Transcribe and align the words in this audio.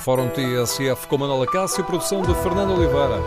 Fórum 0.00 0.30
TSF 0.30 1.06
com 1.08 1.18
Manuela 1.18 1.46
Cássio, 1.46 1.84
produção 1.84 2.22
de 2.22 2.34
Fernando 2.42 2.72
Oliveira. 2.72 3.20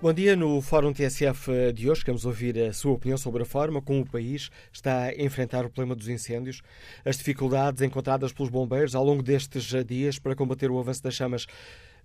Bom 0.00 0.12
dia. 0.12 0.36
No 0.36 0.60
Fórum 0.60 0.92
TSF 0.92 1.72
de 1.72 1.90
hoje 1.90 2.04
queremos 2.04 2.24
ouvir 2.24 2.56
a 2.58 2.72
sua 2.72 2.92
opinião 2.92 3.16
sobre 3.16 3.42
a 3.42 3.46
forma 3.46 3.82
como 3.82 4.02
o 4.02 4.06
país 4.06 4.50
está 4.72 5.04
a 5.04 5.14
enfrentar 5.14 5.64
o 5.64 5.70
problema 5.70 5.96
dos 5.96 6.08
incêndios, 6.08 6.60
as 7.04 7.16
dificuldades 7.16 7.82
encontradas 7.82 8.32
pelos 8.32 8.50
bombeiros 8.50 8.94
ao 8.94 9.04
longo 9.04 9.22
destes 9.22 9.72
dias 9.84 10.18
para 10.18 10.36
combater 10.36 10.70
o 10.70 10.78
avanço 10.78 11.02
das 11.02 11.14
chamas. 11.14 11.46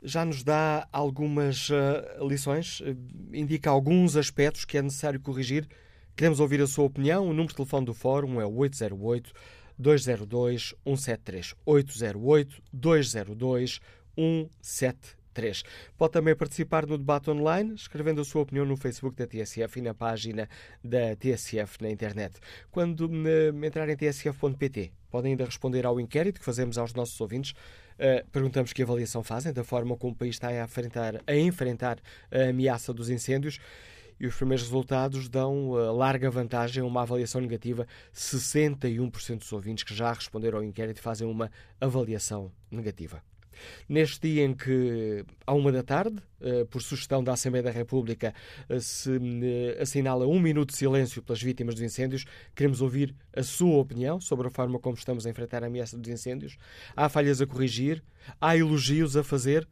Já 0.02 0.24
nos 0.24 0.44
dá 0.44 0.88
algumas 0.92 1.70
uh, 1.70 2.28
lições, 2.28 2.80
uh, 2.82 2.96
indica 3.34 3.70
alguns 3.70 4.16
aspectos 4.16 4.66
que 4.66 4.78
é 4.78 4.82
necessário 4.82 5.20
corrigir. 5.20 5.68
Queremos 6.16 6.40
ouvir 6.40 6.62
a 6.62 6.68
sua 6.68 6.86
opinião. 6.86 7.26
O 7.26 7.30
número 7.30 7.50
de 7.50 7.56
telefone 7.56 7.86
do 7.86 7.94
Fórum 7.94 8.40
é 8.40 8.46
o 8.46 8.56
808 8.56 9.32
202 9.78 10.76
173. 10.86 11.56
808 11.66 12.64
202 12.72 13.80
173. 14.16 15.18
3. 15.38 15.62
Pode 15.96 16.14
também 16.14 16.36
participar 16.36 16.88
no 16.88 16.98
debate 16.98 17.30
online, 17.30 17.76
escrevendo 17.76 18.20
a 18.20 18.26
sua 18.26 18.42
opinião 18.42 18.66
no 18.66 18.76
Facebook 18.76 19.16
da 19.16 19.28
TSF 19.28 19.78
e 19.78 19.82
na 19.84 19.94
página 19.94 20.50
da 20.84 21.16
TSF 21.16 21.80
na 21.80 21.92
internet. 21.92 22.40
Quando 22.72 23.02
uh, 23.02 23.64
entrar 23.66 23.88
em 23.88 23.96
tsf.pt, 23.96 24.92
podem 25.12 25.34
ainda 25.34 25.46
responder 25.46 25.86
ao 25.86 26.00
inquérito 26.00 26.40
que 26.40 26.46
fazemos 26.46 26.80
aos 26.80 26.96
nossos 26.96 27.22
ouvintes. 27.22 27.54
Uh, 27.98 28.28
perguntamos 28.32 28.74
que 28.74 28.84
avaliação 28.84 29.24
fazem 29.24 29.52
da 29.52 29.64
forma 29.64 29.98
como 29.98 30.14
o 30.14 30.16
país 30.16 30.36
está 30.36 30.50
a 30.50 30.64
enfrentar, 30.64 31.22
a 31.26 31.36
enfrentar 31.36 32.00
a 32.32 32.50
ameaça 32.50 32.94
dos 32.94 33.10
incêndios 33.10 33.60
e 34.20 34.28
os 34.28 34.36
primeiros 34.36 34.64
resultados 34.64 35.30
dão 35.30 35.70
uh, 35.70 35.96
larga 35.96 36.30
vantagem 36.30 36.84
a 36.84 36.86
uma 36.86 37.02
avaliação 37.02 37.42
negativa. 37.42 37.88
61% 38.14 39.40
dos 39.40 39.52
ouvintes 39.52 39.84
que 39.84 39.96
já 39.96 40.12
responderam 40.12 40.60
ao 40.60 40.64
inquérito 40.64 41.02
fazem 41.02 41.28
uma 41.28 41.52
avaliação 41.80 42.52
negativa. 42.72 43.22
Neste 43.88 44.28
dia 44.28 44.44
em 44.44 44.54
que, 44.54 45.24
à 45.46 45.54
uma 45.54 45.72
da 45.72 45.84
tarde, 45.84 46.22
eh, 46.40 46.66
por 46.66 46.82
sugestão 46.82 47.24
da 47.24 47.34
Assembleia 47.34 47.64
da 47.64 47.72
República, 47.72 48.34
eh, 48.70 48.80
se 48.80 49.12
eh, 49.12 49.82
assinala 49.82 50.28
um 50.28 50.40
minuto 50.40 50.70
de 50.70 50.78
silêncio 50.78 51.24
pelas 51.24 51.42
vítimas 51.42 51.74
dos 51.76 51.84
incêndios, 51.84 52.26
queremos 52.56 52.82
ouvir 52.82 53.16
a 53.36 53.42
sua 53.42 53.78
opinião 53.78 54.22
sobre 54.22 54.48
a 54.48 54.52
forma 54.52 54.78
como 54.80 54.96
estamos 54.96 55.26
a 55.26 55.30
enfrentar 55.30 55.64
a 55.64 55.68
ameaça 55.68 55.98
dos 55.98 56.10
incêndios. 56.10 56.58
Há 56.96 57.10
falhas 57.10 57.42
a 57.42 57.48
corrigir, 57.48 58.04
há 58.40 58.56
elogios 58.56 59.18
a 59.18 59.24
fazer. 59.24 59.68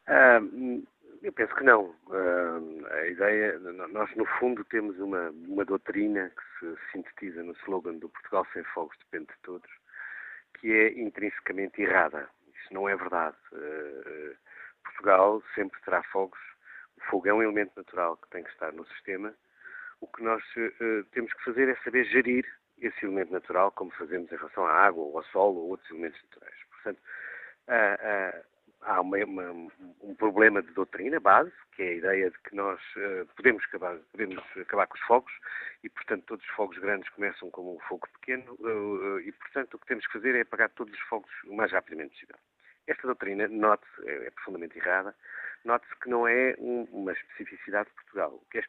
Uh, 0.08 0.84
eu 1.26 1.34
penso 1.34 1.56
que 1.56 1.64
não. 1.64 1.86
Uh, 2.06 2.86
a 2.92 3.08
ideia, 3.08 3.58
nós 3.60 4.16
no 4.16 4.26
fundo 4.38 4.64
temos 4.66 4.98
uma, 5.00 5.32
uma 5.32 5.66
doutrina 5.66 6.30
que 6.30 6.60
se 6.60 6.92
sintetiza 6.92 7.42
no 7.42 7.54
slogan 7.64 7.96
do 7.96 8.10
Portugal 8.10 8.46
sem 8.54 8.64
fogos 8.66 8.96
depende 9.00 9.34
de 9.34 9.40
todos, 9.42 9.70
que 10.60 10.72
é 10.72 11.00
intrinsecamente 11.00 11.82
errada. 11.82 12.30
Isso 12.54 12.72
não 12.74 12.88
é 12.88 12.96
verdade. 12.96 13.36
Uh, 13.52 14.36
Portugal 14.84 15.42
sempre 15.56 15.82
terá 15.82 16.04
fogos. 16.04 16.40
O 16.98 17.02
fogo 17.10 17.28
é 17.28 17.34
um 17.34 17.42
elemento 17.42 17.74
natural 17.76 18.18
que 18.18 18.30
tem 18.30 18.44
que 18.44 18.52
estar 18.52 18.72
no 18.72 18.86
sistema. 18.90 19.34
O 20.02 20.08
que 20.08 20.22
nós 20.22 20.44
uh, 20.56 21.04
temos 21.12 21.34
que 21.34 21.44
fazer 21.44 21.68
é 21.68 21.76
saber 21.84 22.06
gerir 22.06 22.46
esse 22.78 23.04
elemento 23.04 23.34
natural, 23.34 23.72
como 23.72 23.90
fazemos 23.92 24.32
em 24.32 24.36
relação 24.36 24.64
à 24.68 24.74
água, 24.74 25.04
ou 25.04 25.18
ao 25.18 25.24
solo, 25.26 25.60
ou 25.62 25.70
outros 25.70 25.90
elementos 25.90 26.22
naturais. 26.24 26.56
Portanto, 26.70 27.02
há 28.86 29.02
uma, 29.02 29.18
uma, 29.18 29.52
um 30.02 30.16
problema 30.16 30.62
de 30.62 30.72
doutrina 30.72 31.20
base, 31.20 31.52
que 31.74 31.82
é 31.82 31.88
a 31.88 31.94
ideia 31.96 32.32
de 32.32 32.40
que 32.40 32.56
nós 32.56 32.80
uh, 32.96 33.26
podemos, 33.36 33.64
acabar, 33.66 33.98
podemos 34.12 34.44
acabar 34.58 34.88
com 34.88 34.96
os 34.96 35.02
fogos 35.02 35.34
e, 35.84 35.90
portanto, 35.90 36.24
todos 36.26 36.46
os 36.46 36.52
fogos 36.52 36.78
grandes 36.78 37.10
começam 37.10 37.50
como 37.52 37.76
um 37.76 37.80
fogo 37.82 38.08
pequeno 38.20 38.54
uh, 38.60 39.20
e, 39.20 39.32
portanto, 39.32 39.74
o 39.74 39.80
que 39.80 39.88
temos 39.88 40.06
que 40.08 40.14
fazer 40.14 40.36
é 40.36 40.42
apagar 40.42 40.70
todos 40.70 40.94
os 40.94 41.00
fogos 41.02 41.32
o 41.46 41.56
mais 41.56 41.72
rapidamente 41.72 42.14
possível. 42.14 42.38
Esta 42.88 43.08
doutrina, 43.08 43.48
note-se, 43.48 44.08
é, 44.08 44.28
é, 44.28 44.32
profundamente 44.32 44.78
errada, 44.78 45.16
note-se 45.64 45.96
que 45.98 46.10
não 46.10 46.28
é 46.28 46.56
um, 46.60 46.84
uma 46.92 47.12
especificidade 47.12 47.90
de 47.90 47.96
Portugal. 47.96 48.34
O 48.36 48.46
que 48.52 48.60
é 48.60 48.64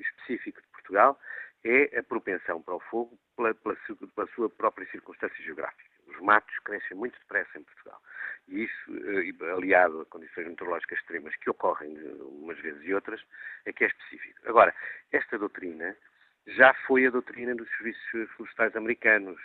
específico 0.00 0.60
de 0.62 0.68
Portugal 0.68 1.20
é 1.64 1.98
a 1.98 2.02
propensão 2.02 2.62
para 2.62 2.74
o 2.74 2.80
fogo 2.80 3.18
pela, 3.36 3.54
pela, 3.54 3.76
pela 4.14 4.26
sua 4.28 4.48
própria 4.48 4.88
circunstância 4.90 5.44
geográfica. 5.44 5.87
Os 6.18 6.24
matos 6.24 6.58
crescem 6.64 6.96
muito 6.96 7.18
depressa 7.20 7.58
em 7.58 7.62
Portugal. 7.62 8.02
E 8.48 8.64
isso, 8.64 8.90
eh, 8.90 9.52
aliado 9.52 10.00
a 10.00 10.06
condições 10.06 10.48
meteorológicas 10.48 10.98
extremas 10.98 11.34
que 11.36 11.48
ocorrem 11.48 11.96
umas 12.20 12.58
vezes 12.58 12.82
e 12.82 12.92
outras, 12.92 13.22
é 13.64 13.72
que 13.72 13.84
é 13.84 13.86
específico. 13.86 14.40
Agora, 14.48 14.74
esta 15.12 15.38
doutrina 15.38 15.96
já 16.46 16.74
foi 16.86 17.06
a 17.06 17.10
doutrina 17.10 17.54
dos 17.54 17.68
serviços 17.76 18.30
florestais 18.32 18.74
americanos, 18.74 19.40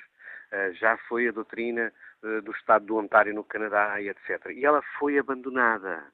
eh, 0.52 0.74
já 0.74 0.98
foi 0.98 1.28
a 1.28 1.32
doutrina 1.32 1.94
eh, 2.24 2.42
do 2.42 2.52
Estado 2.52 2.86
do 2.86 2.98
Ontário 2.98 3.36
no 3.36 3.44
Canadá 3.44 4.02
e 4.02 4.10
etc. 4.10 4.48
E 4.50 4.66
ela 4.66 4.82
foi 4.98 5.20
abandonada. 5.20 6.12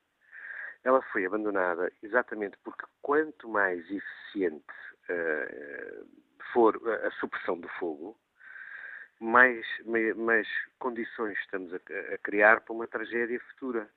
Ela 0.83 1.01
foi 1.03 1.25
abandonada 1.25 1.91
exatamente 2.03 2.57
porque 2.63 2.85
quanto 3.01 3.47
mais 3.47 3.79
eficiente 3.89 4.65
for 6.53 6.79
a 7.03 7.09
supressão 7.19 7.59
do 7.59 7.67
fogo, 7.79 8.15
mais, 9.19 9.65
mais 10.15 10.47
condições 10.79 11.37
estamos 11.39 11.73
a, 11.73 11.77
a, 12.13 12.17
criar 12.19 12.61
para 12.61 12.73
uma 12.73 12.87
tragédia 12.87 13.39
futura. 13.51 13.89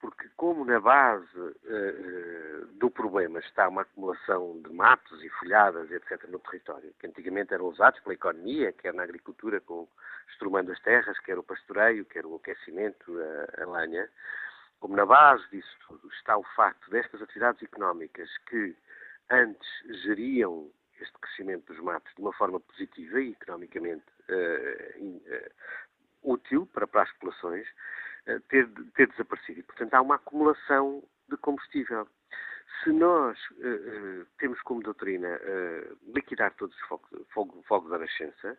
Porque 0.00 0.28
como 0.36 0.64
na 0.64 0.80
base 0.80 1.38
uh, 1.38 2.66
do 2.72 2.90
problema 2.90 3.38
está 3.38 3.68
uma 3.68 3.82
acumulação 3.82 4.60
de 4.60 4.72
matos 4.72 5.22
e 5.22 5.28
folhadas, 5.28 5.88
etc., 5.92 6.24
no 6.28 6.40
território, 6.40 6.92
que 6.98 7.06
antigamente 7.06 7.54
eram 7.54 7.66
usados 7.66 8.00
pela 8.00 8.14
economia, 8.14 8.72
quer 8.72 8.92
na 8.92 9.04
agricultura, 9.04 9.60
com 9.60 9.86
estrumando 10.28 10.72
as 10.72 10.80
terras, 10.80 11.16
quer 11.20 11.38
o 11.38 11.44
pastoreio, 11.44 12.04
quer 12.04 12.26
o 12.26 12.34
aquecimento, 12.34 13.16
a, 13.16 13.62
a 13.62 13.66
lenha, 13.78 14.08
como 14.80 14.96
na 14.96 15.06
base 15.06 15.48
disso 15.52 15.76
tudo 15.86 16.08
está 16.08 16.36
o 16.36 16.42
facto 16.56 16.90
destas 16.90 17.22
atividades 17.22 17.62
económicas 17.62 18.28
que 18.48 18.76
antes 19.30 19.68
geriam 20.02 20.68
este 21.00 21.16
crescimento 21.20 21.72
dos 21.72 21.80
matos 21.80 22.12
de 22.16 22.20
uma 22.20 22.32
forma 22.32 22.58
positiva 22.58 23.20
e 23.20 23.30
economicamente 23.30 24.04
útil 26.22 26.66
para, 26.72 26.86
para 26.86 27.02
as 27.02 27.12
populações, 27.12 27.66
uh, 28.26 28.40
ter, 28.48 28.68
ter 28.94 29.08
desaparecido. 29.08 29.60
E, 29.60 29.62
portanto, 29.62 29.94
há 29.94 30.00
uma 30.00 30.16
acumulação 30.16 31.02
de 31.28 31.36
combustível. 31.38 32.06
Se 32.82 32.90
nós 32.90 33.38
temos 34.38 34.60
como 34.62 34.82
doutrina 34.82 35.38
liquidar 36.14 36.52
todos 36.56 36.74
os 36.76 37.32
fogos 37.66 37.90
da 37.90 37.98
nascença, 37.98 38.58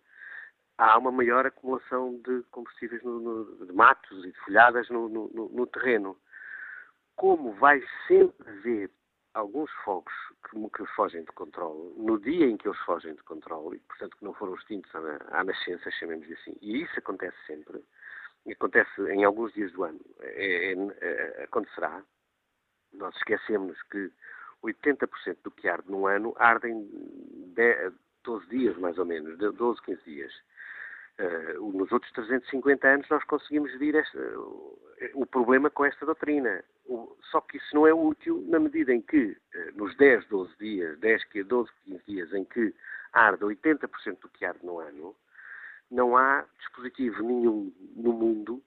há 0.78 0.98
uma 0.98 1.12
maior 1.12 1.46
acumulação 1.46 2.20
de 2.26 2.44
combustíveis, 2.52 3.04
no, 3.04 3.20
no, 3.20 3.66
de 3.66 3.74
matos 3.74 4.26
e 4.26 4.32
de 4.32 4.40
folhadas 4.40 4.90
no, 4.90 5.10
no, 5.10 5.68
terreno. 5.68 6.18
Como 7.16 7.54
vai 7.54 7.82
sempre 8.08 8.50
haver 8.50 8.90
alguns 9.34 9.72
fogos 9.84 10.14
que, 10.50 10.58
que, 10.70 10.86
fogem 10.94 11.24
de 11.24 11.32
controle, 11.32 11.94
no 11.98 12.20
dia 12.20 12.46
em 12.46 12.58
que 12.58 12.68
eles 12.68 12.80
fogem 12.80 13.16
de 13.16 13.24
controle, 13.24 13.78
e 13.78 13.80
portanto 13.80 14.18
que 14.18 14.24
não 14.24 14.34
foram 14.34 14.56
extintos 14.56 14.94
à, 14.96 15.40
à 15.40 15.44
nascença, 15.44 15.90
chamemos 15.92 16.30
assim, 16.32 16.56
e 16.62 16.82
isso 16.84 17.00
acontece 17.00 17.38
sempre, 17.48 17.84
acontece 18.52 19.02
em 19.12 19.24
alguns 19.24 19.54
dias 19.54 19.72
do 19.72 19.84
ano, 19.84 20.00
é, 20.20 20.74
é, 20.74 20.76
é, 21.02 21.44
acontecerá, 21.44 22.04
nós 22.94 23.16
esquecemos 23.16 23.82
que 23.84 24.12
80% 24.64 25.38
do 25.44 25.52
que 25.52 25.68
arde 25.68 25.92
num 25.92 26.08
ano 26.08 26.34
arde 26.38 26.70
em 26.70 26.88
12 28.24 28.48
dias, 28.48 28.78
mais 28.78 28.98
ou 28.98 29.06
menos, 29.06 29.38
12, 29.38 29.82
15 29.82 30.04
dias. 30.04 30.34
Uh, 31.20 31.72
nos 31.74 31.92
outros 31.92 32.12
350 32.14 32.88
anos 32.88 33.08
nós 33.10 33.24
conseguimos 33.26 33.72
gerir 33.74 33.96
este, 33.96 34.18
uh, 34.18 34.80
o 35.14 35.26
problema 35.26 35.70
com 35.70 35.86
esta 35.86 36.06
doutrina. 36.06 36.64
Só 37.32 37.42
que 37.42 37.58
isso 37.58 37.74
não 37.74 37.88
é 37.88 37.94
útil 37.94 38.44
na 38.48 38.60
medida 38.60 38.94
em 38.94 39.02
que, 39.02 39.38
eh, 39.54 39.72
nos 39.76 39.96
10, 39.98 40.28
12 40.28 40.56
dias, 40.60 41.00
10, 41.00 41.24
12, 41.46 41.72
15 41.86 42.04
dias, 42.06 42.34
em 42.34 42.46
que 42.46 42.74
arde 43.12 43.44
80% 43.44 44.20
do 44.22 44.30
que 44.30 44.46
arde 44.46 44.66
no 44.66 44.80
ano, 44.80 45.16
não 45.90 46.18
há 46.18 46.46
dispositivo 46.60 47.24
nenhum 47.24 47.74
no 47.96 48.14
mundo 48.14 48.62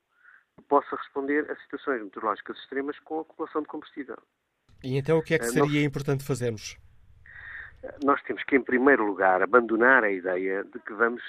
que 0.56 0.62
possa 0.64 0.96
responder 0.96 1.50
a 1.50 1.56
situações 1.56 2.02
meteorológicas 2.02 2.56
extremas 2.58 2.98
com 3.00 3.18
a 3.18 3.22
acumulação 3.22 3.62
de 3.62 3.68
combustível. 3.68 4.18
E 4.82 4.96
então 4.96 5.18
o 5.18 5.22
que 5.22 5.34
é 5.34 5.38
que 5.38 5.44
eh, 5.44 5.48
seria 5.48 5.62
nós, 5.62 5.84
importante 5.84 6.24
fazermos? 6.24 6.76
Nós 8.02 8.22
temos 8.22 8.42
que, 8.44 8.56
em 8.56 8.62
primeiro 8.62 9.04
lugar, 9.04 9.42
abandonar 9.42 10.02
a 10.04 10.10
ideia 10.10 10.64
de 10.64 10.78
que 10.80 10.92
vamos 10.92 11.22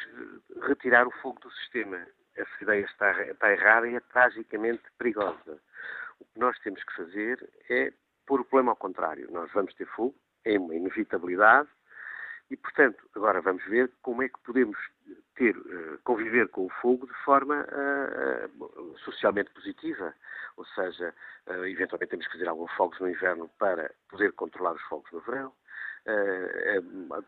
retirar 0.62 1.08
o 1.08 1.12
fogo 1.22 1.40
do 1.42 1.52
sistema. 1.52 1.98
Essa 2.36 2.64
ideia 2.64 2.86
está, 2.86 3.24
está 3.24 3.52
errada 3.52 3.88
e 3.90 3.96
é 3.96 4.00
tragicamente 4.00 4.84
perigosa. 4.98 5.60
O 6.20 6.26
que 6.26 6.40
nós 6.40 6.58
temos 6.60 6.84
que 6.84 6.96
fazer 6.96 7.50
é 7.70 7.94
pôr 8.26 8.42
o 8.42 8.46
problema 8.46 8.72
ao 8.72 8.76
contrário. 8.76 9.32
Nós 9.32 9.52
vamos 9.54 9.74
ter 9.74 9.86
fogo, 9.88 10.16
é 10.46 10.58
uma 10.58 10.76
inevitabilidade, 10.76 11.70
e, 12.50 12.56
portanto, 12.56 13.04
agora 13.14 13.42
vamos 13.42 13.64
ver 13.66 13.92
como 14.02 14.24
é 14.24 14.30
que 14.30 14.40
podemos 14.40 14.78
ter, 15.36 15.58
uh, 15.58 16.00
conviver 16.04 16.48
com 16.50 16.66
o 16.66 16.70
fogo 16.82 17.06
de 17.06 17.14
forma 17.26 17.66
uh, 17.66 18.64
uh, 18.64 18.98
socialmente 19.00 19.52
positiva. 19.52 20.14
Ou 20.56 20.66
seja, 20.66 21.14
eventualmente 21.68 22.10
temos 22.10 22.26
que 22.26 22.34
fazer 22.34 22.48
alguns 22.48 22.72
fogos 22.72 23.00
no 23.00 23.08
inverno 23.08 23.48
para 23.60 23.94
poder 24.10 24.34
controlar 24.34 24.74
os 24.74 24.82
fogos 24.84 25.12
no 25.12 25.20
verão. 25.20 25.54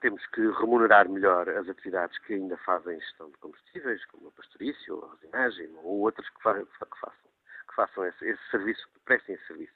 temos 0.01 0.25
que 0.27 0.41
remunerar 0.59 1.07
melhor 1.07 1.47
as 1.47 1.69
atividades 1.69 2.17
que 2.19 2.33
ainda 2.33 2.57
fazem 2.57 2.99
gestão 2.99 3.29
de 3.29 3.37
combustíveis, 3.37 4.03
como 4.05 4.29
a 4.29 4.31
pastorício, 4.31 5.05
a 5.05 5.11
resinagem 5.13 5.69
ou 5.83 5.99
outras 5.99 6.27
que, 6.27 6.41
fa 6.41 6.55
que 6.55 6.99
façam 6.99 7.28
façam 7.75 8.05
esse, 8.05 8.25
esse 8.25 8.49
serviço, 8.49 8.87
que 8.93 8.99
prestem 9.01 9.35
esse 9.35 9.47
serviço 9.47 9.73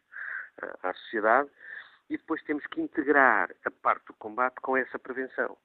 uh, 0.62 0.88
à 0.88 0.94
sociedade. 0.94 1.50
E 2.10 2.18
depois 2.18 2.44
temos 2.44 2.66
que 2.68 2.82
integrar 2.82 3.50
a 3.66 3.72
parte 3.72 4.06
do 4.08 4.14
combate 4.14 4.56
com 4.62 4.76
essa 4.76 5.00
prevenção. 5.00 5.58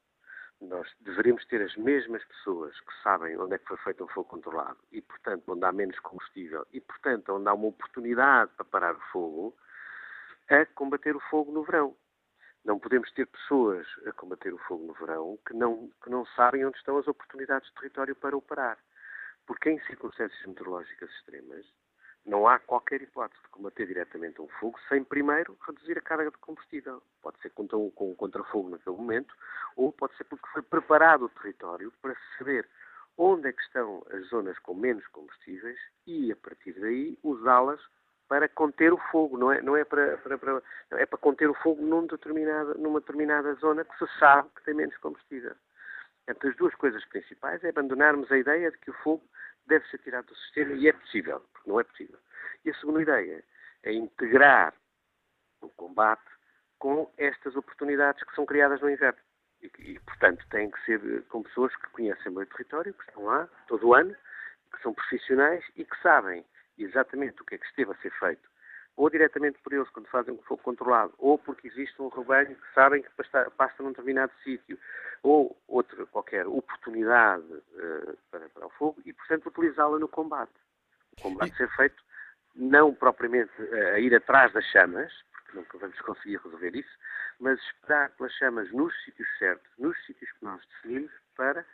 Nós 0.61 0.93
deveríamos 1.01 1.45
ter 1.47 1.63
as 1.63 1.77
mesmas 1.77 2.25
pessoas 2.25 2.79
que 2.81 2.93
sabem 3.03 3.37
onde 3.39 3.55
é 3.55 3.59
que 3.59 3.67
foi 3.67 3.77
feito 3.79 4.03
um 4.03 4.09
fogo 4.09 4.29
controlado 4.29 4.79
e, 4.91 5.01
portanto, 5.01 5.45
onde 5.49 5.65
há 5.65 5.73
menos 5.73 5.99
combustível 6.01 6.67
e, 6.73 6.81
portanto, 6.81 7.33
onde 7.33 7.49
há 7.49 7.55
uma 7.55 7.69
oportunidade 7.69 8.51
para 8.57 8.65
parar 8.65 8.95
o 8.97 9.01
fogo, 9.13 9.57
a 10.49 10.67
combater 10.67 11.15
o 11.15 11.21
fogo 11.21 11.53
no 11.53 11.63
verão. 11.63 11.97
Não 12.65 12.79
podemos 12.79 13.11
ter 13.13 13.27
pessoas 13.27 13.87
a 14.07 14.13
combater 14.13 14.53
o 14.53 14.59
fogo 14.59 14.85
no 14.85 14.95
verão 14.95 15.39
que 15.47 15.55
não, 15.55 15.91
que 16.03 16.11
não 16.11 16.27
sabem 16.27 16.65
onde 16.65 16.77
estão 16.79 16.99
as 16.99 17.07
oportunidades 17.07 17.69
de 17.69 17.75
território 17.75 18.17
para 18.17 18.37
o 18.37 18.43
parar. 18.43 18.79
Porque 19.47 19.71
em 19.71 19.81
circunstâncias 19.85 20.45
meteorológicas 20.45 21.09
extremas, 21.11 21.65
não 22.29 22.47
há 22.47 22.59
qualquer 22.59 23.01
hipótese 23.03 23.43
de 23.43 23.49
combater 23.49 23.87
diretamente 23.87 24.41
um 24.41 24.49
fogo 24.61 24.79
sem 24.89 25.03
primeiro 25.03 25.57
reduzir 25.67 25.99
a 25.99 26.03
carga 26.03 26.31
de 26.31 26.37
combustível. 26.39 27.03
Pode 27.23 27.41
ser 27.41 27.51
um, 27.59 27.91
com 27.91 28.11
um 28.11 28.15
contrafogo 28.15 28.69
naquele 28.69 28.97
momento, 28.97 29.35
ou 29.77 29.93
pode 29.93 30.17
ser 30.17 30.25
porque 30.25 30.47
foi 30.53 30.63
preparado 30.63 31.25
o 31.25 31.29
território 31.31 31.93
para 32.03 32.15
saber 32.37 32.69
onde 33.17 33.49
é 33.49 33.53
que 33.53 33.63
estão 33.63 34.05
as 34.13 34.27
zonas 34.29 34.59
com 34.61 34.75
menos 34.75 35.07
combustíveis 35.09 35.79
e, 36.07 36.31
a 36.31 36.37
partir 36.37 36.73
daí, 36.79 37.19
usá-las 37.23 37.81
para 38.29 38.49
conter 38.49 38.93
o 38.93 38.99
fogo, 39.11 39.39
não 39.39 39.51
é, 39.51 39.63
não 39.63 39.75
é 39.75 39.85
para, 39.85 40.19
para, 40.19 40.37
para, 40.37 40.63
é 40.93 41.07
para 41.07 41.19
conter 41.19 41.49
o 41.49 41.55
fogo 41.55 41.83
num 41.83 42.07
determinada, 42.07 42.75
numa 42.75 43.01
determinada 43.01 43.55
zona 43.55 43.85
que 43.85 43.99
se 43.99 44.19
sabe 44.19 44.49
que 44.55 44.65
tem 44.65 44.75
menos 44.75 44.97
combustível. 44.99 45.55
Entre 46.29 46.51
as 46.51 46.57
duas 46.57 46.75
coisas 46.75 47.03
principais 47.07 47.65
é 47.65 47.71
abandonarmos 47.71 48.31
a 48.31 48.37
ideia 48.37 48.71
de 48.71 48.77
que 48.79 48.91
o 48.91 48.95
fogo 49.03 49.25
deve 49.69 49.87
ser 49.89 49.99
tirado 49.99 50.27
do 50.27 50.37
sistema 50.37 50.73
e 50.75 50.89
é 50.89 50.93
possível, 50.93 51.41
porque 51.53 51.71
não 51.71 51.81
é 51.81 51.85
possível. 51.85 52.19
E 52.65 52.71
a 52.71 52.75
segunda 52.75 53.03
ideia 53.03 53.45
é 53.83 53.93
integrar 53.93 54.75
o 55.61 55.69
combate 55.71 56.29
com 56.79 57.13
estas 57.17 57.55
oportunidades 57.57 58.23
que 58.23 58.35
são 58.35 58.47
criadas 58.47 58.81
no 58.81 58.91
inverno. 58.91 59.21
E, 59.61 59.71
e, 59.79 60.01
portanto, 60.01 60.45
têm 60.51 60.71
que 60.71 60.85
ser 60.85 61.25
com 61.25 61.43
pessoas 61.43 61.75
que 61.77 61.91
conhecem 61.91 62.33
bem 62.33 62.45
o 62.45 62.47
território, 62.47 62.95
que 62.95 63.05
estão 63.05 63.25
lá 63.25 63.49
todo 63.67 63.89
o 63.89 63.95
ano, 63.95 64.15
que 64.75 64.83
são 64.83 64.95
profissionais 64.95 65.65
e 65.77 65.85
que 65.85 66.01
sabem 66.03 66.45
exatamente 66.77 67.43
o 67.43 67.45
que 67.45 67.57
é 67.57 67.59
que 67.59 67.67
esteve 67.67 67.91
a 67.93 67.97
ser 67.97 68.11
feito 68.19 68.48
ou 68.99 69.09
diretamente 69.09 69.61
por 69.61 69.73
eles 69.73 69.89
quando 69.91 70.09
fazem 70.09 70.35
um 70.35 70.43
fogo 70.43 70.61
controlado, 70.61 71.15
ou 71.19 71.39
porque 71.39 71.69
existe 71.69 72.03
um 72.03 72.09
rebanho 72.09 72.57
que 72.57 72.75
sabem 72.75 73.01
que 73.01 73.11
pasta, 73.13 73.49
pasta 73.53 73.81
num 73.81 73.91
determinado 73.91 74.33
sítio, 74.43 74.77
ou 75.23 75.57
outra 75.69 76.05
qualquer 76.07 76.49
oportunidade 76.49 77.45
uh, 77.45 78.19
para, 78.29 78.49
para, 78.49 78.67
o 78.67 78.71
fogo, 78.71 79.01
e 79.07 79.13
portanto 79.13 79.47
utilizá-la 79.47 80.01
no 80.01 80.09
combate. 80.09 80.53
O 81.17 81.23
combate 81.23 81.53
e... 81.53 81.57
ser 81.57 81.71
feito 81.77 82.03
não 82.57 82.93
propriamente 82.93 83.53
uh, 83.63 83.95
a 83.95 84.01
ir 84.01 84.13
atrás 84.17 84.53
das 84.53 84.65
chamas, 84.65 85.13
porque 85.31 85.57
nunca 85.57 85.79
vamos 85.79 86.01
conseguir 86.01 86.41
resolver 86.43 86.75
isso, 86.75 86.99
mas 87.39 87.61
esperar 87.61 88.11
pelas 88.17 88.33
chamas 88.33 88.69
nos 88.73 88.93
sítios 89.05 89.29
certos, 89.39 89.71
nos 89.79 89.97
sítios 90.07 90.31
que 90.33 90.45
nós 90.45 90.61
definimos, 90.67 91.13
para, 91.37 91.65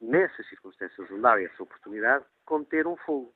nessas 0.00 0.48
circunstâncias 0.48 1.08
onde 1.12 1.24
há 1.24 1.40
essa 1.40 1.62
oportunidade, 1.62 2.24
conter 2.44 2.88
um 2.88 2.96
fogo. 2.96 3.32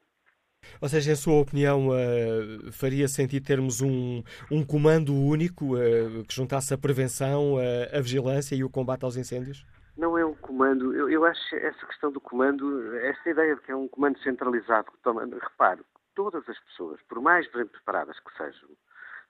Ou 0.80 0.88
seja, 0.88 1.12
em 1.12 1.16
sua 1.16 1.40
opinião, 1.40 1.88
uh, 1.88 2.72
faria 2.72 3.08
sentido 3.08 3.44
termos 3.44 3.80
um, 3.80 4.22
um 4.50 4.64
comando 4.64 5.14
único 5.14 5.76
uh, 5.76 6.24
que 6.26 6.34
juntasse 6.34 6.72
a 6.74 6.78
prevenção, 6.78 7.56
a, 7.58 7.98
a 7.98 8.00
vigilância 8.00 8.54
e 8.54 8.64
o 8.64 8.70
combate 8.70 9.04
aos 9.04 9.16
incêndios? 9.16 9.64
Não 9.96 10.18
é 10.18 10.24
um 10.24 10.34
comando. 10.34 10.94
Eu, 10.94 11.08
eu 11.08 11.24
acho 11.24 11.56
essa 11.56 11.86
questão 11.86 12.12
do 12.12 12.20
comando, 12.20 12.94
essa 12.96 13.30
ideia 13.30 13.56
de 13.56 13.62
que 13.62 13.72
é 13.72 13.76
um 13.76 13.88
comando 13.88 14.18
centralizado 14.20 14.92
que 14.92 14.98
toma. 14.98 15.24
Repare, 15.24 15.80
todas 16.14 16.46
as 16.48 16.58
pessoas, 16.60 17.00
por 17.08 17.20
mais 17.20 17.50
bem 17.52 17.66
preparadas 17.66 18.18
que 18.20 18.36
sejam, 18.36 18.68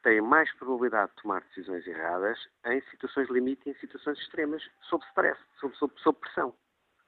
têm 0.02 0.20
mais 0.20 0.52
probabilidade 0.54 1.10
de 1.10 1.22
tomar 1.22 1.42
decisões 1.42 1.86
erradas 1.86 2.38
em 2.66 2.80
situações 2.90 3.28
limite 3.28 3.62
e 3.66 3.72
em 3.72 3.74
situações 3.74 4.18
extremas, 4.18 4.62
sob 4.82 5.04
stress, 5.06 5.40
sob, 5.60 5.76
sob, 5.76 5.92
sob 5.98 6.18
pressão. 6.20 6.54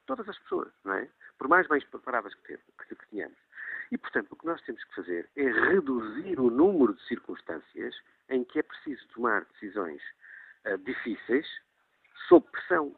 Todas 0.06 0.28
as 0.28 0.38
pessoas, 0.38 0.72
não 0.84 0.94
é? 0.94 1.08
Por 1.38 1.48
mais 1.48 1.66
bem 1.68 1.80
preparadas 1.90 2.34
que, 2.34 2.56
que, 2.56 2.94
que 2.96 3.06
tenhamos. 3.10 3.38
E, 3.90 3.96
portanto, 3.96 4.32
o 4.32 4.36
que 4.36 4.46
nós 4.46 4.60
temos 4.62 4.82
que 4.84 4.94
fazer 4.94 5.28
é 5.36 5.44
reduzir 5.44 6.38
o 6.38 6.50
número 6.50 6.94
de 6.94 7.02
circunstâncias 7.06 7.94
em 8.28 8.44
que 8.44 8.58
é 8.58 8.62
preciso 8.62 9.06
tomar 9.14 9.44
decisões 9.52 10.02
uh, 10.66 10.76
difíceis 10.78 11.46
sob 12.28 12.46
pressão. 12.50 12.94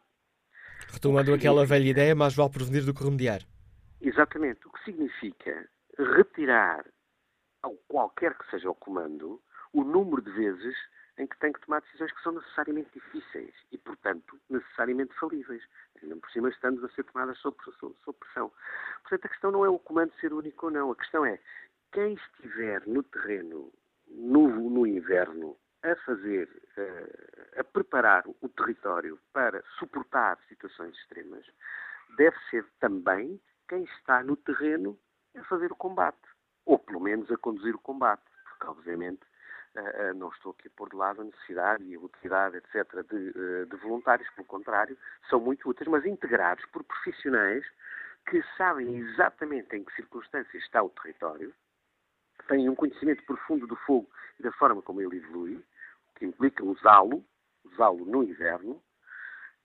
Retomando 0.92 1.32
aquela 1.32 1.64
velha 1.64 1.88
ideia, 1.88 2.14
mais 2.14 2.34
vale 2.34 2.50
prevenir 2.50 2.84
do 2.84 2.92
que 2.92 3.04
remediar. 3.04 3.40
Exatamente. 4.00 4.66
O 4.66 4.72
que 4.72 4.84
significa 4.84 5.68
retirar, 6.16 6.84
ao 7.62 7.74
qualquer 7.86 8.36
que 8.36 8.50
seja 8.50 8.70
o 8.70 8.74
comando, 8.74 9.40
o 9.72 9.84
número 9.84 10.22
de 10.22 10.30
vezes 10.32 10.76
em 11.20 11.26
que 11.26 11.38
tem 11.38 11.52
que 11.52 11.60
tomar 11.60 11.82
decisões 11.82 12.12
que 12.12 12.22
são 12.22 12.32
necessariamente 12.32 12.90
difíceis 12.94 13.54
e, 13.70 13.76
portanto, 13.76 14.40
necessariamente 14.48 15.14
falíveis 15.20 15.62
ainda 16.02 16.16
por 16.16 16.30
cima 16.30 16.48
estamos 16.48 16.82
a 16.82 16.88
ser 16.88 17.04
tomadas 17.04 17.38
sob, 17.38 17.56
sob, 17.78 17.94
sob 18.02 18.18
pressão. 18.18 18.50
Portanto, 19.02 19.26
a 19.26 19.28
questão 19.28 19.50
não 19.50 19.64
é 19.64 19.68
o 19.68 19.78
comando 19.78 20.12
ser 20.18 20.32
único 20.32 20.66
ou 20.66 20.72
não, 20.72 20.90
a 20.90 20.96
questão 20.96 21.24
é 21.26 21.38
quem 21.92 22.14
estiver 22.14 22.86
no 22.86 23.02
terreno 23.02 23.70
no, 24.08 24.48
no 24.48 24.86
inverno 24.86 25.56
a 25.82 25.94
fazer, 25.96 26.48
uh, 26.78 27.60
a 27.60 27.64
preparar 27.64 28.24
o 28.26 28.48
território 28.48 29.18
para 29.32 29.62
suportar 29.78 30.38
situações 30.48 30.96
extremas, 30.96 31.44
deve 32.16 32.36
ser 32.50 32.64
também 32.80 33.40
quem 33.68 33.84
está 33.84 34.22
no 34.22 34.36
terreno 34.36 34.98
a 35.36 35.44
fazer 35.44 35.70
o 35.70 35.76
combate, 35.76 36.18
ou 36.64 36.78
pelo 36.78 37.00
menos 37.00 37.30
a 37.30 37.36
conduzir 37.36 37.74
o 37.74 37.78
combate, 37.78 38.22
porque 38.44 38.66
obviamente 38.66 39.29
não 40.16 40.28
estou 40.30 40.52
aqui 40.52 40.68
a 40.68 40.70
pôr 40.76 40.88
de 40.88 40.96
lado 40.96 41.20
a 41.20 41.24
necessidade 41.24 41.84
e 41.84 41.94
a 41.94 42.00
utilidade, 42.00 42.56
etc., 42.56 43.06
de, 43.08 43.30
uh, 43.30 43.66
de, 43.66 43.76
voluntários, 43.76 44.28
pelo 44.30 44.46
contrário, 44.46 44.98
são 45.28 45.40
muito 45.40 45.68
úteis, 45.68 45.88
mas 45.88 46.04
integrados 46.04 46.64
por 46.66 46.82
profissionais 46.84 47.64
que 48.28 48.42
sabem 48.56 48.96
exatamente 48.96 49.76
em 49.76 49.84
que 49.84 49.94
circunstâncias 49.94 50.62
está 50.62 50.82
o 50.82 50.90
território, 50.90 51.54
têm 52.48 52.68
um 52.68 52.74
conhecimento 52.74 53.24
profundo 53.24 53.66
do 53.66 53.76
fogo 53.76 54.08
e 54.38 54.42
da 54.42 54.52
forma 54.52 54.82
como 54.82 55.00
ele 55.00 55.16
evolui, 55.16 55.56
o 55.56 56.18
que 56.18 56.26
implica 56.26 56.64
usá-lo, 56.64 57.24
usá-lo 57.64 58.04
no 58.04 58.22
inverno, 58.22 58.82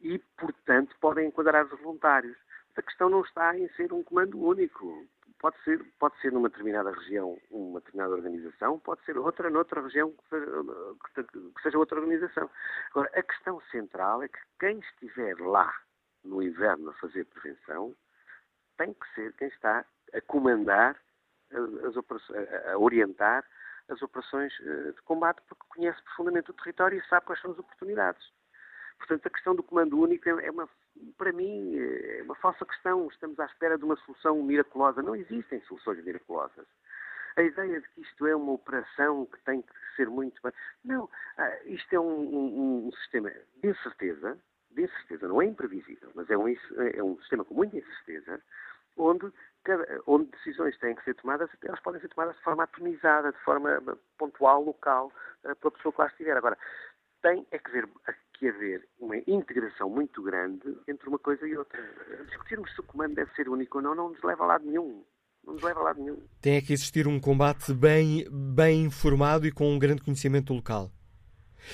e, 0.02 0.20
portanto, 0.38 0.96
podem 1.00 1.28
enquadrar 1.28 1.66
os 1.66 1.80
voluntários. 1.82 2.38
A 2.78 2.82
questão 2.82 3.10
não 3.10 3.22
está 3.22 3.58
em 3.58 3.68
ser 3.70 3.92
um 3.94 4.04
comando 4.04 4.40
único 4.40 5.08
pode 5.46 5.64
ser, 5.64 5.80
pode 6.00 6.20
ser 6.22 6.32
numa 6.32 6.50
determinada 6.50 6.90
região 6.90 7.38
uma 7.52 7.80
determinada 7.80 8.16
organização, 8.16 8.80
pode 8.80 9.06
ser 9.06 9.16
outra 9.16 9.48
noutra 9.48 9.80
região 9.80 10.12
que 10.12 10.30
seja, 10.30 11.28
que 11.56 11.62
seja 11.62 11.78
outra 11.78 12.00
organização. 12.00 12.50
Agora, 12.90 13.12
a 13.14 13.22
questão 13.22 13.62
central 13.70 14.24
é 14.24 14.28
que 14.28 14.40
quem 14.60 14.80
estiver 14.80 15.40
lá 15.40 15.72
no 16.24 16.42
inverno 16.42 16.90
a 16.90 16.94
fazer 16.94 17.26
prevenção 17.26 17.96
tem 18.76 18.92
que 18.92 19.14
ser 19.14 19.34
quem 19.34 19.48
está 19.50 19.86
a 20.16 20.22
comandar, 20.22 21.00
as 21.52 21.96
a 22.74 22.78
orientar 22.80 23.46
as 23.88 24.02
operações 24.02 24.52
eh, 24.62 24.94
de 24.94 25.02
combate, 25.04 25.44
porque 25.48 25.64
conhece 25.70 26.02
profundamente 26.06 26.50
o 26.50 26.56
território 26.56 26.98
e 26.98 27.08
sabe 27.08 27.28
quais 27.28 27.40
são 27.40 27.52
as 27.52 27.60
oportunidades. 27.60 28.34
Portanto, 28.98 29.28
a 29.28 29.30
questão 29.30 29.56
do 29.56 29.62
comando 29.62 30.00
único 30.00 30.28
é 30.28 30.50
uma, 30.50 30.68
para 31.18 31.32
mim, 31.32 31.78
é 31.78 32.24
uma 32.24 32.36
falsa 32.36 32.66
questão. 32.66 33.08
Estamos 33.08 33.40
à 33.40 33.46
espera 33.46 33.78
de 33.78 33.86
uma 33.86 33.96
solução 33.98 34.42
miraculosa. 34.42 35.02
Não 35.02 35.16
existem 35.16 35.62
soluções 35.62 36.04
miraculosas. 36.04 36.66
a 37.36 37.42
ideia 37.42 37.82
de 37.82 37.90
que 37.90 38.02
isto 38.02 38.28
é 38.28 38.36
uma 38.36 38.54
operação 38.54 39.26
que 39.26 39.40
tem 39.44 39.62
que 39.62 39.74
ser 39.96 40.10
muito. 40.10 40.40
Não, 40.84 41.10
ah, 41.38 41.58
isto 41.66 41.94
é 41.94 42.00
um, 42.00 42.20
um, 42.20 42.88
um 42.88 42.92
sistema 42.94 43.32
de 43.62 43.70
incerteza, 43.70 44.38
de 44.72 44.84
incerteza, 44.84 45.28
não 45.28 45.42
é 45.42 45.46
imprevisível, 45.46 46.12
mas 46.16 46.30
é 46.30 46.38
um, 46.38 46.48
é 46.48 47.04
um 47.04 47.18
sistema 47.20 47.44
com 47.46 47.54
muita 47.54 47.78
incerteza, 47.78 48.42
onde, 48.98 49.32
cada, 49.64 50.02
onde 50.08 50.32
decisões 50.32 50.78
têm 50.80 50.96
que 50.96 51.04
ser 51.04 51.16
tomadas, 51.16 51.50
elas 51.62 51.80
podem 51.82 52.02
ser 52.02 52.10
tomadas 52.10 52.36
de 52.36 52.44
forma 52.44 52.64
atomizada, 52.64 53.32
de 53.32 53.40
forma 53.40 53.82
pontual, 54.18 54.64
local, 54.64 55.12
pela 55.42 55.72
pessoa 55.72 55.94
que 55.94 56.02
lá 56.02 56.08
estiver. 56.08 56.38
Agora, 56.38 56.58
tem 57.22 57.46
é 57.52 57.58
que, 57.58 57.72
ver, 57.72 57.90
que 58.38 58.48
haver 58.48 58.88
uma 59.00 59.18
integração 59.28 59.90
muito 59.90 60.22
grande 60.22 60.78
entre 60.88 61.08
uma 61.08 61.20
coisa 61.20 61.48
e 61.48 61.56
outra. 61.58 61.80
Discutirmos 62.28 62.74
se 62.74 62.80
o 62.82 62.84
comando 62.84 63.16
deve 63.16 63.32
ser 63.36 63.50
único 63.50 63.78
ou 63.78 63.84
não 63.84 63.96
não 63.96 64.10
nos 64.10 64.24
leva 64.24 64.44
a 64.44 64.48
lado 64.48 64.66
nenhum. 64.66 65.04
Não 65.46 65.54
nos 65.54 65.64
leva 65.64 65.80
a 65.80 65.84
lado 65.84 66.02
nenhum. 66.02 66.18
Tem 66.42 66.62
que 66.62 66.74
existir 66.74 67.08
um 67.08 67.20
combate 67.20 67.74
bem, 67.74 68.26
bem 68.32 68.86
informado 68.86 69.46
e 69.46 69.52
com 69.52 69.72
um 69.72 69.80
grande 69.80 70.02
conhecimento 70.02 70.54
local. 70.54 70.92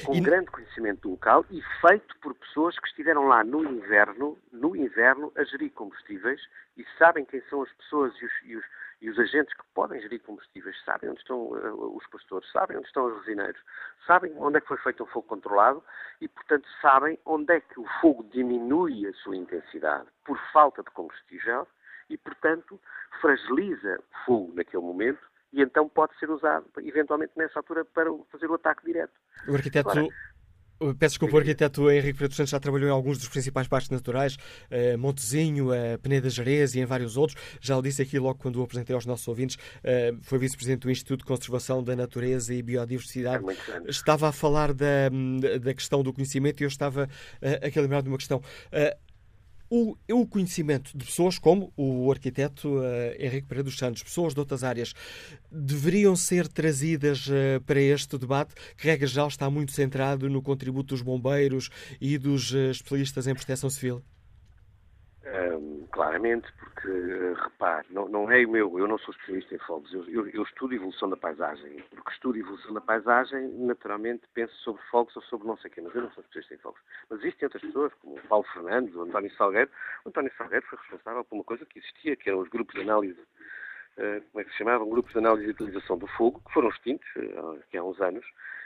Com 0.05 0.17
um 0.17 0.21
grande 0.21 0.49
conhecimento 0.49 1.09
local 1.09 1.45
e 1.51 1.61
feito 1.81 2.15
por 2.21 2.33
pessoas 2.35 2.77
que 2.79 2.87
estiveram 2.87 3.27
lá 3.27 3.43
no 3.43 3.63
inverno, 3.63 4.37
no 4.51 4.75
inverno, 4.75 5.31
a 5.35 5.43
gerir 5.43 5.71
combustíveis 5.71 6.41
e 6.77 6.85
sabem 6.97 7.25
quem 7.25 7.41
são 7.49 7.61
as 7.61 7.71
pessoas 7.73 8.13
e 8.21 8.25
os, 8.25 8.31
e 8.43 8.55
os, 8.55 8.65
e 9.01 9.09
os 9.09 9.19
agentes 9.19 9.53
que 9.53 9.63
podem 9.73 10.01
gerir 10.01 10.21
combustíveis, 10.21 10.75
sabem 10.85 11.09
onde 11.09 11.19
estão 11.19 11.37
uh, 11.37 11.97
os 11.97 12.07
pastores, 12.07 12.49
sabem 12.51 12.77
onde 12.77 12.87
estão 12.87 13.05
os 13.05 13.17
resineiros, 13.19 13.61
sabem 14.07 14.33
onde 14.37 14.57
é 14.57 14.61
que 14.61 14.67
foi 14.67 14.77
feito 14.77 15.03
um 15.03 15.07
fogo 15.07 15.27
controlado 15.27 15.83
e, 16.21 16.27
portanto, 16.27 16.67
sabem 16.81 17.19
onde 17.25 17.53
é 17.53 17.59
que 17.59 17.79
o 17.79 17.85
fogo 17.99 18.23
diminui 18.31 19.05
a 19.07 19.13
sua 19.13 19.35
intensidade 19.35 20.07
por 20.23 20.39
falta 20.53 20.83
de 20.83 20.91
combustível 20.91 21.67
e, 22.09 22.17
portanto, 22.17 22.79
fragiliza 23.19 23.99
o 23.99 24.25
fogo 24.25 24.53
naquele 24.55 24.83
momento 24.83 25.30
e 25.53 25.61
então 25.61 25.87
pode 25.89 26.17
ser 26.19 26.29
usado, 26.29 26.65
eventualmente, 26.79 27.33
nessa 27.35 27.59
altura, 27.59 27.85
para 27.85 28.09
fazer 28.31 28.49
o 28.49 28.55
ataque 28.55 28.85
direto. 28.85 29.13
O 29.47 29.53
arquiteto. 29.53 29.89
Agora, 29.89 30.07
Peço 30.97 31.13
desculpa, 31.13 31.35
o 31.35 31.37
arquiteto 31.37 31.91
Henrique 31.91 32.17
Preto 32.17 32.33
Santos 32.33 32.49
já 32.49 32.59
trabalhou 32.59 32.89
em 32.89 32.91
alguns 32.91 33.19
dos 33.19 33.29
principais 33.29 33.67
parques 33.67 33.91
naturais, 33.91 34.35
eh, 34.71 34.97
Montezinho, 34.97 35.71
eh, 35.71 35.95
Peneda 35.97 36.27
Jerez 36.27 36.73
e 36.73 36.79
em 36.79 36.85
vários 36.85 37.17
outros. 37.17 37.39
Já 37.61 37.77
o 37.77 37.83
disse 37.83 38.01
aqui 38.01 38.17
logo 38.17 38.39
quando 38.39 38.55
o 38.55 38.63
apresentei 38.63 38.95
aos 38.95 39.05
nossos 39.05 39.27
ouvintes. 39.27 39.57
Eh, 39.83 40.11
foi 40.23 40.39
vice-presidente 40.39 40.81
do 40.81 40.89
Instituto 40.89 41.19
de 41.19 41.25
Conservação 41.25 41.83
da 41.83 41.95
Natureza 41.95 42.51
e 42.51 42.63
Biodiversidade. 42.63 43.45
É 43.47 43.89
estava 43.91 44.29
a 44.29 44.31
falar 44.31 44.73
da, 44.73 45.09
da 45.61 45.73
questão 45.75 46.01
do 46.01 46.11
conhecimento 46.11 46.61
e 46.61 46.63
eu 46.63 46.67
estava 46.67 47.07
aqui 47.61 47.77
a 47.77 47.81
lembrar 47.83 48.01
de 48.01 48.09
uma 48.09 48.17
questão 48.17 48.41
o, 49.71 49.95
o 50.11 50.27
conhecimento 50.27 50.91
de 50.95 51.05
pessoas 51.05 51.39
como 51.39 51.71
o 51.77 52.11
arquiteto 52.11 52.67
uh, 52.67 52.83
Henrique 53.17 53.47
Pereira 53.47 53.63
dos 53.63 53.77
Santos, 53.77 54.03
pessoas 54.03 54.33
de 54.33 54.39
outras 54.41 54.65
áreas, 54.65 54.93
deveriam 55.49 56.13
ser 56.13 56.49
trazidas 56.49 57.25
uh, 57.27 57.61
para 57.65 57.79
este 57.79 58.17
debate, 58.17 58.53
que, 58.75 58.85
regra 58.85 59.07
geral, 59.07 59.29
está 59.29 59.49
muito 59.49 59.71
centrado 59.71 60.29
no 60.29 60.41
contributo 60.41 60.93
dos 60.93 61.01
bombeiros 61.01 61.69
e 62.01 62.17
dos 62.17 62.51
uh, 62.51 62.71
especialistas 62.71 63.27
em 63.27 63.33
proteção 63.33 63.69
civil? 63.69 64.03
Um, 65.23 65.85
claramente, 65.91 66.51
porque, 66.53 66.87
uh, 66.87 67.35
repare, 67.35 67.85
não, 67.91 68.09
não, 68.09 68.31
é 68.31 68.43
o 68.43 68.49
meu, 68.49 68.79
eu 68.79 68.87
não 68.87 68.97
sou 68.97 69.13
especialista 69.13 69.53
em 69.53 69.59
fogos, 69.59 69.93
eu, 69.93 70.03
eu, 70.09 70.27
eu, 70.29 70.41
estudo 70.41 70.73
evolução 70.73 71.07
da 71.07 71.15
paisagem. 71.15 71.83
Porque 71.91 72.11
estudo 72.11 72.39
evolução 72.39 72.73
da 72.73 72.81
paisagem, 72.81 73.49
naturalmente 73.49 74.23
penso 74.33 74.51
sobre 74.63 74.81
fogos 74.89 75.15
ou 75.15 75.21
sobre 75.21 75.47
não 75.47 75.55
sei 75.57 75.69
o 75.69 75.73
quê, 75.75 75.81
mas 75.81 75.93
eu 75.93 76.01
não 76.01 76.11
sou 76.11 76.23
especialista 76.23 76.55
em 76.55 76.57
fogos. 76.57 76.81
Mas 77.07 77.19
existem 77.19 77.45
outras 77.45 77.61
pessoas, 77.61 77.93
como 78.01 78.15
o 78.15 78.21
Paulo 78.21 78.45
Fernandes, 78.51 78.95
o 78.95 79.03
António 79.03 79.31
Salgueiro. 79.35 79.69
O 80.03 80.09
António 80.09 80.31
Salgueiro 80.35 80.65
foi 80.65 80.79
responsável 80.79 81.23
por 81.23 81.35
uma 81.35 81.43
coisa 81.43 81.67
que 81.67 81.77
existia, 81.77 82.15
que 82.15 82.27
eram 82.27 82.39
os 82.39 82.49
grupos 82.49 82.73
de 82.73 82.81
análise, 82.81 83.19
uh, 83.19 84.21
como 84.31 84.41
é 84.41 84.43
que 84.43 84.51
se 84.51 84.57
chamavam? 84.57 84.89
Grupos 84.89 85.11
de 85.11 85.19
análise 85.19 85.45
e 85.45 85.51
utilização 85.51 85.99
do 85.99 86.07
fogo, 86.07 86.41
que 86.47 86.51
foram 86.51 86.69
extintos 86.69 87.07
uh, 87.15 87.61
há 87.77 87.83
uns 87.83 88.01
anos, 88.01 88.25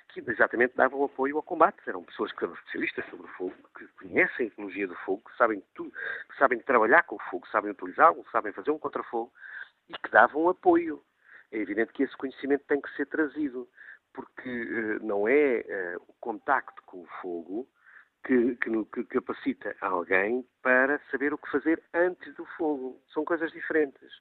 que 0.09 0.19
exatamente 0.31 0.75
davam 0.75 1.03
apoio 1.03 1.37
ao 1.37 1.43
combate. 1.43 1.77
Eram 1.87 2.03
pessoas 2.03 2.31
que 2.31 2.43
eram 2.43 2.53
especialistas 2.53 3.05
sobre 3.09 3.25
o 3.25 3.33
fogo, 3.35 3.55
que 3.77 3.87
conhecem 3.99 4.47
a 4.47 4.49
tecnologia 4.49 4.87
do 4.87 4.95
fogo, 4.97 5.23
que 5.29 5.37
sabem 5.37 5.63
tudo, 5.73 5.91
que 5.91 6.37
sabem 6.37 6.59
trabalhar 6.59 7.03
com 7.03 7.15
o 7.15 7.23
fogo, 7.29 7.47
sabem 7.47 7.71
utilizá-lo, 7.71 8.25
sabem 8.31 8.53
fazer 8.53 8.71
um 8.71 8.79
contrafogo 8.79 9.31
e 9.89 9.93
que 9.93 10.09
davam 10.09 10.49
apoio. 10.49 11.03
É 11.51 11.57
evidente 11.57 11.93
que 11.93 12.03
esse 12.03 12.15
conhecimento 12.17 12.65
tem 12.67 12.81
que 12.81 12.93
ser 12.95 13.05
trazido, 13.07 13.67
porque 14.13 14.49
uh, 14.49 15.05
não 15.05 15.27
é 15.27 15.63
uh, 15.97 16.03
o 16.07 16.13
contacto 16.19 16.81
com 16.83 17.01
o 17.01 17.07
fogo 17.21 17.67
que, 18.25 18.55
que, 18.55 18.85
que, 18.85 19.03
capacita 19.05 19.75
alguém 19.81 20.45
para 20.61 20.99
saber 21.11 21.33
o 21.33 21.37
que 21.37 21.51
fazer 21.51 21.81
antes 21.93 22.33
do 22.35 22.45
fogo. 22.57 22.99
São 23.13 23.23
coisas 23.23 23.51
diferentes. 23.51 24.11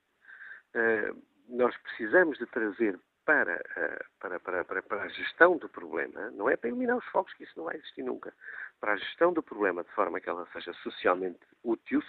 Uh, 0.75 1.23
nós 1.49 1.77
precisamos 1.79 2.39
de 2.39 2.47
trazer 2.47 2.99
para, 3.25 3.63
eh, 3.77 4.05
para, 4.21 4.41
para, 4.41 4.65
para, 4.65 4.83
para 4.83 5.03
a 5.03 5.09
gestão 5.09 5.57
do 5.57 5.69
problema, 5.69 6.31
não 6.33 6.49
é 6.49 6.57
para 6.57 6.69
eliminar 6.69 6.97
os 6.97 7.05
fogos, 7.07 7.33
que 7.35 7.45
isso 7.45 7.55
não 7.57 7.65
vai 7.65 7.77
existir 7.77 8.03
nunca, 8.03 8.33
para 8.81 8.93
a 8.93 8.97
gestão 8.97 9.33
do 9.33 9.43
problema 9.43 9.83
de 9.83 9.91
forma 9.91 10.21
que 10.21 10.29
ela 10.29 10.47
seja 10.53 10.73
socialmente 10.75 11.41
útil, 11.63 12.03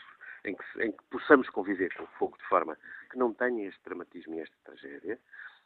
em 0.43 0.55
que, 0.55 0.83
em 0.83 0.91
que 0.91 1.03
possamos 1.09 1.49
conviver 1.49 1.93
com 1.95 2.03
o 2.03 2.07
fogo 2.19 2.37
de 2.37 2.43
forma 2.45 2.77
que 3.09 3.17
não 3.17 3.33
tenha 3.33 3.67
este 3.67 3.81
dramatismo 3.83 4.35
e 4.35 4.41
esta 4.41 4.55
tragédia, 4.63 5.19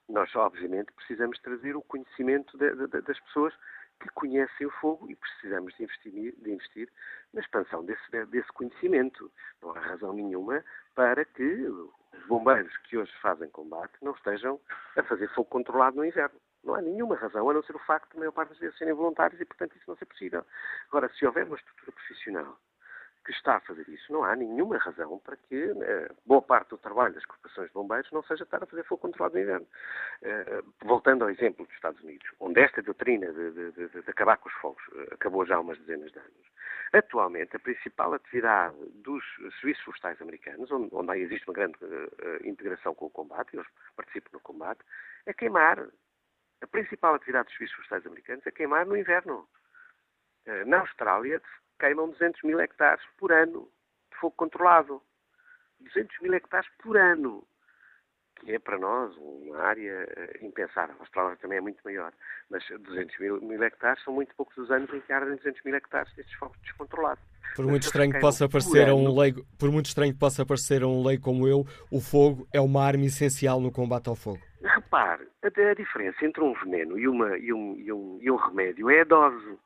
nós, 0.07 0.33
obviamente, 0.35 0.91
precisamos 0.93 1.39
trazer 1.39 1.75
o 1.75 1.81
conhecimento 1.83 2.57
de, 2.57 2.75
de, 2.87 3.01
das 3.01 3.19
pessoas 3.19 3.53
que 3.99 4.09
conhecem 4.09 4.65
o 4.65 4.71
fogo 4.71 5.09
e 5.11 5.15
precisamos 5.15 5.75
de 5.75 5.83
investir, 5.83 6.33
de 6.37 6.51
investir 6.51 6.89
na 7.33 7.41
expansão 7.41 7.83
desse, 7.85 8.25
desse 8.27 8.47
conhecimento. 8.53 9.31
Não 9.61 9.71
há 9.71 9.79
razão 9.79 10.13
nenhuma 10.13 10.63
para 10.95 11.25
que 11.25 11.67
os 12.13 12.25
bombeiros 12.27 12.75
que 12.77 12.97
hoje 12.97 13.11
fazem 13.21 13.49
combate 13.49 13.93
não 14.01 14.13
estejam 14.13 14.59
a 14.97 15.03
fazer 15.03 15.27
fogo 15.33 15.49
controlado 15.49 15.97
no 15.97 16.05
inverno. 16.05 16.39
Não 16.63 16.75
há 16.75 16.81
nenhuma 16.81 17.15
razão, 17.15 17.49
a 17.49 17.53
não 17.53 17.63
ser 17.63 17.75
o 17.75 17.79
facto 17.79 18.11
de 18.11 18.17
a 18.17 18.19
maior 18.19 18.31
parte 18.31 18.49
das 18.49 18.59
vezes 18.59 18.77
serem 18.77 18.93
voluntários 18.93 19.39
e, 19.39 19.45
portanto, 19.45 19.75
isso 19.75 19.85
não 19.87 19.95
ser 19.95 20.05
possível. 20.05 20.45
Agora, 20.89 21.09
se 21.09 21.25
houver 21.25 21.45
uma 21.45 21.55
estrutura 21.55 21.91
profissional 21.91 22.59
que 23.29 23.35
está 23.35 23.57
a 23.57 23.59
fazer 23.59 23.87
isso, 23.87 24.11
não 24.11 24.23
há 24.23 24.35
nenhuma 24.35 24.79
razão 24.79 25.19
para 25.19 25.37
que 25.37 25.55
eh, 25.55 26.11
boa 26.25 26.41
parte 26.41 26.69
do 26.69 26.79
trabalho 26.79 27.13
das 27.13 27.23
corporações 27.25 27.67
de 27.67 27.73
bombeiros 27.75 28.11
não 28.11 28.23
seja 28.23 28.43
estar 28.43 28.63
a 28.63 28.65
fazer 28.65 28.83
fogo 28.85 29.03
controlado 29.03 29.35
no 29.35 29.41
inverno. 29.41 29.67
Eh, 30.23 30.63
voltando 30.83 31.23
ao 31.23 31.29
exemplo 31.29 31.63
dos 31.63 31.75
Estados 31.75 32.01
Unidos, 32.01 32.27
onde 32.39 32.59
esta 32.59 32.81
doutrina 32.81 33.31
de, 33.31 33.51
de, 33.51 33.71
de, 33.71 34.01
de 34.01 34.09
acabar 34.09 34.37
com 34.37 34.49
os 34.49 34.55
fogos 34.55 34.81
eh, 34.95 35.13
acabou 35.13 35.45
já 35.45 35.57
há 35.57 35.59
umas 35.59 35.77
dezenas 35.77 36.11
de 36.11 36.17
anos, 36.17 36.49
atualmente 36.91 37.55
a 37.55 37.59
principal 37.59 38.15
atividade 38.15 38.75
dos 38.95 39.23
serviços 39.59 39.83
florestais 39.83 40.19
americanos, 40.23 40.71
onde, 40.71 40.89
onde 40.91 41.19
existe 41.19 41.47
uma 41.47 41.53
grande 41.53 41.77
uh, 41.83 42.47
integração 42.47 42.95
com 42.95 43.05
o 43.05 43.11
combate, 43.11 43.55
eles 43.55 43.67
participam 43.95 44.31
no 44.33 44.39
combate, 44.39 44.79
é 45.27 45.33
queimar. 45.33 45.87
A 46.61 46.67
principal 46.67 47.13
atividade 47.13 47.45
dos 47.45 47.53
serviços 47.53 47.75
florestais 47.75 48.07
americanos 48.07 48.47
é 48.47 48.51
queimar 48.51 48.87
no 48.87 48.97
inverno. 48.97 49.47
Uh, 50.47 50.65
na 50.67 50.79
Austrália, 50.79 51.39
queimam 51.79 52.09
200 52.09 52.41
mil 52.43 52.59
hectares 52.59 53.03
por 53.17 53.31
ano 53.31 53.69
de 54.11 54.17
fogo 54.19 54.35
controlado. 54.37 55.01
200 55.79 56.19
mil 56.21 56.33
hectares 56.33 56.67
por 56.83 56.97
ano. 56.97 57.43
Que 58.35 58.53
é 58.53 58.59
para 58.59 58.77
nós 58.77 59.15
uma 59.17 59.57
área 59.57 60.07
eh, 60.15 60.39
impensável. 60.41 60.95
A 60.97 61.01
Austrália 61.01 61.35
também 61.37 61.57
é 61.57 61.61
muito 61.61 61.81
maior. 61.83 62.13
Mas 62.49 62.63
200 62.67 63.19
mil, 63.19 63.41
mil 63.41 63.61
hectares 63.63 64.01
são 64.03 64.13
muito 64.13 64.33
poucos 64.35 64.57
os 64.57 64.71
anos 64.71 64.93
em 64.93 65.01
que 65.01 65.11
ardem 65.11 65.35
200 65.35 65.61
mil 65.63 65.75
hectares 65.75 66.13
destes 66.15 66.35
fogos 66.37 66.57
descontrolados. 66.61 67.23
Por 67.55 67.65
muito 67.65 67.83
estranho 67.83 68.13
que 68.13 68.19
possa 68.19 68.47
parecer 68.47 68.87
a 68.87 68.95
um 68.95 69.17
leigo, 69.17 69.45
por 69.57 69.71
muito 69.71 69.87
estranho 69.87 70.13
que 70.13 70.19
possa 70.19 70.45
parecer 70.45 70.83
a 70.83 70.87
um 70.87 71.03
leigo 71.03 71.23
como 71.23 71.47
eu, 71.47 71.65
o 71.91 71.99
fogo 71.99 72.47
é 72.53 72.61
uma 72.61 72.83
arma 72.83 73.05
essencial 73.05 73.59
no 73.59 73.71
combate 73.71 74.07
ao 74.07 74.15
fogo. 74.15 74.39
Repare, 74.61 75.27
a, 75.43 75.47
a 75.47 75.73
diferença 75.73 76.25
entre 76.25 76.41
um 76.41 76.53
veneno 76.53 76.97
e, 76.97 77.07
uma, 77.07 77.37
e, 77.37 77.51
um, 77.51 77.75
e, 77.77 77.91
um, 77.91 78.19
e 78.21 78.31
um 78.31 78.35
remédio 78.35 78.89
é 78.89 79.01
a 79.01 79.03
dose. 79.03 79.57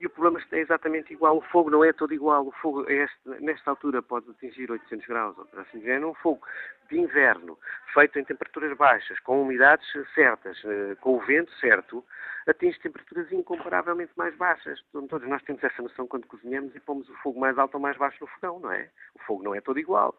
E 0.00 0.06
o 0.06 0.10
problema 0.10 0.40
é 0.52 0.58
exatamente 0.58 1.12
igual. 1.12 1.38
O 1.38 1.40
fogo 1.40 1.70
não 1.70 1.84
é 1.84 1.92
todo 1.92 2.14
igual. 2.14 2.46
O 2.46 2.52
fogo, 2.52 2.88
é 2.88 3.04
este, 3.04 3.28
nesta 3.40 3.70
altura, 3.70 4.00
pode 4.00 4.30
atingir 4.30 4.70
800 4.70 5.06
graus, 5.06 5.36
ou 5.36 5.60
assim 5.60 5.78
dizer. 5.78 6.00
É 6.00 6.06
um 6.06 6.14
fogo 6.14 6.46
de 6.88 6.98
inverno, 6.98 7.58
feito 7.92 8.18
em 8.18 8.24
temperaturas 8.24 8.76
baixas, 8.76 9.18
com 9.20 9.42
umidades 9.42 9.86
certas, 10.14 10.62
eh, 10.64 10.94
com 11.00 11.16
o 11.16 11.20
vento 11.20 11.52
certo, 11.54 12.04
atinge 12.46 12.78
temperaturas 12.78 13.30
incomparavelmente 13.32 14.12
mais 14.16 14.34
baixas. 14.36 14.80
Todos 14.92 15.28
nós 15.28 15.42
temos 15.42 15.62
essa 15.64 15.82
noção 15.82 16.06
quando 16.06 16.26
cozinhamos 16.26 16.74
e 16.76 16.80
pomos 16.80 17.08
o 17.08 17.14
fogo 17.16 17.40
mais 17.40 17.58
alto 17.58 17.74
ou 17.74 17.80
mais 17.80 17.96
baixo 17.96 18.18
no 18.20 18.26
fogão, 18.28 18.60
não 18.60 18.72
é? 18.72 18.88
O 19.14 19.18
fogo 19.24 19.42
não 19.42 19.54
é 19.54 19.60
todo 19.60 19.78
igual. 19.78 20.14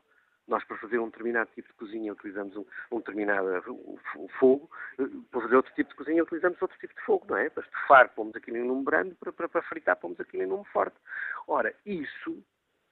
Nós, 0.50 0.64
para 0.64 0.78
fazer 0.78 0.98
um 0.98 1.06
determinado 1.06 1.50
tipo 1.54 1.68
de 1.68 1.76
cozinha, 1.76 2.12
utilizamos 2.12 2.58
um, 2.58 2.66
um 2.92 2.98
determinado 2.98 3.48
fogo, 4.40 4.70
eh, 4.98 5.04
para 5.32 5.42
fazer 5.42 5.56
outro 5.56 5.74
tipo 5.76 5.92
de 5.92 5.96
cozinha, 5.96 6.24
utilizamos 6.24 6.60
outro 6.60 6.78
tipo 6.80 6.94
de 6.96 7.02
fogo, 7.02 7.26
não 7.30 7.38
é? 7.38 7.50
Para 7.52 7.64
estufar, 7.64 8.10
pomos 8.10 8.36
aquilo 8.36 8.58
em 8.58 8.68
lume 8.68 8.84
brando, 8.84 9.16
para, 9.16 9.32
para, 9.32 9.48
para 9.48 9.62
fritar, 9.62 9.96
pomos 9.98 10.20
aquilo 10.20 10.44
em 10.44 10.48
lume 10.48 10.66
forte. 10.66 10.98
Ora, 11.48 11.74
isso, 11.86 12.44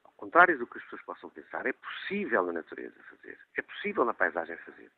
ao 0.06 0.12
contrário 0.12 0.58
do 0.58 0.68
que 0.68 0.78
as 0.78 0.84
pessoas 0.84 1.02
possam 1.02 1.32
pensar, 1.32 1.66
é 1.66 1.74
possível 1.74 2.46
na 2.46 2.54
natureza 2.54 2.96
fazer, 3.10 3.40
é 3.58 3.62
possível 3.64 4.06
na 4.06 4.14
paisagem 4.14 4.56
fazer. 4.58 4.92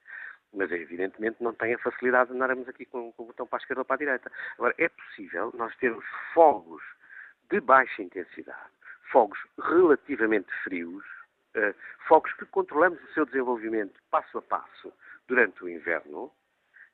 Mas, 0.54 0.70
evidentemente, 0.72 1.42
não 1.42 1.54
tem 1.54 1.76
a 1.76 1.80
facilidade 1.80 2.30
de 2.30 2.36
andarmos 2.36 2.68
aqui 2.68 2.84
com, 2.86 3.14
com 3.14 3.24
o 3.24 3.28
botão 3.28 3.48
para 3.48 3.58
a 3.58 3.62
esquerda 3.62 3.82
ou 3.82 3.86
para 3.86 3.96
a 3.96 4.00
direita. 4.00 4.32
Agora, 4.56 4.74
é 4.78 4.90
possível 4.90 5.54
nós 5.56 5.74
termos 5.78 6.04
fogos 6.34 6.84
de 7.50 7.62
baixa 7.62 8.02
intensidade, 8.02 8.72
fogos 9.12 9.40
relativamente 9.60 10.52
frios, 10.64 11.06
uh, 11.56 11.76
fogos 12.08 12.32
que 12.34 12.46
controlamos 12.46 13.02
o 13.04 13.14
seu 13.14 13.26
desenvolvimento 13.26 14.00
passo 14.10 14.38
a 14.38 14.42
passo 14.42 14.94
durante 15.28 15.64
o 15.64 15.70
inverno, 15.70 16.32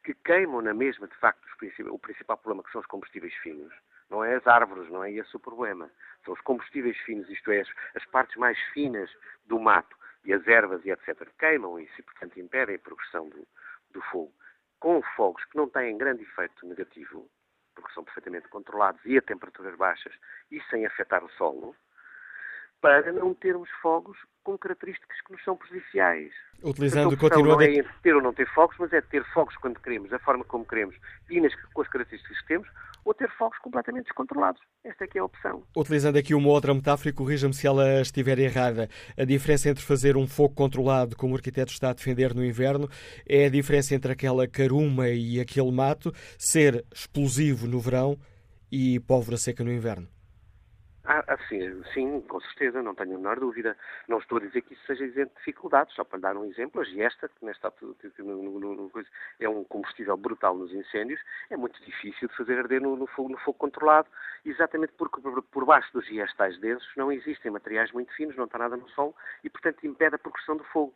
que 0.03 0.13
queimam 0.13 0.61
na 0.61 0.73
mesma, 0.73 1.07
de 1.07 1.15
facto, 1.15 1.43
o 1.89 1.99
principal 1.99 2.37
problema 2.37 2.63
que 2.63 2.71
são 2.71 2.81
os 2.81 2.87
combustíveis 2.87 3.33
finos. 3.35 3.73
Não 4.09 4.23
é 4.23 4.35
as 4.35 4.45
árvores, 4.45 4.89
não 4.91 5.03
é 5.03 5.11
esse 5.11 5.35
o 5.35 5.39
problema. 5.39 5.89
São 6.23 6.33
os 6.33 6.41
combustíveis 6.41 6.97
finos, 6.99 7.27
isto 7.29 7.49
é, 7.51 7.63
as 7.95 8.05
partes 8.05 8.35
mais 8.35 8.59
finas 8.71 9.09
do 9.45 9.59
mato 9.59 9.97
e 10.23 10.33
as 10.33 10.45
ervas 10.47 10.85
e 10.85 10.91
etc. 10.91 11.27
queimam 11.39 11.79
isso 11.79 11.93
e, 11.97 12.03
portanto, 12.03 12.39
impedem 12.39 12.75
a 12.75 12.79
progressão 12.79 13.27
do, 13.29 13.47
do 13.91 14.01
fogo. 14.11 14.31
Com 14.79 15.01
fogos 15.15 15.43
que 15.45 15.57
não 15.57 15.67
têm 15.67 15.97
grande 15.97 16.21
efeito 16.21 16.67
negativo, 16.67 17.27
porque 17.73 17.91
são 17.93 18.03
perfeitamente 18.03 18.47
controlados 18.49 19.01
e 19.05 19.17
a 19.17 19.21
temperaturas 19.21 19.75
baixas 19.75 20.13
e 20.51 20.61
sem 20.69 20.85
afetar 20.85 21.23
o 21.23 21.29
solo, 21.31 21.75
para 22.79 23.11
não 23.11 23.33
termos 23.33 23.69
fogos 23.81 24.17
com 24.45 24.57
características 24.57 25.19
que 25.21 25.33
nos 25.33 25.43
são 25.43 25.57
prejudiciais. 25.57 26.31
Utilizando 26.63 27.13
o 27.13 27.17
continua 27.17 27.55
não 27.55 27.61
é 27.61 27.83
ter 28.01 28.15
ou 28.15 28.21
não 28.21 28.33
ter 28.33 28.47
fogos, 28.53 28.77
mas 28.79 28.93
é 28.93 29.01
ter 29.01 29.25
fogos 29.33 29.57
quando 29.57 29.79
queremos, 29.79 30.09
da 30.11 30.19
forma 30.19 30.45
como 30.45 30.63
queremos 30.63 30.95
e 31.29 31.41
nas, 31.41 31.53
com 31.73 31.81
as 31.81 31.87
características 31.89 32.39
que 32.41 32.47
temos, 32.47 32.69
ou 33.03 33.13
ter 33.13 33.29
fogos 33.37 33.57
completamente 33.57 34.05
descontrolados. 34.05 34.61
Esta 34.83 35.03
é 35.03 35.07
que 35.07 35.17
é 35.17 35.21
a 35.21 35.25
opção. 35.25 35.63
Utilizando 35.75 36.17
aqui 36.17 36.33
uma 36.35 36.49
outra 36.49 36.73
metáfora, 36.73 37.11
corrija-me 37.11 37.53
se 37.53 37.65
ela 37.65 38.01
estiver 38.01 38.37
errada. 38.37 38.87
A 39.17 39.25
diferença 39.25 39.69
entre 39.69 39.83
fazer 39.83 40.15
um 40.15 40.27
fogo 40.27 40.53
controlado, 40.53 41.17
como 41.17 41.33
o 41.33 41.35
arquiteto 41.35 41.71
está 41.71 41.89
a 41.89 41.93
defender 41.93 42.33
no 42.33 42.45
inverno, 42.45 42.87
é 43.27 43.47
a 43.47 43.49
diferença 43.49 43.95
entre 43.95 44.11
aquela 44.11 44.47
caruma 44.47 45.09
e 45.09 45.39
aquele 45.39 45.71
mato 45.71 46.13
ser 46.37 46.85
explosivo 46.93 47.67
no 47.67 47.79
verão 47.79 48.17
e 48.71 48.99
pólvora 48.99 49.37
seca 49.37 49.63
no 49.63 49.71
inverno. 49.71 50.14
Ah, 51.07 51.23
ah, 51.27 51.37
sim, 51.93 52.21
com 52.21 52.39
certeza, 52.41 52.81
não 52.81 52.95
tenho 52.95 53.13
a 53.13 53.17
menor 53.17 53.39
dúvida. 53.39 53.77
Não 54.07 54.17
estou 54.17 54.39
a 54.39 54.41
dizer 54.41 54.61
que 54.61 54.73
isso 54.73 54.85
seja 54.87 55.05
isento 55.05 55.31
de 55.33 55.37
dificuldades, 55.37 55.93
só 55.93 56.03
para 56.03 56.19
dar 56.19 56.35
um 56.35 56.45
exemplo, 56.45 56.81
a 56.81 56.83
giesta, 56.83 57.29
que 57.29 57.45
nesta 57.45 57.71
no, 58.19 58.91
é 59.39 59.47
um 59.47 59.63
combustível 59.65 60.17
brutal 60.17 60.55
nos 60.57 60.73
incêndios, 60.73 61.21
é 61.51 61.57
muito 61.57 61.79
difícil 61.83 62.27
de 62.27 62.35
fazer 62.35 62.57
arder 62.57 62.81
no, 62.81 63.05
fogo, 63.07 63.37
fogo 63.37 63.57
controlado, 63.59 64.07
exatamente 64.43 64.93
porque 64.93 65.21
por, 65.21 65.43
por 65.43 65.65
baixo 65.65 65.93
dos 65.93 66.05
giestais 66.07 66.59
densos 66.59 66.91
não 66.97 67.11
existem 67.11 67.51
materiais 67.51 67.91
muito 67.91 68.11
finos, 68.13 68.35
não 68.35 68.45
está 68.45 68.57
nada 68.57 68.75
no 68.75 68.89
solo 68.89 69.15
e, 69.43 69.49
portanto, 69.49 69.85
impede 69.85 70.15
a 70.15 70.19
progressão 70.19 70.57
do 70.57 70.63
fogo. 70.65 70.93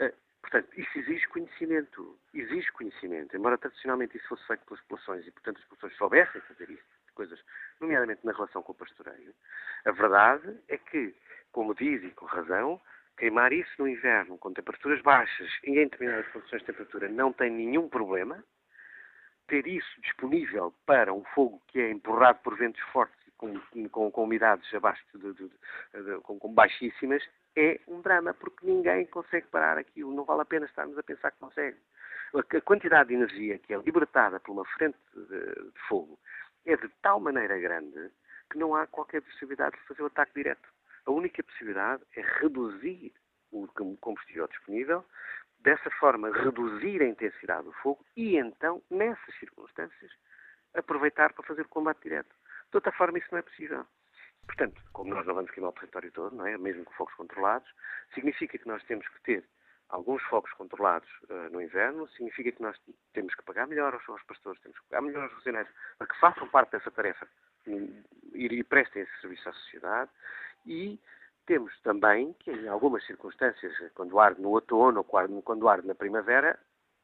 Uh, 0.00 0.10
Portanto, 0.40 0.68
isso 0.76 0.98
exige 0.98 1.26
conhecimento. 1.28 2.18
Exige 2.34 2.72
conhecimento. 2.72 3.36
Embora 3.36 3.58
tradicionalmente 3.58 4.16
isso 4.16 4.28
fosse 4.28 4.46
feito 4.46 4.64
pelas 4.64 4.80
populações 4.82 5.26
e, 5.26 5.30
portanto, 5.30 5.58
as 5.58 5.64
populações 5.64 5.96
soubessem 5.96 6.40
fazer 6.40 6.70
isso, 6.70 6.82
coisas, 7.10 7.40
nomeadamente 7.80 8.24
na 8.24 8.32
relação 8.32 8.62
com 8.62 8.72
o 8.72 8.74
pastoreio, 8.74 9.34
a 9.84 9.92
verdade 9.92 10.58
é 10.68 10.76
que, 10.76 11.14
como 11.52 11.74
diz 11.74 12.02
e 12.02 12.10
com 12.10 12.26
razão, 12.26 12.80
queimar 13.20 13.52
isso 13.52 13.70
no 13.78 13.86
inverno 13.86 14.38
com 14.38 14.52
temperaturas 14.52 15.00
baixas 15.02 15.50
e 15.64 15.70
em 15.70 15.84
determinadas 15.84 16.26
condições 16.32 16.60
de 16.60 16.66
temperatura 16.66 17.08
não 17.08 17.32
tem 17.32 17.50
nenhum 17.50 17.88
problema. 17.88 18.42
Ter 19.46 19.66
isso 19.66 20.00
disponível 20.00 20.72
para 20.86 21.12
um 21.12 21.24
fogo 21.34 21.60
que 21.68 21.80
é 21.80 21.90
empurrado 21.90 22.38
por 22.42 22.56
ventos 22.56 22.80
fortes 22.92 23.18
e 23.26 23.30
com, 23.32 23.60
com, 23.90 24.10
com 24.10 24.24
umidades 24.24 24.72
abaixo 24.72 25.04
de, 25.12 25.32
de, 25.34 25.48
de, 25.48 26.20
com, 26.22 26.38
com 26.38 26.54
baixíssimas 26.54 27.22
é 27.56 27.80
um 27.88 28.00
drama, 28.00 28.32
porque 28.32 28.64
ninguém 28.64 29.06
consegue 29.06 29.48
parar 29.48 29.76
aquilo. 29.76 30.14
Não 30.14 30.24
vale 30.24 30.42
a 30.42 30.44
pena 30.44 30.66
estarmos 30.66 30.96
a 30.96 31.02
pensar 31.02 31.32
que 31.32 31.38
consegue. 31.38 31.76
A 32.32 32.60
quantidade 32.60 33.08
de 33.08 33.16
energia 33.16 33.58
que 33.58 33.74
é 33.74 33.76
libertada 33.78 34.38
por 34.38 34.52
uma 34.52 34.64
frente 34.64 34.96
de, 35.14 35.72
de 35.72 35.80
fogo 35.88 36.16
é 36.66 36.76
de 36.76 36.88
tal 37.02 37.20
maneira 37.20 37.58
grande 37.58 38.10
que 38.50 38.58
não 38.58 38.74
há 38.74 38.86
qualquer 38.86 39.22
possibilidade 39.22 39.76
de 39.76 39.86
fazer 39.86 40.02
o 40.02 40.06
ataque 40.06 40.34
direto. 40.34 40.68
A 41.06 41.10
única 41.10 41.42
possibilidade 41.42 42.02
é 42.16 42.20
reduzir 42.40 43.12
o 43.52 43.66
combustível 44.00 44.46
disponível, 44.48 45.04
dessa 45.60 45.90
forma 45.92 46.30
reduzir 46.30 47.02
a 47.02 47.06
intensidade 47.06 47.64
do 47.64 47.72
fogo 47.74 48.04
e 48.16 48.36
então, 48.36 48.82
nessas 48.90 49.34
circunstâncias, 49.38 50.10
aproveitar 50.74 51.32
para 51.32 51.46
fazer 51.46 51.62
o 51.62 51.68
combate 51.68 52.02
direto. 52.02 52.34
De 52.70 52.76
outra 52.76 52.92
forma, 52.92 53.18
isso 53.18 53.28
não 53.30 53.38
é 53.38 53.42
possível. 53.42 53.86
Portanto, 54.46 54.80
como 54.92 55.14
nós 55.14 55.26
não 55.26 55.34
vamos 55.34 55.50
queimar 55.50 55.70
o 55.70 55.74
território 55.74 56.10
todo, 56.12 56.34
não 56.34 56.46
é? 56.46 56.56
mesmo 56.56 56.84
com 56.84 56.92
fogos 56.94 57.14
controlados, 57.14 57.68
significa 58.14 58.58
que 58.58 58.66
nós 58.66 58.82
temos 58.84 59.06
que 59.08 59.20
ter 59.22 59.44
alguns 59.90 60.22
fogos 60.24 60.52
controlados 60.52 61.08
uh, 61.28 61.50
no 61.52 61.60
inverno, 61.60 62.08
significa 62.10 62.52
que 62.52 62.62
nós 62.62 62.76
temos 63.12 63.34
que 63.34 63.42
pagar 63.42 63.66
melhor 63.66 63.94
aos, 63.94 64.08
aos 64.08 64.22
pastores, 64.24 64.60
temos 64.62 64.78
que 64.78 64.88
pagar 64.88 65.02
melhor 65.02 65.24
aos 65.24 65.32
rocineiros, 65.34 65.70
para 65.98 66.06
que 66.06 66.18
façam 66.18 66.48
parte 66.48 66.72
dessa 66.72 66.90
tarefa 66.90 67.26
e, 67.66 68.04
e 68.34 68.64
prestem 68.64 69.02
esse 69.02 69.20
serviço 69.20 69.48
à 69.48 69.52
sociedade. 69.52 70.10
E 70.66 70.98
temos 71.46 71.72
também 71.82 72.32
que, 72.34 72.50
em 72.50 72.68
algumas 72.68 73.04
circunstâncias, 73.06 73.72
quando 73.94 74.18
arde 74.18 74.40
no 74.40 74.50
outono 74.50 74.98
ou 74.98 75.04
quando, 75.04 75.42
quando 75.42 75.68
arde 75.68 75.86
na 75.86 75.94
primavera, 75.94 76.58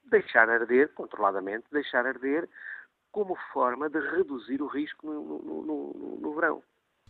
deixar 0.05 0.49
arder, 0.49 0.92
controladamente, 0.94 1.66
deixar 1.72 2.07
arder 2.07 2.49
como 3.11 3.35
forma 3.53 3.88
de 3.88 3.99
reduzir 3.99 4.62
o 4.62 4.66
risco 4.66 5.07
no, 5.07 5.22
no, 5.22 5.62
no, 5.62 6.16
no 6.20 6.35
verão. 6.35 6.62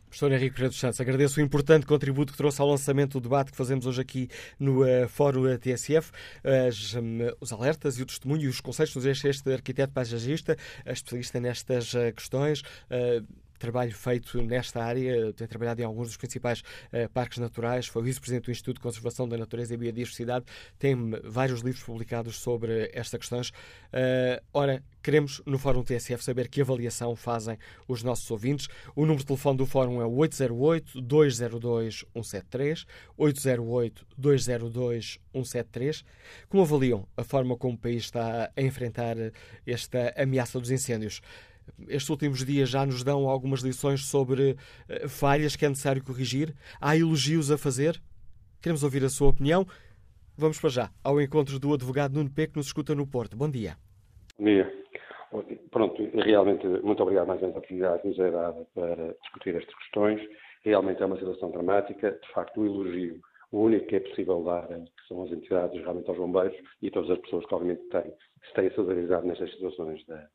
Professor 0.08 0.32
Henrique 0.32 0.54
Pereira 0.54 0.70
dos 0.70 0.78
Santos, 0.78 1.00
agradeço 1.00 1.40
o 1.40 1.42
importante 1.42 1.84
contributo 1.84 2.32
que 2.32 2.38
trouxe 2.38 2.60
ao 2.60 2.68
lançamento 2.68 3.20
do 3.20 3.20
debate 3.20 3.50
que 3.50 3.56
fazemos 3.56 3.86
hoje 3.86 4.00
aqui 4.00 4.28
no 4.58 4.82
uh, 4.82 5.08
Fórum 5.08 5.44
TSF, 5.58 6.10
as, 6.68 6.94
um, 6.94 7.18
os 7.40 7.52
alertas 7.52 7.98
e 7.98 8.02
o 8.02 8.06
testemunho 8.06 8.42
e 8.42 8.48
os 8.48 8.60
conselhos 8.60 8.92
que 8.92 8.96
nos 8.96 9.04
deixa 9.04 9.28
este 9.28 9.52
arquiteto 9.52 9.92
paisagista, 9.92 10.56
especialista 10.86 11.40
nestas 11.40 11.92
uh, 11.94 12.12
questões. 12.14 12.60
Uh, 12.90 13.45
trabalho 13.58 13.92
feito 13.92 14.40
nesta 14.42 14.82
área, 14.82 15.32
tem 15.32 15.46
trabalhado 15.46 15.80
em 15.80 15.84
alguns 15.84 16.08
dos 16.08 16.16
principais 16.16 16.60
uh, 16.60 17.08
parques 17.12 17.38
naturais, 17.38 17.86
foi 17.86 18.02
vice-presidente 18.02 18.46
do 18.46 18.50
Instituto 18.50 18.76
de 18.76 18.82
Conservação 18.82 19.28
da 19.28 19.36
Natureza 19.36 19.74
e 19.74 19.76
Biodiversidade, 19.76 20.44
tem 20.78 20.96
vários 21.24 21.60
livros 21.60 21.84
publicados 21.84 22.38
sobre 22.38 22.90
estas 22.92 23.20
questões. 23.20 23.48
Uh, 23.48 24.42
ora, 24.52 24.82
queremos 25.02 25.40
no 25.46 25.58
Fórum 25.58 25.82
TSF 25.82 26.22
saber 26.22 26.48
que 26.48 26.60
avaliação 26.60 27.14
fazem 27.14 27.56
os 27.86 28.02
nossos 28.02 28.28
ouvintes. 28.30 28.66
O 28.94 29.02
número 29.02 29.20
de 29.20 29.26
telefone 29.26 29.58
do 29.58 29.66
Fórum 29.66 30.02
é 30.02 30.04
808-202-173, 30.04 32.86
808-202-173. 33.18 36.04
Como 36.48 36.62
avaliam 36.62 37.06
a 37.16 37.24
forma 37.24 37.56
como 37.56 37.74
o 37.74 37.78
país 37.78 38.04
está 38.04 38.50
a 38.56 38.62
enfrentar 38.62 39.16
esta 39.66 40.14
ameaça 40.16 40.58
dos 40.58 40.70
incêndios? 40.70 41.20
Estes 41.88 42.08
últimos 42.10 42.44
dias 42.44 42.68
já 42.68 42.84
nos 42.84 43.02
dão 43.02 43.28
algumas 43.28 43.60
lições 43.60 44.04
sobre 44.04 44.56
eh, 44.88 45.08
falhas 45.08 45.56
que 45.56 45.64
é 45.64 45.68
necessário 45.68 46.02
corrigir? 46.02 46.54
Há 46.80 46.96
elogios 46.96 47.50
a 47.50 47.58
fazer? 47.58 48.00
Queremos 48.62 48.82
ouvir 48.82 49.04
a 49.04 49.08
sua 49.08 49.28
opinião. 49.28 49.66
Vamos 50.36 50.60
para 50.60 50.70
já 50.70 50.90
ao 51.02 51.20
encontro 51.20 51.58
do 51.58 51.72
advogado 51.72 52.14
Nuno 52.14 52.30
P, 52.30 52.48
que 52.48 52.56
nos 52.56 52.66
escuta 52.66 52.94
no 52.94 53.06
Porto. 53.06 53.36
Bom 53.36 53.48
dia. 53.48 53.76
Bom 54.38 54.44
dia. 54.44 54.86
Pronto, 55.70 56.02
realmente, 56.14 56.66
muito 56.66 57.02
obrigado 57.02 57.26
mais 57.26 57.40
uma 57.42 57.50
oportunidade 57.50 58.02
que 58.02 58.08
nos 58.08 58.18
é 58.18 58.30
dada 58.30 58.66
para 58.74 59.14
discutir 59.22 59.56
estas 59.56 59.74
questões. 59.74 60.20
Realmente 60.64 61.02
é 61.02 61.06
uma 61.06 61.18
situação 61.18 61.50
dramática. 61.50 62.12
De 62.12 62.32
facto, 62.32 62.60
o 62.60 62.66
elogio, 62.66 63.20
o 63.52 63.60
único 63.60 63.86
que 63.86 63.96
é 63.96 64.00
possível 64.00 64.42
dar, 64.42 64.66
que 64.68 65.08
são 65.08 65.22
as 65.24 65.30
entidades, 65.30 65.80
realmente 65.80 66.08
aos 66.08 66.18
bombeiros 66.18 66.56
e 66.82 66.90
todas 66.90 67.10
as 67.10 67.18
pessoas 67.18 67.44
que, 67.46 67.54
obviamente, 67.54 67.82
têm, 67.88 68.12
se 68.46 68.54
têm 68.54 68.70
solidarizado 68.70 69.26
nestas 69.26 69.50
situações 69.52 70.04
da, 70.06 70.26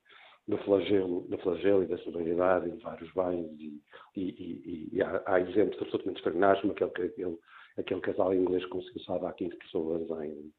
do 0.51 0.57
flagelo, 0.57 1.21
do 1.29 1.37
flagelo 1.37 1.83
e 1.83 1.87
da 1.87 1.97
solidariedade 1.99 2.67
e 2.67 2.71
de 2.71 2.83
vários 2.83 3.09
bens 3.13 3.49
e, 3.57 3.81
e, 4.17 4.21
e, 4.21 4.89
e 4.91 5.01
há, 5.01 5.23
há, 5.25 5.39
exemplos 5.39 5.81
absolutamente 5.81 6.17
extraordinários 6.17 6.61
como 6.61 6.73
aquele, 6.73 7.07
aquele, 7.07 7.37
aquele 7.77 8.01
casal 8.01 8.33
inglês 8.33 8.61
que 8.65 8.69
conseguiu 8.69 9.01
salvar 9.03 9.33
15 9.33 9.55
pessoas 9.55 10.01
em, 10.23 10.51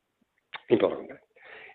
em 0.70 0.78
Grande. 0.78 1.20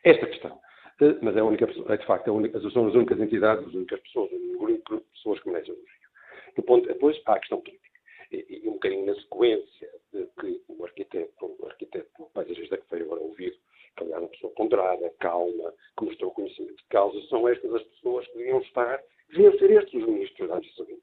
Esta 0.04 0.26
questão, 0.26 0.60
eh, 1.00 1.16
mas 1.22 1.38
é 1.38 1.42
a 1.42 1.46
única 1.46 1.66
é 1.66 1.98
de 1.98 2.06
facto, 2.08 2.34
única, 2.34 2.60
são 2.72 2.88
as 2.88 2.96
únicas 2.96 3.20
entidades, 3.20 3.68
as 3.68 3.74
únicas 3.76 4.00
pessoas, 4.00 4.32
único 4.32 4.84
grupo 4.84 5.06
de 5.06 5.12
pessoas 5.12 5.40
que 5.40 5.50
merece 5.50 5.72
o 5.72 5.76
Rio. 5.76 6.66
Ponto, 6.66 6.88
depois 6.88 7.22
há 7.28 7.34
a 7.34 7.40
questão 7.40 7.62
política. 7.62 8.00
E, 8.32 8.68
um 8.68 8.74
bocadinho 8.74 9.06
na 9.06 9.14
sequência 9.14 9.90
de 10.12 10.26
que 10.40 10.64
o 10.68 10.84
arquiteto, 10.84 11.56
o 11.60 11.68
arquiteto 11.68 12.30
paisagista 12.34 12.78
que 12.78 12.90
foi 12.90 13.02
agora 13.02 13.22
ouvido, 13.22 13.56
que 13.98 14.14
é 14.14 14.18
uma 14.18 14.28
pessoa 14.30 14.54
ponderada, 14.54 15.14
calma, 15.20 15.74
que 15.98 16.06
mostrou 16.06 16.32
conhecimento 16.32 16.76
de 16.76 16.88
causa, 16.90 17.20
são 17.28 17.48
estas 17.48 17.74
as 17.74 17.84
pessoas 17.84 18.28
que 18.28 18.38
deviam 18.38 18.60
estar, 18.62 19.04
deviam 19.30 19.58
ser 19.58 19.72
estes 19.72 20.02
os 20.02 20.08
ministros 20.08 20.48
da 20.48 20.56
Administração 20.56 20.98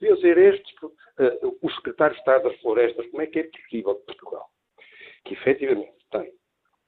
Deviam 0.00 0.16
ser 0.18 0.38
estes 0.38 0.82
uh, 0.82 1.58
os 1.60 1.74
secretários 1.76 2.16
de 2.16 2.20
Estado 2.20 2.48
das 2.48 2.60
Florestas. 2.60 3.06
Como 3.10 3.22
é 3.22 3.26
que 3.26 3.40
é 3.40 3.42
possível 3.44 3.94
que 3.96 4.06
Portugal, 4.06 4.48
que 5.24 5.34
efetivamente 5.34 5.92
tem 6.10 6.32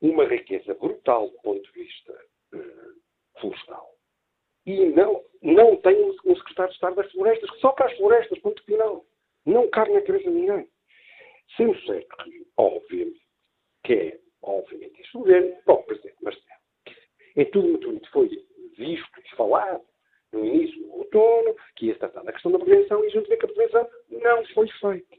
uma 0.00 0.24
riqueza 0.24 0.72
brutal 0.74 1.28
do 1.28 1.38
ponto 1.42 1.62
de 1.62 1.72
vista 1.72 2.12
uh, 2.54 3.40
florestal, 3.40 3.92
e 4.64 4.86
não, 4.86 5.22
não 5.42 5.76
tem 5.76 5.96
um, 6.02 6.36
secretário 6.36 6.70
de 6.70 6.76
Estado 6.76 6.96
das 6.96 7.10
Florestas, 7.12 7.50
só 7.60 7.72
para 7.72 7.86
as 7.86 7.96
florestas, 7.96 8.38
ponto 8.38 8.62
final. 8.64 9.04
Não 9.44 9.68
cabe 9.68 9.92
na 9.92 10.02
cabeça 10.02 10.30
de 10.30 10.36
ninguém. 10.36 10.68
Sendo 11.56 11.78
certo 11.84 12.16
que, 12.24 12.46
obviamente, 12.56 13.20
que 13.84 13.92
é 13.92 14.21
obviamente, 14.42 15.00
este 15.00 15.12
governo, 15.12 15.56
para 15.64 15.74
o 15.74 15.82
Presidente 15.84 16.22
Marcelo. 16.22 16.46
É 17.36 17.44
tudo 17.46 17.68
muito 17.68 17.86
bonito. 17.86 18.10
Foi 18.10 18.28
visto 18.76 19.20
e 19.20 19.36
falado 19.36 19.82
no 20.32 20.44
início 20.44 20.82
do 20.82 20.92
outono, 20.92 21.54
que 21.76 21.86
ia 21.86 21.98
tratar 21.98 22.22
da 22.22 22.32
questão 22.32 22.52
da 22.52 22.58
prevenção, 22.58 23.04
e 23.04 23.10
gente 23.10 23.28
vê 23.28 23.36
que 23.36 23.44
a 23.44 23.48
prevenção 23.48 23.88
não 24.10 24.46
foi 24.46 24.68
feita. 24.80 25.16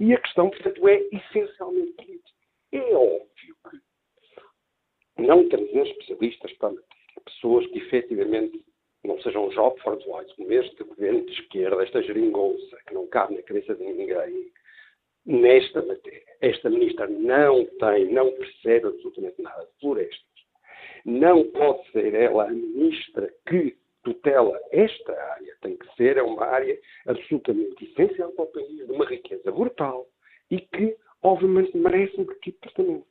E 0.00 0.12
a 0.12 0.20
questão, 0.20 0.50
portanto, 0.50 0.88
é 0.88 1.02
essencialmente 1.12 1.92
política. 1.92 2.30
É 2.72 2.94
óbvio 2.94 3.56
que 3.70 5.22
não 5.22 5.48
temos 5.48 5.70
especialistas 5.88 6.52
para 6.54 6.68
a 6.68 6.72
matéria. 6.72 6.94
pessoas 7.24 7.66
que 7.68 7.78
efetivamente 7.78 8.64
não 9.04 9.20
sejam 9.20 9.48
job 9.50 9.78
for 9.82 9.98
whites, 10.06 10.34
como 10.34 10.52
este 10.52 10.82
governo 10.82 11.24
de 11.26 11.32
esquerda, 11.32 11.82
esta 11.82 12.02
geringonça, 12.02 12.76
que 12.86 12.94
não 12.94 13.06
cabe 13.06 13.34
na 13.36 13.42
cabeça 13.42 13.74
de 13.74 13.84
ninguém, 13.84 14.50
nesta 15.26 15.82
matéria. 15.82 16.22
Esta 16.40 16.68
ministra 16.68 17.06
não 17.06 17.64
tem, 17.64 18.12
não 18.12 18.30
percebe 18.32 18.88
absolutamente 18.88 19.40
nada 19.40 19.64
de 19.64 19.80
florestas. 19.80 20.34
Não 21.04 21.44
pode 21.50 21.90
ser 21.90 22.14
ela 22.14 22.44
a 22.44 22.50
ministra 22.50 23.32
que 23.48 23.76
tutela 24.02 24.58
esta 24.70 25.12
área. 25.12 25.56
Tem 25.62 25.76
que 25.76 25.94
ser, 25.96 26.16
é 26.16 26.22
uma 26.22 26.44
área 26.44 26.78
absolutamente 27.06 27.84
essencial 27.84 28.30
para 28.32 28.44
o 28.44 28.48
país, 28.48 28.86
de 28.86 28.92
uma 28.92 29.06
riqueza 29.06 29.50
brutal 29.50 30.06
e 30.50 30.60
que, 30.60 30.96
obviamente, 31.22 31.76
merece 31.76 32.20
um 32.20 32.24
tipo 32.24 32.66
de 32.66 32.74
tratamento. 32.74 33.06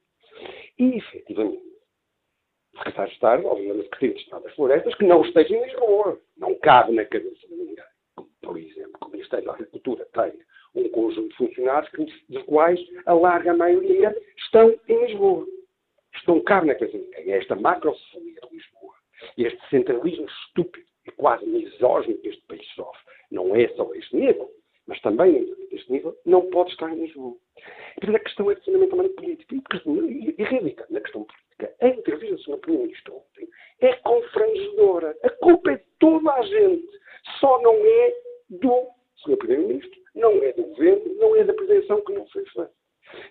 E, 0.77 0.97
efetivamente, 0.97 1.63
secretário 2.77 3.09
de 3.09 3.15
Estado, 3.15 3.45
obviamente, 3.45 3.89
tem 3.99 4.11
de 4.11 4.21
Estado 4.21 4.43
das 4.43 4.55
Florestas, 4.55 4.95
que 4.95 5.05
não 5.05 5.23
esteja 5.23 5.55
em 5.55 5.63
Lisboa. 5.63 6.19
Não 6.37 6.55
cabe 6.55 6.93
na 6.93 7.05
cabeça 7.05 7.47
de 7.47 7.55
ninguém. 7.55 7.83
Por 8.41 8.57
exemplo, 8.57 8.99
que 8.99 9.07
o 9.07 9.11
Ministério 9.11 9.45
da 9.45 9.53
Agricultura 9.53 10.05
tem 10.13 10.33
um 10.75 10.89
conjunto 10.89 11.29
de 11.29 11.35
funcionários 11.35 11.91
que, 11.91 12.05
dos 12.29 12.43
quais 12.43 12.79
a 13.05 13.13
larga 13.13 13.53
maioria 13.53 14.15
estão 14.37 14.73
em 14.87 15.05
Lisboa. 15.05 15.45
Estão 16.15 16.39
cabe 16.41 16.67
na. 16.67 16.73
É 16.73 17.29
esta 17.31 17.55
macrocefalia 17.55 18.39
de 18.41 18.55
Lisboa, 18.55 18.93
este 19.37 19.69
centralismo 19.69 20.25
estúpido 20.25 20.85
e 21.05 21.11
quase 21.11 21.45
misógino 21.45 22.17
que 22.19 22.29
este 22.29 22.41
país 22.47 22.65
sofre, 22.75 23.01
não 23.31 23.55
é 23.55 23.67
só 23.69 23.93
este 23.93 24.15
nível, 24.15 24.49
mas 24.87 24.99
também 25.01 25.53
este 25.71 25.91
nível, 25.91 26.17
não 26.25 26.49
pode 26.49 26.71
estar 26.71 26.91
em 26.91 27.01
Lisboa. 27.01 27.35
Portanto, 27.95 28.15
a 28.15 28.19
questão 28.19 28.51
é 28.51 28.55
fundamentalmente 28.57 29.13
política. 29.15 29.55
E, 29.55 30.35
e 30.37 30.43
radica 30.43 30.85
na 30.89 31.01
questão 31.01 31.23
política. 31.23 31.75
A 31.81 31.87
entrevista 31.87 32.35
do 32.35 32.41
Sr. 32.43 32.57
Primeiro-Ministro 32.57 33.15
ontem 33.15 33.49
é 33.81 33.93
confrangedora. 33.97 35.17
A 35.23 35.29
culpa 35.29 35.71
é 35.71 35.77
de 35.77 35.83
toda 35.99 36.31
a 36.31 36.41
gente. 36.41 36.99
Só 37.39 37.61
não 37.61 37.73
é 37.73 38.13
do 38.49 38.87
Sr. 39.23 39.37
Primeiro-Ministro, 39.37 39.99
não 40.15 40.43
é 40.43 40.53
do 40.53 40.63
Governo, 40.63 41.15
não 41.15 41.35
é 41.35 41.43
da 41.43 41.53
prevenção 41.53 42.01
que 42.01 42.13
não 42.13 42.25
foi 42.27 42.45
feita. 42.45 42.71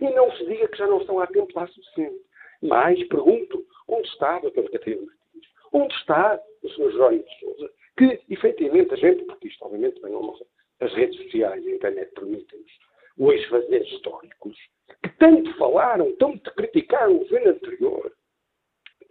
E 0.01 0.11
não 0.11 0.31
se 0.33 0.47
diga 0.47 0.69
que 0.69 0.79
já 0.79 0.87
não 0.87 1.01
estão 1.01 1.21
a 1.21 1.27
tempo 1.27 1.53
lá 1.55 1.67
suficiente. 1.67 2.21
Mas, 2.63 3.03
pergunto, 3.09 3.65
onde 3.89 4.09
está 4.09 4.37
a 4.37 4.41
doutora 4.41 4.71
Catarina 4.71 5.03
Martins? 5.03 5.47
Onde 5.73 5.95
está 5.95 6.41
o 6.63 6.69
Sr. 6.69 6.93
Jerónimo 6.93 7.25
de 7.25 7.41
Souza? 7.41 7.71
Que, 7.97 8.21
efetivamente, 8.31 8.95
a 8.95 8.97
gente, 8.97 9.25
porque 9.25 9.49
isto, 9.49 9.65
obviamente, 9.65 10.01
bem 10.01 10.15
ou 10.15 10.23
mal, 10.23 10.39
as 10.81 10.93
redes 10.95 11.17
sociais 11.23 11.65
e 11.65 11.73
a 11.73 11.75
internet 11.75 12.13
permitem-nos 12.15 12.73
hoje 13.19 13.47
fazer 13.49 13.83
históricos, 13.83 14.57
que 15.03 15.11
tanto 15.19 15.53
falaram, 15.57 16.13
tanto 16.17 16.53
criticaram 16.55 17.17
o 17.17 17.19
governo 17.21 17.51
anterior, 17.51 18.13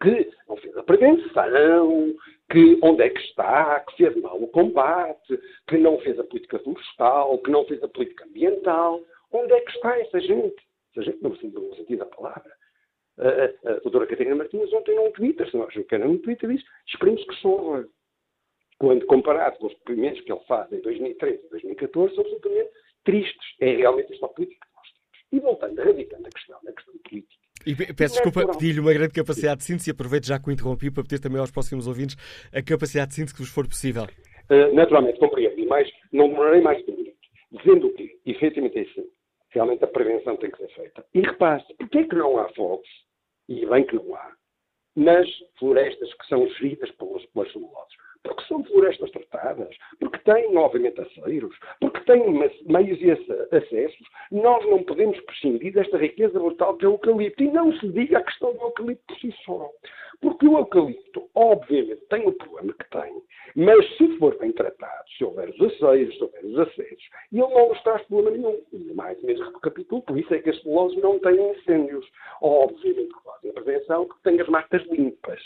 que 0.01 0.31
não 0.49 0.57
fez 0.57 0.75
a 0.75 0.83
prevenção, 0.83 2.15
que 2.51 2.77
onde 2.81 3.03
é 3.03 3.09
que 3.09 3.21
está, 3.21 3.79
que 3.81 3.97
fez 3.97 4.15
mal 4.17 4.41
o 4.41 4.47
combate, 4.47 5.39
que 5.67 5.77
não 5.77 5.99
fez 5.99 6.19
a 6.19 6.23
política 6.23 6.59
florestal, 6.59 7.37
que 7.39 7.51
não 7.51 7.65
fez 7.65 7.81
a 7.83 7.87
política 7.87 8.25
ambiental. 8.25 9.01
Onde 9.31 9.53
é 9.53 9.61
que 9.61 9.71
está 9.71 9.97
essa 9.99 10.19
gente? 10.19 10.61
Essa 10.91 11.03
gente, 11.03 11.21
não 11.21 11.29
no 11.29 11.75
sentido 11.75 11.99
da 11.99 12.05
palavra. 12.05 12.51
A, 13.17 13.69
a, 13.69 13.73
a 13.73 13.79
doutora 13.79 14.07
Catarina 14.07 14.35
Martins 14.35 14.73
ontem 14.73 14.95
num 14.95 15.11
Twitter, 15.11 15.49
se 15.49 15.55
não 15.55 15.65
acham 15.65 15.83
que 15.83 15.95
era 15.95 16.05
num 16.05 16.17
Twitter, 16.17 16.49
disse: 16.49 16.65
esperemos 16.87 17.23
que 17.25 17.35
chova 17.35 17.87
quando 18.79 19.05
comparado 19.05 19.59
com 19.59 19.67
os 19.67 19.73
depoimentos 19.75 20.21
que 20.21 20.31
ele 20.31 20.41
faz 20.47 20.71
em 20.73 20.81
2013 20.81 21.45
e 21.45 21.49
2014, 21.49 22.15
são 22.15 22.23
absolutamente 22.23 22.71
tristes. 23.03 23.55
É 23.59 23.75
realmente 23.75 24.13
esta 24.13 24.27
política 24.27 24.65
que 24.65 24.75
nós 24.75 24.87
temos. 24.91 25.27
E 25.31 25.39
voltando, 25.39 25.81
radicando 25.81 26.27
a 26.27 26.31
questão, 26.31 26.59
na 26.63 26.71
questão 26.73 26.95
política. 27.07 27.50
E 27.65 27.76
peço 27.93 28.15
desculpa, 28.15 28.47
pedi-lhe 28.52 28.80
uma 28.80 28.93
grande 28.93 29.13
capacidade 29.13 29.60
de 29.60 29.65
síntese 29.65 29.89
e 29.89 29.91
aproveito 29.91 30.26
já 30.26 30.39
que 30.39 30.50
o 30.50 30.52
interrompi 30.52 30.89
para 30.89 31.04
pedir 31.04 31.19
também 31.19 31.39
aos 31.39 31.52
próximos 31.52 31.88
ouvintes 31.88 32.15
a 32.54 32.62
capacidade 32.62 33.10
de 33.10 33.15
síntese 33.15 33.36
que 33.36 33.41
vos 33.41 33.52
for 33.52 33.67
possível. 33.67 34.04
Uh, 34.50 34.74
naturalmente, 34.74 35.19
compreendo, 35.19 35.60
e 35.60 35.65
mais, 35.65 35.89
não 36.12 36.28
demorarei 36.30 36.62
mais 36.62 36.84
que 36.84 36.91
um 36.91 36.97
minuto. 36.97 37.17
Dizendo 37.52 37.93
que, 37.93 38.19
efetivamente 38.26 38.80
é 38.80 38.82
assim, 38.82 39.06
realmente 39.50 39.84
a 39.84 39.88
prevenção 39.88 40.38
tem 40.38 40.50
que 40.50 40.58
ser 40.58 40.69
feita. 40.74 41.06
E 41.13 41.21
repare-se, 41.21 41.74
porquê 41.76 42.00
é 42.00 42.04
que 42.04 42.15
não 42.15 42.38
há 42.38 42.50
fogos, 42.50 42.88
e 43.47 43.65
bem 43.65 43.86
que 43.86 43.95
não 43.95 44.15
há, 44.15 44.32
nas 44.95 45.28
florestas 45.60 46.13
que 46.13 46.28
são 46.28 46.47
geridas 46.56 46.89
pelas, 46.91 47.26
pelas 47.28 47.52
celuloses? 47.52 47.95
Porque 48.23 48.43
são 48.45 48.63
florestas 48.63 49.12
tratadas, 49.12 49.75
porque 49.99 50.19
têm, 50.19 50.55
obviamente, 50.57 51.01
aceiros, 51.01 51.55
porque 51.79 51.99
têm 52.01 52.31
meios 52.65 53.01
e 53.01 53.12
acessos. 53.12 54.07
Nós 54.31 54.65
não 54.69 54.84
podemos 54.84 55.19
prescindir 55.21 55.73
desta 55.73 55.97
riqueza 55.97 56.39
brutal 56.39 56.77
que 56.77 56.86
é 56.86 56.88
o 56.88 56.93
eucalipto. 56.93 57.43
E 57.43 57.51
não 57.51 57.73
se 57.79 57.88
diga 57.89 58.19
a 58.19 58.23
questão 58.23 58.53
do 58.53 58.62
eucalipto 58.62 59.03
por 59.07 59.17
si 59.19 59.36
só. 59.43 59.69
Porque 60.21 60.47
o 60.47 60.57
eucalipto, 60.60 61.27
obviamente, 61.34 62.01
tem 62.10 62.27
o 62.27 62.34
problema 62.34 62.73
que 62.73 62.89
tem, 62.91 63.23
mas 63.55 63.97
se 63.97 64.17
for 64.19 64.38
bem 64.38 64.51
tratado, 64.51 65.10
se 65.17 65.23
houver 65.23 65.49
os 65.49 65.60
aceiros, 65.62 66.15
se 66.15 66.23
houver 66.23 66.45
os 66.45 66.60
acessos, 66.60 67.10
ele 67.34 67.41
não 67.41 67.69
nos 67.69 67.81
traz 67.81 68.03
problema 68.03 68.38
nenhum. 68.38 68.62
E 68.71 68.93
mais 68.93 69.21
menos 69.23 69.43
recapitulo, 69.53 70.03
por 70.03 70.19
isso 70.19 70.31
é 70.34 70.39
que 70.39 70.51
as 70.51 70.62
celuloses 70.62 71.01
não 71.01 71.17
têm 71.19 71.51
incêndios. 71.51 72.05
Obviamente 72.39 73.13
que 73.13 73.23
fazem 73.23 73.51
prevenção 73.51 74.07
que 74.07 74.21
têm 74.21 74.39
as 74.39 74.47
matas 74.47 74.84
limpas 74.88 75.41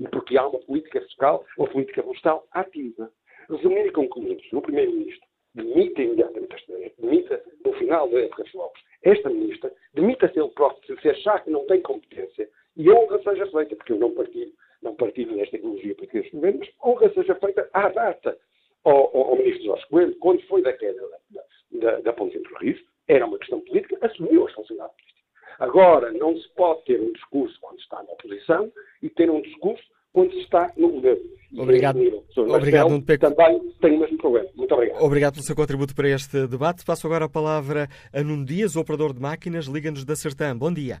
e 0.00 0.08
porque 0.08 0.36
há 0.36 0.46
uma 0.46 0.58
política 0.60 1.00
fiscal, 1.02 1.44
uma 1.58 1.68
política 1.68 2.02
florestal 2.02 2.46
ativa. 2.52 3.10
Resumindo 3.48 3.88
e 3.88 3.92
concluindo, 3.92 4.42
o 4.52 4.62
Primeiro-Ministro 4.62 5.28
demita 5.54 6.02
imediatamente 6.02 6.54
esta 6.54 6.72
ministra, 6.72 7.02
demita 7.02 7.44
no 7.64 7.72
final 7.74 8.08
da 8.08 8.20
época 8.20 8.44
de 8.44 8.56
Lopes 8.56 8.82
esta 9.02 9.28
ministra, 9.28 9.72
demita-se 9.92 10.38
ele 10.38 10.48
próprio 10.50 11.00
se 11.00 11.08
achar 11.10 11.44
que 11.44 11.50
não 11.50 11.66
tem 11.66 11.80
competência 11.82 12.48
e 12.76 12.90
honra 12.90 13.22
seja 13.22 13.46
feita, 13.50 13.76
porque 13.76 13.92
eu 13.92 13.98
não 13.98 14.10
partilho, 14.12 14.52
não 14.82 14.94
partilho 14.94 15.36
nesta 15.36 15.56
ideologia 15.56 15.94
política 15.94 16.30
governo, 16.32 16.60
mas 16.60 16.70
honra 16.82 17.12
seja 17.12 17.34
feita 17.36 17.68
à 17.72 17.88
data 17.90 18.38
ao, 18.82 19.16
ao, 19.16 19.30
ao 19.30 19.36
ministro 19.36 19.64
Jorge 19.64 19.86
Coelho, 19.88 20.16
quando 20.16 20.42
foi 20.46 20.62
da 20.62 20.72
queda 20.72 21.00
da, 21.30 21.42
da, 21.72 22.00
da 22.00 22.12
Ponte 22.12 22.36
entre 22.36 22.52
o 22.52 22.58
Rio, 22.58 22.78
era 23.06 23.26
uma 23.26 23.38
questão 23.38 23.60
política, 23.60 23.98
assumiu 24.00 24.42
a 24.42 24.46
responsabilidade 24.46 24.92
política. 24.94 25.13
Agora, 25.58 26.12
não 26.12 26.36
se 26.36 26.48
pode 26.54 26.84
ter 26.84 27.00
um 27.00 27.12
discurso 27.12 27.56
quando 27.60 27.78
está 27.78 28.02
na 28.02 28.12
oposição 28.12 28.72
e 29.02 29.10
ter 29.10 29.30
um 29.30 29.40
discurso 29.40 29.82
quando 30.12 30.32
se 30.32 30.40
está 30.40 30.72
no 30.76 30.90
governo. 30.90 31.24
Obrigado. 31.56 31.98
Obrigado, 32.36 32.88
Nuno 32.88 33.02
Peco. 33.02 33.28
Também 33.28 33.72
tem 33.80 33.96
o 33.96 34.00
mesmo 34.00 34.18
problema. 34.18 34.48
Muito 34.54 34.74
obrigado. 34.74 35.02
Obrigado 35.02 35.32
pelo 35.34 35.44
seu 35.44 35.56
contributo 35.56 35.94
para 35.94 36.08
este 36.08 36.46
debate. 36.46 36.84
Passo 36.84 37.06
agora 37.06 37.26
a 37.26 37.28
palavra 37.28 37.88
a 38.12 38.22
Nuno 38.22 38.44
Dias, 38.44 38.76
operador 38.76 39.12
de 39.12 39.20
máquinas, 39.20 39.66
liga-nos 39.66 40.04
da 40.04 40.16
Sertã. 40.16 40.56
Bom 40.56 40.72
dia. 40.72 41.00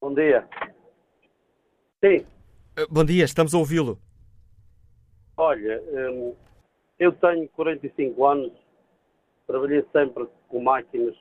Bom 0.00 0.14
dia. 0.14 0.46
Sim. 2.04 2.24
Eh, 2.76 2.86
bom 2.88 3.04
dia, 3.04 3.24
estamos 3.24 3.54
a 3.54 3.58
ouvi-lo. 3.58 3.98
Olha, 5.36 5.82
hum, 5.92 6.34
eu 6.98 7.12
tenho 7.12 7.48
45 7.48 8.26
anos, 8.26 8.52
trabalhei 9.46 9.84
sempre 9.92 10.26
com 10.48 10.62
máquinas 10.62 11.16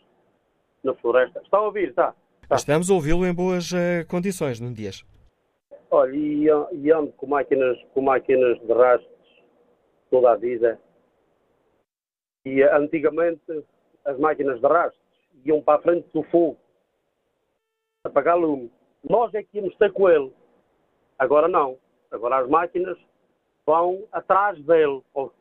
na 0.88 0.96
floresta. 0.96 1.40
Está 1.44 1.58
a 1.58 1.62
ouvir, 1.62 1.90
está? 1.90 2.16
está. 2.44 2.56
Estamos 2.56 2.90
a 2.90 2.94
ouvi-lo 2.94 3.26
em 3.26 3.34
boas 3.34 3.72
uh, 3.72 4.08
condições, 4.10 4.60
num 4.60 4.74
dias. 4.74 5.06
Olha, 5.92 6.16
e, 6.16 6.46
e 6.74 6.92
ando 6.92 7.12
com 7.14 7.28
máquinas, 7.28 7.78
com 7.94 8.02
máquinas 8.02 8.60
de 8.60 8.74
rastros 8.74 9.44
toda 10.10 10.32
a 10.32 10.36
vida. 10.36 10.80
E 12.46 12.64
antigamente 12.64 13.64
as 14.06 14.18
máquinas 14.18 14.60
de 14.60 14.68
rastros 14.68 15.04
iam 15.46 15.62
para 15.62 15.80
a 15.80 15.82
frente 15.82 16.08
do 16.14 16.24
fogo, 16.24 16.58
apagar 18.04 18.38
lume. 18.38 18.72
Nós 19.08 19.34
é 19.34 19.44
que 19.44 19.58
íamos 19.58 19.76
ter 19.76 19.92
com 19.92 20.10
ele. 20.10 20.34
Agora 21.20 21.48
não. 21.48 21.78
Agora 22.12 22.40
as 22.40 22.50
máquinas 22.50 22.98
vão 23.66 24.04
atrás 24.12 24.58
dele, 24.64 25.02
ao, 25.14 25.34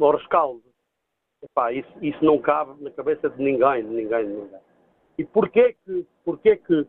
ao 0.00 0.10
rescaldo. 0.16 0.62
Epá, 1.44 1.72
isso, 1.72 1.92
isso 2.00 2.24
não 2.24 2.40
cabe 2.40 2.82
na 2.82 2.90
cabeça 2.90 3.28
de 3.28 3.42
ninguém, 3.42 3.82
de 3.84 3.90
ninguém, 3.90 4.26
de 4.26 4.32
ninguém. 4.32 4.60
E 5.18 5.24
porquê 5.24 5.76
que, 5.84 6.06
porquê 6.24 6.56
que 6.56 6.86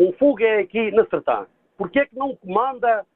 um 0.00 0.12
fogo 0.14 0.42
é 0.42 0.60
aqui 0.60 0.90
na 0.92 1.06
Sertã? 1.06 1.46
Porquê 1.76 2.06
que 2.06 2.16
não 2.16 2.34
comanda 2.36 3.06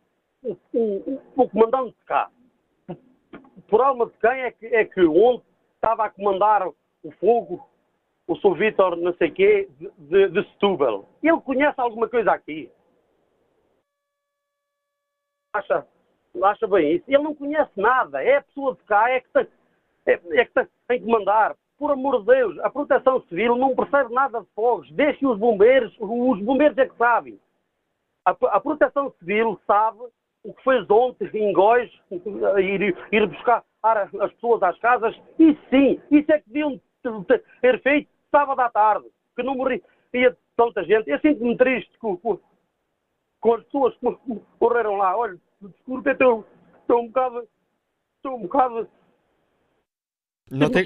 o, 0.43 0.57
o, 0.75 1.23
o 1.35 1.49
comandante 1.49 1.97
de 1.99 2.05
cá? 2.05 2.31
Por 3.69 3.81
alma 3.81 4.07
de 4.07 4.13
quem 4.19 4.43
é 4.43 4.51
que, 4.51 4.67
é 4.67 4.85
que 4.85 5.01
onde 5.01 5.43
estava 5.75 6.05
a 6.05 6.11
comandar 6.11 6.69
o 6.69 7.11
fogo 7.19 7.67
o 8.27 8.37
Sr. 8.37 8.55
Vítor, 8.55 8.97
não 8.97 9.13
sei 9.15 9.31
quê, 9.31 9.69
de, 9.79 9.91
de, 9.99 10.29
de 10.29 10.49
Setúbal? 10.53 11.09
Ele 11.23 11.41
conhece 11.41 11.81
alguma 11.81 12.09
coisa 12.09 12.31
aqui? 12.33 12.71
Acha, 15.53 15.87
acha 16.45 16.67
bem 16.69 16.97
isso? 16.97 17.05
Ele 17.09 17.25
não 17.25 17.35
conhece 17.35 17.73
nada. 17.77 18.23
É 18.23 18.37
a 18.37 18.43
pessoa 18.43 18.77
de 18.77 18.83
cá, 18.85 19.11
é 19.11 19.21
que 19.21 19.29
tem, 19.31 19.49
é, 20.11 20.41
é 20.41 20.45
que 20.45 20.69
tem 20.89 21.01
que 21.01 21.07
mandar. 21.07 21.57
Por 21.79 21.91
amor 21.91 22.21
de 22.21 22.27
Deus, 22.27 22.59
a 22.59 22.69
proteção 22.69 23.23
civil 23.23 23.57
não 23.57 23.75
percebe 23.75 24.13
nada 24.13 24.41
de 24.41 24.47
fogos. 24.55 24.91
Deixe 24.93 25.27
os 25.27 25.39
bombeiros, 25.39 25.95
os 25.99 26.41
bombeiros 26.41 26.77
é 26.77 26.87
que 26.87 26.97
sabem. 26.97 27.41
A, 28.25 28.31
a 28.31 28.61
proteção 28.61 29.11
civil 29.19 29.59
sabe 29.67 30.01
o 30.45 30.55
que 30.55 30.63
fez 30.63 30.89
ontem 30.91 31.31
em 31.35 31.53
Góis, 31.53 31.91
ir, 32.11 32.97
ir 33.13 33.27
buscar 33.27 33.65
as 33.83 34.33
pessoas 34.33 34.63
às 34.63 34.79
casas. 34.79 35.19
E 35.39 35.57
sim, 35.71 36.01
isso 36.11 36.31
é 36.31 36.41
que 36.41 36.51
deviam 36.51 36.81
ter 37.63 37.81
feito 37.83 38.11
sábado 38.31 38.61
à 38.61 38.71
tarde, 38.71 39.07
que 39.35 39.43
não 39.43 39.55
morria 39.55 39.83
tanta 40.57 40.85
gente. 40.85 41.09
Eu 41.09 41.19
sinto-me 41.21 41.57
triste 41.57 41.97
com, 41.99 42.17
com, 42.17 42.39
com 43.41 43.55
as 43.55 43.65
pessoas 43.65 43.97
que 43.97 44.41
correram 44.59 44.97
lá. 44.97 45.17
Olha, 45.17 45.39
desculpe, 45.61 46.11
estou 46.11 46.45
um 46.91 47.07
bocado. 47.07 47.49
Estou 48.17 48.37
um 48.37 48.43
bocado. 48.43 48.89
Não 50.51 50.69
tem, 50.69 50.85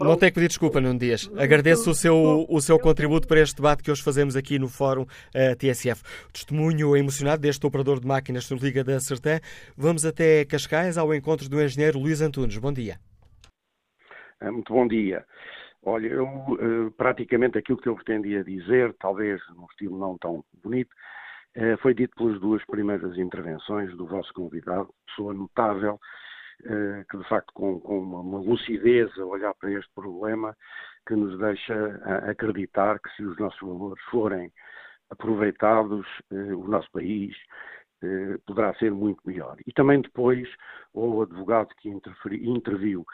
não 0.00 0.16
tem 0.16 0.30
que 0.30 0.34
pedir 0.36 0.48
desculpa, 0.48 0.80
Nuno 0.80 0.98
Dias. 0.98 1.30
Agradeço 1.36 1.90
o 1.90 1.94
seu, 1.94 2.46
o 2.48 2.60
seu 2.62 2.78
contributo 2.78 3.28
para 3.28 3.40
este 3.40 3.56
debate 3.56 3.82
que 3.82 3.90
hoje 3.90 4.02
fazemos 4.02 4.36
aqui 4.36 4.58
no 4.58 4.68
Fórum 4.68 5.02
uh, 5.02 5.06
eh, 5.34 5.54
TSF. 5.54 6.02
Testemunho 6.32 6.96
emocionado 6.96 7.42
deste 7.42 7.66
operador 7.66 8.00
de 8.00 8.06
máquinas 8.06 8.50
no 8.50 8.56
Liga 8.56 8.82
da 8.82 8.98
Sertã. 9.00 9.38
Vamos 9.76 10.06
até 10.06 10.46
Cascais 10.46 10.96
ao 10.96 11.14
encontro 11.14 11.46
do 11.46 11.62
engenheiro 11.62 11.98
Luís 11.98 12.22
Antunes. 12.22 12.56
Bom 12.56 12.72
dia. 12.72 12.96
É, 14.40 14.50
muito 14.50 14.72
bom 14.72 14.88
dia. 14.88 15.26
Olha, 15.84 16.06
eu 16.06 16.24
uh, 16.24 16.90
praticamente 16.96 17.58
aquilo 17.58 17.78
que 17.78 17.90
eu 17.90 17.96
pretendia 17.96 18.42
dizer, 18.42 18.94
talvez 18.98 19.42
num 19.54 19.66
estilo 19.66 19.98
não 19.98 20.16
tão 20.16 20.42
bonito, 20.62 20.90
uh, 21.58 21.76
foi 21.82 21.92
dito 21.92 22.16
pelas 22.16 22.40
duas 22.40 22.64
primeiras 22.64 23.18
intervenções 23.18 23.94
do 23.94 24.06
vosso 24.06 24.32
convidado, 24.32 24.88
pessoa 25.06 25.34
notável, 25.34 26.00
que 27.10 27.16
de 27.16 27.28
facto 27.28 27.52
com, 27.54 27.80
com 27.80 27.98
uma, 27.98 28.38
lucidez 28.38 29.10
a 29.18 29.24
olhar 29.24 29.54
para 29.54 29.72
este 29.72 29.90
problema 29.94 30.56
que 31.06 31.14
nos 31.14 31.38
deixa 31.38 31.74
acreditar 32.28 32.98
que 33.00 33.10
se 33.16 33.24
os 33.24 33.36
nossos 33.38 33.60
valores 33.60 34.02
forem 34.04 34.52
aproveitados, 35.10 36.06
o 36.30 36.68
nosso 36.68 36.90
país 36.92 37.36
poderá 38.46 38.72
ser 38.74 38.92
muito 38.92 39.20
melhor. 39.26 39.56
E 39.66 39.72
também 39.72 40.00
depois 40.00 40.48
o 40.94 41.22
advogado 41.22 41.68
que 41.76 41.88
interviu 41.88 43.04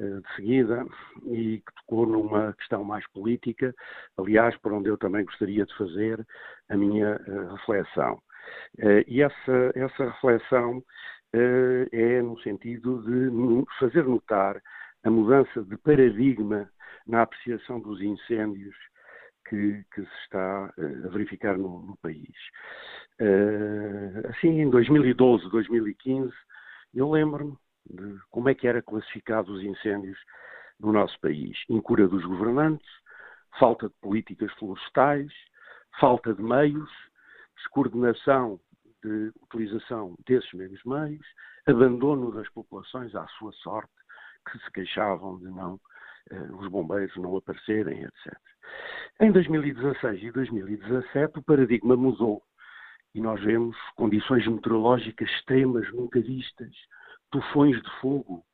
eh, 0.00 0.20
de 0.20 0.34
seguida 0.34 0.86
e 1.26 1.58
que 1.58 1.74
tocou 1.82 2.06
numa 2.06 2.54
questão 2.54 2.82
mais 2.82 3.06
política, 3.10 3.74
aliás, 4.16 4.56
por 4.58 4.72
onde 4.72 4.88
eu 4.88 4.96
também 4.96 5.24
gostaria 5.24 5.66
de 5.66 5.76
fazer 5.76 6.26
a 6.70 6.76
minha 6.76 7.20
reflexão. 7.50 8.18
E 9.06 9.22
essa, 9.22 9.72
essa 9.74 10.04
reflexão 10.06 10.82
é 11.32 12.22
no 12.22 12.38
sentido 12.40 13.02
de 13.02 13.64
fazer 13.78 14.04
notar 14.04 14.60
a 15.04 15.10
mudança 15.10 15.62
de 15.62 15.76
paradigma 15.78 16.70
na 17.06 17.22
apreciação 17.22 17.80
dos 17.80 18.00
incêndios 18.00 18.74
que, 19.48 19.84
que 19.94 20.02
se 20.02 20.16
está 20.24 20.66
a 20.66 21.08
verificar 21.08 21.56
no, 21.56 21.82
no 21.82 21.96
país. 21.98 22.34
assim, 24.28 24.60
em 24.60 24.70
2012, 24.70 25.48
2015, 25.50 26.32
eu 26.94 27.10
lembro-me 27.10 27.56
de 27.88 28.18
como 28.30 28.48
é 28.48 28.54
que 28.54 28.68
era 28.68 28.82
classificado 28.82 29.52
os 29.52 29.62
incêndios 29.62 30.18
no 30.78 30.92
nosso 30.92 31.18
país. 31.20 31.56
Incura 31.68 32.06
dos 32.06 32.24
governantes, 32.24 32.88
falta 33.58 33.88
de 33.88 33.94
políticas 34.00 34.52
florestais, 34.54 35.32
falta 35.98 36.34
de 36.34 36.42
meios, 36.42 36.90
descoordenação 37.56 38.60
de 39.02 39.32
utilização 39.42 40.14
desses 40.26 40.52
mesmos 40.52 40.82
meios, 40.84 41.26
abandono 41.66 42.32
das 42.32 42.48
populações 42.50 43.14
à 43.14 43.26
sua 43.38 43.52
sorte, 43.52 43.92
que 44.50 44.58
se 44.58 44.70
queixavam 44.72 45.38
de 45.38 45.46
não 45.46 45.80
eh, 46.30 46.52
os 46.52 46.68
bombeiros 46.68 47.16
não 47.16 47.36
aparecerem, 47.36 48.04
etc. 48.04 48.38
Em 49.20 49.32
2016 49.32 50.22
e 50.22 50.30
2017 50.30 51.38
o 51.38 51.42
paradigma 51.42 51.96
mudou 51.96 52.42
e 53.14 53.20
nós 53.20 53.42
vemos 53.42 53.76
condições 53.96 54.46
meteorológicas 54.46 55.28
extremas 55.30 55.90
nunca 55.92 56.20
vistas, 56.20 56.72
tufões 57.30 57.80
de 57.82 57.90
fogo, 58.00 58.44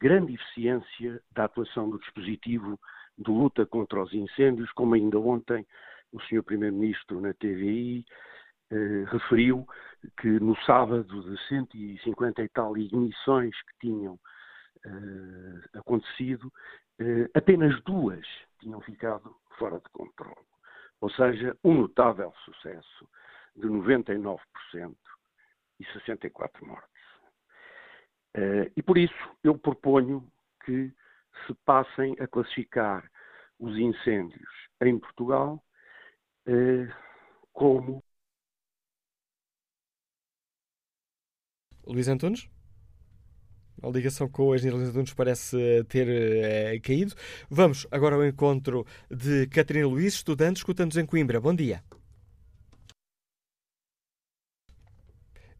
grande 0.00 0.34
eficiência 0.34 1.20
da 1.32 1.44
atuação 1.44 1.88
do 1.90 1.98
dispositivo 1.98 2.78
de 3.16 3.30
luta 3.30 3.66
contra 3.66 4.02
os 4.02 4.12
incêndios, 4.12 4.70
como 4.72 4.94
ainda 4.94 5.18
ontem 5.18 5.66
o 6.12 6.20
Sr. 6.22 6.42
Primeiro-Ministro 6.42 7.20
na 7.20 7.34
TVI 7.34 8.04
eh, 8.70 9.04
referiu 9.06 9.66
que 10.20 10.28
no 10.28 10.54
sábado 10.64 11.22
de 11.22 11.48
150 11.48 12.42
e 12.42 12.48
tal 12.50 12.76
ignições 12.76 13.54
que 13.62 13.78
tinham 13.80 14.20
eh, 14.84 15.78
acontecido, 15.78 16.52
eh, 16.98 17.30
apenas 17.34 17.80
duas 17.84 18.26
tinham 18.60 18.78
ficado 18.82 19.34
fora 19.56 19.78
de 19.78 19.88
controle. 19.90 20.46
Ou 21.00 21.08
seja, 21.10 21.56
um 21.64 21.72
notável 21.80 22.30
sucesso 22.44 23.08
de 23.56 23.66
99% 23.68 24.38
e 25.80 25.84
64 25.86 26.66
mortes. 26.66 26.88
E 28.76 28.82
por 28.82 28.98
isso 28.98 29.36
eu 29.42 29.58
proponho 29.58 30.30
que 30.64 30.92
se 31.46 31.54
passem 31.64 32.14
a 32.20 32.26
classificar 32.26 33.08
os 33.58 33.76
incêndios 33.76 34.50
em 34.80 34.98
Portugal 34.98 35.62
como. 37.52 38.02
Luís 41.88 42.06
Antunes? 42.06 42.48
A 43.82 43.88
ligação 43.88 44.28
com 44.28 44.48
o 44.48 44.54
engenheiro 44.54 44.76
Luís 44.76 44.90
Antunes 44.90 45.14
parece 45.14 45.56
ter 45.88 46.06
uh, 46.06 46.80
caído. 46.82 47.14
Vamos 47.48 47.86
agora 47.90 48.16
ao 48.16 48.26
encontro 48.26 48.84
de 49.10 49.46
Catarina 49.46 49.86
Luís, 49.86 50.14
estudante, 50.14 50.58
escutando-nos 50.58 50.96
em 50.96 51.06
Coimbra. 51.06 51.40
Bom 51.40 51.54
dia. 51.54 51.82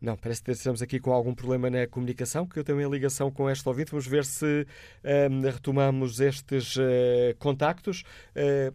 Não, 0.01 0.17
parece 0.17 0.43
que 0.43 0.53
estamos 0.53 0.81
aqui 0.81 1.01
com 1.01 1.13
algum 1.13 1.35
problema 1.35 1.69
na 1.69 1.87
comunicação, 1.87 2.47
que 2.47 2.59
eu 2.59 2.63
tenho 2.63 2.81
em 2.81 2.89
ligação 2.89 3.33
com 3.33 3.51
este 3.51 3.69
ouvinte. 3.69 3.91
Vamos 3.91 4.07
ver 4.07 4.25
se 4.25 4.67
um, 5.31 5.41
retomamos 5.41 6.21
estes 6.21 6.77
uh, 6.77 7.35
contactos. 7.39 8.05
Uh, 8.37 8.73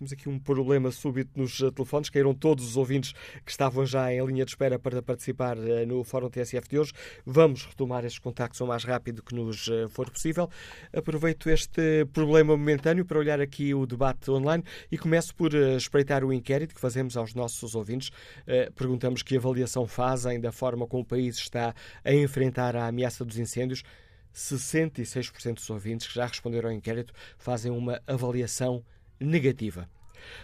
temos 0.00 0.12
aqui 0.14 0.30
um 0.30 0.38
problema 0.38 0.90
súbito 0.90 1.38
nos 1.38 1.60
eh, 1.60 1.70
telefones. 1.70 2.08
Caíram 2.08 2.32
todos 2.32 2.64
os 2.64 2.76
ouvintes 2.78 3.12
que 3.44 3.50
estavam 3.50 3.84
já 3.84 4.10
em 4.10 4.24
linha 4.24 4.46
de 4.46 4.50
espera 4.50 4.78
para 4.78 5.02
participar 5.02 5.58
eh, 5.58 5.84
no 5.84 6.02
Fórum 6.02 6.30
TSF 6.30 6.66
de 6.70 6.78
hoje. 6.78 6.92
Vamos 7.26 7.66
retomar 7.66 8.02
estes 8.06 8.18
contactos 8.18 8.58
o 8.62 8.66
mais 8.66 8.82
rápido 8.82 9.22
que 9.22 9.34
nos 9.34 9.68
eh, 9.68 9.88
for 9.88 10.10
possível. 10.10 10.48
Aproveito 10.90 11.50
este 11.50 12.06
problema 12.14 12.56
momentâneo 12.56 13.04
para 13.04 13.18
olhar 13.18 13.42
aqui 13.42 13.74
o 13.74 13.84
debate 13.84 14.30
online 14.30 14.64
e 14.90 14.96
começo 14.96 15.34
por 15.34 15.52
espreitar 15.54 16.24
o 16.24 16.32
inquérito 16.32 16.74
que 16.74 16.80
fazemos 16.80 17.14
aos 17.18 17.34
nossos 17.34 17.74
ouvintes. 17.74 18.10
Perguntamos 18.74 19.22
que 19.22 19.36
avaliação 19.36 19.86
fazem 19.86 20.40
da 20.40 20.50
forma 20.50 20.86
como 20.86 21.02
o 21.02 21.06
país 21.06 21.36
está 21.36 21.74
a 22.02 22.12
enfrentar 22.14 22.74
a 22.74 22.86
ameaça 22.86 23.22
dos 23.22 23.38
incêndios. 23.38 23.82
66% 24.34 25.54
dos 25.54 25.68
ouvintes 25.68 26.06
que 26.06 26.14
já 26.14 26.26
responderam 26.26 26.70
ao 26.70 26.74
inquérito 26.74 27.12
fazem 27.36 27.70
uma 27.70 28.00
avaliação 28.06 28.82
negativa. 29.20 29.88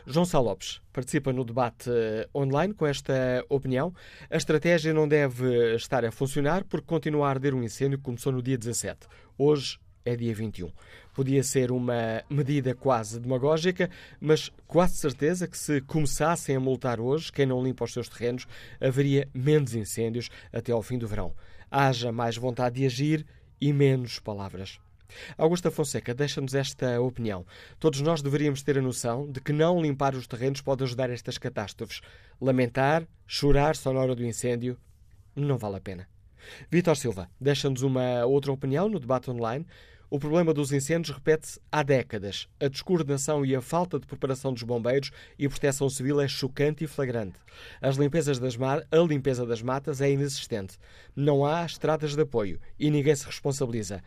João 0.07 0.25
Sá 0.25 0.39
Lopes 0.39 0.81
participa 0.93 1.33
no 1.33 1.45
debate 1.45 1.91
eh, 1.91 2.29
online 2.35 2.75
com 2.75 2.87
esta 2.87 3.45
opinião. 3.49 3.95
A 4.31 4.37
estratégia 4.37 4.93
não 4.93 5.07
deve 5.07 5.75
estar 5.75 6.05
a 6.05 6.11
funcionar 6.11 6.65
porque 6.65 6.87
continua 6.87 7.27
a 7.27 7.31
arder 7.31 7.55
um 7.55 7.63
incêndio 7.63 7.99
que 7.99 8.05
começou 8.05 8.33
no 8.33 8.43
dia 8.43 8.57
17. 8.57 9.07
Hoje 9.37 9.79
é 10.05 10.15
dia 10.15 10.35
21. 10.35 10.71
Podia 11.13 11.43
ser 11.43 11.73
uma 11.73 12.23
medida 12.31 12.75
quase 12.75 13.19
demagógica, 13.19 13.91
mas 14.21 14.51
quase 14.67 14.97
certeza 14.97 15.49
que 15.49 15.59
se 15.59 15.81
começassem 15.81 16.55
a 16.55 16.61
multar 16.61 17.01
hoje 17.01 17.33
quem 17.33 17.47
não 17.47 17.63
limpa 17.63 17.85
os 17.85 17.93
seus 17.93 18.09
terrenos, 18.09 18.47
haveria 18.81 19.29
menos 19.35 19.75
incêndios 19.75 20.31
até 20.53 20.73
ao 20.73 20.83
fim 20.83 20.99
do 20.99 21.09
verão. 21.09 21.35
Haja 21.71 22.13
mais 22.13 22.37
vontade 22.37 22.77
de 22.77 22.87
agir 22.87 23.27
e 23.61 23.73
menos 23.73 24.21
palavras. 24.21 24.79
Augusta 25.37 25.71
Fonseca 25.71 26.15
deixa-nos 26.15 26.55
esta 26.55 27.01
opinião. 27.01 27.47
Todos 27.79 28.01
nós 28.01 28.23
deveríamos 28.23 28.63
ter 28.63 28.79
a 28.79 28.83
noção 28.83 29.31
de 29.31 29.41
que 29.41 29.53
não 29.53 29.81
limpar 29.81 30.15
os 30.15 30.27
terrenos 30.27 30.61
pode 30.61 30.85
ajudar 30.85 31.11
estas 31.11 31.39
catástrofes. 31.39 32.01
Lamentar, 32.41 33.07
chorar 33.27 33.77
só 33.77 33.93
na 33.93 34.01
hora 34.01 34.15
do 34.15 34.25
incêndio, 34.25 34.79
não 35.35 35.59
vale 35.59 35.77
a 35.77 35.81
pena. 35.81 36.09
Vítor 36.71 36.97
Silva 36.97 37.29
deixa-nos 37.41 37.83
uma 37.83 38.25
outra 38.25 38.53
opinião 38.53 38.89
no 38.89 39.01
debate 39.01 39.31
online. 39.31 39.67
O 40.09 40.21
problema 40.21 40.55
dos 40.55 40.71
incêndios 40.71 41.15
repete-se 41.15 41.61
há 41.71 41.83
décadas. 41.83 42.49
A 42.61 42.69
descoordenação 42.69 43.45
e 43.45 43.57
a 43.57 43.61
falta 43.61 43.99
de 43.99 44.07
preparação 44.07 44.53
dos 44.53 44.63
bombeiros 44.63 45.11
e 45.37 45.49
proteção 45.49 45.91
civil 45.91 46.21
é 46.21 46.29
chocante 46.29 46.85
e 46.85 46.87
flagrante. 46.87 47.41
As 47.83 47.97
limpezas 47.97 48.39
das 48.39 48.57
a 48.61 48.97
limpeza 48.99 49.45
das 49.45 49.63
matas 49.63 50.01
é 50.01 50.09
inexistente. 50.09 50.79
Não 51.15 51.45
há 51.45 51.67
estradas 51.67 52.15
de 52.15 52.23
apoio 52.23 52.61
e 52.79 52.89
ninguém 52.89 53.17
se 53.17 53.27
responsabiliza. 53.27 54.01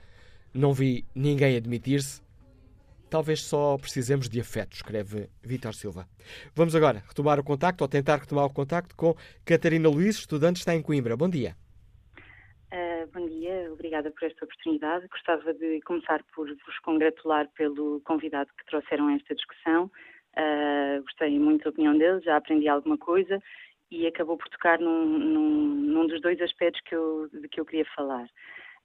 Não 0.54 0.74
vi 0.74 1.06
ninguém 1.16 1.56
admitir-se. 1.56 2.22
Talvez 3.10 3.42
só 3.42 3.76
precisemos 3.78 4.30
de 4.30 4.40
afeto, 4.40 4.74
escreve 4.74 5.30
Vítor 5.42 5.74
Silva. 5.74 6.08
Vamos 6.56 6.76
agora 6.76 7.04
retomar 7.08 7.40
o 7.40 7.44
contacto, 7.44 7.84
ou 7.84 7.88
tentar 7.88 8.18
retomar 8.18 8.46
o 8.46 8.54
contacto 8.54 8.96
com 8.96 9.16
Catarina 9.44 9.90
Luiz, 9.90 10.18
estudante 10.18 10.58
está 10.58 10.76
em 10.76 10.82
Coimbra. 10.82 11.18
Bom 11.18 11.28
dia. 11.28 11.56
Uh, 12.72 13.10
bom 13.12 13.28
dia, 13.28 13.72
obrigada 13.74 14.12
por 14.12 14.28
esta 14.28 14.46
oportunidade. 14.46 15.08
Gostava 15.08 15.54
de 15.56 15.82
começar 15.82 16.24
por 16.36 16.48
vos 16.48 16.80
congratular 16.84 17.48
pelo 17.58 18.00
convidado 18.02 18.52
que 18.56 18.66
trouxeram 18.68 19.08
a 19.08 19.14
esta 19.14 19.34
discussão. 19.34 19.90
Uh, 20.38 21.02
gostei 21.02 21.40
muito 21.40 21.64
da 21.64 21.72
opinião 21.72 21.98
dele, 21.98 22.22
já 22.22 22.38
aprendi 22.38 22.68
alguma 22.68 22.98
coisa 22.98 23.42
e 23.90 24.06
acabou 24.06 24.38
por 24.38 24.48
tocar 24.50 24.80
num, 24.80 25.06
num, 25.06 25.66
num 25.66 26.08
dos 26.08 26.22
dois 26.22 26.40
aspectos 26.42 26.80
que 26.86 26.94
eu, 26.94 27.28
de 27.34 27.48
que 27.48 27.60
eu 27.60 27.66
queria 27.66 27.86
falar. 27.96 28.28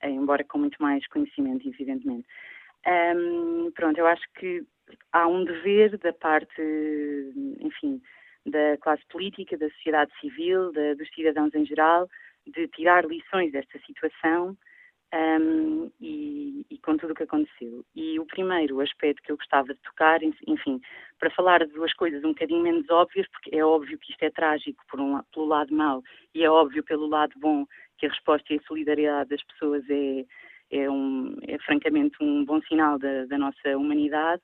Eh, 0.01 0.09
embora 0.09 0.43
com 0.43 0.57
muito 0.57 0.81
mais 0.81 1.05
conhecimento, 1.07 1.67
evidentemente. 1.67 2.27
Um, 2.85 3.71
pronto, 3.71 3.97
eu 3.97 4.05
acho 4.05 4.23
que 4.37 4.63
há 5.11 5.27
um 5.27 5.43
dever 5.43 5.97
da 5.97 6.13
parte, 6.13 6.61
enfim, 7.59 8.01
da 8.45 8.77
classe 8.79 9.03
política, 9.07 9.57
da 9.57 9.69
sociedade 9.69 10.11
civil, 10.19 10.71
de, 10.71 10.95
dos 10.95 11.09
cidadãos 11.13 11.53
em 11.55 11.65
geral, 11.65 12.07
de 12.45 12.67
tirar 12.67 13.05
lições 13.05 13.51
desta 13.51 13.79
situação 13.79 14.55
um, 15.13 15.91
e, 16.01 16.65
e, 16.69 16.77
com 16.79 16.97
tudo 16.97 17.13
o 17.13 17.15
que 17.15 17.23
aconteceu. 17.23 17.85
E 17.95 18.19
o 18.19 18.25
primeiro 18.25 18.81
aspecto 18.81 19.21
que 19.23 19.31
eu 19.31 19.37
gostava 19.37 19.73
de 19.73 19.79
tocar, 19.81 20.21
enfim, 20.23 20.81
para 21.19 21.29
falar 21.31 21.65
de 21.65 21.73
duas 21.73 21.93
coisas 21.93 22.23
um 22.23 22.29
bocadinho 22.29 22.63
menos 22.63 22.89
óbvias, 22.89 23.27
porque 23.29 23.55
é 23.55 23.63
óbvio 23.63 23.97
que 23.99 24.11
isto 24.11 24.23
é 24.23 24.29
trágico 24.29 24.83
por 24.89 24.99
um, 24.99 25.21
pelo 25.33 25.45
lado 25.45 25.73
mau 25.73 26.03
e 26.33 26.43
é 26.43 26.49
óbvio 26.49 26.83
pelo 26.83 27.07
lado 27.07 27.33
bom 27.39 27.65
que 27.97 28.05
a 28.05 28.09
resposta 28.09 28.53
e 28.53 28.57
a 28.57 28.67
solidariedade 28.67 29.29
das 29.29 29.43
pessoas 29.43 29.83
é, 29.89 30.25
é, 30.71 30.89
um, 30.89 31.37
é 31.47 31.57
francamente 31.59 32.17
um 32.21 32.43
bom 32.43 32.61
sinal 32.63 32.99
da, 32.99 33.25
da 33.25 33.37
nossa 33.37 33.77
humanidade. 33.77 34.41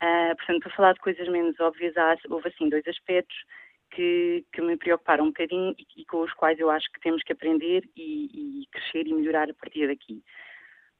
Uh, 0.00 0.36
portanto, 0.36 0.60
para 0.60 0.76
falar 0.76 0.92
de 0.92 1.00
coisas 1.00 1.28
menos 1.28 1.58
óbvias, 1.58 1.96
há, 1.96 2.16
houve 2.30 2.48
assim 2.48 2.68
dois 2.68 2.86
aspectos 2.86 3.36
que, 3.90 4.44
que, 4.52 4.60
me 4.60 4.76
preocuparam 4.76 5.24
um 5.24 5.28
bocadinho 5.28 5.74
e, 5.78 6.02
e, 6.02 6.04
com 6.06 6.20
os 6.22 6.32
quais 6.34 6.58
eu 6.58 6.70
acho 6.70 6.90
que 6.92 7.00
temos 7.00 7.22
que 7.22 7.32
aprender 7.32 7.88
e, 7.96 8.62
e 8.62 8.66
crescer 8.70 9.06
e 9.06 9.14
melhorar 9.14 9.50
a 9.50 9.54
partir 9.54 9.86
daqui. 9.86 10.22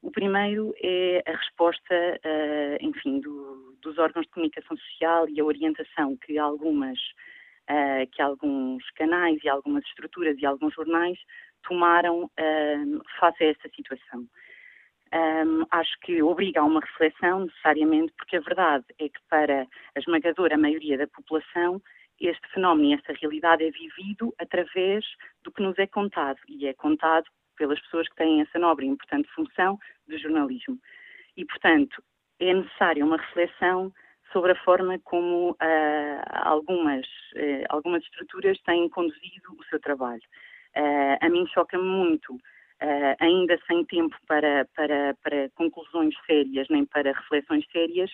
O 0.01 0.11
primeiro 0.11 0.73
é 0.81 1.21
a 1.25 1.31
resposta, 1.31 1.93
uh, 1.93 2.77
enfim, 2.85 3.19
do, 3.19 3.77
dos 3.81 3.97
órgãos 3.97 4.25
de 4.25 4.31
comunicação 4.31 4.77
social 4.77 5.27
e 5.27 5.39
a 5.39 5.45
orientação 5.45 6.17
que 6.17 6.37
algumas, 6.37 6.97
uh, 7.69 8.07
que 8.11 8.21
alguns 8.21 8.89
canais 8.91 9.43
e 9.43 9.49
algumas 9.49 9.83
estruturas 9.85 10.37
e 10.39 10.45
alguns 10.45 10.73
jornais 10.73 11.19
tomaram 11.63 12.23
uh, 12.25 13.01
face 13.19 13.43
a 13.43 13.47
esta 13.47 13.69
situação. 13.75 14.25
Um, 15.11 15.65
acho 15.71 15.99
que 16.01 16.21
obriga 16.21 16.61
a 16.61 16.65
uma 16.65 16.81
reflexão 16.81 17.45
necessariamente, 17.45 18.13
porque 18.15 18.37
a 18.37 18.41
verdade 18.41 18.85
é 18.99 19.09
que 19.09 19.19
para 19.27 19.63
a 19.63 19.99
esmagadora 19.99 20.55
maioria 20.55 20.97
da 20.97 21.07
população 21.07 21.81
este 22.19 22.47
fenómeno 22.53 22.89
e 22.89 22.93
esta 22.93 23.13
realidade 23.13 23.63
é 23.63 23.71
vivido 23.71 24.33
através 24.37 25.05
do 25.43 25.51
que 25.51 25.61
nos 25.61 25.77
é 25.79 25.87
contado 25.87 26.39
e 26.47 26.67
é 26.67 26.73
contado 26.73 27.25
pelas 27.57 27.79
pessoas 27.81 28.07
que 28.09 28.15
têm 28.15 28.41
essa 28.41 28.57
nobre 28.57 28.85
e 28.85 28.89
importante 28.89 29.29
função 29.33 29.77
do 30.07 30.17
jornalismo. 30.17 30.77
E, 31.35 31.45
portanto, 31.45 32.01
é 32.39 32.53
necessária 32.53 33.05
uma 33.05 33.17
reflexão 33.17 33.93
sobre 34.31 34.51
a 34.51 34.63
forma 34.63 34.99
como 34.99 35.51
uh, 35.51 35.57
algumas, 36.31 37.05
uh, 37.35 37.65
algumas 37.69 38.03
estruturas 38.03 38.59
têm 38.61 38.89
conduzido 38.89 39.53
o 39.57 39.63
seu 39.65 39.79
trabalho. 39.79 40.21
Uh, 40.75 41.17
a 41.19 41.29
mim 41.29 41.45
choca-me 41.47 41.83
muito, 41.83 42.37
ainda 43.19 43.59
sem 43.67 43.83
tempo 43.83 44.15
para, 44.25 44.65
para, 44.73 45.13
para 45.21 45.49
conclusões 45.49 46.15
sérias 46.25 46.65
nem 46.69 46.85
para 46.85 47.11
reflexões 47.11 47.65
sérias, 47.73 48.09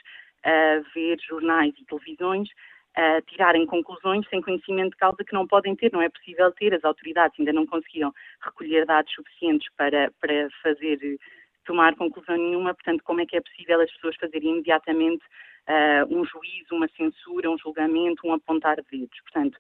ver 0.92 1.20
jornais 1.20 1.72
e 1.78 1.86
televisões 1.86 2.50
a 2.96 3.22
tirarem 3.24 3.66
conclusões 3.66 4.28
sem 4.30 4.42
conhecimento 4.42 4.92
de 4.92 4.98
causa 4.98 5.24
que 5.24 5.34
não 5.34 5.46
podem 5.46 5.76
ter, 5.76 5.92
não 5.92 6.02
é 6.02 6.10
possível 6.10 6.52
ter. 6.54 6.74
As 6.74 6.84
autoridades 6.84 7.38
ainda 7.40 7.52
não 7.52 7.66
conseguiram 7.66 8.14
recolher 8.42 8.86
dados 8.86 9.14
suficientes 9.14 9.68
para, 9.76 10.12
para 10.20 10.50
fazer 10.64 11.20
tomar 11.66 11.96
conclusão 11.96 12.38
nenhuma, 12.38 12.74
portanto, 12.74 13.04
como 13.04 13.22
é 13.22 13.26
que 13.26 13.36
é 13.36 13.42
possível 13.42 13.82
as 13.82 13.92
pessoas 13.92 14.16
fazerem 14.18 14.52
imediatamente 14.52 15.24
uh, 15.68 16.16
um 16.16 16.24
juízo, 16.24 16.74
uma 16.74 16.88
censura, 16.90 17.50
um 17.50 17.58
julgamento, 17.58 18.26
um 18.26 18.34
apontar 18.34 18.78
de 18.78 19.00
dedos? 19.00 19.20
Portanto, 19.22 19.58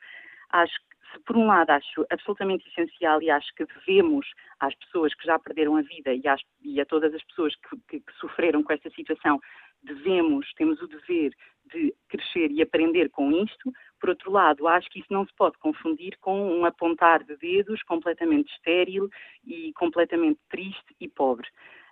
acho 0.51 0.73
que 0.73 0.95
se 1.11 1.19
por 1.23 1.35
um 1.35 1.47
lado 1.47 1.69
acho 1.71 2.05
absolutamente 2.09 2.67
essencial 2.69 3.21
e 3.21 3.29
acho 3.29 3.53
que 3.55 3.65
devemos 3.65 4.25
às 4.59 4.73
pessoas 4.75 5.13
que 5.13 5.25
já 5.25 5.37
perderam 5.39 5.75
a 5.75 5.81
vida 5.81 6.13
e, 6.13 6.27
às, 6.27 6.41
e 6.63 6.79
a 6.79 6.85
todas 6.85 7.13
as 7.13 7.23
pessoas 7.23 7.55
que, 7.55 7.77
que, 7.89 7.99
que, 7.99 8.13
sofreram 8.19 8.63
com 8.63 8.73
esta 8.73 8.89
situação, 8.91 9.39
devemos, 9.85 10.51
temos 10.55 10.81
o 10.81 10.87
dever 10.87 11.31
de 11.73 11.93
crescer 12.09 12.51
e 12.51 12.61
aprender 12.61 13.09
com 13.09 13.31
isto. 13.31 13.71
Por 13.99 14.09
outro 14.09 14.31
lado, 14.31 14.67
acho 14.67 14.89
que 14.89 14.99
isso 14.99 15.11
não 15.11 15.25
se 15.25 15.33
pode 15.35 15.57
confundir 15.57 16.17
com 16.19 16.59
um 16.59 16.65
apontar 16.65 17.23
de 17.23 17.35
dedos 17.37 17.81
completamente 17.83 18.51
estéril 18.53 19.09
e 19.45 19.71
completamente 19.73 20.39
triste 20.49 20.95
e 20.99 21.07
pobre. 21.07 21.47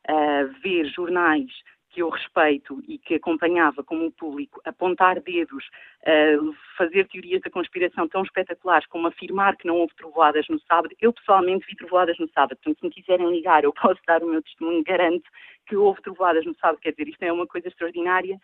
Uh, 0.10 0.52
ver 0.62 0.86
jornais 0.88 1.50
que 1.94 2.02
eu 2.02 2.10
respeito 2.10 2.84
e 2.88 2.98
que 2.98 3.14
acompanhava 3.14 3.84
como 3.84 4.12
público 4.12 4.60
apontar 4.66 5.22
dedos, 5.22 5.64
uh, 6.02 6.54
fazer 6.76 7.08
teorias 7.08 7.40
da 7.42 7.52
conspiração 7.52 8.08
tão 8.08 8.24
espetaculares 8.24 8.88
como 8.88 9.08
afirmar 9.08 9.56
que 9.56 9.68
não 9.68 9.78
houve 9.78 9.94
trovoadas 9.96 10.48
no 10.50 10.60
sábado. 10.62 10.94
Eu 11.00 11.14
pessoalmente 11.14 11.68
vi 11.68 11.76
trovoadas 11.76 12.18
no 12.18 12.28
sábado, 12.30 12.58
portanto, 12.58 12.80
se 12.80 12.86
me 12.86 12.92
quiserem 12.92 13.30
ligar, 13.30 13.64
eu 13.64 13.72
posso 13.80 14.02
dar 14.08 14.24
o 14.24 14.28
meu 14.28 14.42
testemunho, 14.42 14.84
garanto 14.84 15.30
que 15.68 15.78
houve 15.78 16.02
trovoadas 16.02 16.46
no 16.46 16.56
sábado, 16.56 16.82
quer 16.82 16.92
dizer, 16.92 17.08
isto 17.08 17.22
é 17.24 17.32
uma 17.32 17.46
coisa 17.46 17.68
extraordinária, 17.68 18.38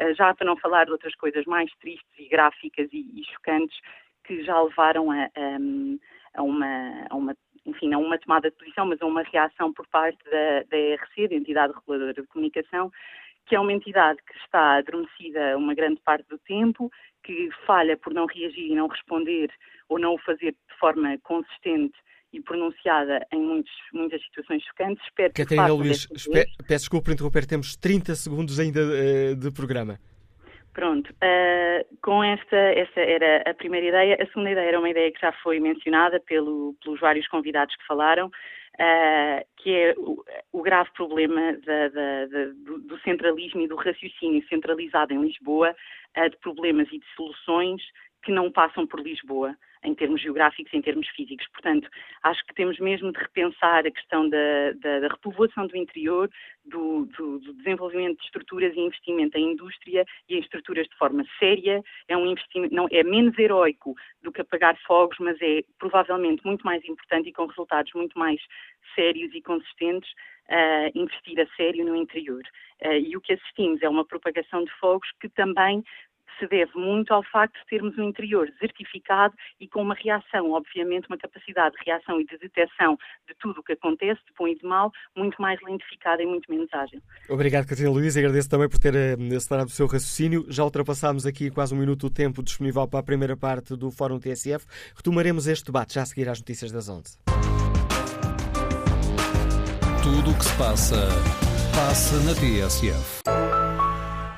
uh, 0.00 0.14
já 0.14 0.34
para 0.34 0.46
não 0.46 0.56
falar 0.56 0.86
de 0.86 0.92
outras 0.92 1.14
coisas 1.14 1.44
mais 1.44 1.70
tristes 1.76 2.18
e 2.18 2.26
gráficas 2.26 2.88
e, 2.90 3.20
e 3.20 3.24
chocantes 3.34 3.78
que 4.24 4.42
já 4.42 4.58
levaram 4.62 5.10
a, 5.10 5.28
um, 5.36 5.98
a, 6.32 6.42
uma, 6.42 7.06
a 7.10 7.14
uma 7.14 7.36
enfim, 7.66 7.88
não 7.88 8.02
uma 8.02 8.18
tomada 8.18 8.50
de 8.50 8.56
posição, 8.56 8.86
mas 8.86 9.00
a 9.00 9.06
uma 9.06 9.22
reação 9.22 9.72
por 9.72 9.86
parte 9.88 10.18
da, 10.24 10.62
da 10.68 10.76
ERC, 10.76 11.28
da 11.28 11.34
Entidade 11.34 11.72
Reguladora 11.74 12.14
de 12.14 12.26
Comunicação, 12.28 12.90
que 13.46 13.54
é 13.54 13.60
uma 13.60 13.72
entidade 13.72 14.18
que 14.26 14.38
está 14.38 14.78
adormecida 14.78 15.56
uma 15.56 15.74
grande 15.74 16.00
parte 16.04 16.26
do 16.28 16.38
tempo, 16.38 16.90
que 17.22 17.48
falha 17.66 17.96
por 17.96 18.12
não 18.12 18.26
reagir 18.26 18.70
e 18.70 18.74
não 18.74 18.86
responder 18.86 19.50
ou 19.88 19.98
não 19.98 20.14
o 20.14 20.18
fazer 20.18 20.52
de 20.52 20.78
forma 20.78 21.18
consistente 21.22 21.96
e 22.32 22.40
pronunciada 22.40 23.24
em 23.32 23.40
muitos, 23.40 23.72
muitas 23.92 24.20
situações 24.24 24.62
chocantes. 24.64 25.04
Espero 25.04 25.32
que 25.32 25.42
Catarina 25.42 25.72
Luís, 25.72 26.06
peço 26.66 26.84
desculpa 26.84 27.04
por 27.04 27.12
interromper, 27.12 27.46
temos 27.46 27.76
30 27.76 28.14
segundos 28.14 28.58
ainda 28.58 28.80
uh, 28.80 29.36
de 29.36 29.52
programa. 29.52 29.98
Pronto, 30.74 31.08
uh, 31.12 31.98
com 32.02 32.22
esta, 32.24 32.56
essa 32.56 33.00
era 33.00 33.48
a 33.48 33.54
primeira 33.54 33.86
ideia. 33.86 34.18
A 34.20 34.26
segunda 34.26 34.50
ideia 34.50 34.68
era 34.68 34.78
uma 34.78 34.90
ideia 34.90 35.12
que 35.12 35.20
já 35.20 35.30
foi 35.34 35.60
mencionada 35.60 36.18
pelo, 36.18 36.74
pelos 36.82 36.98
vários 36.98 37.28
convidados 37.28 37.76
que 37.76 37.86
falaram, 37.86 38.26
uh, 38.26 39.46
que 39.56 39.70
é 39.70 39.94
o, 39.96 40.24
o 40.52 40.62
grave 40.62 40.90
problema 40.94 41.52
da, 41.64 41.88
da, 41.90 42.26
da, 42.26 42.44
do, 42.56 42.80
do, 42.80 42.98
centralismo 43.02 43.60
e 43.60 43.68
do 43.68 43.76
raciocínio 43.76 44.44
centralizado 44.48 45.14
em 45.14 45.22
Lisboa, 45.22 45.76
uh, 46.18 46.28
de 46.28 46.36
problemas 46.38 46.88
e 46.88 46.98
de 46.98 47.06
soluções 47.14 47.80
que 48.24 48.32
não 48.32 48.50
passam 48.50 48.84
por 48.84 48.98
Lisboa 48.98 49.56
em 49.84 49.94
termos 49.94 50.20
geográficos 50.20 50.72
em 50.72 50.80
termos 50.80 51.06
físicos. 51.08 51.46
Portanto, 51.52 51.88
acho 52.22 52.44
que 52.46 52.54
temos 52.54 52.78
mesmo 52.78 53.12
de 53.12 53.18
repensar 53.18 53.86
a 53.86 53.90
questão 53.90 54.28
da, 54.28 54.72
da, 54.80 55.00
da 55.00 55.08
repovoação 55.08 55.66
do 55.66 55.76
interior, 55.76 56.30
do, 56.64 57.06
do, 57.06 57.38
do, 57.40 57.54
desenvolvimento 57.54 58.18
de 58.18 58.24
estruturas 58.24 58.74
e 58.74 58.80
investimento 58.80 59.36
em 59.36 59.52
indústria 59.52 60.04
e 60.28 60.36
em 60.36 60.40
estruturas 60.40 60.86
de 60.88 60.96
forma 60.96 61.24
séria. 61.38 61.82
É 62.08 62.16
um 62.16 62.26
investimento, 62.26 62.74
não, 62.74 62.86
é 62.90 63.02
menos 63.02 63.38
heroico 63.38 63.94
do 64.22 64.32
que 64.32 64.40
apagar 64.40 64.76
fogos, 64.86 65.16
mas 65.20 65.36
é 65.40 65.62
provavelmente 65.78 66.44
muito 66.44 66.64
mais 66.64 66.82
importante 66.84 67.28
e 67.28 67.32
com 67.32 67.46
resultados 67.46 67.92
muito 67.94 68.18
mais 68.18 68.40
sérios 68.94 69.34
e 69.34 69.42
consistentes 69.42 70.10
Uh, 70.46 70.92
investir 70.94 71.40
a 71.40 71.46
sério 71.56 71.86
no 71.86 71.96
interior. 71.96 72.42
Uh, 72.84 72.92
e 72.92 73.16
o 73.16 73.20
que 73.22 73.32
assistimos 73.32 73.80
é 73.80 73.88
uma 73.88 74.04
propagação 74.04 74.62
de 74.62 74.70
fogos 74.72 75.08
que 75.18 75.26
também 75.30 75.82
se 76.38 76.46
deve 76.46 76.72
muito 76.74 77.12
ao 77.12 77.22
facto 77.22 77.54
de 77.54 77.66
termos 77.66 77.96
um 77.98 78.04
interior 78.04 78.50
desertificado 78.50 79.34
e 79.60 79.68
com 79.68 79.82
uma 79.82 79.94
reação, 79.94 80.52
obviamente, 80.52 81.06
uma 81.08 81.18
capacidade 81.18 81.74
de 81.76 81.84
reação 81.84 82.20
e 82.20 82.26
de 82.26 82.38
detecção 82.38 82.96
de 83.28 83.34
tudo 83.40 83.60
o 83.60 83.62
que 83.62 83.72
acontece, 83.72 84.20
de 84.26 84.32
bom 84.38 84.48
e 84.48 84.56
de 84.56 84.64
mal, 84.66 84.92
muito 85.16 85.40
mais 85.40 85.60
lentificada 85.62 86.22
e 86.22 86.26
muito 86.26 86.50
menos 86.50 86.72
ágil. 86.72 87.00
Obrigado, 87.28 87.66
Catarina 87.66 87.90
Luís. 87.90 88.16
Agradeço 88.16 88.50
também 88.50 88.68
por 88.68 88.78
ter 88.78 88.94
uh, 88.94 89.36
acelerado 89.36 89.68
o 89.68 89.70
seu 89.70 89.86
raciocínio. 89.86 90.46
Já 90.48 90.64
ultrapassámos 90.64 91.26
aqui 91.26 91.50
quase 91.50 91.74
um 91.74 91.78
minuto 91.78 92.06
o 92.06 92.10
tempo 92.10 92.42
disponível 92.42 92.86
para 92.88 93.00
a 93.00 93.02
primeira 93.02 93.36
parte 93.36 93.76
do 93.76 93.90
Fórum 93.90 94.18
TSF. 94.18 94.66
Retomaremos 94.96 95.46
este 95.46 95.66
debate 95.66 95.94
já 95.94 96.02
a 96.02 96.06
seguir 96.06 96.28
às 96.28 96.38
notícias 96.38 96.72
das 96.72 96.88
11. 96.88 97.18
Tudo 100.02 100.30
o 100.30 100.38
que 100.38 100.44
se 100.44 100.58
passa, 100.58 101.08
passa 101.74 102.16
na 102.24 102.34
TSF. 102.34 103.33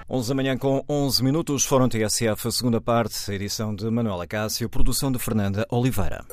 11 0.08 0.28
da 0.28 0.34
manhã 0.36 0.56
com 0.56 0.84
11 0.88 1.24
minutos, 1.24 1.64
Fórum 1.64 1.88
TSF, 1.88 2.52
segunda 2.52 2.80
parte, 2.80 3.32
edição 3.32 3.74
de 3.74 3.90
Manuela 3.90 4.24
Cássio, 4.24 4.68
produção 4.68 5.10
de 5.10 5.18
Fernanda 5.18 5.66
Oliveira. 5.68 6.24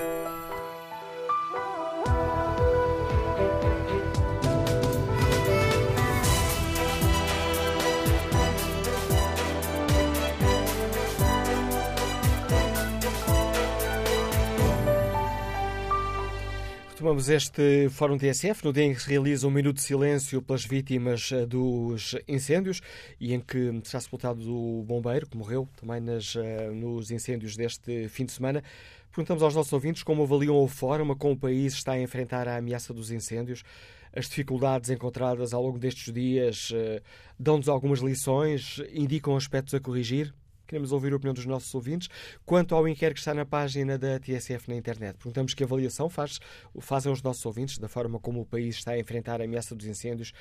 Retomamos 17.13 17.29
este 17.29 17.89
Fórum 17.89 18.17
TSF 18.17 18.65
no 18.65 18.73
dia 18.73 18.85
em 18.85 18.93
que 18.95 19.03
se 19.03 19.07
realiza 19.07 19.47
um 19.47 19.51
minuto 19.51 19.75
de 19.75 19.83
silêncio 19.83 20.41
pelas 20.41 20.65
vítimas 20.65 21.31
eh, 21.31 21.45
dos 21.45 22.15
incêndios 22.27 22.81
e 23.19 23.35
em 23.35 23.39
que 23.39 23.57
está 23.83 23.99
sepultado 23.99 24.41
o 24.51 24.81
bombeiro 24.81 25.27
que 25.27 25.37
morreu 25.37 25.69
também 25.79 26.01
nas, 26.01 26.35
eh, 26.35 26.71
nos 26.71 27.11
incêndios 27.11 27.55
deste 27.55 28.09
fim 28.09 28.25
de 28.25 28.31
semana. 28.31 28.63
Perguntamos 29.11 29.43
aos 29.43 29.53
nossos 29.53 29.71
ouvintes 29.71 30.01
como 30.01 30.23
avaliam 30.23 30.63
a 30.63 30.67
forma 30.67 31.15
como 31.15 31.33
o 31.33 31.37
país 31.37 31.73
está 31.73 31.91
a 31.91 32.01
enfrentar 32.01 32.47
a 32.47 32.57
ameaça 32.57 32.91
dos 32.91 33.11
incêndios. 33.11 33.63
As 34.11 34.27
dificuldades 34.27 34.89
encontradas 34.89 35.53
ao 35.53 35.61
longo 35.61 35.77
destes 35.77 36.11
dias 36.11 36.71
eh, 36.73 36.99
dão-nos 37.37 37.69
algumas 37.69 37.99
lições, 37.99 38.81
indicam 38.91 39.35
aspectos 39.35 39.75
a 39.75 39.79
corrigir? 39.79 40.33
Queremos 40.67 40.91
ouvir 40.91 41.13
a 41.13 41.15
opinião 41.15 41.33
dos 41.33 41.45
nossos 41.45 41.73
ouvintes 41.75 42.09
quanto 42.45 42.73
ao 42.75 42.87
inquérito 42.87 43.15
que 43.15 43.19
está 43.21 43.33
na 43.33 43.45
página 43.45 43.97
da 43.97 44.19
TSF 44.19 44.69
na 44.69 44.75
internet. 44.75 45.17
Perguntamos 45.17 45.53
que 45.53 45.63
avaliação 45.63 46.09
faz, 46.09 46.39
fazem 46.79 47.11
os 47.11 47.21
nossos 47.21 47.45
ouvintes 47.45 47.77
da 47.77 47.87
forma 47.87 48.19
como 48.19 48.41
o 48.41 48.45
país 48.45 48.75
está 48.75 48.91
a 48.91 48.99
enfrentar 48.99 49.41
a 49.41 49.43
ameaça 49.43 49.75
dos 49.75 49.85
incêndios. 49.85 50.33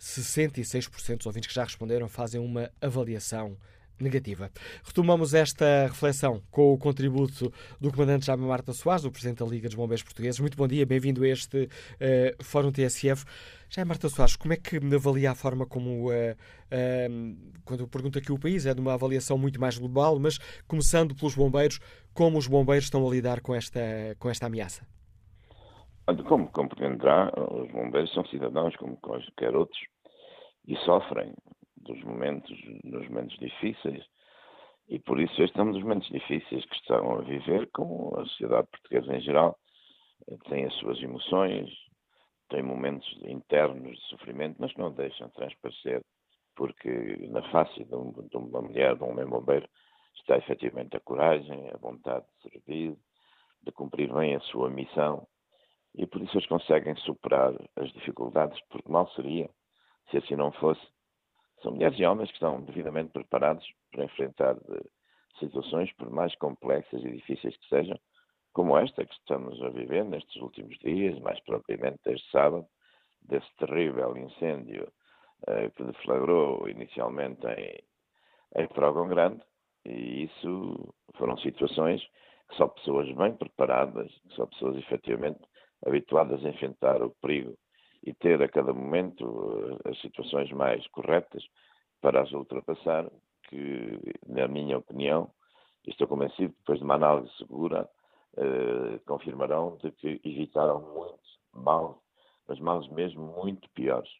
66% 0.00 1.18
dos 1.18 1.26
ouvintes 1.26 1.48
que 1.48 1.54
já 1.54 1.64
responderam 1.64 2.08
fazem 2.08 2.40
uma 2.40 2.70
avaliação 2.80 3.56
negativa. 4.00 4.50
Retomamos 4.84 5.34
esta 5.34 5.86
reflexão 5.86 6.42
com 6.50 6.72
o 6.72 6.78
contributo 6.78 7.52
do 7.80 7.90
Comandante 7.90 8.26
Jaime 8.26 8.46
Marta 8.46 8.72
Soares, 8.72 9.02
do 9.02 9.10
Presidente 9.10 9.38
da 9.38 9.46
Liga 9.46 9.68
dos 9.68 9.76
Bombeiros 9.76 10.02
Portugueses. 10.02 10.40
Muito 10.40 10.56
bom 10.56 10.66
dia, 10.66 10.86
bem-vindo 10.86 11.24
a 11.24 11.28
este 11.28 11.64
uh, 11.64 12.44
Fórum 12.44 12.70
TSF. 12.72 13.24
Jaime 13.70 13.88
Marta 13.88 14.08
Soares, 14.08 14.36
como 14.36 14.54
é 14.54 14.56
que 14.56 14.76
avalia 14.94 15.30
a 15.30 15.34
forma 15.34 15.66
como, 15.66 16.10
uh, 16.10 16.12
uh, 16.12 17.36
quando 17.64 17.86
pergunta 17.88 18.20
que 18.20 18.32
o 18.32 18.38
país 18.38 18.66
é 18.66 18.74
de 18.74 18.80
uma 18.80 18.94
avaliação 18.94 19.36
muito 19.36 19.60
mais 19.60 19.76
global, 19.78 20.18
mas 20.18 20.38
começando 20.66 21.14
pelos 21.14 21.34
bombeiros, 21.34 21.78
como 22.14 22.38
os 22.38 22.46
bombeiros 22.46 22.84
estão 22.84 23.06
a 23.06 23.10
lidar 23.10 23.40
com 23.40 23.54
esta, 23.54 23.80
com 24.18 24.30
esta 24.30 24.46
ameaça? 24.46 24.86
Como 26.26 26.48
compreenderá, 26.48 27.30
os 27.36 27.70
bombeiros 27.70 28.12
são 28.14 28.24
cidadãos 28.26 28.74
como 28.76 28.96
quaisquer 28.96 29.54
outros 29.54 29.78
e 30.66 30.74
sofrem 30.78 31.34
dos 31.88 32.02
momentos, 32.04 32.56
nos 32.84 33.08
momentos 33.08 33.36
difíceis. 33.38 34.04
E 34.88 34.98
por 34.98 35.20
isso 35.20 35.42
este 35.42 35.58
é 35.58 35.62
um 35.62 35.72
dos 35.72 35.82
momentos 35.82 36.08
difíceis 36.08 36.64
que 36.64 36.76
estão 36.76 37.18
a 37.18 37.22
viver, 37.22 37.68
como 37.72 38.14
a 38.18 38.24
sociedade 38.26 38.68
portuguesa 38.68 39.16
em 39.16 39.20
geral. 39.20 39.58
Tem 40.48 40.64
as 40.64 40.74
suas 40.74 41.00
emoções, 41.02 41.68
tem 42.48 42.62
momentos 42.62 43.06
internos 43.22 43.96
de 43.98 44.04
sofrimento, 44.08 44.56
mas 44.58 44.74
não 44.76 44.92
deixam 44.92 45.28
transparecer, 45.30 46.02
porque 46.56 46.88
na 47.30 47.42
face 47.50 47.84
de, 47.84 47.94
um, 47.94 48.12
de 48.12 48.36
uma 48.36 48.62
mulher, 48.62 48.96
de 48.96 49.02
um 49.02 49.10
homem 49.10 49.26
bombeiro, 49.26 49.68
está 50.16 50.36
efetivamente 50.36 50.96
a 50.96 51.00
coragem, 51.00 51.70
a 51.70 51.76
vontade 51.76 52.24
de 52.26 52.50
servir, 52.50 52.96
de 53.62 53.72
cumprir 53.72 54.12
bem 54.12 54.34
a 54.34 54.40
sua 54.40 54.70
missão, 54.70 55.26
e 55.94 56.06
por 56.06 56.22
isso 56.22 56.36
eles 56.36 56.48
conseguem 56.48 56.94
superar 56.96 57.52
as 57.76 57.92
dificuldades, 57.92 58.58
porque 58.70 58.90
mal 58.90 59.08
seria 59.10 59.48
se 60.10 60.18
assim 60.18 60.36
não 60.36 60.52
fosse 60.52 60.80
são 61.62 61.72
mulheres 61.72 61.98
e 61.98 62.04
homens 62.04 62.28
que 62.28 62.36
estão 62.36 62.62
devidamente 62.62 63.10
preparados 63.12 63.66
para 63.90 64.04
enfrentar 64.04 64.56
eh, 64.56 64.84
situações, 65.38 65.92
por 65.94 66.10
mais 66.10 66.34
complexas 66.36 67.02
e 67.02 67.12
difíceis 67.12 67.56
que 67.56 67.68
sejam, 67.68 67.98
como 68.52 68.76
esta 68.76 69.04
que 69.04 69.14
estamos 69.14 69.60
a 69.62 69.68
viver 69.70 70.04
nestes 70.04 70.36
últimos 70.42 70.76
dias, 70.78 71.18
mais 71.20 71.38
propriamente 71.40 71.98
desde 72.04 72.28
sábado, 72.30 72.66
desse 73.22 73.48
terrível 73.56 74.16
incêndio 74.16 74.90
uh, 75.48 75.70
que 75.76 75.84
deflagrou 75.84 76.68
inicialmente 76.68 77.46
em, 77.46 78.62
em 78.62 78.68
Frogão 78.68 79.08
Grande, 79.08 79.40
e 79.84 80.24
isso 80.24 80.94
foram 81.14 81.36
situações 81.38 82.02
que 82.48 82.56
só 82.56 82.68
pessoas 82.68 83.10
bem 83.14 83.34
preparadas, 83.34 84.10
só 84.30 84.46
pessoas 84.46 84.76
efetivamente 84.76 85.40
habituadas 85.86 86.44
a 86.44 86.48
enfrentar 86.48 87.02
o 87.02 87.10
perigo 87.20 87.56
e 88.08 88.14
ter 88.14 88.42
a 88.42 88.48
cada 88.48 88.72
momento 88.72 89.78
eh, 89.84 89.90
as 89.90 90.00
situações 90.00 90.50
mais 90.52 90.86
corretas 90.88 91.44
para 92.00 92.22
as 92.22 92.32
ultrapassar, 92.32 93.10
que, 93.48 93.98
na 94.26 94.48
minha 94.48 94.78
opinião, 94.78 95.30
estou 95.86 96.06
convencido, 96.06 96.54
depois 96.58 96.78
de 96.78 96.84
uma 96.84 96.94
análise 96.94 97.30
segura, 97.36 97.88
eh, 98.36 98.98
confirmarão 99.06 99.76
de 99.82 99.90
que 99.92 100.20
evitaram 100.24 100.80
muitos 100.80 101.38
males, 101.52 101.96
mas 102.48 102.58
males 102.60 102.88
mesmo 102.88 103.22
muito 103.42 103.68
piores. 103.70 104.10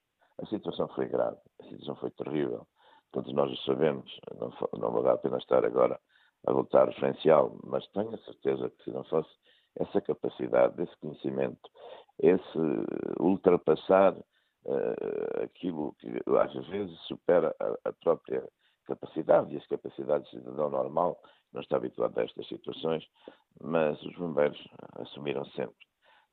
A 0.42 0.46
situação 0.46 0.86
foi 0.88 1.06
grave, 1.06 1.38
a 1.60 1.64
situação 1.64 1.96
foi 1.96 2.10
terrível. 2.10 2.66
Todos 3.10 3.32
nós 3.32 3.50
o 3.50 3.56
sabemos, 3.64 4.20
não, 4.38 4.52
não 4.78 5.02
dar 5.02 5.14
a 5.14 5.18
pena 5.18 5.38
estar 5.38 5.64
agora 5.64 5.98
a 6.46 6.52
voltar 6.52 6.88
referencial, 6.88 7.56
mas 7.64 7.86
tenho 7.88 8.14
a 8.14 8.18
certeza 8.18 8.68
que 8.70 8.84
se 8.84 8.90
não 8.90 9.02
fosse 9.04 9.30
essa 9.76 10.00
capacidade, 10.00 10.82
esse 10.82 10.96
conhecimento, 10.98 11.70
esse 12.18 12.58
ultrapassar 13.20 14.14
uh, 14.14 15.42
aquilo 15.42 15.94
que 15.98 16.08
às 16.38 16.66
vezes 16.68 16.98
supera 17.06 17.54
a, 17.60 17.88
a, 17.88 17.92
própria 17.92 18.46
capacidade 18.86 19.54
e 19.54 19.58
as 19.58 19.66
capacidades 19.66 20.30
de 20.30 20.38
cidadão 20.38 20.70
normal, 20.70 21.20
não 21.52 21.60
está 21.60 21.76
habituado 21.76 22.18
a 22.18 22.24
estas 22.24 22.46
situações, 22.48 23.06
mas 23.60 24.00
os 24.02 24.14
bombeiros 24.16 24.58
assumiram 24.96 25.44
sempre, 25.46 25.86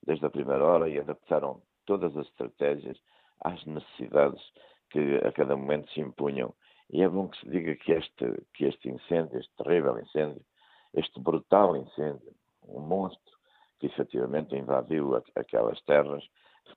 desde 0.05 0.25
a 0.25 0.29
primeira 0.29 0.63
hora, 0.63 0.89
e 0.89 0.99
adaptaram 0.99 1.61
todas 1.85 2.15
as 2.17 2.25
estratégias 2.27 2.97
às 3.41 3.63
necessidades 3.65 4.41
que 4.89 5.17
a 5.17 5.31
cada 5.31 5.55
momento 5.55 5.91
se 5.91 6.01
impunham. 6.01 6.53
E 6.89 7.01
é 7.01 7.09
bom 7.09 7.27
que 7.27 7.39
se 7.39 7.49
diga 7.49 7.75
que 7.75 7.91
este, 7.91 8.43
que 8.53 8.65
este 8.65 8.89
incêndio, 8.89 9.39
este 9.39 9.53
terrível 9.55 9.99
incêndio, 9.99 10.41
este 10.93 11.19
brutal 11.19 11.75
incêndio, 11.75 12.33
um 12.67 12.79
monstro 12.79 13.35
que 13.79 13.87
efetivamente 13.87 14.55
invadiu 14.55 15.15
aquelas 15.35 15.81
terras, 15.81 16.23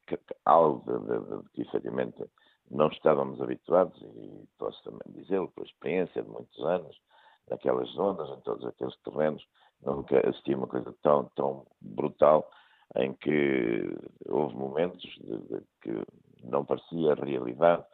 que, 0.07 0.19
algo 0.45 0.83
de, 0.87 1.07
de, 1.07 1.43
de, 1.43 1.51
que 1.51 1.63
efetivamente 1.63 2.25
não 2.71 2.89
estávamos 2.89 3.41
habituados, 3.41 4.01
e 4.03 4.47
posso 4.59 4.83
também 4.83 5.23
dizê-lo 5.23 5.51
por 5.53 5.67
experiência 5.67 6.23
de 6.23 6.29
muitos 6.29 6.59
anos, 6.65 7.01
naquelas 7.49 7.89
zonas, 7.91 8.29
em 8.31 8.41
todos 8.43 8.65
aqueles 8.67 8.97
terrenos, 8.99 9.47
nunca 9.83 10.29
assisti 10.29 10.53
a 10.53 10.57
uma 10.59 10.67
coisa 10.67 10.95
tão, 11.03 11.25
tão 11.35 11.67
brutal 11.81 12.51
em 12.97 13.15
que 13.15 13.97
houve 14.29 14.55
momentos 14.55 15.03
de, 15.21 15.39
de, 15.39 15.63
que 15.83 16.05
não 16.45 16.65
parecia 16.65 17.15
realidade 17.15 17.85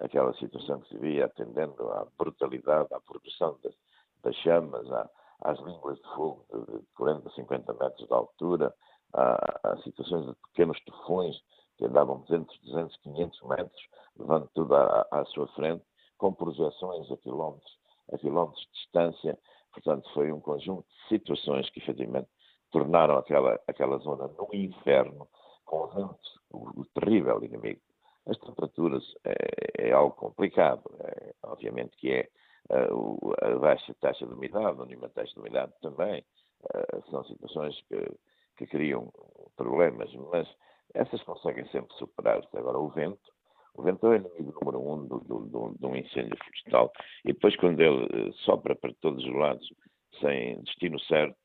aquela 0.00 0.32
situação 0.34 0.80
que 0.80 0.88
se 0.88 0.98
via 0.98 1.26
atendendo 1.26 1.88
à 1.90 2.06
brutalidade, 2.18 2.88
à 2.92 3.00
das, 3.62 3.74
das 4.22 4.36
chamas, 4.36 4.90
à, 4.90 5.08
às 5.42 5.58
línguas 5.60 5.98
de 5.98 6.14
fogo 6.14 6.44
de 6.52 6.82
40, 6.96 7.30
50 7.30 7.72
metros 7.74 8.06
de 8.06 8.14
altura, 8.14 8.74
há, 9.12 9.76
situações 9.82 10.26
de 10.26 10.34
pequenos 10.48 10.80
tufões 10.84 11.36
que 11.76 11.84
andavam 11.84 12.20
200, 12.20 12.58
200, 12.60 12.96
500 12.98 13.42
metros, 13.42 13.88
levando 14.18 14.48
tudo 14.54 14.74
à, 14.74 15.06
à 15.10 15.24
sua 15.26 15.46
frente, 15.48 15.84
com 16.16 16.32
projeções 16.32 17.10
a 17.10 17.16
quilómetros, 17.18 17.78
a 18.12 18.18
quilómetros 18.18 18.64
de 18.66 18.72
distância. 18.72 19.38
Portanto, 19.72 20.08
foi 20.14 20.32
um 20.32 20.40
conjunto 20.40 20.86
de 20.88 21.08
situações 21.08 21.68
que 21.70 21.80
efetivamente 21.80 22.28
tornaram 22.70 23.18
aquela, 23.18 23.60
aquela 23.66 23.98
zona 23.98 24.28
no 24.28 24.48
inferno, 24.52 25.28
com 25.64 25.86
ventos, 25.88 26.40
o, 26.50 26.80
o 26.80 26.84
terrível 26.94 27.42
inimigo. 27.44 27.80
As 28.26 28.38
temperaturas 28.38 29.04
é, 29.24 29.88
é 29.88 29.92
algo 29.92 30.14
complicado, 30.16 30.82
é, 31.00 31.34
obviamente 31.44 31.96
que 31.96 32.10
é 32.10 32.28
a 32.70 33.58
baixa 33.58 33.94
taxa 34.00 34.26
de 34.26 34.32
umidade, 34.32 34.80
a 34.80 35.08
taxa 35.08 35.32
de 35.32 35.40
umidade 35.40 35.72
também, 35.80 36.24
são 37.10 37.24
situações 37.24 37.80
que, 37.88 38.10
que 38.56 38.66
criam 38.66 39.12
problemas, 39.56 40.12
mas 40.32 40.48
essas 40.94 41.22
conseguem 41.22 41.66
sempre 41.68 41.94
superar-se. 41.96 42.56
Agora, 42.56 42.78
o 42.78 42.88
vento, 42.88 43.32
o 43.74 43.82
vento 43.82 44.06
é 44.06 44.10
o 44.10 44.14
inimigo 44.14 44.54
número 44.60 44.80
um 44.80 45.06
do, 45.06 45.20
do, 45.20 45.40
do, 45.46 45.74
de 45.78 45.86
um 45.86 45.96
incêndio 45.96 46.36
florestal, 46.38 46.92
e 47.24 47.32
depois 47.32 47.56
quando 47.56 47.80
ele 47.80 48.04
eh, 48.04 48.32
sopra 48.44 48.74
para 48.74 48.92
todos 49.00 49.24
os 49.24 49.34
lados, 49.34 49.68
sem 50.20 50.60
destino 50.62 50.98
certo, 51.00 51.36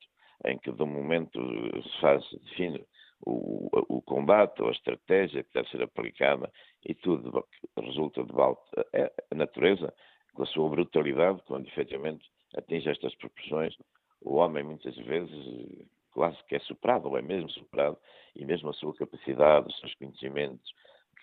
em 0.46 0.58
que 0.58 0.72
de 0.72 0.82
um 0.82 0.86
momento 0.86 1.38
se 1.82 2.00
faz, 2.00 2.24
define 2.44 2.84
o, 3.24 3.68
o, 3.88 4.02
combate 4.02 4.60
ou 4.60 4.68
a 4.68 4.72
estratégia 4.72 5.44
que 5.44 5.54
deve 5.54 5.68
ser 5.68 5.82
aplicada 5.82 6.50
e 6.84 6.94
tudo 6.94 7.46
resulta 7.78 8.24
de 8.24 8.32
volta. 8.32 8.86
É, 8.92 9.12
a 9.30 9.34
natureza 9.34 9.94
com 10.34 10.42
a 10.42 10.46
sua 10.46 10.68
brutalidade, 10.68 11.42
quando 11.46 11.66
efetivamente 11.66 12.24
atinge 12.56 12.88
estas 12.88 13.14
proporções, 13.16 13.74
o 14.20 14.34
homem 14.34 14.62
muitas 14.62 14.96
vezes 14.96 15.86
quase 16.12 16.36
que 16.44 16.56
é 16.56 16.60
superado, 16.60 17.08
ou 17.08 17.18
é 17.18 17.22
mesmo 17.22 17.48
superado, 17.50 17.98
e 18.36 18.44
mesmo 18.44 18.70
a 18.70 18.72
sua 18.74 18.94
capacidade, 18.94 19.68
os 19.68 19.78
seus 19.80 19.94
conhecimentos, 19.94 20.72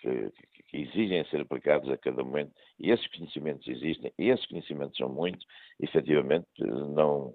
que, 0.00 0.30
que, 0.30 0.62
que, 0.64 0.76
exigem 0.78 1.24
ser 1.26 1.42
aplicados 1.42 1.88
a 1.90 1.96
cada 1.96 2.24
momento, 2.24 2.52
e 2.78 2.90
esses 2.90 3.06
conhecimentos 3.08 3.66
existem, 3.68 4.12
e 4.18 4.28
esses 4.28 4.46
conhecimentos 4.46 4.96
são 4.96 5.08
muitos, 5.08 5.46
efetivamente 5.78 6.48
não 6.58 7.34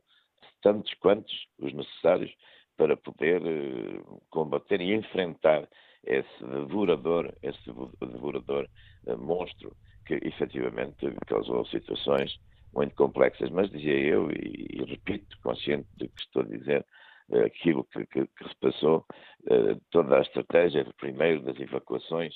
tantos 0.61 0.93
quantos 0.95 1.47
os 1.59 1.71
necessários 1.73 2.33
para 2.75 2.97
poder 2.97 3.41
uh, 3.41 4.21
combater 4.29 4.81
e 4.81 4.93
enfrentar 4.93 5.69
esse 6.03 6.43
devorador, 6.43 7.33
esse 7.41 7.63
devorador 8.01 8.67
uh, 9.07 9.17
monstro 9.17 9.75
que 10.05 10.15
efetivamente 10.23 11.13
causou 11.27 11.65
situações 11.67 12.35
muito 12.73 12.95
complexas. 12.95 13.49
Mas 13.49 13.69
dizia 13.71 13.97
eu, 13.97 14.29
e, 14.31 14.67
e 14.71 14.83
repito, 14.85 15.37
consciente 15.41 15.87
do 15.97 16.07
que 16.09 16.21
estou 16.21 16.43
a 16.43 16.45
dizer, 16.45 16.85
eh, 17.31 17.45
aquilo 17.45 17.83
que, 17.85 18.05
que, 18.05 18.27
que 18.27 18.49
se 18.49 18.55
passou, 18.59 19.05
eh, 19.49 19.77
toda 19.91 20.17
a 20.17 20.21
estratégia, 20.21 20.85
primeiro 20.97 21.41
das 21.41 21.59
evacuações, 21.59 22.33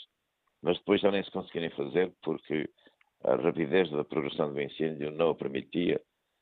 mas 0.62 0.78
depois 0.80 1.02
já 1.02 1.12
nem 1.12 1.24
se 1.24 1.32
conseguirem 1.32 1.70
fazer 1.72 2.12
porque 2.24 2.70
a 3.24 3.36
rapidez 3.36 3.90
da 3.92 4.04
progressão 4.04 4.52
do 4.54 4.62
incêndio 4.62 5.12
não 5.12 5.32
o 5.32 5.36
permitia. 5.36 6.02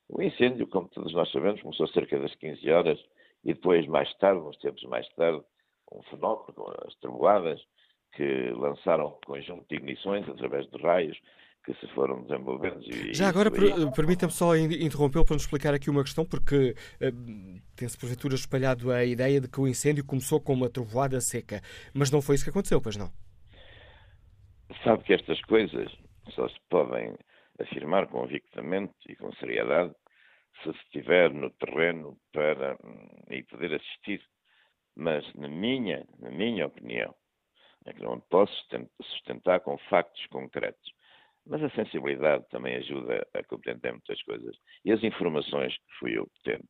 O 0.09 0.21
incêndio, 0.21 0.67
como 0.67 0.87
todos 0.89 1.13
nós 1.13 1.29
sabemos, 1.31 1.61
começou 1.61 1.87
cerca 1.87 2.19
das 2.19 2.33
15 2.35 2.69
horas 2.71 2.99
e 3.43 3.53
depois, 3.53 3.85
mais 3.87 4.13
tarde, 4.15 4.41
uns 4.41 4.57
tempos 4.57 4.83
mais 4.83 5.07
tarde, 5.15 5.43
um 5.91 6.01
fenómeno 6.03 6.53
as 6.85 6.95
trovoadas, 6.95 7.61
que 8.17 8.49
lançaram 8.49 9.09
um 9.09 9.25
conjunto 9.25 9.63
de 9.69 9.75
ignições 9.75 10.27
através 10.27 10.67
de 10.71 10.81
raios 10.81 11.15
que 11.63 11.73
se 11.75 11.87
foram 11.93 12.23
desenvolvendo. 12.23 12.81
E, 12.81 13.13
Já 13.13 13.29
agora, 13.29 13.49
aí... 13.49 13.91
permita-me 13.93 14.31
só 14.31 14.55
interrompê-lo 14.55 15.23
para 15.23 15.35
nos 15.35 15.43
explicar 15.43 15.73
aqui 15.73 15.89
uma 15.89 16.03
questão, 16.03 16.25
porque 16.25 16.71
uh, 16.71 17.61
tem-se 17.75 17.97
porventura 17.99 18.33
espalhado 18.33 18.91
a 18.91 19.05
ideia 19.05 19.39
de 19.39 19.47
que 19.47 19.61
o 19.61 19.67
incêndio 19.67 20.03
começou 20.03 20.41
com 20.41 20.53
uma 20.53 20.69
trovoada 20.69 21.21
seca, 21.21 21.61
mas 21.93 22.09
não 22.09 22.21
foi 22.21 22.35
isso 22.35 22.43
que 22.43 22.49
aconteceu, 22.49 22.81
pois 22.81 22.97
não? 22.97 23.11
Sabe 24.83 25.03
que 25.03 25.13
estas 25.13 25.39
coisas 25.41 25.91
só 26.31 26.47
se 26.49 26.57
podem 26.69 27.13
afirmar 27.59 28.07
convictamente 28.07 28.93
e 29.07 29.15
com 29.15 29.31
seriedade 29.33 29.93
se 30.63 30.69
estiver 30.69 31.31
no 31.31 31.51
terreno 31.51 32.17
para 32.31 32.77
hum, 32.83 33.07
e 33.29 33.43
poder 33.43 33.75
assistir. 33.75 34.21
Mas 34.95 35.23
na 35.35 35.47
minha, 35.47 36.03
na 36.17 36.31
minha 36.31 36.65
opinião, 36.65 37.13
não 37.99 38.19
posso 38.19 38.53
sustentar 39.01 39.59
com 39.61 39.77
factos 39.89 40.25
concretos. 40.27 40.91
Mas 41.45 41.63
a 41.63 41.69
sensibilidade 41.69 42.45
também 42.49 42.75
ajuda 42.75 43.25
a 43.33 43.43
compreender 43.43 43.91
muitas 43.91 44.21
coisas. 44.23 44.55
E 44.83 44.91
as 44.91 45.01
informações 45.03 45.73
que 45.77 45.99
fui 45.99 46.17
obtendo. 46.17 46.67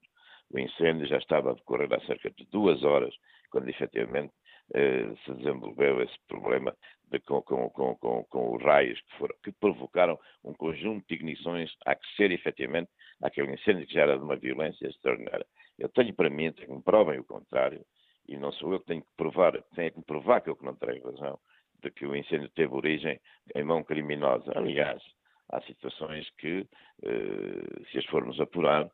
O 0.51 0.59
incêndio 0.59 1.07
já 1.07 1.17
estava 1.17 1.51
a 1.51 1.53
decorrer 1.55 1.91
há 1.93 1.99
cerca 2.01 2.29
de 2.29 2.45
duas 2.45 2.83
horas, 2.83 3.13
quando 3.49 3.67
efetivamente 3.67 4.33
eh, 4.73 5.13
se 5.25 5.33
desenvolveu 5.33 6.01
esse 6.01 6.15
problema 6.27 6.75
de, 7.09 7.19
com, 7.21 7.41
com, 7.41 7.69
com, 7.69 8.23
com, 8.25 8.55
os 8.55 8.63
raios 8.63 8.99
que, 9.01 9.17
foram, 9.17 9.35
que 9.43 9.51
provocaram 9.53 10.19
um 10.43 10.53
conjunto 10.53 11.05
de 11.07 11.15
ignições 11.15 11.71
a 11.85 11.91
aquecer 11.91 12.31
efetivamente 12.31 12.89
aquele 13.21 13.53
incêndio 13.53 13.87
que 13.87 13.93
já 13.93 14.01
era 14.01 14.17
de 14.17 14.23
uma 14.23 14.35
violência 14.35 14.87
extraordinária. 14.87 15.45
Eu 15.79 15.89
tenho 15.89 16.13
para 16.13 16.29
mim, 16.29 16.51
que 16.51 16.69
me 16.69 16.81
provem 16.81 17.19
o 17.19 17.23
contrário, 17.23 17.83
e 18.27 18.37
não 18.37 18.51
sou 18.51 18.73
eu 18.73 18.79
que 18.79 18.87
tenho 18.87 19.01
que 19.01 19.15
provar, 19.15 19.61
tenho 19.75 19.91
que 19.91 20.01
provar 20.01 20.41
que 20.41 20.49
eu 20.49 20.55
que 20.55 20.65
não 20.65 20.75
tenho 20.75 21.03
razão, 21.03 21.39
de 21.81 21.91
que 21.91 22.05
o 22.05 22.15
incêndio 22.15 22.49
teve 22.49 22.73
origem 22.73 23.19
em 23.55 23.63
mão 23.63 23.83
criminosa. 23.83 24.51
Aliás, 24.55 25.01
há 25.49 25.61
situações 25.61 26.29
que, 26.37 26.67
eh, 27.03 27.83
se 27.91 27.99
as 27.99 28.05
formos 28.05 28.39
apurar, 28.41 28.89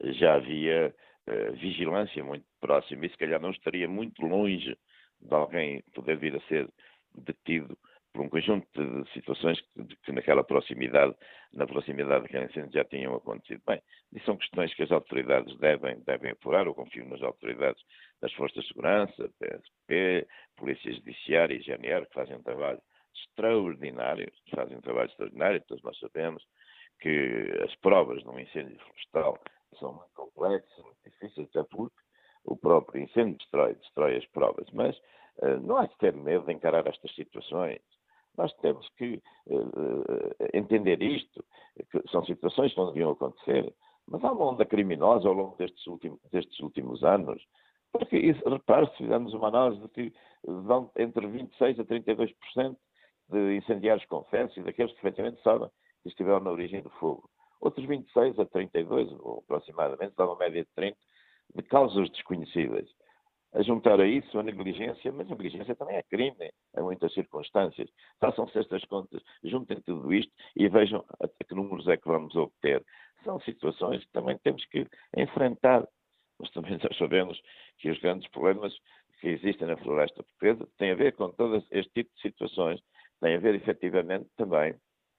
já 0.00 0.34
havia 0.34 0.94
eh, 1.26 1.50
vigilância 1.52 2.22
muito 2.24 2.46
próxima 2.60 3.06
e 3.06 3.10
se 3.10 3.16
calhar 3.18 3.40
não 3.40 3.50
estaria 3.50 3.88
muito 3.88 4.24
longe 4.24 4.76
de 5.20 5.34
alguém 5.34 5.82
poder 5.94 6.16
vir 6.16 6.36
a 6.36 6.40
ser 6.42 6.68
detido 7.14 7.76
por 8.12 8.22
um 8.22 8.28
conjunto 8.28 8.66
de 8.72 9.12
situações 9.12 9.60
que, 9.60 9.96
que, 10.04 10.12
naquela 10.12 10.42
proximidade, 10.42 11.14
na 11.52 11.66
proximidade 11.66 12.22
daquele 12.22 12.46
incêndio 12.46 12.72
já 12.72 12.84
tinham 12.84 13.14
acontecido. 13.14 13.62
Bem, 13.66 13.80
e 14.12 14.20
são 14.20 14.36
questões 14.36 14.74
que 14.74 14.82
as 14.82 14.90
autoridades 14.90 15.56
devem, 15.58 16.00
devem 16.00 16.32
apurar, 16.32 16.66
eu 16.66 16.74
confio 16.74 17.04
nas 17.08 17.22
autoridades 17.22 17.82
das 18.20 18.32
Forças 18.32 18.62
de 18.62 18.68
Segurança, 18.68 19.30
PSP, 19.38 20.26
Polícia 20.56 20.92
Judiciária 20.92 21.54
e 21.54 21.62
GNR, 21.62 22.06
que 22.06 22.14
fazem 22.14 22.36
um 22.36 22.42
trabalho 22.42 22.80
extraordinário, 23.14 24.32
fazem 24.54 24.76
um 24.76 24.80
trabalho 24.80 25.08
extraordinário, 25.08 25.62
todos 25.66 25.82
nós 25.82 25.98
sabemos 25.98 26.42
que 27.00 27.60
as 27.64 27.74
provas 27.76 28.22
de 28.22 28.28
um 28.28 28.38
incêndio 28.38 28.78
florestal 28.78 29.38
são 29.78 29.92
muito 29.92 30.12
complexas, 30.14 30.84
muito 30.84 30.98
difíceis, 31.04 31.48
até 31.48 31.62
porque 31.64 31.96
o 32.44 32.56
próprio 32.56 33.02
incêndio 33.02 33.36
destrói, 33.38 33.74
destrói 33.74 34.16
as 34.16 34.26
provas, 34.26 34.68
mas 34.72 34.96
uh, 35.38 35.60
não 35.62 35.76
há 35.78 35.88
que 35.88 35.98
ter 35.98 36.14
medo 36.14 36.46
de 36.46 36.52
encarar 36.52 36.86
estas 36.86 37.14
situações. 37.14 37.80
Nós 38.38 38.52
temos 38.58 38.88
que 38.90 39.20
uh, 39.48 40.34
entender 40.54 41.02
isto, 41.02 41.44
que 41.90 42.00
são 42.08 42.24
situações 42.24 42.72
que 42.72 42.78
não 42.78 42.86
deviam 42.86 43.10
acontecer, 43.10 43.74
mas 44.06 44.22
há 44.22 44.30
uma 44.30 44.52
onda 44.52 44.64
criminosa 44.64 45.28
ao 45.28 45.34
longo 45.34 45.56
destes 45.56 45.84
últimos, 45.88 46.20
destes 46.30 46.60
últimos 46.60 47.02
anos, 47.02 47.42
porque, 47.92 48.32
repare, 48.46 48.86
se 48.90 48.98
fizermos 48.98 49.34
uma 49.34 49.48
análise 49.48 49.82
de 49.82 49.88
que 49.88 50.12
vão 50.44 50.88
entre 50.96 51.26
26% 51.26 51.80
a 51.80 51.84
32% 51.84 52.76
de 53.30 53.56
incendiários 53.56 54.06
confessos 54.06 54.56
e 54.56 54.62
daqueles 54.62 54.92
que 54.92 55.00
efetivamente 55.00 55.42
sabem 55.42 55.68
que 56.02 56.08
estiveram 56.08 56.40
na 56.40 56.52
origem 56.52 56.80
do 56.80 56.90
fogo. 56.90 57.28
Outros 57.60 57.84
26% 57.86 58.38
a 58.38 58.46
32%, 58.46 59.18
ou 59.20 59.40
aproximadamente, 59.40 60.14
dá 60.16 60.26
uma 60.26 60.36
média 60.36 60.64
de 60.64 60.70
30%, 60.80 60.94
de 61.56 61.62
causas 61.64 62.08
desconhecidas. 62.10 62.88
A 63.54 63.62
juntar 63.62 63.98
a 63.98 64.06
isso 64.06 64.38
a 64.38 64.42
negligência, 64.42 65.10
mas 65.10 65.26
a 65.26 65.30
negligência 65.30 65.74
também 65.74 65.96
é 65.96 66.02
crime 66.02 66.50
em 66.76 66.82
muitas 66.82 67.12
circunstâncias. 67.14 67.88
Façam-se 68.20 68.58
estas 68.58 68.84
contas, 68.84 69.22
juntem 69.42 69.80
tudo 69.80 70.12
isto 70.12 70.32
e 70.54 70.68
vejam 70.68 71.04
a 71.20 71.44
que 71.44 71.54
números 71.54 71.88
é 71.88 71.96
que 71.96 72.06
vamos 72.06 72.34
obter. 72.36 72.84
São 73.24 73.40
situações 73.40 74.04
que 74.04 74.12
também 74.12 74.36
temos 74.38 74.64
que 74.66 74.86
enfrentar. 75.16 75.86
Mas 76.38 76.50
também 76.50 76.78
nós 76.82 76.96
sabemos 76.98 77.40
que 77.78 77.90
os 77.90 77.98
grandes 78.00 78.28
problemas 78.30 78.72
que 79.20 79.28
existem 79.28 79.66
na 79.66 79.76
floresta 79.76 80.22
portuguesa 80.22 80.68
têm 80.76 80.92
a 80.92 80.94
ver 80.94 81.14
com 81.14 81.30
todo 81.30 81.56
este 81.70 81.92
tipo 81.92 82.14
de 82.14 82.20
situações, 82.20 82.80
têm 83.20 83.34
a 83.34 83.40
ver 83.40 83.54
efetivamente 83.54 84.28
também 84.36 84.74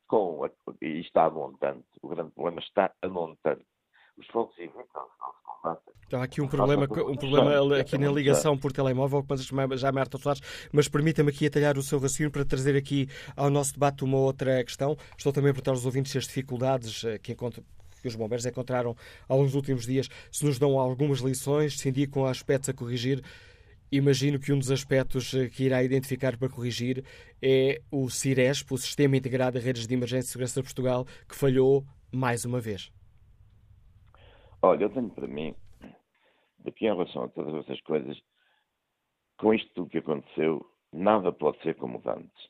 com, 0.07 0.43
a, 0.43 0.49
e 0.81 0.99
está 1.01 1.25
a 1.25 1.29
montante, 1.29 1.85
o 2.01 2.07
grande 2.07 2.31
problema 2.31 2.59
está 2.61 2.93
a 3.01 3.07
montante. 3.07 3.65
Os 4.19 4.27
fogos 4.27 4.53
evitam 4.59 4.83
não 5.21 5.31
se 5.31 5.43
combatem. 5.45 5.93
Há 6.11 6.23
aqui 6.23 6.41
um 6.41 6.47
problema, 6.47 6.83
um 6.83 7.15
problema 7.15 7.77
aqui 7.77 7.97
na 7.97 8.11
ligação 8.11 8.57
por 8.57 8.73
telemóvel, 8.73 9.25
mas 9.29 9.79
já 9.79 9.91
Marta 9.91 10.17
Soares, 10.17 10.41
mas 10.73 10.89
permita-me 10.89 11.29
aqui 11.29 11.45
atalhar 11.45 11.77
o 11.77 11.83
seu 11.83 11.99
raciocínio 11.99 12.31
para 12.31 12.43
trazer 12.43 12.75
aqui 12.75 13.07
ao 13.37 13.49
nosso 13.49 13.73
debate 13.73 14.03
uma 14.03 14.17
outra 14.17 14.61
questão. 14.63 14.97
Estou 15.17 15.31
também 15.31 15.51
a 15.51 15.53
perguntar 15.53 15.71
aos 15.71 15.85
ouvintes 15.85 16.11
se 16.11 16.17
as 16.17 16.25
dificuldades 16.25 17.03
eh, 17.05 17.17
que 17.17 17.31
encontram 17.31 17.63
que 18.01 18.07
os 18.07 18.15
bombeiros 18.15 18.45
encontraram 18.45 18.95
ao 19.27 19.37
longo 19.37 19.47
dos 19.47 19.55
últimos 19.55 19.85
dias, 19.85 20.09
se 20.31 20.45
nos 20.45 20.57
dão 20.57 20.79
algumas 20.79 21.19
lições, 21.19 21.77
se 21.77 21.89
indicam 21.89 22.25
aspectos 22.25 22.69
a 22.69 22.73
corrigir. 22.73 23.21
Imagino 23.91 24.39
que 24.39 24.53
um 24.53 24.59
dos 24.59 24.71
aspectos 24.71 25.33
eh, 25.33 25.47
que 25.47 25.63
irá 25.63 25.81
identificar 25.81 26.35
para 26.35 26.49
corrigir 26.49 27.05
é 27.41 27.81
o 27.89 28.09
CIRESP, 28.09 28.73
o 28.73 28.77
Sistema 28.77 29.15
Integrado 29.15 29.57
de 29.57 29.65
Redes 29.65 29.87
de 29.87 29.93
Emergência 29.93 30.27
e 30.27 30.31
Segurança 30.31 30.59
de 30.59 30.65
Portugal, 30.65 31.05
que 31.27 31.35
falhou 31.35 31.85
mais 32.11 32.43
uma 32.43 32.59
vez. 32.59 32.91
Olha, 34.61 34.83
eu 34.83 34.89
tenho 34.89 35.09
para 35.09 35.27
mim, 35.27 35.55
daqui 36.59 36.85
em 36.85 36.93
relação 36.93 37.23
a 37.23 37.29
todas 37.29 37.55
essas 37.63 37.79
coisas, 37.81 38.19
com 39.37 39.53
isto 39.53 39.73
tudo 39.73 39.89
que 39.89 39.99
aconteceu, 39.99 40.65
nada 40.91 41.31
pode 41.31 41.61
ser 41.61 41.75
como 41.75 42.01
antes. 42.05 42.49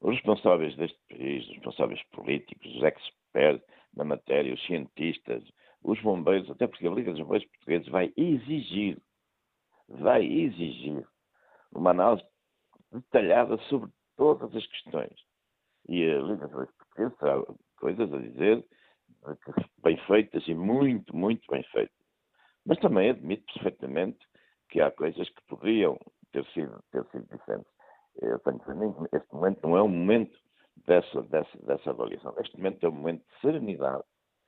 Os 0.00 0.14
responsáveis 0.14 0.76
deste 0.76 0.98
país, 1.08 1.44
os 1.44 1.54
responsáveis 1.54 2.00
políticos, 2.12 2.72
os 2.76 2.82
experts 2.82 3.66
na 3.96 4.04
matéria, 4.04 4.54
os 4.54 4.66
cientistas, 4.66 5.42
os 5.82 6.00
bombeiros, 6.00 6.48
até 6.48 6.68
porque 6.68 6.86
a 6.86 6.90
Liga 6.90 7.10
dos 7.10 7.20
Bombeiros 7.22 7.48
Portugueses 7.48 7.88
vai 7.88 8.12
exigir, 8.16 9.02
vai 9.88 10.24
exigir 10.24 11.04
uma 11.72 11.90
análise 11.90 12.24
detalhada 12.92 13.58
sobre 13.68 13.90
todas 14.16 14.54
as 14.54 14.64
questões. 14.64 15.14
E 15.88 16.04
a 16.04 16.20
Liga 16.20 16.46
dos 16.46 16.50
Bombeiros 16.50 16.74
Portugueses 16.76 17.18
terá 17.18 17.42
coisas 17.78 18.14
a 18.14 18.18
dizer 18.18 18.64
bem 19.82 19.96
feitas 20.06 20.46
e 20.46 20.54
muito, 20.54 21.16
muito 21.16 21.42
bem 21.50 21.62
feitas. 21.64 21.96
Mas 22.64 22.78
também 22.78 23.10
admito 23.10 23.44
perfeitamente 23.54 24.18
que 24.68 24.80
há 24.80 24.90
coisas 24.90 25.28
que 25.28 25.42
poderiam 25.48 25.98
ter 26.32 26.44
sido, 26.46 26.82
ter 26.90 27.04
sido 27.06 27.26
diferentes. 27.30 27.70
Eu 28.20 28.38
tenho 28.40 28.58
para 28.58 28.74
mim 28.74 28.92
que 28.92 29.16
este 29.16 29.34
momento 29.34 29.62
não 29.62 29.76
é 29.76 29.82
um 29.82 29.88
momento 29.88 30.36
dessa, 30.86 31.22
dessa, 31.22 31.58
dessa 31.64 31.90
avaliação. 31.90 32.34
Este 32.38 32.56
momento 32.56 32.84
é 32.84 32.88
um 32.88 32.92
momento 32.92 33.24
de 33.24 33.40
serenidade, 33.40 34.04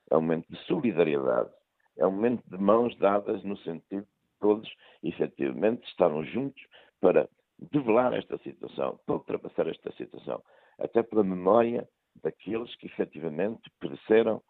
é 0.09 0.17
um 0.17 0.21
momento 0.21 0.47
de 0.49 0.57
solidariedade, 0.65 1.49
é 1.97 2.05
um 2.05 2.11
momento 2.11 2.43
de 2.49 2.57
mãos 2.57 2.95
dadas 2.97 3.43
no 3.43 3.57
sentido 3.57 4.03
de 4.03 4.39
todos, 4.39 4.69
efetivamente, 5.03 5.87
estarmos 5.87 6.27
juntos 6.29 6.61
para 6.99 7.29
develar 7.71 8.13
esta 8.13 8.37
situação, 8.39 8.99
para 9.05 9.15
ultrapassar 9.15 9.67
esta 9.67 9.91
situação, 9.93 10.41
até 10.79 11.03
pela 11.03 11.23
memória 11.23 11.87
daqueles 12.23 12.73
que 12.75 12.87
efetivamente 12.87 13.69
pereceram 13.79 14.41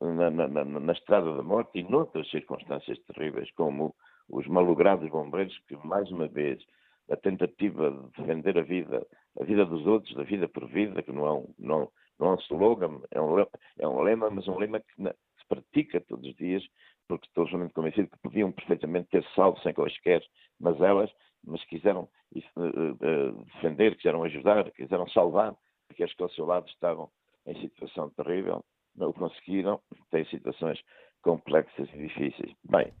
na, 0.00 0.30
na, 0.30 0.64
na, 0.64 0.92
estrada 0.92 1.36
da 1.36 1.42
morte 1.42 1.78
e 1.78 1.82
noutras 1.84 2.28
circunstâncias 2.30 2.98
terríveis, 3.04 3.50
como 3.52 3.94
os 4.28 4.46
malogrados 4.46 5.08
bombeiros 5.10 5.56
que, 5.68 5.76
mais 5.86 6.10
uma 6.10 6.28
vez, 6.28 6.62
a 7.10 7.16
tentativa 7.16 7.90
de 7.90 8.10
defender 8.16 8.58
a 8.58 8.62
vida, 8.62 9.06
a 9.40 9.44
vida 9.44 9.64
dos 9.66 9.86
outros, 9.86 10.14
da 10.14 10.22
vida 10.22 10.48
por 10.48 10.66
vida, 10.68 11.02
que 11.02 11.12
não 11.12 11.26
é 11.26 11.32
um, 11.32 11.54
não, 11.58 11.92
não 12.18 12.28
é 12.28 12.30
um 12.32 12.40
slogan, 12.40 13.00
é 13.10 13.20
um, 13.20 13.38
é 13.78 13.88
um 13.88 14.02
lema, 14.02 14.30
mas 14.30 14.48
um 14.48 14.58
lema 14.58 14.80
que 14.80 15.02
se 15.02 15.46
pratica 15.48 16.00
todos 16.00 16.26
os 16.26 16.34
dias, 16.36 16.64
porque 17.06 17.26
estou 17.26 17.42
absolutamente 17.42 17.74
convencido 17.74 18.08
que 18.08 18.18
podiam 18.22 18.50
perfeitamente 18.50 19.08
ter 19.10 19.24
salvo 19.34 19.60
sem 19.60 19.74
quaisquer 19.74 20.22
mas 20.58 20.80
elas, 20.80 21.10
mas 21.44 21.62
quiseram 21.64 22.08
uh, 22.34 22.60
uh, 22.60 23.44
defender, 23.54 23.96
quiseram 23.96 24.22
ajudar, 24.24 24.70
quiseram 24.72 25.06
salvar 25.08 25.54
aqueles 25.90 26.14
que 26.14 26.22
ao 26.22 26.30
seu 26.30 26.46
lado 26.46 26.66
estavam 26.68 27.10
em 27.46 27.60
situação 27.60 28.08
terrível 28.10 28.64
não 28.96 29.10
o 29.10 29.14
conseguiram, 29.14 29.80
têm 30.10 30.24
situações 30.26 30.80
complexas 31.22 31.88
e 31.94 31.98
difíceis. 31.98 32.54
Bem, 32.64 32.92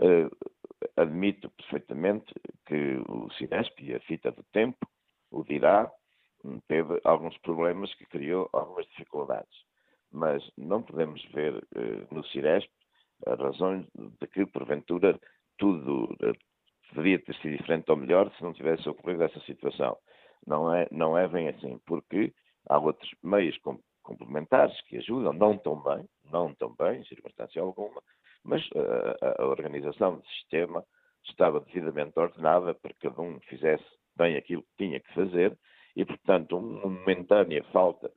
uh, 0.00 0.30
admito 0.96 1.50
perfeitamente 1.50 2.34
que 2.66 2.96
o 3.08 3.30
Cinesp 3.32 3.80
e 3.80 3.94
a 3.94 4.00
fita 4.00 4.30
do 4.32 4.42
tempo, 4.52 4.78
o 5.30 5.44
dirá, 5.44 5.90
teve 6.66 7.00
alguns 7.04 7.36
problemas 7.38 7.92
que 7.94 8.06
criou 8.06 8.48
algumas 8.52 8.86
dificuldades. 8.88 9.66
Mas 10.10 10.42
não 10.56 10.82
podemos 10.82 11.22
ver 11.32 11.54
uh, 11.54 12.14
no 12.14 12.24
Ciresp 12.26 12.70
as 13.26 13.38
razões 13.38 13.86
de 13.94 14.26
que, 14.28 14.46
porventura, 14.46 15.18
tudo 15.58 16.04
uh, 16.04 16.34
poderia 16.88 17.18
ter 17.18 17.34
sido 17.36 17.56
diferente 17.56 17.90
ou 17.90 17.96
melhor 17.96 18.32
se 18.34 18.42
não 18.42 18.52
tivesse 18.52 18.88
ocorrido 18.88 19.22
essa 19.24 19.40
situação. 19.40 19.96
Não 20.46 20.72
é, 20.72 20.88
não 20.90 21.18
é 21.18 21.28
bem 21.28 21.48
assim, 21.48 21.78
porque 21.86 22.32
há 22.68 22.78
outros 22.78 23.10
meios 23.22 23.58
complementares 24.08 24.80
que 24.82 24.96
ajudam, 24.96 25.34
não 25.34 25.58
tão 25.58 25.76
bem, 25.82 26.08
não 26.32 26.54
tão 26.54 26.74
bem, 26.74 27.00
em 27.00 27.04
circunstância 27.04 27.60
alguma, 27.60 28.02
mas 28.42 28.66
a, 29.20 29.42
a 29.42 29.46
organização 29.46 30.16
do 30.16 30.26
sistema 30.28 30.82
estava 31.24 31.60
devidamente 31.60 32.18
ordenada 32.18 32.74
para 32.74 32.94
que 32.94 33.00
cada 33.00 33.20
um 33.20 33.38
fizesse 33.40 33.84
bem 34.16 34.36
aquilo 34.36 34.62
que 34.62 34.84
tinha 34.84 34.98
que 34.98 35.14
fazer 35.14 35.56
e, 35.94 36.04
portanto, 36.04 36.56
uma 36.56 36.88
momentânea 36.88 37.62
falta 37.64 38.10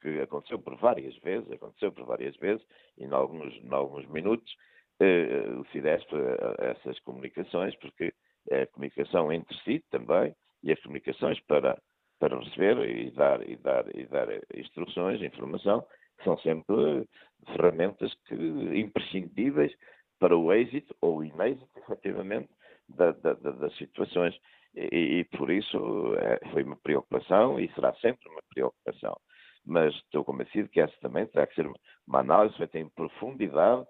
que 0.00 0.20
aconteceu 0.20 0.58
por 0.58 0.76
várias 0.76 1.16
vezes, 1.18 1.50
aconteceu 1.50 1.90
por 1.92 2.04
várias 2.04 2.36
vezes, 2.36 2.64
e 2.96 3.04
em 3.04 3.12
alguns, 3.12 3.54
em 3.54 3.72
alguns 3.72 4.06
minutos, 4.08 4.52
eh, 5.00 5.48
o 5.58 5.64
CIDESP 5.66 6.12
essas 6.58 6.98
comunicações, 7.00 7.74
porque 7.76 8.12
é 8.50 8.62
a 8.62 8.66
comunicação 8.66 9.32
entre 9.32 9.56
si 9.62 9.84
também, 9.90 10.34
e 10.62 10.72
as 10.72 10.80
comunicações 10.82 11.40
para, 11.40 11.80
para 12.22 12.38
receber 12.38 12.88
e 12.88 13.10
dar, 13.10 13.48
e, 13.48 13.56
dar, 13.56 13.84
e 13.96 14.06
dar 14.06 14.28
instruções, 14.54 15.20
informação, 15.20 15.84
são 16.22 16.38
sempre 16.38 17.04
ferramentas 17.48 18.14
que, 18.26 18.34
imprescindíveis 18.78 19.74
para 20.20 20.36
o 20.36 20.52
êxito 20.52 20.94
ou 21.00 21.24
inêxito, 21.24 21.68
efetivamente, 21.78 22.48
da, 22.88 23.10
da, 23.10 23.32
das 23.32 23.76
situações. 23.76 24.38
E, 24.72 25.18
e, 25.18 25.24
por 25.36 25.50
isso 25.50 26.14
é, 26.14 26.38
foi 26.52 26.62
uma 26.62 26.76
preocupação 26.76 27.58
e 27.58 27.68
será 27.74 27.92
sempre 27.94 28.28
uma 28.28 28.42
preocupação. 28.54 29.18
Mas 29.66 29.92
estou 29.92 30.24
convencido 30.24 30.68
que 30.68 30.80
essa 30.80 30.94
também 31.00 31.26
terá 31.26 31.44
que 31.44 31.56
ser 31.56 31.66
uma 32.06 32.20
análise 32.20 32.56
feita 32.56 32.78
em 32.78 32.88
profundidade, 32.90 33.84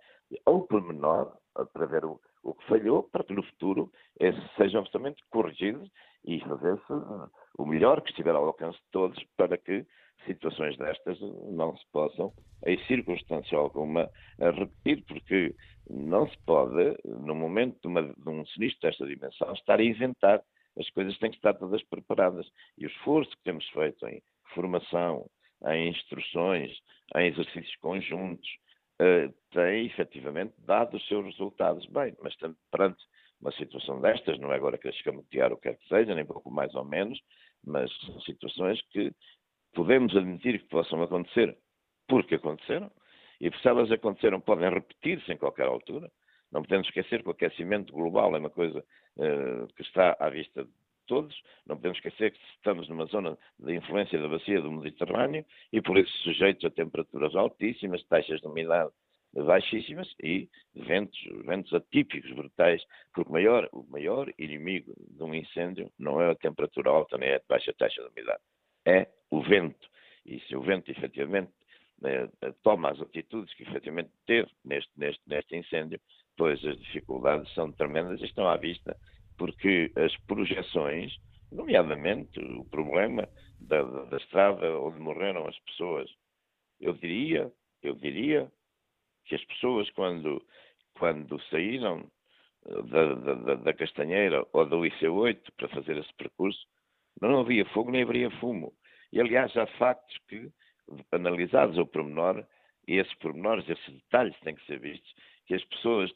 ao 0.47 0.63
pormenor, 0.63 1.37
para 1.75 1.85
ver 1.85 2.07
o, 2.07 2.19
o 2.43 2.55
que 2.55 2.67
falhou, 2.67 3.05
para 3.05 3.25
que 3.25 3.33
no 3.33 3.43
futuro 3.43 3.91
esses 4.19 4.43
sejam 4.57 4.81
absolutamente 4.81 5.23
corrigidos 5.31 5.89
e 6.25 6.41
fazer-se 6.41 6.93
o 7.59 7.67
melhor 7.67 8.01
que 8.01 8.11
estiver 8.11 8.35
ao 8.35 8.47
alcance 8.47 8.79
de 8.79 8.91
todos 8.91 9.23
para 9.37 9.57
que 9.57 9.87
situações 10.27 10.77
destas 10.77 11.19
não 11.51 11.77
se 11.77 11.85
possam, 11.93 12.33
em 12.65 12.79
circunstância 12.87 13.59
alguma, 13.59 14.09
repetir, 14.39 15.05
porque 15.07 15.55
não 15.91 16.29
se 16.29 16.39
pode, 16.45 16.97
no 17.05 17.35
momento 17.35 17.81
de, 17.81 17.89
uma, 17.89 18.03
de 18.03 18.29
um 18.29 18.47
sinistro 18.47 18.89
desta 18.89 19.07
dimensão, 19.07 19.53
estar 19.53 19.81
a 19.81 19.85
inventar. 19.85 20.43
As 20.79 20.89
coisas 20.91 21.19
têm 21.19 21.31
que 21.31 21.37
estar 21.37 21.55
todas 21.55 21.83
preparadas. 21.85 22.47
E 22.79 22.87
o 22.87 22.89
esforço 22.89 23.31
que 23.33 23.43
temos 23.43 23.69
feito 23.71 24.07
em 24.07 24.23
formação, 24.55 25.27
em 25.67 25.89
instruções, 25.91 26.71
em 27.17 27.27
exercícios 27.27 27.77
conjuntos, 27.77 28.49
uh, 29.03 29.35
tem 29.51 29.87
efetivamente 29.87 30.55
dado 30.59 30.97
os 30.97 31.07
seus 31.09 31.25
resultados. 31.25 31.85
Bem, 31.87 32.17
mas 32.23 32.35
perante 32.71 33.03
uma 33.41 33.53
situação 33.53 34.01
destas, 34.01 34.39
não 34.39 34.53
é 34.53 34.57
agora 34.57 34.79
que 34.79 34.89
escamotear 34.89 35.53
o 35.53 35.57
que 35.57 35.63
quer 35.63 35.77
que 35.77 35.89
seja, 35.89 36.15
nem 36.15 36.25
pouco 36.25 36.51
mais 36.51 36.73
ou 36.75 36.85
menos, 36.85 37.21
mas 37.65 37.91
situações 38.25 38.81
que 38.91 39.13
podemos 39.75 40.17
admitir 40.17 40.61
que 40.61 40.69
possam 40.69 41.03
acontecer 41.03 41.57
porque 42.09 42.37
aconteceram, 42.37 42.91
e 43.41 43.51
se 43.51 43.69
elas 43.69 43.91
aconteceram 43.91 44.41
podem 44.41 44.71
repetir-se 44.71 45.33
em 45.33 45.37
qualquer 45.37 45.67
altura. 45.67 46.11
Não 46.53 46.63
podemos 46.63 46.87
esquecer 46.87 47.23
que 47.23 47.29
o 47.29 47.33
aquecimento 47.33 47.93
global 47.93 48.37
é 48.37 48.39
uma 48.39 48.51
coisa 48.51 48.85
uh, 49.17 49.67
que 49.75 49.83
está 49.83 50.15
à 50.21 50.29
vista 50.29 50.69
todos. 51.13 51.43
Não 51.67 51.77
podemos 51.77 51.99
esquecer 51.99 52.33
que 52.33 52.39
estamos 52.57 52.89
numa 52.89 53.05
zona 53.05 53.37
de 53.59 53.75
influência 53.75 54.19
da 54.19 54.29
bacia 54.29 54.63
do 54.63 54.73
Mediterrâneo 54.73 55.45
e 55.71 55.83
por 55.83 55.99
isso 55.99 56.11
sujeitos 56.23 56.65
a 56.65 56.71
temperaturas 56.71 57.37
altíssimas, 57.37 58.03
taxas 58.05 58.41
de 58.41 58.47
umidade 58.47 58.91
baixíssimas 59.35 60.09
e 60.23 60.49
ventos, 60.75 61.19
ventos 61.47 61.73
atípicos, 61.73 62.31
brutais, 62.33 62.83
porque 63.15 63.31
o 63.31 63.33
maior, 63.33 63.69
o 63.73 63.83
maior 63.85 64.31
inimigo 64.39 64.95
de 64.99 65.23
um 65.23 65.35
incêndio 65.35 65.91
não 65.99 66.21
é 66.21 66.31
a 66.31 66.35
temperatura 66.35 66.91
alta 66.91 67.17
nem 67.17 67.31
é 67.31 67.37
a 67.37 67.43
baixa 67.49 67.73
taxa 67.73 68.03
de 68.03 68.09
umidade, 68.09 68.43
é 68.87 69.09
o 69.31 69.43
vento. 69.43 69.89
E 70.27 70.39
se 70.41 70.55
o 70.55 70.61
vento 70.61 70.91
efetivamente 70.91 71.51
eh, 72.05 72.29
toma 72.63 72.91
as 72.91 73.01
atitudes 73.01 73.55
que 73.55 73.63
efetivamente 73.63 74.11
teve 74.27 74.51
neste, 74.65 74.91
neste, 74.97 75.23
neste 75.27 75.57
incêndio, 75.57 75.99
pois 76.37 76.63
as 76.65 76.79
dificuldades 76.79 77.53
são 77.55 77.73
tremendas 77.73 78.21
e 78.21 78.25
estão 78.25 78.47
à 78.47 78.57
vista, 78.59 78.95
porque 79.37 79.91
as 79.97 80.17
projeções, 80.27 81.15
nomeadamente 81.51 82.39
o 82.41 82.65
problema 82.65 83.29
da, 83.61 83.83
da 83.83 84.17
estrada 84.17 84.79
onde 84.79 84.99
morreram 84.99 85.47
as 85.47 85.59
pessoas, 85.61 86.11
eu 86.81 86.95
diria, 86.95 87.53
eu 87.83 87.95
diria 87.95 88.51
que 89.25 89.35
as 89.35 89.45
pessoas 89.45 89.89
quando, 89.91 90.45
quando 90.95 91.41
saíram 91.45 92.11
eh, 92.67 92.83
da, 92.83 93.15
da, 93.15 93.55
da 93.55 93.75
Castanheira 93.75 94.47
ou 94.53 94.67
do 94.67 94.81
IC8 94.81 95.41
para 95.57 95.69
fazer 95.69 95.97
esse 95.97 96.13
percurso, 96.15 96.67
não 97.21 97.41
havia 97.41 97.65
fogo 97.67 97.91
nem 97.91 98.03
haveria 98.03 98.31
fumo. 98.39 98.73
E, 99.13 99.21
aliás, 99.21 99.55
há 99.57 99.67
factos 99.79 100.17
que, 100.29 100.51
analisados 101.13 101.79
ao 101.79 101.87
pormenor, 101.87 102.45
e 102.89 102.99
esses 102.99 103.15
pormenores, 103.15 103.69
esses 103.69 103.95
detalhes 103.95 104.39
têm 104.41 104.55
que 104.55 104.67
ser 104.67 104.81
vistos, 104.81 105.15
que 105.47 105.55
as 105.55 105.65
pessoas 105.67 106.11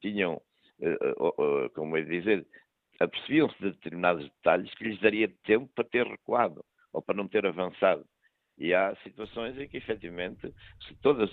tinham, 0.00 0.40
como 1.74 1.96
é 1.96 2.02
dizer, 2.02 2.46
apercebiam-se 3.00 3.56
de 3.58 3.70
determinados 3.70 4.24
detalhes 4.24 4.72
que 4.74 4.84
lhes 4.84 5.00
daria 5.00 5.32
tempo 5.44 5.70
para 5.74 5.84
ter 5.84 6.06
recuado 6.06 6.64
ou 6.92 7.02
para 7.02 7.16
não 7.16 7.28
ter 7.28 7.46
avançado. 7.46 8.04
E 8.58 8.74
há 8.74 8.94
situações 8.96 9.58
em 9.58 9.66
que, 9.66 9.78
efetivamente, 9.78 10.52
se 10.86 10.94
todas 11.00 11.30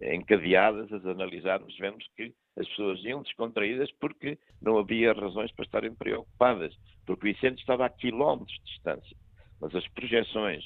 encadeadas, 0.00 0.90
as 0.92 1.04
analisarmos, 1.04 1.76
vemos 1.78 2.06
que 2.16 2.32
as 2.56 2.66
pessoas 2.68 3.02
iam 3.04 3.22
descontraídas 3.22 3.90
porque 4.00 4.38
não 4.62 4.78
havia 4.78 5.12
razões 5.12 5.52
para 5.52 5.64
estarem 5.64 5.94
preocupadas, 5.94 6.74
porque 7.04 7.26
o 7.26 7.30
incêndio 7.30 7.60
estava 7.60 7.86
a 7.86 7.90
quilómetros 7.90 8.56
de 8.58 8.64
distância. 8.64 9.16
Mas 9.60 9.74
as 9.74 9.86
projeções 9.88 10.64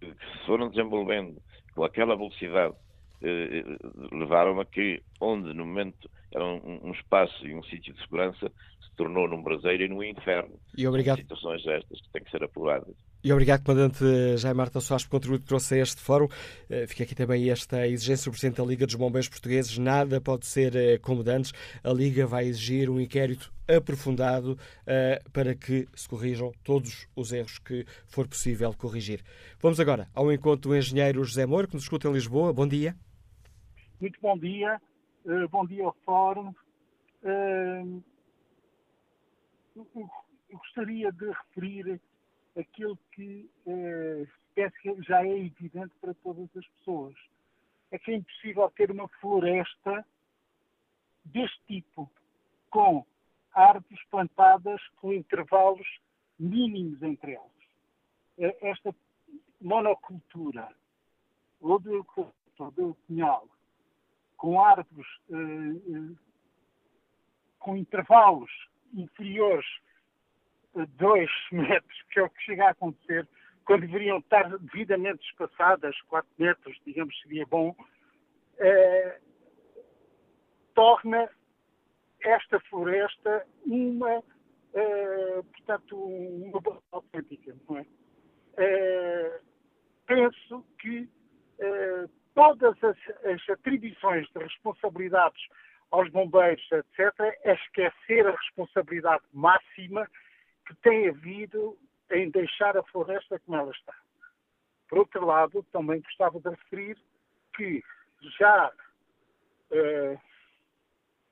que 0.00 0.06
se 0.06 0.46
foram 0.46 0.70
desenvolvendo 0.70 1.40
com 1.74 1.84
aquela 1.84 2.16
velocidade 2.16 2.74
eh, 3.22 3.64
levaram 4.10 4.58
a 4.58 4.64
que, 4.64 5.02
onde 5.20 5.52
no 5.52 5.66
momento 5.66 6.10
era 6.34 6.44
um, 6.44 6.88
um 6.88 6.92
espaço 6.92 7.46
e 7.46 7.54
um 7.54 7.62
sítio 7.64 7.94
de 7.94 8.00
segurança, 8.00 8.50
se 8.80 8.96
tornou 8.96 9.28
num 9.28 9.42
braseiro 9.42 9.84
e 9.84 9.88
num 9.88 10.02
inferno. 10.02 10.58
E 10.76 10.86
obrigado. 10.86 11.18
Situações 11.18 11.66
estas 11.66 12.00
que 12.00 12.08
têm 12.10 12.24
que 12.24 12.30
ser 12.30 12.42
apuradas. 12.42 12.94
E 13.24 13.32
obrigado, 13.32 13.62
Comandante 13.62 14.04
Jaime 14.36 14.56
Marta 14.56 14.80
Soares, 14.80 15.04
pelo 15.04 15.12
contributo 15.12 15.42
que 15.42 15.48
trouxe 15.48 15.76
a 15.76 15.78
este 15.78 16.00
fórum. 16.00 16.26
Eh, 16.68 16.88
fica 16.88 17.04
aqui 17.04 17.14
também 17.14 17.48
esta 17.50 17.86
exigência 17.86 18.28
do 18.28 18.32
Presidente 18.32 18.56
da 18.56 18.64
Liga 18.64 18.84
dos 18.84 18.96
Bombeiros 18.96 19.28
Portugueses. 19.28 19.78
Nada 19.78 20.20
pode 20.20 20.44
ser 20.44 20.74
eh, 20.74 20.98
como 20.98 21.22
antes. 21.30 21.52
A 21.84 21.92
Liga 21.92 22.26
vai 22.26 22.46
exigir 22.46 22.90
um 22.90 23.00
inquérito 23.00 23.52
aprofundado 23.68 24.52
uh, 24.52 25.30
para 25.30 25.54
que 25.54 25.86
se 25.94 26.08
corrijam 26.08 26.52
todos 26.64 27.06
os 27.14 27.32
erros 27.32 27.58
que 27.58 27.86
for 28.08 28.26
possível 28.26 28.74
corrigir. 28.74 29.22
Vamos 29.60 29.78
agora 29.78 30.08
ao 30.14 30.32
encontro 30.32 30.70
do 30.70 30.76
engenheiro 30.76 31.22
José 31.24 31.46
Moura, 31.46 31.68
que 31.68 31.74
nos 31.74 31.84
escuta 31.84 32.08
em 32.08 32.12
Lisboa. 32.12 32.52
Bom 32.52 32.66
dia. 32.66 32.96
Muito 34.00 34.20
bom 34.20 34.36
dia. 34.36 34.80
Uh, 35.24 35.48
bom 35.50 35.64
dia 35.64 35.84
ao 35.84 35.92
Fórum. 36.04 36.52
Uh, 37.22 38.02
eu 39.76 39.86
gostaria 40.50 41.12
de 41.12 41.30
referir 41.30 42.00
aquilo 42.58 42.98
que 43.12 43.48
uh, 43.64 45.02
já 45.02 45.24
é 45.24 45.38
evidente 45.38 45.94
para 46.00 46.12
todas 46.14 46.48
as 46.56 46.66
pessoas. 46.66 47.14
É 47.92 47.98
que 47.98 48.10
é 48.10 48.16
impossível 48.16 48.68
ter 48.70 48.90
uma 48.90 49.06
floresta 49.20 50.04
deste 51.24 51.60
tipo, 51.68 52.10
com 52.68 53.06
árvores 53.54 54.04
plantadas 54.10 54.80
com 54.96 55.12
intervalos 55.12 55.86
mínimos 56.36 57.00
entre 57.00 57.34
elas. 57.34 58.56
Esta 58.60 58.92
monocultura, 59.60 60.74
ou 61.60 61.78
do 61.78 61.94
eucalipto, 61.94 62.34
ou 62.58 62.70
do 62.72 62.94
pinhal, 63.06 63.46
com 64.42 64.60
árvores 64.60 65.08
uh, 65.28 65.36
uh, 65.36 66.18
com 67.60 67.76
intervalos 67.76 68.50
inferiores 68.92 69.64
a 70.74 70.84
2 70.84 71.30
metros, 71.52 72.02
que 72.10 72.18
é 72.18 72.24
o 72.24 72.28
que 72.28 72.42
chega 72.42 72.66
a 72.66 72.70
acontecer, 72.70 73.28
quando 73.64 73.82
deveriam 73.82 74.18
estar 74.18 74.50
devidamente 74.58 75.24
espaçadas, 75.30 75.96
4 76.08 76.28
metros, 76.36 76.76
digamos, 76.84 77.16
seria 77.22 77.46
bom, 77.46 77.68
uh, 77.70 79.20
torna 80.74 81.30
esta 82.20 82.58
floresta 82.62 83.46
uma, 83.64 84.22
portanto, 85.52 85.96
uma 85.96 86.82
autêntica, 86.90 87.54
não 87.68 87.78
é? 87.78 87.86
Penso 90.06 90.64
que 90.78 91.08
todas 92.34 92.76
as, 92.82 92.96
as, 93.24 93.50
atribuições 93.50 94.28
de 94.30 94.42
responsabilidades 94.42 95.40
aos 95.90 96.10
bombeiros, 96.10 96.66
etc., 96.72 97.12
é 97.44 97.54
esquecer 97.54 98.26
a 98.26 98.32
responsabilidade 98.32 99.22
máxima 99.32 100.08
que 100.66 100.74
tem 100.76 101.08
havido 101.08 101.76
em 102.10 102.30
deixar 102.30 102.76
a 102.76 102.82
floresta 102.84 103.38
como 103.40 103.58
ela 103.58 103.70
está. 103.70 103.94
Por 104.88 104.98
outro 104.98 105.24
lado, 105.24 105.62
também 105.72 106.00
gostava 106.00 106.38
de 106.40 106.48
referir 106.50 106.98
que 107.54 107.82
já 108.38 108.70
uh, 109.70 110.20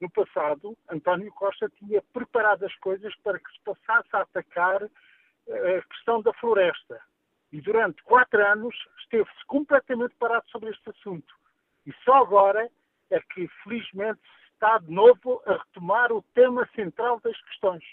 no 0.01 0.11
passado, 0.11 0.77
António 0.89 1.31
Costa 1.33 1.69
tinha 1.79 2.03
preparado 2.13 2.65
as 2.65 2.75
coisas 2.77 3.15
para 3.17 3.39
que 3.39 3.53
se 3.53 3.61
passasse 3.63 4.09
a 4.13 4.21
atacar 4.21 4.83
eh, 5.47 5.77
a 5.77 5.83
questão 5.83 6.23
da 6.23 6.33
floresta. 6.35 7.01
E 7.53 7.61
durante 7.61 8.03
quatro 8.03 8.45
anos 8.47 8.75
esteve-se 9.01 9.45
completamente 9.47 10.15
parado 10.17 10.49
sobre 10.51 10.71
este 10.71 10.91
assunto. 10.91 11.35
E 11.87 11.93
só 12.05 12.15
agora 12.23 12.71
é 13.11 13.21
que, 13.21 13.49
felizmente, 13.65 14.21
se 14.21 14.53
está 14.53 14.79
de 14.79 14.93
novo 14.93 15.43
a 15.47 15.55
retomar 15.55 16.13
o 16.13 16.23
tema 16.35 16.69
central 16.75 17.21
das 17.21 17.41
questões. 17.43 17.85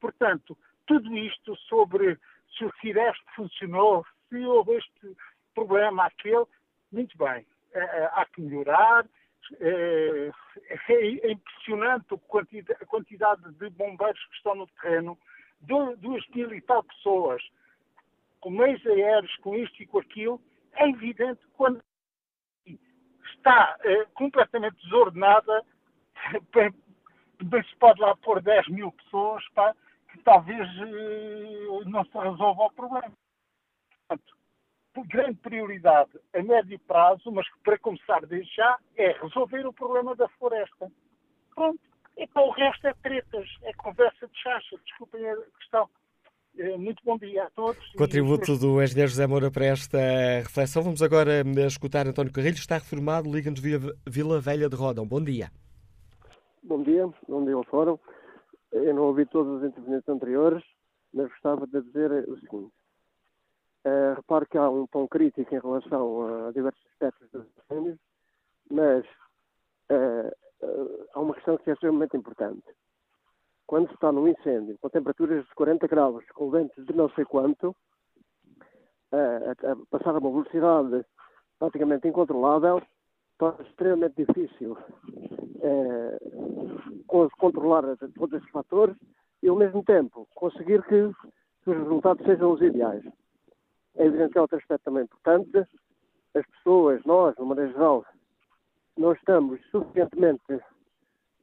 Portanto, 0.00 0.56
tudo 0.86 1.16
isto 1.16 1.54
sobre 1.68 2.18
se 2.56 2.64
o 2.64 2.72
Cireste 2.80 3.24
funcionou, 3.36 4.04
se 4.28 4.44
houve 4.44 4.76
este 4.76 5.16
problema, 5.54 6.06
aquele, 6.06 6.46
muito 6.90 7.16
bem, 7.16 7.46
é, 7.72 7.78
é, 7.78 8.10
há 8.12 8.26
que 8.26 8.40
melhorar. 8.40 9.06
É, 9.60 10.30
é 10.88 11.30
impressionante 11.30 12.06
a 12.12 12.86
quantidade 12.86 13.50
de 13.54 13.70
bombeiros 13.70 14.22
que 14.26 14.36
estão 14.36 14.54
no 14.54 14.66
terreno, 14.66 15.18
duas 15.60 16.28
mil 16.28 16.52
e 16.52 16.60
tal 16.60 16.82
pessoas, 16.82 17.42
com 18.40 18.50
meios 18.50 18.84
aéreos, 18.86 19.34
com 19.36 19.54
isto 19.54 19.82
e 19.82 19.86
com 19.86 19.98
aquilo. 19.98 20.40
É 20.74 20.88
evidente 20.88 21.40
quando 21.56 21.82
está 23.34 23.76
é, 23.80 24.04
completamente 24.14 24.76
desordenada, 24.84 25.64
bem, 26.54 26.72
bem, 27.42 27.62
se 27.64 27.76
pode 27.76 28.00
lá 28.00 28.16
pôr 28.16 28.40
10 28.40 28.68
mil 28.68 28.92
pessoas, 28.92 29.46
pá, 29.50 29.74
que 30.10 30.18
talvez 30.22 30.68
eh, 30.78 31.84
não 31.86 32.04
se 32.04 32.16
resolva 32.16 32.64
o 32.64 32.72
problema. 32.72 33.12
Portanto, 34.06 34.38
grande 35.06 35.38
prioridade 35.38 36.10
a 36.34 36.42
médio 36.42 36.78
prazo, 36.80 37.30
mas 37.30 37.46
para 37.62 37.78
começar 37.78 38.24
desde 38.26 38.54
já, 38.54 38.78
é 38.96 39.12
resolver 39.12 39.66
o 39.66 39.72
problema 39.72 40.16
da 40.16 40.28
floresta. 40.30 40.90
Pronto. 41.54 41.80
E 42.16 42.26
para 42.26 42.42
o 42.42 42.50
resto 42.50 42.86
é 42.86 42.94
tretas, 42.94 43.48
é 43.62 43.72
conversa 43.74 44.26
de 44.26 44.36
chacha. 44.38 44.76
Desculpem 44.84 45.28
a 45.28 45.36
questão. 45.58 45.88
Eh, 46.58 46.76
muito 46.76 47.00
bom 47.04 47.16
dia 47.16 47.44
a 47.44 47.50
todos. 47.50 47.92
Contributo 47.92 48.52
e... 48.52 48.58
do 48.58 48.82
engenheiro 48.82 49.08
José 49.08 49.26
Moura 49.28 49.48
para 49.48 49.66
esta 49.66 49.98
reflexão. 50.42 50.82
Vamos 50.82 51.00
agora 51.00 51.30
eh, 51.32 51.66
escutar 51.66 52.04
António 52.06 52.32
Carrilho. 52.32 52.56
Está 52.56 52.74
reformado, 52.74 53.30
Liga-nos 53.30 53.60
Vila 53.60 54.40
Velha 54.40 54.68
de 54.68 54.74
Rodão. 54.74 55.06
Bom 55.06 55.22
dia. 55.22 55.52
Bom 56.64 56.82
dia, 56.82 57.08
bom 57.28 57.44
dia 57.44 57.54
ao 57.54 57.62
Fórum. 57.62 57.96
Eu 58.72 58.92
não 58.92 59.04
ouvi 59.04 59.24
todas 59.26 59.62
as 59.62 59.68
intervenções 59.68 60.08
anteriores, 60.08 60.64
mas 61.14 61.28
gostava 61.28 61.64
de 61.66 61.80
dizer 61.80 62.10
o 62.28 62.34
seguinte. 62.40 62.72
Uh, 63.86 64.16
reparo 64.16 64.46
que 64.46 64.58
há 64.58 64.68
um 64.68 64.86
tom 64.88 65.06
crítico 65.06 65.54
em 65.54 65.60
relação 65.60 66.48
a 66.48 66.52
diversos 66.52 66.84
aspectos 66.92 67.30
dos 67.30 67.46
incêndios, 67.56 67.98
mas 68.70 69.04
uh, 69.90 70.28
uh, 70.66 71.06
há 71.14 71.20
uma 71.20 71.34
questão 71.34 71.56
que 71.56 71.70
é 71.70 71.72
extremamente 71.72 72.16
importante. 72.16 72.64
Quando 73.68 73.86
se 73.88 73.94
está 73.94 74.10
num 74.10 74.26
incêndio 74.26 74.78
com 74.80 74.88
temperaturas 74.88 75.44
de 75.44 75.54
40 75.54 75.86
graus, 75.86 76.24
com 76.34 76.50
ventos 76.50 76.86
de 76.86 76.92
não 76.94 77.10
sei 77.10 77.26
quanto, 77.26 77.76
a, 79.12 79.72
a 79.72 79.76
passar 79.90 80.14
a 80.14 80.18
uma 80.18 80.30
velocidade 80.30 81.04
praticamente 81.58 82.08
incontrolável, 82.08 82.82
torna 83.38 83.62
extremamente 83.62 84.24
difícil 84.24 84.76
controlar 87.36 87.82
todos 88.14 88.40
esses 88.40 88.50
fatores 88.50 88.96
e, 89.42 89.48
ao 89.48 89.56
mesmo 89.56 89.84
tempo, 89.84 90.26
conseguir 90.34 90.82
que 90.84 90.94
os 91.66 91.76
resultados 91.76 92.24
sejam 92.24 92.52
os 92.52 92.62
ideais. 92.62 93.04
É 93.96 94.06
evidente 94.06 94.32
que 94.32 94.38
há 94.38 94.42
outro 94.42 94.56
aspecto 94.56 94.84
também 94.84 95.04
importante. 95.04 95.68
As 96.34 96.46
pessoas, 96.46 97.04
nós, 97.04 97.34
de 97.36 97.42
maneira 97.42 97.70
geral, 97.72 98.04
não 98.96 99.12
estamos 99.12 99.60
suficientemente 99.70 100.58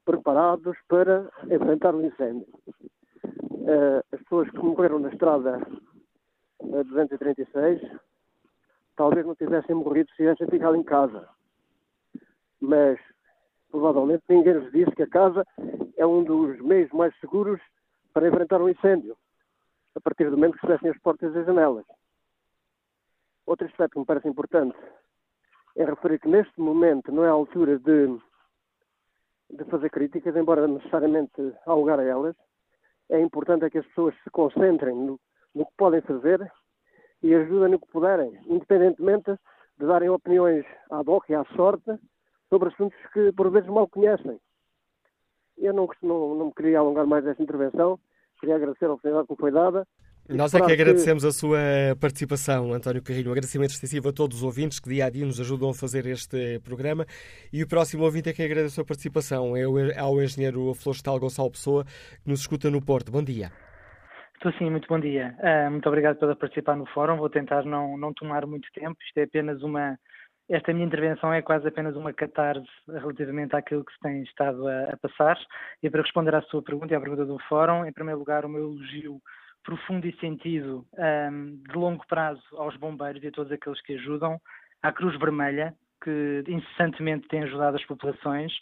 preparados 0.05 0.77
para 0.87 1.29
enfrentar 1.49 1.93
o 1.95 2.05
incêndio. 2.05 2.47
Uh, 3.23 4.03
as 4.11 4.21
pessoas 4.21 4.49
que 4.51 4.59
morreram 4.59 4.99
na 4.99 5.09
estrada 5.09 5.59
uh, 6.59 6.83
236 6.83 7.81
talvez 8.95 9.25
não 9.25 9.35
tivessem 9.35 9.75
morrido 9.75 10.09
se 10.11 10.17
tivessem 10.17 10.47
ficado 10.47 10.75
em 10.75 10.83
casa. 10.83 11.27
Mas 12.61 12.99
provavelmente 13.69 14.23
ninguém 14.29 14.53
nos 14.53 14.71
disse 14.71 14.91
que 14.91 15.03
a 15.03 15.09
casa 15.09 15.45
é 15.97 16.05
um 16.05 16.23
dos 16.23 16.59
meios 16.61 16.91
mais 16.91 17.13
seguros 17.19 17.59
para 18.13 18.27
enfrentar 18.27 18.61
um 18.61 18.69
incêndio, 18.69 19.17
a 19.95 19.99
partir 19.99 20.29
do 20.29 20.37
momento 20.37 20.57
que 20.57 20.65
se 20.65 20.87
as 20.87 20.97
portas 20.99 21.35
e 21.35 21.39
as 21.39 21.45
janelas. 21.45 21.85
Outro 23.45 23.67
aspecto 23.67 23.93
que 23.93 23.99
me 23.99 24.05
parece 24.05 24.27
importante 24.27 24.77
é 25.75 25.83
referir 25.83 26.19
que 26.19 26.29
neste 26.29 26.59
momento 26.59 27.11
não 27.11 27.25
é 27.25 27.27
a 27.27 27.31
altura 27.31 27.77
de, 27.77 28.17
de 29.55 29.63
fazer 29.65 29.89
críticas, 29.89 30.35
embora 30.35 30.67
necessariamente 30.67 31.53
há 31.65 31.73
lugar 31.73 31.99
a 31.99 32.03
elas. 32.03 32.35
É 33.09 33.19
importante 33.19 33.65
é 33.65 33.69
que 33.69 33.77
as 33.77 33.85
pessoas 33.87 34.15
se 34.23 34.29
concentrem 34.29 34.95
no, 34.95 35.19
no 35.53 35.65
que 35.65 35.71
podem 35.77 36.01
fazer 36.01 36.51
e 37.21 37.33
ajudem 37.33 37.71
no 37.71 37.79
que 37.79 37.87
puderem, 37.87 38.39
independentemente 38.47 39.31
de 39.77 39.85
darem 39.85 40.09
opiniões 40.09 40.65
à 40.89 41.03
boca 41.03 41.31
e 41.31 41.35
à 41.35 41.43
sorte 41.55 41.99
sobre 42.49 42.69
assuntos 42.69 42.97
que 43.13 43.31
por 43.33 43.49
vezes 43.51 43.69
mal 43.69 43.87
conhecem. 43.87 44.39
Eu 45.57 45.73
não, 45.73 45.87
não, 46.01 46.35
não 46.35 46.45
me 46.47 46.53
queria 46.53 46.79
alongar 46.79 47.05
mais 47.05 47.23
desta 47.23 47.41
intervenção, 47.41 47.99
queria 48.39 48.55
agradecer 48.55 48.85
a 48.85 48.93
oportunidade 48.93 49.27
que 49.27 49.33
me 49.33 49.39
foi 49.39 49.51
dada 49.51 49.87
nós 50.27 50.55
é 50.55 50.59
que 50.59 50.71
agradecemos 50.71 51.23
a 51.23 51.31
sua 51.31 51.59
participação, 52.01 52.73
António 52.73 53.03
Carrilho. 53.03 53.29
Um 53.29 53.31
agradecimento 53.31 53.69
extensivo 53.69 54.09
a 54.09 54.11
todos 54.11 54.37
os 54.37 54.43
ouvintes 54.43 54.79
que 54.79 54.89
dia 54.89 55.05
a 55.05 55.09
dia 55.09 55.23
nos 55.23 55.39
ajudam 55.39 55.69
a 55.69 55.73
fazer 55.73 56.07
este 56.07 56.59
programa. 56.63 57.05
E 57.53 57.61
o 57.61 57.67
próximo 57.67 58.03
ouvinte 58.03 58.29
é 58.29 58.33
que 58.33 58.41
agradece 58.41 58.73
a 58.73 58.75
sua 58.75 58.85
participação. 58.85 59.55
É 59.55 59.63
ao 59.99 60.19
engenheiro 60.21 60.73
Florestal 60.73 61.19
Gonçalo 61.19 61.51
Pessoa, 61.51 61.85
que 61.85 62.27
nos 62.29 62.39
escuta 62.39 62.71
no 62.71 62.83
Porto. 62.83 63.11
Bom 63.11 63.23
dia. 63.23 63.51
Estou 64.33 64.51
sim, 64.53 64.69
muito 64.69 64.87
bom 64.87 64.99
dia. 64.99 65.35
Uh, 65.39 65.71
muito 65.71 65.87
obrigado 65.87 66.17
por 66.17 66.35
participar 66.35 66.75
no 66.75 66.87
fórum. 66.87 67.17
Vou 67.17 67.29
tentar 67.29 67.63
não, 67.63 67.95
não 67.95 68.11
tomar 68.11 68.47
muito 68.47 68.67
tempo. 68.73 68.97
Isto 69.05 69.19
é 69.19 69.23
apenas 69.23 69.61
uma. 69.61 69.97
Esta 70.49 70.73
minha 70.73 70.85
intervenção 70.85 71.31
é 71.33 71.41
quase 71.41 71.67
apenas 71.67 71.95
uma 71.95 72.13
catarse 72.13 72.67
relativamente 72.87 73.55
àquilo 73.55 73.85
que 73.85 73.93
se 73.93 73.99
tem 73.99 74.23
estado 74.23 74.67
a, 74.67 74.93
a 74.93 74.97
passar. 74.97 75.37
E 75.83 75.89
para 75.89 76.01
responder 76.01 76.33
à 76.33 76.41
sua 76.43 76.63
pergunta 76.63 76.93
e 76.93 76.97
à 76.97 76.99
pergunta 76.99 77.25
do 77.25 77.37
fórum, 77.47 77.85
em 77.85 77.93
primeiro 77.93 78.19
lugar, 78.19 78.43
o 78.43 78.49
meu 78.49 78.71
elogio 78.71 79.21
profundo 79.65 80.07
e 80.07 80.15
sentido 80.19 80.85
um, 80.97 81.57
de 81.67 81.75
longo 81.75 82.05
prazo 82.07 82.41
aos 82.53 82.77
bombeiros 82.77 83.21
e 83.23 83.27
a 83.27 83.31
todos 83.31 83.51
aqueles 83.51 83.81
que 83.81 83.93
ajudam, 83.95 84.39
à 84.81 84.91
Cruz 84.91 85.17
Vermelha, 85.19 85.73
que 86.01 86.43
incessantemente 86.47 87.27
tem 87.27 87.43
ajudado 87.43 87.75
as 87.75 87.83
populações. 87.85 88.53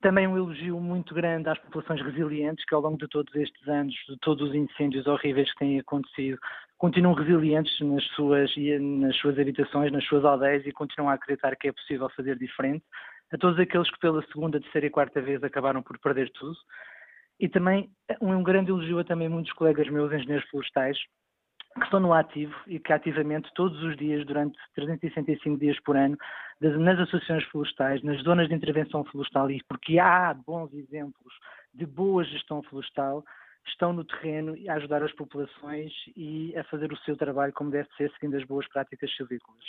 Também 0.00 0.26
um 0.26 0.36
elogio 0.36 0.78
muito 0.78 1.14
grande 1.14 1.48
às 1.48 1.58
populações 1.58 2.00
resilientes, 2.00 2.64
que 2.64 2.74
ao 2.74 2.80
longo 2.80 2.96
de 2.96 3.08
todos 3.08 3.34
estes 3.34 3.66
anos, 3.66 3.94
de 4.08 4.16
todos 4.20 4.48
os 4.48 4.54
incêndios 4.54 5.06
horríveis 5.06 5.50
que 5.52 5.58
têm 5.58 5.80
acontecido, 5.80 6.38
continuam 6.78 7.14
resilientes 7.14 7.78
nas 7.80 8.04
suas, 8.08 8.54
nas 8.80 9.16
suas 9.16 9.38
habitações, 9.38 9.90
nas 9.90 10.04
suas 10.04 10.24
aldeias 10.24 10.64
e 10.66 10.72
continuam 10.72 11.10
a 11.10 11.14
acreditar 11.14 11.56
que 11.56 11.68
é 11.68 11.72
possível 11.72 12.08
fazer 12.10 12.38
diferente. 12.38 12.84
A 13.32 13.38
todos 13.38 13.58
aqueles 13.58 13.90
que 13.90 13.98
pela 13.98 14.22
segunda, 14.26 14.60
terceira 14.60 14.86
e 14.86 14.90
quarta 14.90 15.20
vez 15.20 15.42
acabaram 15.42 15.82
por 15.82 15.98
perder 15.98 16.30
tudo. 16.30 16.56
E 17.40 17.48
também 17.48 17.90
um 18.20 18.42
grande 18.42 18.70
elogio 18.70 18.98
a 18.98 19.04
também 19.04 19.28
muitos 19.28 19.52
colegas 19.52 19.88
meus, 19.88 20.12
engenheiros 20.12 20.48
florestais, 20.48 20.98
que 21.74 21.84
estão 21.84 21.98
no 21.98 22.12
ativo 22.12 22.54
e 22.66 22.78
que 22.78 22.92
ativamente 22.92 23.50
todos 23.54 23.82
os 23.82 23.96
dias, 23.96 24.24
durante 24.26 24.56
365 24.74 25.58
dias 25.58 25.78
por 25.80 25.96
ano, 25.96 26.16
nas 26.60 26.98
associações 27.00 27.44
florestais, 27.46 28.02
nas 28.02 28.22
zonas 28.22 28.48
de 28.48 28.54
intervenção 28.54 29.04
florestal, 29.04 29.50
e 29.50 29.60
porque 29.68 29.98
há 29.98 30.32
bons 30.32 30.72
exemplos 30.72 31.34
de 31.74 31.84
boa 31.84 32.22
gestão 32.24 32.62
florestal, 32.62 33.24
estão 33.66 33.92
no 33.92 34.04
terreno 34.04 34.54
a 34.68 34.74
ajudar 34.74 35.02
as 35.02 35.12
populações 35.12 35.92
e 36.16 36.56
a 36.56 36.62
fazer 36.64 36.92
o 36.92 36.96
seu 36.98 37.16
trabalho 37.16 37.52
como 37.52 37.70
deve 37.70 37.88
ser, 37.96 38.10
seguindo 38.12 38.36
as 38.36 38.44
boas 38.44 38.68
práticas 38.68 39.10
silvícolas. 39.16 39.64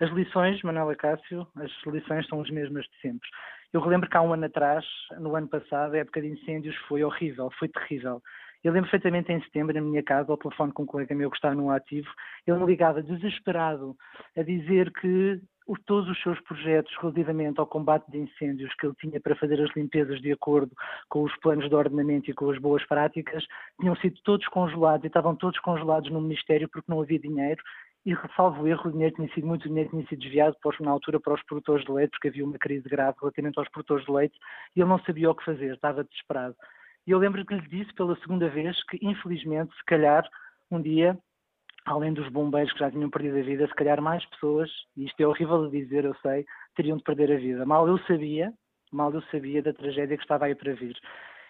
As 0.00 0.10
lições, 0.10 0.60
Manuela 0.62 0.94
Cássio, 0.94 1.46
as 1.56 1.70
lições 1.86 2.26
são 2.26 2.40
as 2.42 2.50
mesmas 2.50 2.84
de 2.84 3.00
sempre. 3.00 3.28
Eu 3.76 3.82
relembro 3.82 4.08
que 4.08 4.16
há 4.16 4.22
um 4.22 4.32
ano 4.32 4.46
atrás, 4.46 4.86
no 5.20 5.36
ano 5.36 5.48
passado, 5.48 5.92
a 5.92 5.98
época 5.98 6.22
de 6.22 6.28
incêndios 6.28 6.74
foi 6.88 7.04
horrível, 7.04 7.50
foi 7.58 7.68
terrível. 7.68 8.22
Eu 8.64 8.72
lembro 8.72 8.90
perfeitamente 8.90 9.30
em 9.30 9.42
setembro, 9.42 9.74
na 9.74 9.82
minha 9.82 10.02
casa, 10.02 10.32
ao 10.32 10.38
telefone 10.38 10.72
com 10.72 10.84
um 10.84 10.86
colega 10.86 11.14
meu 11.14 11.30
que 11.30 11.36
está 11.36 11.54
no 11.54 11.70
ativo, 11.70 12.08
ele 12.46 12.58
me 12.58 12.64
ligava 12.64 13.02
desesperado 13.02 13.94
a 14.34 14.42
dizer 14.42 14.90
que 14.94 15.42
todos 15.84 16.08
os 16.08 16.22
seus 16.22 16.40
projetos 16.40 16.90
relativamente 17.02 17.60
ao 17.60 17.66
combate 17.66 18.10
de 18.10 18.16
incêndios 18.16 18.72
que 18.76 18.86
ele 18.86 18.94
tinha 18.98 19.20
para 19.20 19.36
fazer 19.36 19.60
as 19.60 19.74
limpezas 19.76 20.22
de 20.22 20.32
acordo 20.32 20.72
com 21.10 21.24
os 21.24 21.36
planos 21.40 21.68
de 21.68 21.74
ordenamento 21.74 22.30
e 22.30 22.34
com 22.34 22.48
as 22.50 22.58
boas 22.58 22.82
práticas 22.86 23.44
tinham 23.78 23.96
sido 23.96 24.18
todos 24.22 24.46
congelados 24.48 25.04
e 25.04 25.08
estavam 25.08 25.36
todos 25.36 25.58
congelados 25.60 26.10
no 26.10 26.22
Ministério 26.22 26.68
porque 26.68 26.90
não 26.90 27.02
havia 27.02 27.18
dinheiro 27.18 27.62
e, 28.06 28.16
salvo 28.36 28.68
erro, 28.68 28.88
o 28.88 28.92
dinheiro 28.92 29.16
tinha 29.16 29.28
sido, 29.34 29.48
muito 29.48 29.68
dinheiro 29.68 29.90
tinha 29.90 30.06
sido 30.06 30.20
desviado 30.20 30.56
para, 30.62 30.76
na 30.78 30.92
altura 30.92 31.18
para 31.18 31.34
os 31.34 31.42
produtores 31.42 31.84
de 31.84 31.90
leite, 31.90 32.12
porque 32.12 32.28
havia 32.28 32.44
uma 32.44 32.56
crise 32.56 32.88
grave 32.88 33.16
relativamente 33.20 33.58
aos 33.58 33.68
produtores 33.68 34.06
de 34.06 34.12
leite, 34.12 34.38
e 34.76 34.80
ele 34.80 34.88
não 34.88 35.00
sabia 35.00 35.28
o 35.28 35.34
que 35.34 35.44
fazer, 35.44 35.74
estava 35.74 36.04
desesperado. 36.04 36.54
E 37.04 37.10
eu 37.10 37.18
lembro 37.18 37.44
que 37.44 37.54
lhe 37.54 37.68
disse 37.68 37.92
pela 37.94 38.16
segunda 38.20 38.48
vez 38.48 38.80
que, 38.84 38.98
infelizmente, 39.02 39.74
se 39.76 39.84
calhar, 39.84 40.24
um 40.70 40.80
dia, 40.80 41.18
além 41.84 42.12
dos 42.12 42.28
bombeiros 42.28 42.72
que 42.72 42.78
já 42.78 42.90
tinham 42.92 43.10
perdido 43.10 43.38
a 43.38 43.42
vida, 43.42 43.66
se 43.66 43.74
calhar 43.74 44.00
mais 44.00 44.24
pessoas, 44.26 44.70
e 44.96 45.04
isto 45.06 45.20
é 45.20 45.26
horrível 45.26 45.68
de 45.68 45.80
dizer, 45.80 46.04
eu 46.04 46.14
sei, 46.22 46.46
teriam 46.76 46.96
de 46.96 47.02
perder 47.02 47.32
a 47.32 47.36
vida. 47.36 47.66
Mal 47.66 47.88
eu 47.88 47.98
sabia, 48.06 48.52
mal 48.92 49.12
eu 49.12 49.22
sabia 49.32 49.60
da 49.60 49.72
tragédia 49.72 50.16
que 50.16 50.22
estava 50.22 50.44
aí 50.44 50.54
para 50.54 50.74
vir. 50.74 50.96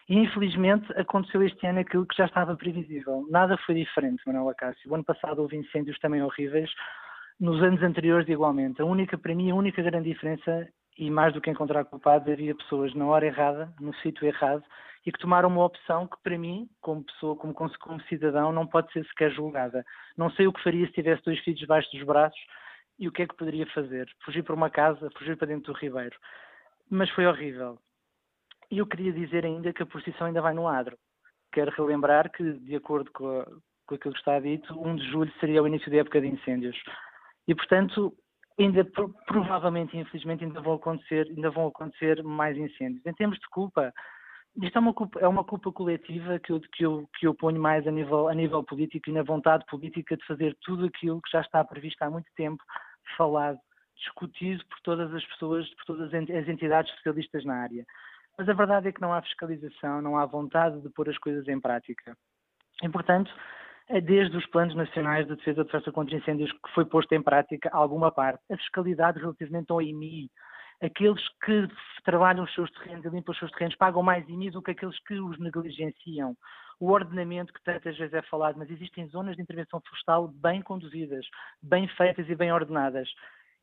E 0.09 0.17
infelizmente 0.17 0.87
aconteceu 0.93 1.43
este 1.43 1.67
ano 1.67 1.81
aquilo 1.81 2.07
que 2.07 2.17
já 2.17 2.27
estava 2.27 2.57
previsível. 2.57 3.27
Nada 3.29 3.57
foi 3.59 3.75
diferente, 3.75 4.23
Manuel 4.25 4.51
Acácio. 4.51 4.91
O 4.91 4.95
ano 4.95 5.05
passado 5.05 5.41
houve 5.41 5.57
incêndios 5.57 5.99
também 5.99 6.23
horríveis, 6.23 6.71
nos 7.41 7.61
anos 7.63 7.83
anteriores 7.83 8.29
igualmente. 8.29 8.81
A 8.81 8.85
única, 8.85 9.19
para 9.19 9.35
mim, 9.35 9.51
a 9.51 9.55
única 9.55 9.83
grande 9.83 10.09
diferença, 10.09 10.69
e 10.97 11.11
mais 11.11 11.35
do 11.35 11.41
que 11.41 11.51
encontrar 11.51 11.85
culpados, 11.85 12.33
havia 12.33 12.55
pessoas 12.55 12.95
na 12.95 13.05
hora 13.07 13.27
errada, 13.27 13.73
no 13.81 13.93
sítio 13.97 14.27
errado, 14.27 14.63
e 15.05 15.11
que 15.11 15.19
tomaram 15.19 15.49
uma 15.49 15.65
opção 15.65 16.07
que, 16.07 16.17
para 16.23 16.39
mim, 16.39 16.69
como 16.81 17.05
pessoa, 17.05 17.37
como, 17.37 17.53
como 17.53 18.01
cidadão, 18.03 18.53
não 18.53 18.67
pode 18.67 18.93
ser 18.93 19.05
sequer 19.07 19.33
julgada. 19.33 19.85
Não 20.17 20.31
sei 20.31 20.47
o 20.47 20.53
que 20.53 20.63
faria 20.63 20.87
se 20.87 20.93
tivesse 20.93 21.25
dois 21.25 21.39
filhos 21.41 21.61
debaixo 21.61 21.91
dos 21.93 22.05
braços 22.05 22.41
e 22.99 23.09
o 23.09 23.13
que 23.13 23.23
é 23.23 23.27
que 23.27 23.37
poderia 23.37 23.67
fazer. 23.67 24.09
Fugir 24.25 24.43
para 24.43 24.55
uma 24.55 24.71
casa, 24.71 25.11
fugir 25.19 25.37
para 25.37 25.49
dentro 25.49 25.73
do 25.73 25.79
Ribeiro. 25.79 26.17
Mas 26.91 27.11
foi 27.11 27.27
horrível. 27.27 27.79
E 28.71 28.79
eu 28.79 28.87
queria 28.87 29.13
dizer 29.13 29.45
ainda 29.45 29.73
que 29.73 29.83
a 29.83 29.87
procissão 29.87 30.27
ainda 30.27 30.43
vai 30.43 30.55
no 30.55 30.67
adro. 30.67 30.97
Quero 31.53 31.71
relembrar 31.71 32.31
que, 32.31 32.53
de 32.53 32.77
acordo 32.77 33.11
com, 33.13 33.41
a, 33.41 33.45
com 33.87 33.95
aquilo 33.95 34.15
que 34.15 34.21
está 34.21 34.39
dito, 34.41 34.79
1 34.79 34.97
de 34.97 35.11
julho 35.11 35.33
seria 35.41 35.63
o 35.63 35.67
início 35.67 35.91
da 35.91 35.99
época 35.99 36.21
de 36.21 36.27
incêndios. 36.27 36.77
E, 37.47 37.55
portanto, 37.55 38.13
ainda 38.59 38.85
provavelmente, 39.27 39.97
infelizmente, 39.97 40.45
ainda 40.45 40.61
vão 40.61 40.75
acontecer, 40.75 41.27
ainda 41.29 41.51
vão 41.51 41.69
acontecer 41.69 42.23
mais 42.23 42.57
incêndios. 42.57 43.05
Em 43.07 43.15
termos 43.15 43.39
de 43.39 43.49
culpa, 43.49 43.93
isto 44.63 44.77
é 44.77 44.81
uma 44.81 44.95
culpa, 44.95 45.21
é 45.21 45.29
uma 45.29 45.45
culpa 45.45 45.71
coletiva 45.71 46.39
que 46.39 46.53
eu, 46.53 46.61
que, 46.61 46.85
eu, 46.85 47.09
que 47.19 47.27
eu 47.27 47.35
ponho 47.35 47.61
mais 47.61 47.87
a 47.87 47.91
nível, 47.91 48.29
a 48.29 48.35
nível 48.35 48.65
político 48.65 49.11
e 49.11 49.13
na 49.13 49.23
vontade 49.23 49.65
política 49.67 50.17
de 50.17 50.25
fazer 50.25 50.57
tudo 50.63 50.87
aquilo 50.87 51.21
que 51.21 51.31
já 51.31 51.43
está 51.43 51.63
previsto 51.63 52.03
há 52.03 52.11
muito 52.11 52.31
tempo, 52.35 52.63
falado, 53.17 53.59
discutido 53.97 54.65
por 54.67 54.81
todas 54.81 55.13
as 55.15 55.25
pessoas, 55.27 55.69
por 55.75 55.85
todas 55.85 56.13
as 56.13 56.49
entidades 56.49 56.91
especialistas 56.91 57.45
na 57.45 57.57
área. 57.63 57.85
Mas 58.39 58.49
a 58.49 58.53
verdade 58.53 58.89
é 58.89 58.93
que 58.93 59.01
não 59.01 59.13
há 59.13 59.23
fiscalização, 59.23 60.03
não 60.03 60.17
há 60.17 60.27
vontade 60.27 60.81
de 60.81 60.91
pôr 60.91 61.09
as 61.09 61.19
coisas 61.19 61.47
em 61.49 61.61
prática. 61.61 62.17
E, 62.83 62.89
portanto, 62.89 63.33
é 63.89 64.01
desde 64.01 64.37
os 64.37 64.47
planos 64.47 64.75
nacionais 64.75 65.27
de 65.27 65.37
defesa 65.37 65.63
de 65.63 65.71
defesa 65.71 65.93
contra 65.93 66.17
incêndios 66.17 66.53
que 66.53 66.75
foi 66.75 66.85
posto 66.85 67.13
em 67.15 67.23
prática 67.23 67.71
alguma 67.73 68.11
parte. 68.11 68.43
A 68.51 68.57
fiscalidade 68.57 69.19
relativamente 69.19 69.71
ao 69.71 69.81
IMI, 69.81 70.31
aqueles 70.83 71.23
que 71.45 71.69
trabalham 72.05 72.45
os 72.45 72.55
seus 72.55 72.71
terrenos 72.73 73.05
e 73.05 73.09
limpam 73.09 73.33
os 73.33 73.39
seus 73.39 73.51
terrenos 73.53 73.77
pagam 73.77 74.03
mais 74.03 74.29
IMI 74.29 74.51
do 74.51 74.63
que 74.63 74.73
aqueles 74.73 74.99
que 75.05 75.15
os 75.19 75.39
negligenciam. 75.39 76.37
O 76.79 76.91
ordenamento 76.91 77.53
que 77.53 77.63
tantas 77.63 77.97
vezes 77.97 78.13
é 78.13 78.23
falado, 78.23 78.59
mas 78.59 78.71
existem 78.71 79.09
zonas 79.09 79.37
de 79.37 79.43
intervenção 79.43 79.81
florestal 79.81 80.29
bem 80.29 80.61
conduzidas, 80.61 81.25
bem 81.63 81.89
feitas 81.89 82.29
e 82.29 82.35
bem 82.35 82.53
ordenadas. 82.53 83.09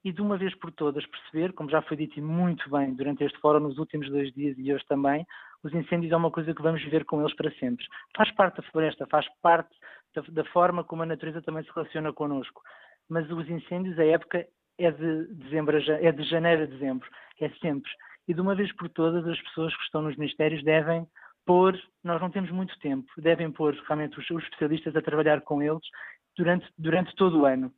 E 0.04 0.12
de 0.12 0.22
uma 0.22 0.38
vez 0.38 0.54
por 0.56 0.72
todas 0.72 1.06
perceber, 1.06 1.54
como 1.54 1.70
já 1.70 1.82
foi 1.82 1.96
dito 1.96 2.22
muito 2.22 2.70
bem 2.70 2.94
durante 2.94 3.24
este 3.24 3.40
fórum 3.40 3.62
nos 3.62 3.78
últimos 3.78 4.10
dois 4.10 4.34
dias 4.34 4.58
e 4.58 4.74
hoje 4.74 4.86
também, 4.86 5.26
os 5.64 5.74
incêndios 5.74 6.12
é 6.12 6.18
uma 6.18 6.30
coisa 6.30 6.54
que 6.54 6.62
vamos 6.62 6.84
viver 6.84 7.06
com 7.06 7.22
eles 7.22 7.34
para 7.36 7.52
sempre. 7.54 7.86
Faz 8.16 8.30
parte 8.36 8.58
da 8.58 8.64
floresta, 8.64 9.08
faz 9.08 9.26
parte 9.42 9.74
da, 10.14 10.22
da 10.28 10.44
forma 10.52 10.84
como 10.84 11.04
a 11.04 11.06
natureza 11.06 11.42
também 11.42 11.64
se 11.64 11.72
relaciona 11.74 12.12
connosco. 12.12 12.62
Mas 13.10 13.30
os 13.32 13.50
incêndios, 13.50 13.98
a 13.98 14.06
época 14.06 14.46
é 14.78 14.92
de, 14.92 15.28
dezembro, 15.36 15.78
é 15.78 16.12
de 16.12 16.24
janeiro 16.24 16.64
a 16.64 16.66
dezembro, 16.66 17.08
é 17.40 17.50
sempre. 17.62 17.90
E 18.28 18.34
de 18.34 18.42
uma 18.42 18.56
vez 18.56 18.74
por 18.76 18.90
todas, 18.90 19.26
as 19.26 19.40
pessoas 19.42 19.76
que 19.76 19.84
estão 19.84 20.02
nos 20.02 20.18
ministérios 20.18 20.64
devem 20.64 21.08
pôr, 21.46 21.78
nós 22.04 22.22
não 22.22 22.30
temos 22.30 22.52
muito 22.52 22.78
tempo, 22.80 23.08
devem 23.18 23.52
pôr 23.52 23.74
realmente 23.88 24.18
os, 24.20 24.30
os 24.30 24.44
especialistas 24.44 24.96
a 24.96 25.02
trabalhar 25.02 25.42
com 25.42 25.62
eles 25.62 25.84
durante, 26.38 26.68
durante 26.78 27.16
todo 27.16 27.42
o 27.42 27.46
ano. 27.46 27.72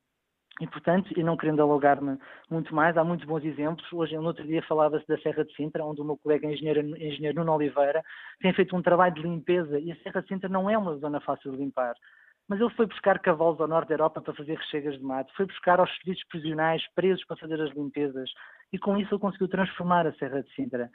E, 0.61 0.67
portanto, 0.67 1.11
e 1.17 1.23
não 1.23 1.35
querendo 1.35 1.61
alongar-me 1.61 2.17
muito 2.49 2.73
mais, 2.73 2.95
há 2.95 3.03
muitos 3.03 3.25
bons 3.25 3.43
exemplos. 3.43 3.91
Hoje, 3.91 4.15
no 4.15 4.27
outro 4.27 4.45
dia, 4.45 4.63
falava-se 4.63 5.05
da 5.05 5.17
Serra 5.17 5.43
de 5.43 5.53
Sintra, 5.53 5.83
onde 5.83 6.01
o 6.01 6.05
meu 6.05 6.17
colega 6.17 6.47
engenheiro, 6.47 6.79
engenheiro 6.79 7.39
Nuno 7.39 7.53
Oliveira 7.53 8.01
tem 8.39 8.53
feito 8.53 8.75
um 8.75 8.81
trabalho 8.81 9.13
de 9.13 9.21
limpeza 9.21 9.77
e 9.79 9.91
a 9.91 9.95
Serra 9.97 10.21
de 10.21 10.29
Sintra 10.29 10.47
não 10.47 10.69
é 10.69 10.77
uma 10.77 10.95
zona 10.97 11.19
fácil 11.19 11.51
de 11.51 11.57
limpar 11.57 11.95
mas 12.47 12.59
ele 12.59 12.69
foi 12.71 12.85
buscar 12.85 13.19
cavalos 13.19 13.59
ao 13.59 13.67
norte 13.67 13.89
da 13.89 13.95
Europa 13.95 14.21
para 14.21 14.33
fazer 14.33 14.55
rechegas 14.55 14.95
de 14.97 15.03
mato, 15.03 15.33
foi 15.35 15.45
buscar 15.45 15.79
aos 15.79 15.93
serviços 15.95 16.23
prisionais 16.25 16.83
presos 16.93 17.25
para 17.25 17.37
fazer 17.37 17.59
as 17.59 17.73
limpezas, 17.73 18.29
e 18.71 18.77
com 18.77 18.97
isso 18.97 19.13
ele 19.13 19.21
conseguiu 19.21 19.47
transformar 19.47 20.05
a 20.05 20.13
Serra 20.13 20.43
de 20.43 20.53
Sintra. 20.53 20.91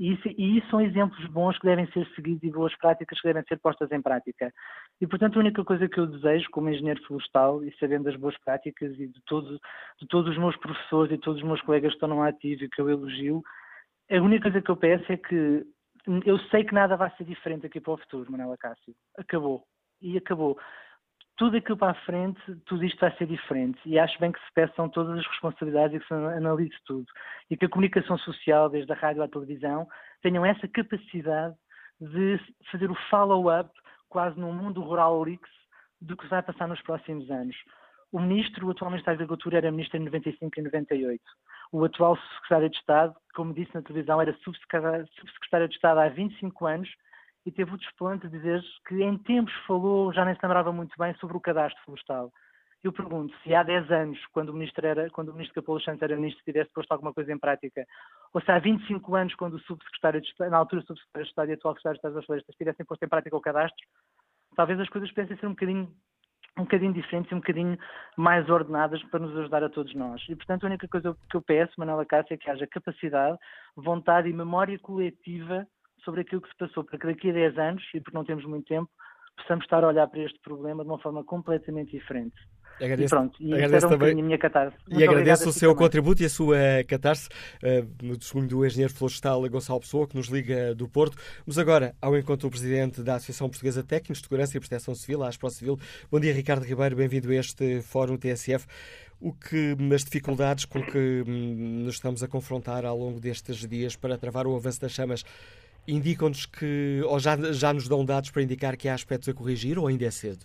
E 0.00 0.14
isso, 0.14 0.28
e 0.28 0.56
isso, 0.56 0.70
são 0.70 0.80
exemplos 0.80 1.26
bons 1.26 1.58
que 1.58 1.66
devem 1.66 1.86
ser 1.92 2.08
seguidos 2.14 2.42
e 2.42 2.50
boas 2.50 2.74
práticas 2.78 3.20
que 3.20 3.28
devem 3.28 3.44
ser 3.46 3.58
postas 3.58 3.92
em 3.92 4.00
prática. 4.00 4.50
E, 4.98 5.06
portanto, 5.06 5.36
a 5.36 5.40
única 5.40 5.62
coisa 5.62 5.86
que 5.86 6.00
eu 6.00 6.06
desejo, 6.06 6.48
como 6.52 6.70
engenheiro 6.70 7.04
florestal 7.06 7.62
e 7.62 7.70
sabendo 7.78 8.04
das 8.04 8.16
boas 8.16 8.34
práticas 8.38 8.98
e 8.98 9.08
de, 9.08 9.20
todo, 9.26 9.60
de 10.00 10.08
todos 10.08 10.30
os 10.30 10.38
meus 10.38 10.56
professores 10.56 11.12
e 11.12 11.18
todos 11.18 11.42
os 11.42 11.46
meus 11.46 11.60
colegas 11.60 11.90
que 11.90 11.96
estão 11.96 12.08
no 12.08 12.22
ativo 12.22 12.64
e 12.64 12.68
que 12.70 12.80
eu 12.80 12.88
elogio, 12.88 13.42
a 14.10 14.16
única 14.16 14.44
coisa 14.44 14.62
que 14.62 14.70
eu 14.70 14.76
peço 14.76 15.12
é 15.12 15.18
que 15.18 15.66
eu 16.24 16.38
sei 16.48 16.64
que 16.64 16.72
nada 16.72 16.96
vai 16.96 17.14
ser 17.16 17.24
diferente 17.24 17.66
aqui 17.66 17.78
para 17.78 17.92
o 17.92 17.98
futuro, 17.98 18.32
Manuela 18.32 18.56
Cássio. 18.56 18.94
Acabou. 19.18 19.64
E 20.00 20.16
acabou 20.16 20.58
tudo 21.40 21.56
aquilo 21.56 21.78
para 21.78 21.92
a 21.92 22.04
frente, 22.04 22.38
tudo 22.66 22.84
isto 22.84 23.00
vai 23.00 23.16
ser 23.16 23.26
diferente. 23.26 23.80
E 23.86 23.98
acho 23.98 24.20
bem 24.20 24.30
que 24.30 24.38
se 24.40 24.52
peçam 24.54 24.90
todas 24.90 25.18
as 25.18 25.26
responsabilidades 25.26 25.96
e 25.96 26.00
que 26.00 26.06
se 26.06 26.12
analise 26.12 26.76
tudo. 26.84 27.06
E 27.48 27.56
que 27.56 27.64
a 27.64 27.68
comunicação 27.68 28.18
social, 28.18 28.68
desde 28.68 28.92
a 28.92 28.94
rádio 28.94 29.22
à 29.22 29.28
televisão, 29.28 29.88
tenham 30.20 30.44
essa 30.44 30.68
capacidade 30.68 31.54
de 31.98 32.38
fazer 32.70 32.90
o 32.90 32.94
follow-up, 33.08 33.70
quase 34.10 34.38
num 34.38 34.52
mundo 34.52 34.82
rural 34.82 35.22
leaks, 35.22 35.50
do 35.98 36.14
que 36.14 36.26
vai 36.26 36.42
passar 36.42 36.68
nos 36.68 36.82
próximos 36.82 37.30
anos. 37.30 37.56
O 38.12 38.20
ministro, 38.20 38.66
o 38.66 38.70
atual 38.72 38.90
ministro 38.90 39.10
da 39.10 39.14
Agricultura, 39.14 39.56
era 39.56 39.70
ministro 39.70 39.96
em 39.96 40.04
95 40.04 40.60
e 40.60 40.62
98. 40.62 41.22
O 41.72 41.82
atual 41.82 42.18
secretário 42.34 42.68
de 42.68 42.76
Estado, 42.76 43.16
como 43.34 43.54
disse 43.54 43.74
na 43.74 43.80
televisão, 43.80 44.20
era 44.20 44.36
subsecretário 44.44 45.68
de 45.68 45.74
Estado 45.74 46.00
há 46.00 46.08
25 46.10 46.66
anos 46.66 46.90
e 47.50 47.52
teve 47.52 47.74
o 47.74 47.78
desplante 47.78 48.28
de 48.28 48.38
dizer 48.38 48.62
que 48.86 49.02
em 49.02 49.18
tempos 49.18 49.52
falou, 49.66 50.12
já 50.12 50.24
nem 50.24 50.34
se 50.34 50.40
lembrava 50.40 50.72
muito 50.72 50.96
bem, 50.96 51.12
sobre 51.16 51.36
o 51.36 51.40
cadastro 51.40 51.82
florestal. 51.84 52.32
Eu 52.82 52.92
pergunto 52.92 53.34
se 53.42 53.52
há 53.52 53.62
10 53.62 53.90
anos, 53.90 54.18
quando 54.32 54.50
o 54.50 54.52
ministro, 54.54 54.86
era, 54.86 55.10
quando 55.10 55.30
o 55.30 55.32
ministro 55.32 55.60
Capolo 55.60 55.80
Santos 55.80 56.00
era 56.00 56.14
ministro, 56.14 56.42
tivesse 56.44 56.72
posto 56.72 56.92
alguma 56.92 57.12
coisa 57.12 57.32
em 57.32 57.38
prática, 57.38 57.84
ou 58.32 58.40
se 58.40 58.50
há 58.50 58.58
25 58.58 59.14
anos, 59.16 59.34
quando 59.34 59.54
o 59.54 59.60
subsecretário 59.60 60.20
de 60.20 60.28
Estado, 60.28 60.50
na 60.50 60.58
altura 60.58 60.82
subsecretário 60.82 61.24
de 61.24 61.30
Estado 61.30 61.50
e 61.50 61.52
atual 61.54 61.74
secretário 61.74 61.94
de 61.94 61.98
Estado 61.98 62.14
das 62.14 62.24
Florestas 62.24 62.56
tivessem 62.56 62.86
posto 62.86 63.04
em 63.04 63.08
prática 63.08 63.36
o 63.36 63.40
cadastro, 63.40 63.86
talvez 64.54 64.78
as 64.78 64.88
coisas 64.88 65.10
pudessem 65.10 65.36
ser 65.36 65.46
um 65.46 65.50
bocadinho 65.50 65.92
um 66.58 66.62
bocadinho 66.62 66.92
diferentes 66.92 67.30
e 67.30 67.34
um 67.34 67.38
bocadinho 67.38 67.78
mais 68.16 68.48
ordenadas 68.50 69.02
para 69.04 69.20
nos 69.20 69.36
ajudar 69.38 69.62
a 69.62 69.68
todos 69.70 69.94
nós. 69.94 70.20
E, 70.28 70.34
portanto, 70.34 70.64
a 70.64 70.66
única 70.66 70.86
coisa 70.88 71.16
que 71.30 71.36
eu 71.36 71.40
peço, 71.40 71.72
Manuela 71.78 72.04
Cássia, 72.04 72.34
é 72.34 72.36
que 72.36 72.50
haja 72.50 72.66
capacidade, 72.66 73.38
vontade 73.76 74.28
e 74.28 74.32
memória 74.32 74.78
coletiva 74.78 75.66
sobre 76.04 76.22
aquilo 76.22 76.40
que 76.40 76.48
se 76.48 76.56
passou, 76.56 76.84
para 76.84 76.98
que 76.98 77.06
daqui 77.06 77.30
a 77.30 77.32
10 77.32 77.58
anos, 77.58 77.82
e 77.94 78.00
porque 78.00 78.16
não 78.16 78.24
temos 78.24 78.44
muito 78.44 78.66
tempo, 78.66 78.90
possamos 79.36 79.64
estar 79.64 79.82
a 79.84 79.88
olhar 79.88 80.06
para 80.08 80.20
este 80.20 80.38
problema 80.40 80.82
de 80.82 80.90
uma 80.90 80.98
forma 80.98 81.24
completamente 81.24 81.92
diferente. 81.92 82.36
Agradeço, 82.80 83.14
e 83.14 83.16
pronto, 83.16 83.42
e 83.42 83.52
agradeço 83.52 83.86
um 83.86 83.90
também, 83.90 84.12
a 84.18 84.22
minha 84.22 84.38
catarse. 84.38 84.76
e 84.88 85.04
agradeço 85.04 85.48
o 85.50 85.52
seu 85.52 85.70
também. 85.70 85.84
contributo 85.84 86.22
e 86.22 86.26
a 86.26 86.30
sua 86.30 86.56
catarse, 86.88 87.28
uh, 87.62 87.86
no 88.02 88.16
testemunho 88.16 88.48
do 88.48 88.64
engenheiro 88.64 88.92
florestal 88.92 89.46
Gonçalo 89.50 89.80
Pessoa, 89.80 90.08
que 90.08 90.16
nos 90.16 90.28
liga 90.28 90.74
do 90.74 90.88
Porto. 90.88 91.16
Vamos 91.46 91.58
agora 91.58 91.94
ao 92.00 92.16
encontro 92.16 92.48
do 92.48 92.50
presidente 92.50 93.02
da 93.02 93.16
Associação 93.16 93.50
Portuguesa 93.50 93.82
de 93.82 93.88
Técnicos 93.88 94.18
de 94.18 94.24
Segurança 94.24 94.56
e 94.56 94.60
Proteção 94.60 94.94
Civil, 94.94 95.22
a 95.22 95.28
ASPRO 95.28 95.50
Civil. 95.50 95.78
Bom 96.10 96.18
dia, 96.18 96.32
Ricardo 96.32 96.64
Ribeiro, 96.64 96.96
bem-vindo 96.96 97.30
a 97.30 97.34
este 97.34 97.82
Fórum 97.82 98.16
TSF. 98.16 98.66
O 99.20 99.34
que 99.34 99.76
as 99.94 100.02
dificuldades 100.02 100.64
com 100.64 100.82
que 100.82 101.22
hum, 101.28 101.84
nos 101.84 101.96
estamos 101.96 102.22
a 102.22 102.28
confrontar 102.28 102.86
ao 102.86 102.96
longo 102.96 103.20
destes 103.20 103.68
dias 103.68 103.94
para 103.94 104.16
travar 104.16 104.46
o 104.46 104.56
avanço 104.56 104.80
das 104.80 104.92
chamas 104.92 105.22
indicam-nos 105.86 106.46
que, 106.46 107.00
ou 107.04 107.18
já, 107.18 107.36
já 107.52 107.72
nos 107.72 107.88
dão 107.88 108.04
dados 108.04 108.30
para 108.30 108.42
indicar 108.42 108.76
que 108.76 108.88
há 108.88 108.94
aspectos 108.94 109.28
a 109.28 109.34
corrigir 109.34 109.78
ou 109.78 109.86
ainda 109.86 110.04
é 110.04 110.10
cedo? 110.10 110.44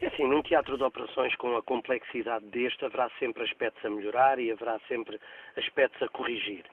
É 0.00 0.06
assim, 0.06 0.26
num 0.28 0.42
teatro 0.42 0.76
de 0.76 0.84
operações 0.84 1.34
com 1.36 1.56
a 1.56 1.62
complexidade 1.62 2.44
deste, 2.46 2.84
haverá 2.84 3.10
sempre 3.18 3.42
aspectos 3.42 3.84
a 3.84 3.90
melhorar 3.90 4.38
e 4.38 4.50
haverá 4.50 4.78
sempre 4.86 5.18
aspectos 5.56 6.00
a 6.02 6.08
corrigir. 6.08 6.64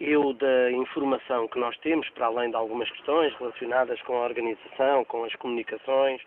Eu, 0.00 0.32
da 0.32 0.72
informação 0.72 1.46
que 1.46 1.60
nós 1.60 1.76
temos, 1.78 2.08
para 2.10 2.26
além 2.26 2.50
de 2.50 2.56
algumas 2.56 2.90
questões 2.90 3.32
relacionadas 3.38 4.00
com 4.02 4.16
a 4.16 4.24
organização, 4.24 5.04
com 5.04 5.22
as 5.22 5.34
comunicações, 5.36 6.20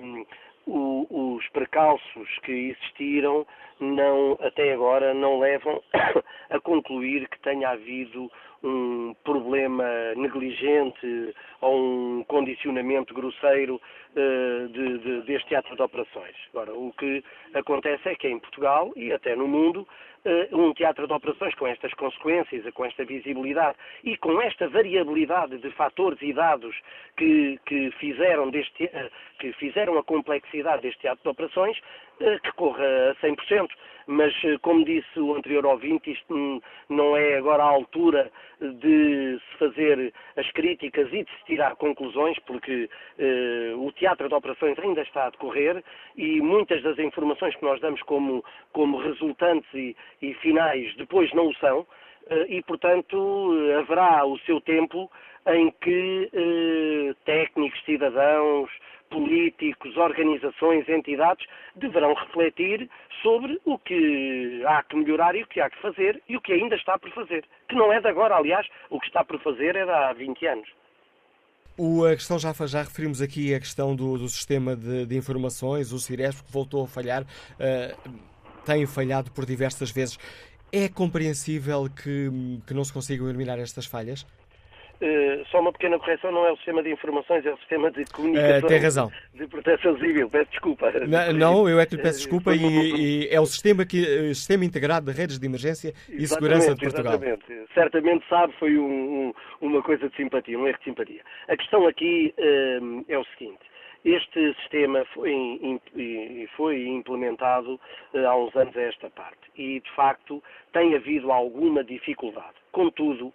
um, 0.00 0.24
o, 0.66 1.36
os 1.36 1.46
precalços 1.48 2.28
que 2.42 2.52
existiram 2.52 3.46
não, 3.80 4.38
até 4.40 4.72
agora 4.72 5.12
não 5.14 5.38
levam 5.38 5.82
a 6.50 6.60
concluir 6.60 7.28
que 7.28 7.38
tenha 7.40 7.70
havido 7.70 8.30
um 8.62 9.14
problema 9.24 9.84
negligente 10.16 11.34
ou 11.60 11.78
um 11.78 12.24
condicionamento 12.24 13.14
grosseiro 13.14 13.76
uh, 13.76 14.68
de, 14.68 14.98
de, 14.98 15.22
deste 15.22 15.48
teatro 15.48 15.76
de 15.76 15.82
operações. 15.82 16.34
Agora, 16.52 16.74
o 16.74 16.92
que 16.92 17.22
acontece 17.54 18.08
é 18.08 18.14
que 18.14 18.28
em 18.28 18.38
Portugal 18.38 18.92
e 18.96 19.12
até 19.12 19.36
no 19.36 19.46
mundo, 19.46 19.86
um 20.52 20.72
teatro 20.74 21.06
de 21.06 21.12
operações 21.12 21.54
com 21.54 21.66
estas 21.66 21.92
consequências, 21.94 22.64
com 22.74 22.84
esta 22.84 23.04
visibilidade 23.04 23.76
e 24.04 24.16
com 24.16 24.40
esta 24.40 24.68
variabilidade 24.68 25.58
de 25.58 25.70
fatores 25.72 26.20
e 26.22 26.32
dados 26.32 26.74
que, 27.16 27.58
que 27.66 27.90
fizeram, 27.92 28.50
deste, 28.50 28.84
uh, 28.84 29.10
que 29.38 29.52
fizeram 29.54 29.98
a 29.98 30.02
complexidade 30.02 30.82
deste 30.82 31.00
teatro 31.00 31.22
de 31.22 31.28
operações, 31.28 31.78
que 32.42 32.52
corra 32.52 33.10
a 33.10 33.14
100% 33.24 33.68
mas 34.08 34.32
eh, 34.42 34.56
como 34.62 34.84
disse 34.84 35.20
o 35.20 35.34
anterior 35.34 35.66
ouvinte, 35.66 36.10
isto 36.10 36.62
não 36.88 37.14
é 37.14 37.36
agora 37.36 37.62
a 37.62 37.66
altura 37.66 38.32
de 38.58 39.38
se 39.38 39.58
fazer 39.58 40.12
as 40.34 40.50
críticas 40.52 41.06
e 41.12 41.24
de 41.24 41.30
se 41.30 41.44
tirar 41.44 41.76
conclusões, 41.76 42.38
porque 42.40 42.88
eh, 43.18 43.72
o 43.76 43.92
teatro 43.92 44.26
de 44.28 44.34
operações 44.34 44.78
ainda 44.78 45.02
está 45.02 45.26
a 45.26 45.30
decorrer 45.30 45.84
e 46.16 46.40
muitas 46.40 46.82
das 46.82 46.98
informações 46.98 47.54
que 47.54 47.62
nós 47.62 47.80
damos 47.82 48.00
como, 48.02 48.42
como 48.72 48.96
resultantes 48.96 49.68
e, 49.74 49.94
e 50.20 50.34
finais 50.34 50.94
depois 50.96 51.32
não 51.32 51.48
o 51.48 51.54
são, 51.56 51.86
eh, 52.30 52.46
e 52.48 52.62
portanto 52.62 53.52
haverá 53.78 54.24
o 54.24 54.38
seu 54.40 54.60
tempo 54.60 55.10
em 55.46 55.70
que 55.80 56.30
eh, 56.32 57.14
técnicos, 57.24 57.82
cidadãos, 57.84 58.70
políticos, 59.10 59.96
organizações, 59.96 60.88
entidades 60.88 61.46
deverão 61.76 62.14
refletir 62.14 62.88
sobre 63.22 63.58
o 63.64 63.78
que 63.78 64.62
há 64.66 64.82
que 64.82 64.96
melhorar 64.96 65.34
e 65.34 65.42
o 65.42 65.46
que 65.46 65.60
há 65.60 65.70
que 65.70 65.80
fazer 65.80 66.22
e 66.28 66.36
o 66.36 66.40
que 66.40 66.52
ainda 66.52 66.76
está 66.76 66.98
por 66.98 67.10
fazer. 67.12 67.44
Que 67.68 67.74
não 67.74 67.92
é 67.92 68.00
de 68.00 68.08
agora, 68.08 68.36
aliás, 68.36 68.66
o 68.90 69.00
que 69.00 69.06
está 69.06 69.24
por 69.24 69.40
fazer 69.40 69.76
é 69.76 69.84
de 69.84 69.90
há 69.90 70.12
20 70.12 70.46
anos. 70.46 70.68
O, 71.76 72.04
a 72.04 72.10
questão 72.10 72.38
já, 72.38 72.52
já 72.66 72.82
referimos 72.82 73.22
aqui 73.22 73.54
a 73.54 73.60
questão 73.60 73.94
do, 73.94 74.18
do 74.18 74.28
sistema 74.28 74.74
de, 74.74 75.06
de, 75.06 75.16
informações, 75.16 75.92
o 75.92 75.98
Ciresp 75.98 76.44
que 76.44 76.52
voltou 76.52 76.84
a 76.84 76.88
falhar, 76.88 77.22
uh, 77.22 78.10
tem 78.68 78.86
falhado 78.86 79.30
por 79.32 79.46
diversas 79.46 79.90
vezes. 79.90 80.18
É 80.70 80.88
compreensível 80.88 81.88
que, 81.88 82.28
que 82.66 82.74
não 82.74 82.84
se 82.84 82.92
consigam 82.92 83.26
eliminar 83.28 83.58
estas 83.58 83.86
falhas? 83.86 84.26
Uh, 85.00 85.46
só 85.48 85.60
uma 85.60 85.72
pequena 85.72 85.96
correção, 85.96 86.32
não 86.32 86.44
é 86.44 86.52
o 86.52 86.56
sistema 86.56 86.82
de 86.82 86.90
informações, 86.90 87.46
é 87.46 87.52
o 87.52 87.56
sistema 87.58 87.88
de 87.90 88.04
comunicação. 88.06 88.58
Uh, 88.58 88.66
tem 88.66 88.78
razão. 88.78 89.12
De 89.32 89.46
proteção 89.46 89.96
civil, 89.98 90.28
peço 90.28 90.50
desculpa. 90.50 90.92
Não, 91.06 91.32
não 91.32 91.68
eu 91.68 91.78
é 91.78 91.86
que 91.86 91.94
lhe 91.94 92.02
peço 92.02 92.18
desculpa 92.18 92.52
e, 92.54 93.22
e, 93.22 93.28
é 93.30 93.40
o 93.40 93.46
sistema, 93.46 93.86
que, 93.86 94.34
sistema 94.34 94.64
integrado 94.64 95.10
de 95.10 95.16
redes 95.16 95.38
de 95.38 95.46
emergência 95.46 95.94
e 96.08 96.26
segurança 96.26 96.74
de 96.74 96.80
Portugal. 96.80 97.14
Exatamente. 97.14 97.72
Certamente 97.72 98.28
sabe, 98.28 98.52
foi 98.58 98.76
um, 98.76 99.28
um, 99.62 99.66
uma 99.68 99.82
coisa 99.82 100.08
de 100.08 100.16
simpatia, 100.16 100.58
um 100.58 100.66
erro 100.66 100.78
de 100.78 100.84
simpatia. 100.84 101.22
A 101.48 101.56
questão 101.56 101.86
aqui 101.86 102.34
uh, 102.36 103.04
é 103.08 103.16
o 103.16 103.24
seguinte. 103.38 103.60
Este 104.04 104.54
sistema 104.54 105.04
foi, 105.06 105.80
foi 106.56 106.86
implementado 106.86 107.80
há 108.14 108.36
uns 108.36 108.54
anos 108.54 108.76
a 108.76 108.82
esta 108.82 109.10
parte 109.10 109.50
e, 109.56 109.80
de 109.80 109.90
facto, 109.92 110.42
tem 110.72 110.94
havido 110.94 111.32
alguma 111.32 111.82
dificuldade. 111.82 112.54
Contudo, 112.70 113.32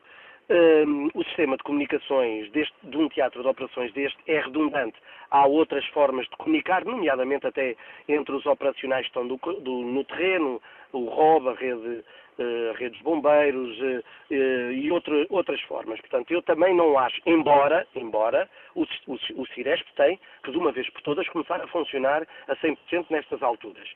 um, 0.49 1.09
o 1.13 1.23
sistema 1.23 1.57
de 1.57 1.63
comunicações 1.63 2.51
deste, 2.51 2.75
de 2.83 2.97
um 2.97 3.07
teatro 3.09 3.41
de 3.41 3.47
operações 3.47 3.93
deste 3.93 4.17
é 4.27 4.39
redundante. 4.39 4.97
Há 5.31 5.45
outras 5.45 5.85
formas 5.87 6.27
de 6.27 6.37
comunicar, 6.37 6.85
nomeadamente 6.85 7.47
até 7.47 7.75
entre 8.07 8.35
os 8.35 8.45
operacionais 8.45 9.03
que 9.03 9.09
estão 9.09 9.27
do, 9.27 9.37
do, 9.37 9.81
no 9.81 10.03
terreno, 10.03 10.61
o 10.91 11.05
ROB, 11.05 11.49
a 11.49 11.53
rede, 11.53 12.03
uh, 12.39 12.71
a 12.71 12.77
rede 12.77 12.91
dos 12.91 13.01
bombeiros 13.01 13.77
uh, 13.79 14.03
uh, 14.31 14.71
e 14.71 14.91
outra, 14.91 15.25
outras 15.29 15.61
formas. 15.61 15.99
Portanto, 16.01 16.31
eu 16.31 16.41
também 16.41 16.75
não 16.75 16.97
acho, 16.97 17.21
embora, 17.25 17.87
embora 17.95 18.49
o, 18.75 18.83
o, 19.07 19.13
o 19.35 19.47
Ciresp 19.53 19.87
tem 19.95 20.19
que 20.43 20.51
de 20.51 20.57
uma 20.57 20.71
vez 20.71 20.89
por 20.89 21.01
todas 21.01 21.27
começar 21.29 21.61
a 21.61 21.67
funcionar 21.67 22.27
a 22.47 22.55
100% 22.55 23.05
nestas 23.09 23.41
alturas. 23.41 23.87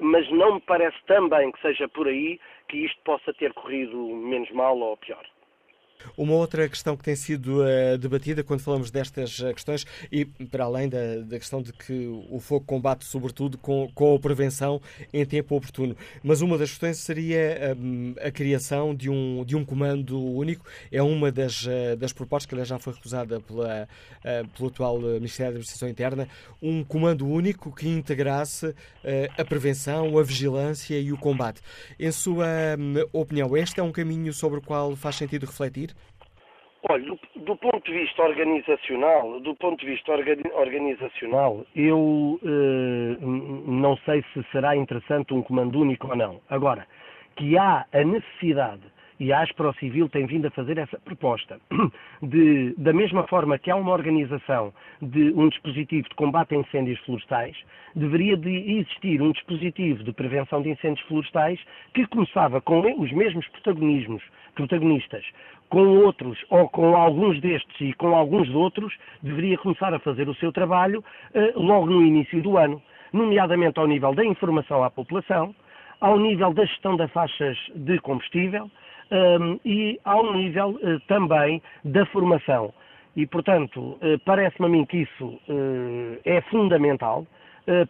mas 0.00 0.28
não 0.30 0.54
me 0.54 0.60
parece 0.60 0.96
também 1.06 1.52
que 1.52 1.60
seja 1.60 1.88
por 1.88 2.08
aí 2.08 2.40
que 2.68 2.84
isto 2.84 3.00
possa 3.02 3.32
ter 3.34 3.52
corrido 3.52 3.96
menos 3.96 4.50
mal 4.50 4.78
ou 4.78 4.96
pior. 4.96 5.24
Uma 6.16 6.34
outra 6.34 6.68
questão 6.68 6.96
que 6.96 7.04
tem 7.04 7.16
sido 7.16 7.62
uh, 7.62 7.98
debatida 7.98 8.42
quando 8.42 8.60
falamos 8.60 8.90
destas 8.90 9.38
uh, 9.38 9.52
questões, 9.52 9.86
e 10.10 10.24
para 10.24 10.64
além 10.64 10.88
da, 10.88 11.18
da, 11.24 11.38
questão 11.38 11.62
de 11.62 11.72
que 11.72 12.06
o 12.30 12.38
fogo 12.40 12.64
combate 12.64 13.04
sobretudo 13.04 13.58
com, 13.58 13.90
com 13.94 14.14
a 14.14 14.18
prevenção 14.18 14.80
em 15.12 15.24
tempo 15.24 15.56
oportuno, 15.56 15.96
mas 16.22 16.40
uma 16.40 16.58
das 16.58 16.70
questões 16.70 16.98
seria 16.98 17.76
um, 17.78 18.14
a 18.20 18.30
criação 18.30 18.94
de 18.94 19.10
um, 19.10 19.44
de 19.44 19.56
um 19.56 19.64
comando 19.64 20.20
único. 20.20 20.64
É 20.90 21.02
uma 21.02 21.30
das, 21.30 21.64
uh, 21.66 21.96
das 21.96 22.12
propostas 22.12 22.46
que 22.48 22.64
já 22.64 22.78
foi 22.78 22.92
recusada 22.92 23.40
pela, 23.40 23.88
pelo 24.54 24.68
atual 24.68 24.98
Ministério 24.98 25.52
da 25.52 25.58
Administração 25.58 25.88
Interna, 25.88 26.28
um 26.60 26.82
comando 26.82 27.26
único 27.26 27.74
que 27.74 27.88
integrasse 27.88 28.74
a 29.36 29.44
prevenção, 29.44 30.18
a 30.18 30.22
vigilância 30.22 30.98
e 30.98 31.12
o 31.12 31.16
combate. 31.16 31.60
Em 31.98 32.10
sua 32.10 32.46
um, 32.78 32.94
opinião, 33.12 33.56
este 33.56 33.80
é 33.80 33.82
um 33.82 33.92
caminho 33.92 34.32
sobre 34.32 34.58
o 34.58 34.62
qual 34.62 34.96
faz 34.96 35.16
sentido 35.16 35.46
refletir? 35.46 35.87
Olha, 36.88 37.04
do, 37.04 37.18
do, 37.36 37.56
ponto 37.56 37.84
de 37.84 37.92
vista 37.92 38.22
organizacional, 38.22 39.40
do 39.40 39.54
ponto 39.56 39.80
de 39.80 39.86
vista 39.86 40.12
organizacional, 40.12 41.66
eu 41.74 42.38
eh, 42.44 43.16
não 43.20 43.96
sei 43.98 44.24
se 44.32 44.44
será 44.52 44.76
interessante 44.76 45.34
um 45.34 45.42
comando 45.42 45.80
único 45.80 46.08
ou 46.08 46.16
não. 46.16 46.40
Agora, 46.48 46.86
que 47.34 47.58
há 47.58 47.84
a 47.92 48.04
necessidade 48.04 48.82
e 49.20 49.32
a 49.32 49.42
Aspro 49.42 49.74
Civil 49.74 50.08
tem 50.08 50.26
vindo 50.26 50.46
a 50.46 50.50
fazer 50.50 50.78
essa 50.78 50.98
proposta, 51.00 51.58
de, 52.22 52.74
da 52.78 52.92
mesma 52.92 53.24
forma 53.24 53.58
que 53.58 53.70
há 53.70 53.76
uma 53.76 53.92
organização 53.92 54.72
de 55.02 55.32
um 55.34 55.48
dispositivo 55.48 56.08
de 56.08 56.14
combate 56.14 56.54
a 56.54 56.58
incêndios 56.58 57.00
florestais, 57.00 57.56
deveria 57.94 58.36
de 58.36 58.78
existir 58.78 59.20
um 59.20 59.32
dispositivo 59.32 60.04
de 60.04 60.12
prevenção 60.12 60.62
de 60.62 60.70
incêndios 60.70 61.06
florestais 61.08 61.60
que 61.94 62.06
começava 62.06 62.60
com 62.60 62.80
os 63.00 63.12
mesmos 63.12 63.46
protagonismos, 63.48 64.22
protagonistas, 64.54 65.24
com 65.68 65.98
outros 65.98 66.38
ou 66.48 66.68
com 66.68 66.96
alguns 66.96 67.40
destes 67.40 67.80
e 67.80 67.92
com 67.94 68.14
alguns 68.14 68.48
outros, 68.50 68.94
deveria 69.22 69.58
começar 69.58 69.92
a 69.92 69.98
fazer 69.98 70.28
o 70.28 70.34
seu 70.36 70.52
trabalho 70.52 71.04
uh, 71.34 71.60
logo 71.60 71.86
no 71.86 72.02
início 72.02 72.40
do 72.42 72.56
ano, 72.56 72.80
nomeadamente 73.12 73.78
ao 73.78 73.86
nível 73.86 74.14
da 74.14 74.24
informação 74.24 74.82
à 74.82 74.90
população, 74.90 75.54
ao 76.00 76.18
nível 76.18 76.52
da 76.54 76.64
gestão 76.64 76.96
das 76.96 77.10
faixas 77.10 77.58
de 77.74 77.98
combustível, 77.98 78.70
e 79.64 79.98
ao 80.04 80.32
nível 80.34 80.70
uh, 80.82 81.00
também 81.06 81.62
da 81.84 82.04
formação. 82.06 82.72
E, 83.16 83.26
portanto, 83.26 83.80
uh, 83.80 84.18
parece-me 84.24 84.66
a 84.66 84.68
mim 84.68 84.84
que 84.84 84.98
isso 84.98 85.26
uh, 85.26 86.20
é 86.24 86.40
fundamental 86.42 87.26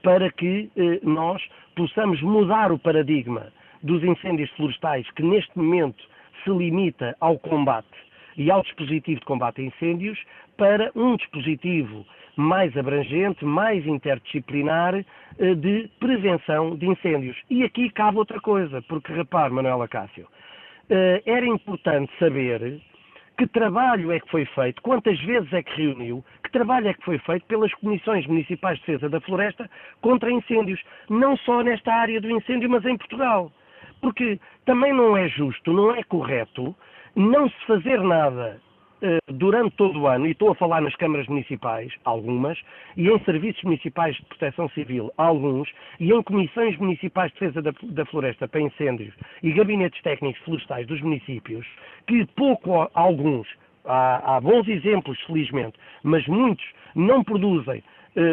para 0.02 0.28
que 0.32 0.68
nós 1.04 1.40
possamos 1.76 2.20
mudar 2.20 2.72
o 2.72 2.78
paradigma 2.80 3.52
dos 3.80 4.02
incêndios 4.02 4.50
florestais, 4.56 5.08
que 5.12 5.22
neste 5.22 5.56
momento 5.56 6.02
se 6.42 6.50
limita 6.50 7.16
ao 7.20 7.38
combate 7.38 7.86
e 8.36 8.50
ao 8.50 8.60
dispositivo 8.64 9.20
de 9.20 9.26
combate 9.26 9.60
a 9.60 9.64
incêndios, 9.64 10.18
para 10.56 10.90
um 10.96 11.14
dispositivo 11.14 12.04
mais 12.34 12.76
abrangente, 12.76 13.44
mais 13.44 13.86
interdisciplinar 13.86 15.04
de 15.38 15.88
prevenção 16.00 16.74
de 16.74 16.86
incêndios. 16.88 17.36
E 17.48 17.62
aqui 17.62 17.88
cabe 17.88 18.18
outra 18.18 18.40
coisa, 18.40 18.82
porque 18.82 19.12
repare, 19.12 19.54
Manuela 19.54 19.86
Cássio, 19.86 20.26
eh, 20.26 20.37
era 20.90 21.46
importante 21.46 22.12
saber 22.18 22.80
que 23.36 23.46
trabalho 23.46 24.10
é 24.10 24.18
que 24.18 24.30
foi 24.30 24.44
feito, 24.46 24.82
quantas 24.82 25.18
vezes 25.20 25.52
é 25.52 25.62
que 25.62 25.76
reuniu, 25.76 26.24
que 26.42 26.50
trabalho 26.50 26.88
é 26.88 26.94
que 26.94 27.04
foi 27.04 27.18
feito 27.18 27.46
pelas 27.46 27.72
Comissões 27.74 28.26
Municipais 28.26 28.78
de 28.78 28.86
Defesa 28.86 29.08
da 29.08 29.20
Floresta 29.20 29.70
contra 30.00 30.30
incêndios, 30.30 30.82
não 31.08 31.36
só 31.36 31.62
nesta 31.62 31.92
área 31.92 32.20
do 32.20 32.30
incêndio, 32.30 32.68
mas 32.68 32.84
em 32.84 32.96
Portugal. 32.96 33.52
Porque 34.00 34.40
também 34.64 34.92
não 34.92 35.16
é 35.16 35.28
justo, 35.28 35.72
não 35.72 35.94
é 35.94 36.02
correto 36.02 36.74
não 37.18 37.48
se 37.48 37.66
fazer 37.66 38.00
nada 38.00 38.60
eh, 38.60 38.67
durante 39.32 39.76
todo 39.76 40.00
o 40.00 40.06
ano, 40.06 40.26
e 40.26 40.32
estou 40.32 40.50
a 40.50 40.54
falar 40.54 40.80
nas 40.80 40.94
câmaras 40.96 41.26
municipais, 41.28 41.92
algumas, 42.04 42.58
e 42.96 43.08
em 43.08 43.18
serviços 43.20 43.62
municipais 43.62 44.16
de 44.16 44.24
proteção 44.24 44.68
civil, 44.70 45.12
alguns, 45.16 45.68
e 46.00 46.12
em 46.12 46.22
comissões 46.22 46.76
municipais 46.78 47.32
de 47.32 47.38
defesa 47.38 47.62
da, 47.62 47.72
da 47.82 48.04
floresta 48.06 48.48
para 48.48 48.60
incêndios 48.60 49.14
e 49.42 49.52
gabinetes 49.52 50.02
técnicos 50.02 50.40
florestais 50.42 50.86
dos 50.86 51.00
municípios, 51.00 51.66
que 52.06 52.26
pouco, 52.36 52.90
alguns, 52.94 53.46
há, 53.84 54.36
há 54.36 54.40
bons 54.40 54.66
exemplos, 54.68 55.20
felizmente, 55.22 55.78
mas 56.02 56.26
muitos 56.26 56.64
não 56.94 57.22
produzem 57.22 57.82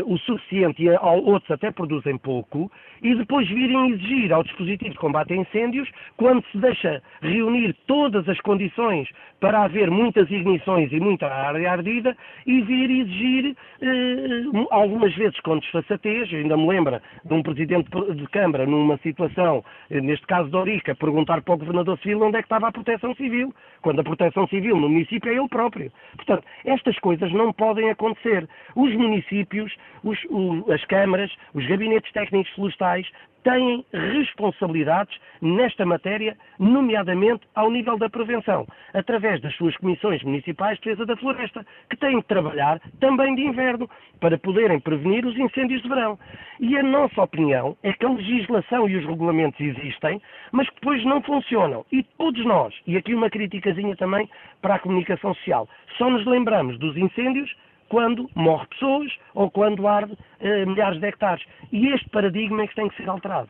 o 0.06 0.18
suficiente 0.20 0.84
e 0.84 0.90
outros 0.90 1.52
até 1.52 1.72
produzem 1.72 2.18
pouco, 2.18 2.72
e 3.02 3.14
depois 3.14 3.48
virem 3.48 3.92
exigir 3.92 4.34
ao 4.34 4.44
dispositivo 4.44 4.92
de 4.92 4.98
combate 4.98 5.34
a 5.34 5.38
incêndios, 5.38 5.90
quando 6.18 6.44
se 6.52 6.58
deixa 6.58 7.02
reunir 7.22 7.76
todas 7.86 8.28
as 8.28 8.40
condições 8.42 9.08
para 9.40 9.64
haver 9.64 9.92
muitas 9.92 10.30
ignições 10.32 10.92
e 10.92 11.00
muita 11.00 11.28
área 11.28 11.72
ardida, 11.72 12.18
e 12.48 12.62
vir 12.62 12.90
exigir, 12.90 13.56
uh, 13.82 14.68
algumas 14.72 15.14
vezes 15.16 15.40
com 15.42 15.60
desfaçatez, 15.60 16.34
ainda 16.34 16.58
me 16.58 16.68
lembra 16.68 17.02
de 17.24 17.34
um 17.34 17.44
presidente 17.44 17.90
de 18.16 18.28
Câmara, 18.30 18.66
numa 18.66 18.98
situação, 18.98 19.60
uh, 19.60 20.02
neste 20.02 20.26
caso 20.26 20.50
de 20.50 20.56
Orica, 20.56 20.96
perguntar 20.96 21.42
para 21.42 21.54
o 21.54 21.58
Governador 21.58 22.00
Civil 22.00 22.24
onde 22.24 22.38
é 22.38 22.42
que 22.42 22.46
estava 22.46 22.68
a 22.68 22.72
Proteção 22.72 23.14
Civil, 23.16 23.54
quando 23.82 24.00
a 24.00 24.04
Proteção 24.04 24.48
Civil 24.48 24.78
no 24.78 24.90
município 24.90 25.32
é 25.32 25.36
ele 25.36 25.48
próprio. 25.48 25.92
Portanto, 26.16 26.44
estas 26.66 26.98
coisas 27.00 27.32
não 27.32 27.54
podem 27.54 27.90
acontecer. 27.90 28.48
Os 28.76 28.94
municípios 28.96 29.75
os, 30.04 30.18
o, 30.30 30.72
as 30.72 30.84
câmaras, 30.86 31.32
os 31.54 31.66
gabinetes 31.68 32.12
técnicos 32.12 32.52
florestais 32.54 33.08
têm 33.46 33.86
responsabilidades 33.94 35.18
nesta 35.40 35.86
matéria, 35.86 36.36
nomeadamente 36.60 37.48
ao 37.54 37.70
nível 37.70 37.96
da 37.98 38.10
prevenção, 38.10 38.68
através 38.94 39.40
das 39.40 39.56
suas 39.56 39.78
comissões 39.78 40.24
municipais 40.24 40.80
de 40.80 40.86
defesa 40.86 41.06
da 41.06 41.16
floresta, 41.16 41.66
que 41.90 41.96
têm 41.96 42.20
que 42.22 42.28
trabalhar 42.28 42.82
também 43.00 43.36
de 43.36 43.44
inverno 43.44 43.88
para 44.20 44.38
poderem 44.38 44.80
prevenir 44.80 45.24
os 45.26 45.38
incêndios 45.38 45.84
de 45.84 45.88
verão. 45.88 46.18
E 46.60 46.76
a 46.76 46.82
nossa 46.82 47.22
opinião 47.22 47.78
é 47.84 47.94
que 47.94 48.06
a 48.06 48.10
legislação 48.10 48.90
e 48.90 48.98
os 48.98 49.06
regulamentos 49.06 49.60
existem, 49.60 50.20
mas 50.52 50.68
que 50.68 50.76
depois 50.76 51.06
não 51.06 51.22
funcionam. 51.22 51.86
E 51.92 52.02
todos 52.18 52.44
nós, 52.46 52.74
e 52.88 52.98
aqui 52.98 53.14
uma 53.14 53.30
criticazinha 53.30 53.96
também 53.96 54.28
para 54.60 54.76
a 54.76 54.80
comunicação 54.80 55.36
social, 55.36 55.70
só 56.00 56.10
nos 56.10 56.26
lembramos 56.26 56.80
dos 56.80 56.98
incêndios 56.98 57.54
quando 57.90 58.30
morre 58.36 58.68
pessoas 58.68 59.12
ou 59.34 59.50
quando 59.50 59.88
arde 59.88 60.18
eh, 60.40 60.66
milhares 60.66 61.00
de 61.00 61.08
hectares. 61.08 61.46
E 61.72 61.88
este 61.90 62.10
paradigma 62.10 62.64
é 62.64 62.68
que 62.68 62.76
tem 62.76 62.90
que 62.90 62.98
ser 62.98 63.10
alterado. 63.10 63.50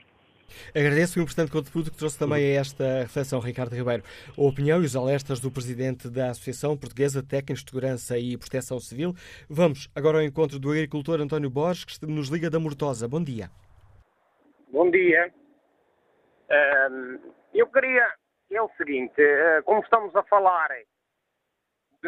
Agradeço 0.75 1.19
o 1.19 1.23
importante 1.23 1.51
contributo 1.51 1.91
que 1.91 1.97
trouxe 1.97 2.17
também 2.19 2.43
a 2.45 2.59
esta 2.59 3.01
reflexão, 3.01 3.39
Ricardo 3.39 3.75
Ribeiro. 3.75 4.03
A 4.38 4.41
opinião 4.41 4.81
e 4.81 4.86
os 4.86 4.95
alertas 4.95 5.39
do 5.39 5.51
presidente 5.51 6.09
da 6.09 6.29
Associação 6.29 6.77
Portuguesa 6.77 7.21
de 7.21 7.27
Técnicos 7.27 7.63
de 7.63 7.71
Segurança 7.71 8.17
e 8.17 8.38
Proteção 8.38 8.79
Civil. 8.79 9.13
Vamos 9.49 9.89
agora 9.95 10.19
ao 10.19 10.23
encontro 10.23 10.59
do 10.59 10.71
agricultor 10.71 11.19
António 11.19 11.49
Borges, 11.49 11.86
que 11.86 12.05
nos 12.05 12.29
liga 12.29 12.49
da 12.49 12.59
Mortosa. 12.59 13.07
Bom 13.07 13.23
dia. 13.23 13.49
Bom 14.71 14.89
dia. 14.91 15.31
eu 17.53 17.67
queria. 17.67 18.07
É 18.51 18.61
o 18.61 18.69
seguinte, 18.77 19.19
eh, 19.19 19.61
como 19.65 19.81
estamos 19.81 20.15
a 20.15 20.21
falar 20.23 20.69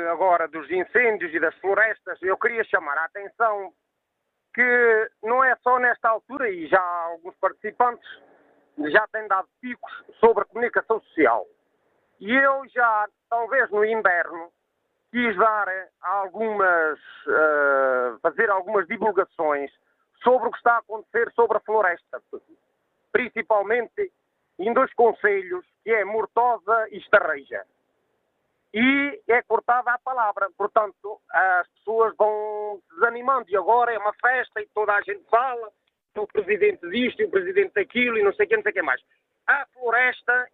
agora 0.10 0.48
dos 0.48 0.70
incêndios 0.70 1.34
e 1.34 1.40
das 1.40 1.56
florestas, 1.56 2.22
eu 2.22 2.38
queria 2.38 2.64
chamar 2.66 2.98
a 2.98 3.06
atenção 3.06 3.74
que 4.54 5.12
não 5.24 5.44
é 5.44 5.56
só 5.58 5.78
nesta 5.80 6.10
altura, 6.10 6.50
e 6.50 6.68
já 6.68 6.82
alguns 6.82 7.36
participantes 7.38 8.10
já 8.90 9.08
têm 9.08 9.28
dado 9.28 9.48
picos 9.62 10.04
sobre 10.20 10.44
a 10.44 10.46
comunicação 10.46 11.00
social. 11.02 11.46
E 12.20 12.34
eu 12.34 12.68
já, 12.70 13.08
talvez 13.30 13.70
no 13.70 13.86
inverno, 13.86 14.52
quis 15.12 15.36
dar 15.38 15.68
algumas, 16.02 17.00
uh, 17.28 18.20
fazer 18.22 18.50
algumas 18.50 18.88
divulgações 18.88 19.72
sobre 20.24 20.48
o 20.48 20.52
que 20.52 20.58
está 20.58 20.74
a 20.74 20.80
acontecer 20.80 21.32
sobre 21.34 21.58
a 21.58 21.62
floresta, 21.62 22.22
principalmente 23.12 24.12
em 24.60 24.74
dois 24.74 24.92
conselhos, 24.94 25.66
que 25.84 25.92
é 25.92 26.04
Mortosa 26.04 26.88
e 26.90 26.98
Estarreja 26.98 27.64
e 28.74 29.22
é 29.28 29.42
cortada 29.44 29.92
a 29.92 30.00
palavra. 30.00 30.50
Portanto, 30.58 31.20
as 31.32 31.68
pessoas 31.70 32.16
vão 32.18 32.82
desanimando. 32.92 33.50
E 33.50 33.58
agora 33.58 33.94
é 33.94 33.98
uma 33.98 34.14
festa 34.14 34.62
e 34.62 34.68
toda 34.74 34.94
a 34.94 35.02
gente 35.02 35.24
fala, 35.30 35.72
o 36.16 36.28
presidente 36.28 36.88
disto 36.90 37.22
e 37.22 37.26
o 37.26 37.30
presidente 37.32 37.74
daquilo 37.74 38.18
e 38.18 38.24
não 38.24 38.34
sei 38.34 38.46
o 38.46 38.50
que, 38.50 38.56
não 38.56 38.64
sei 38.64 38.72
o 38.72 38.76
que 38.76 38.82
mais. 38.82 39.02
A 39.46 39.66
floresta 39.68 40.48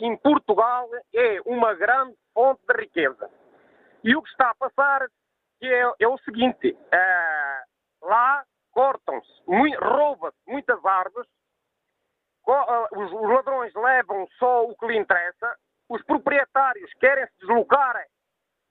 em 0.00 0.16
Portugal 0.16 0.88
é 1.12 1.40
uma 1.44 1.74
grande 1.74 2.16
fonte 2.32 2.62
de 2.68 2.80
riqueza. 2.80 3.30
E 4.02 4.14
o 4.14 4.22
que 4.22 4.28
está 4.30 4.50
a 4.50 4.54
passar 4.54 5.08
é, 5.62 5.92
é 5.98 6.08
o 6.08 6.18
seguinte: 6.18 6.76
é, 6.92 7.62
lá 8.02 8.44
cortam-se, 8.72 9.42
roubam-se 9.80 10.36
muitas 10.46 10.84
árvores, 10.84 11.28
os, 12.46 13.12
os 13.12 13.30
ladrões 13.30 13.72
levam 13.74 14.26
só 14.38 14.64
o 14.64 14.76
que 14.76 14.86
lhe 14.86 14.98
interessa, 14.98 15.56
os 15.88 16.02
proprietários 16.04 16.92
querem 16.94 17.26
se 17.26 17.38
deslocar, 17.40 18.04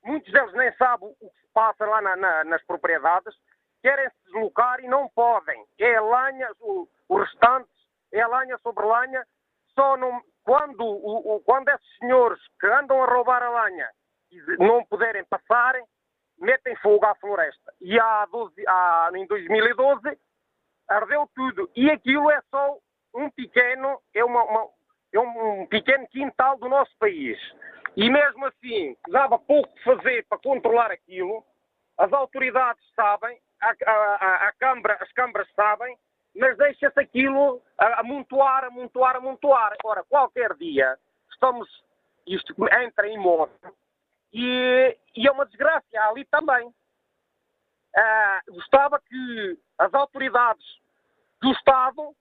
muitos 0.03 0.31
deles 0.31 0.53
nem 0.53 0.71
sabem 0.75 1.09
o 1.19 1.29
que 1.29 1.39
se 1.39 1.53
passa 1.53 1.85
lá 1.85 2.01
na, 2.01 2.15
na, 2.15 2.43
nas 2.45 2.63
propriedades, 2.65 3.35
querem 3.81 4.09
se 4.09 4.23
deslocar 4.25 4.79
e 4.79 4.87
não 4.87 5.09
podem. 5.09 5.65
É 5.79 5.99
lenha, 5.99 6.49
o, 6.59 6.87
o 7.09 7.17
restante, 7.17 7.69
é 8.11 8.25
lenha 8.25 8.57
sobre 8.59 8.85
lenha, 8.85 9.25
só 9.73 9.97
quando, 10.43 10.81
o, 10.81 11.35
o, 11.35 11.39
quando 11.41 11.69
esses 11.69 11.97
senhores 11.97 12.39
que 12.59 12.67
andam 12.67 13.01
a 13.01 13.05
roubar 13.05 13.41
a 13.41 13.65
lenha 13.65 13.89
não 14.59 14.83
puderem 14.85 15.23
passar, 15.25 15.75
metem 16.39 16.75
fogo 16.77 17.05
à 17.05 17.15
floresta. 17.15 17.73
E 17.81 17.99
há 17.99 18.25
12, 18.25 18.53
há, 18.67 19.11
em 19.15 19.25
2012 19.27 20.17
ardeu 20.87 21.29
tudo. 21.33 21.69
E 21.75 21.89
aquilo 21.89 22.29
é 22.31 22.41
só 22.49 22.77
um 23.15 23.29
pequeno, 23.31 23.99
é 24.13 24.23
uma, 24.23 24.43
uma 24.43 24.69
é 25.13 25.19
um 25.19 25.65
pequeno 25.67 26.07
quintal 26.07 26.57
do 26.57 26.67
nosso 26.67 26.91
país. 26.97 27.37
E 27.95 28.09
mesmo 28.09 28.45
assim, 28.45 28.97
dava 29.09 29.37
pouco 29.37 29.71
fazer 29.83 30.25
para 30.27 30.39
controlar 30.39 30.91
aquilo. 30.91 31.45
As 31.97 32.11
autoridades 32.11 32.83
sabem, 32.95 33.39
a, 33.61 33.73
a, 33.85 34.47
a 34.47 34.53
Câmara, 34.53 34.97
as 34.99 35.11
câmaras 35.13 35.47
sabem, 35.55 35.95
mas 36.35 36.57
deixa-se 36.57 36.99
aquilo 36.99 37.61
amontoar, 37.77 38.65
amontoar, 38.65 39.15
amontoar. 39.15 39.75
Ora, 39.83 40.03
qualquer 40.05 40.55
dia, 40.55 40.97
estamos, 41.31 41.69
isto 42.25 42.55
entra 42.81 43.07
em 43.07 43.17
moto 43.17 43.75
e, 44.33 44.97
e 45.15 45.27
é 45.27 45.31
uma 45.31 45.45
desgraça 45.45 45.85
ali 45.93 46.25
também. 46.25 46.73
Ah, 47.95 48.41
gostava 48.49 48.99
que 48.99 49.59
as 49.77 49.93
autoridades 49.93 50.65
do 51.39 51.51
Estado, 51.51 52.15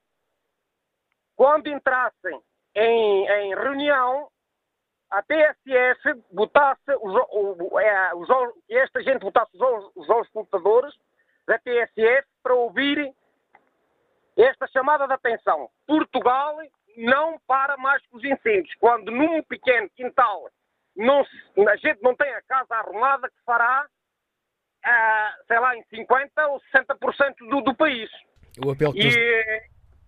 quando 1.35 1.67
entrassem 1.67 2.39
em, 2.75 3.27
em 3.27 3.55
reunião, 3.55 4.27
a 5.09 5.21
TSF 5.21 6.23
votasse, 6.31 6.81
os, 7.01 7.13
o, 7.31 7.79
é, 7.79 8.15
os, 8.15 8.27
esta 8.69 9.01
gente 9.03 9.21
votasse 9.21 9.51
os, 9.55 9.91
os 9.95 10.09
auscultadores 10.09 10.93
da 11.45 11.59
TSF 11.59 12.27
para 12.41 12.55
ouvir 12.55 13.13
esta 14.37 14.67
chamada 14.67 15.05
de 15.05 15.13
atenção. 15.13 15.69
Portugal 15.85 16.57
não 16.97 17.39
para 17.47 17.77
mais 17.77 18.03
com 18.07 18.17
os 18.17 18.23
incêndios. 18.23 18.73
Quando 18.79 19.11
num 19.11 19.41
pequeno 19.43 19.89
quintal 19.91 20.49
não 20.95 21.23
se, 21.25 21.67
a 21.67 21.75
gente 21.75 22.01
não 22.01 22.15
tem 22.15 22.31
a 22.33 22.41
casa 22.43 22.75
arrumada 22.75 23.29
que 23.29 23.43
fará, 23.45 23.85
uh, 23.85 25.45
sei 25.47 25.59
lá, 25.59 25.75
em 25.75 25.83
50% 25.83 26.29
ou 26.49 26.61
60% 26.73 27.49
do, 27.49 27.61
do 27.61 27.75
país. 27.75 28.09
O 28.63 28.71
apelo 28.71 28.93
e, 28.95 29.63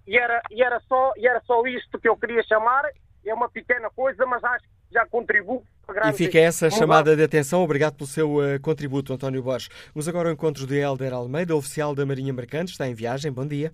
e 0.07 0.17
era, 0.17 0.41
e, 0.51 0.61
era 0.61 0.79
só, 0.81 1.13
e 1.17 1.27
era 1.27 1.41
só 1.41 1.65
isto 1.65 1.99
que 1.99 2.07
eu 2.07 2.17
queria 2.17 2.43
chamar. 2.43 2.83
É 3.25 3.33
uma 3.33 3.49
pequena 3.49 3.89
coisa, 3.89 4.25
mas 4.25 4.43
acho 4.43 4.63
que 4.63 4.93
já 4.93 5.05
contribui 5.07 5.61
e 6.09 6.13
fica 6.13 6.39
essa 6.39 6.69
chamada 6.69 7.15
de 7.15 7.23
atenção. 7.23 7.63
Obrigado 7.63 7.95
pelo 7.95 8.07
seu 8.07 8.35
uh, 8.37 8.59
contributo, 8.61 9.13
António 9.13 9.43
Borges. 9.43 9.69
Vamos 9.93 10.07
agora 10.07 10.29
ao 10.29 10.33
encontro 10.33 10.65
de 10.65 10.77
Helder 10.77 11.13
Almeida, 11.13 11.55
oficial 11.55 11.93
da 11.93 12.05
Marinha 12.05 12.33
Mercante. 12.33 12.71
Está 12.71 12.87
em 12.87 12.93
viagem. 12.93 13.31
Bom 13.31 13.45
dia. 13.47 13.71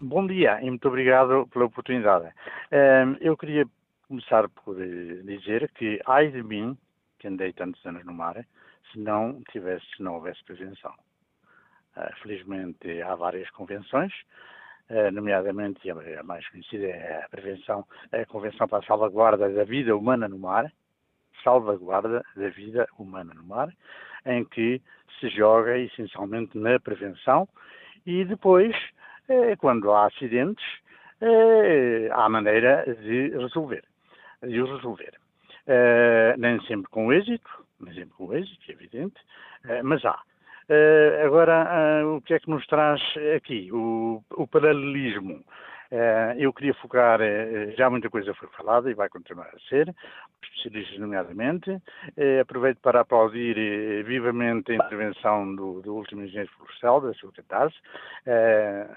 Bom 0.00 0.26
dia 0.26 0.60
e 0.62 0.66
muito 0.66 0.86
obrigado 0.88 1.46
pela 1.48 1.66
oportunidade. 1.66 2.26
Uh, 2.26 3.16
eu 3.20 3.36
queria 3.36 3.66
começar 4.06 4.48
por 4.48 4.76
uh, 4.76 5.22
dizer 5.24 5.70
que, 5.74 6.00
ai 6.06 6.28
de 6.28 6.42
mim, 6.42 6.76
que 7.18 7.28
andei 7.28 7.52
tantos 7.52 7.84
anos 7.84 8.04
no 8.04 8.12
mar, 8.12 8.46
se 8.92 8.98
não 8.98 9.42
tivesse, 9.50 9.84
se 9.96 10.02
não 10.02 10.14
houvesse 10.14 10.42
prevenção. 10.44 10.94
Eh, 11.96 12.12
felizmente 12.22 13.02
há 13.02 13.14
várias 13.16 13.50
convenções 13.50 14.12
eh, 14.90 15.10
nomeadamente 15.10 15.90
a 15.90 16.22
mais 16.22 16.48
conhecida 16.48 16.86
é 16.86 17.22
a 17.24 17.28
prevenção, 17.28 17.84
a 18.10 18.24
Convenção 18.24 18.66
para 18.66 18.78
a 18.78 18.86
Salvaguarda 18.86 19.48
da 19.50 19.64
Vida 19.64 19.94
Humana 19.94 20.26
no 20.28 20.38
Mar, 20.38 20.72
salvaguarda 21.44 22.24
da 22.34 22.48
vida 22.48 22.88
humana 22.98 23.32
no 23.34 23.44
mar, 23.44 23.68
em 24.26 24.44
que 24.44 24.80
se 25.20 25.28
joga 25.28 25.76
essencialmente 25.78 26.56
na 26.56 26.80
prevenção 26.80 27.48
e 28.06 28.24
depois, 28.24 28.74
eh, 29.28 29.56
quando 29.56 29.92
há 29.92 30.06
acidentes, 30.06 30.64
eh, 31.20 32.08
há 32.12 32.28
maneira 32.28 32.84
de 33.02 33.28
resolver, 33.36 33.84
de 34.42 34.60
os 34.60 34.70
resolver. 34.70 35.14
Nem 36.38 36.58
sempre 36.62 36.90
com 36.90 37.12
êxito, 37.12 37.50
nem 37.78 37.92
sempre 37.92 38.14
com 38.16 38.32
êxito, 38.32 38.58
é 38.68 38.72
evidente, 38.72 39.20
mas 39.84 40.02
há. 40.04 40.18
Uh, 40.68 41.24
agora, 41.24 42.04
uh, 42.04 42.16
o 42.16 42.20
que 42.20 42.34
é 42.34 42.38
que 42.38 42.50
nos 42.50 42.66
traz 42.66 43.00
aqui? 43.34 43.70
O, 43.72 44.22
o 44.36 44.46
paralelismo. 44.46 45.42
Uh, 45.90 46.36
eu 46.36 46.52
queria 46.52 46.74
focar, 46.74 47.18
já 47.74 47.88
muita 47.88 48.10
coisa 48.10 48.34
foi 48.34 48.46
falada 48.48 48.90
e 48.90 48.94
vai 48.94 49.08
continuar 49.08 49.46
a 49.46 49.58
ser, 49.70 49.94
especialistas 50.42 50.98
nomeadamente. 50.98 51.70
aproveito 52.42 52.78
para 52.82 53.00
aplaudir 53.00 54.04
vivamente 54.04 54.72
a 54.72 54.74
intervenção 54.74 55.54
do, 55.54 55.80
do 55.80 55.94
último 55.94 56.24
engenheiro 56.24 56.52
florestal, 56.58 57.00
da 57.00 57.14
sua 57.14 57.32
Catase. 57.32 57.74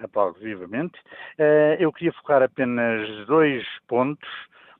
aplaudo 0.03 0.37
vivamente. 0.41 0.99
eu 1.79 1.93
queria 1.93 2.11
focar 2.11 2.43
apenas 2.43 3.25
dois 3.25 3.65
pontos 3.87 4.29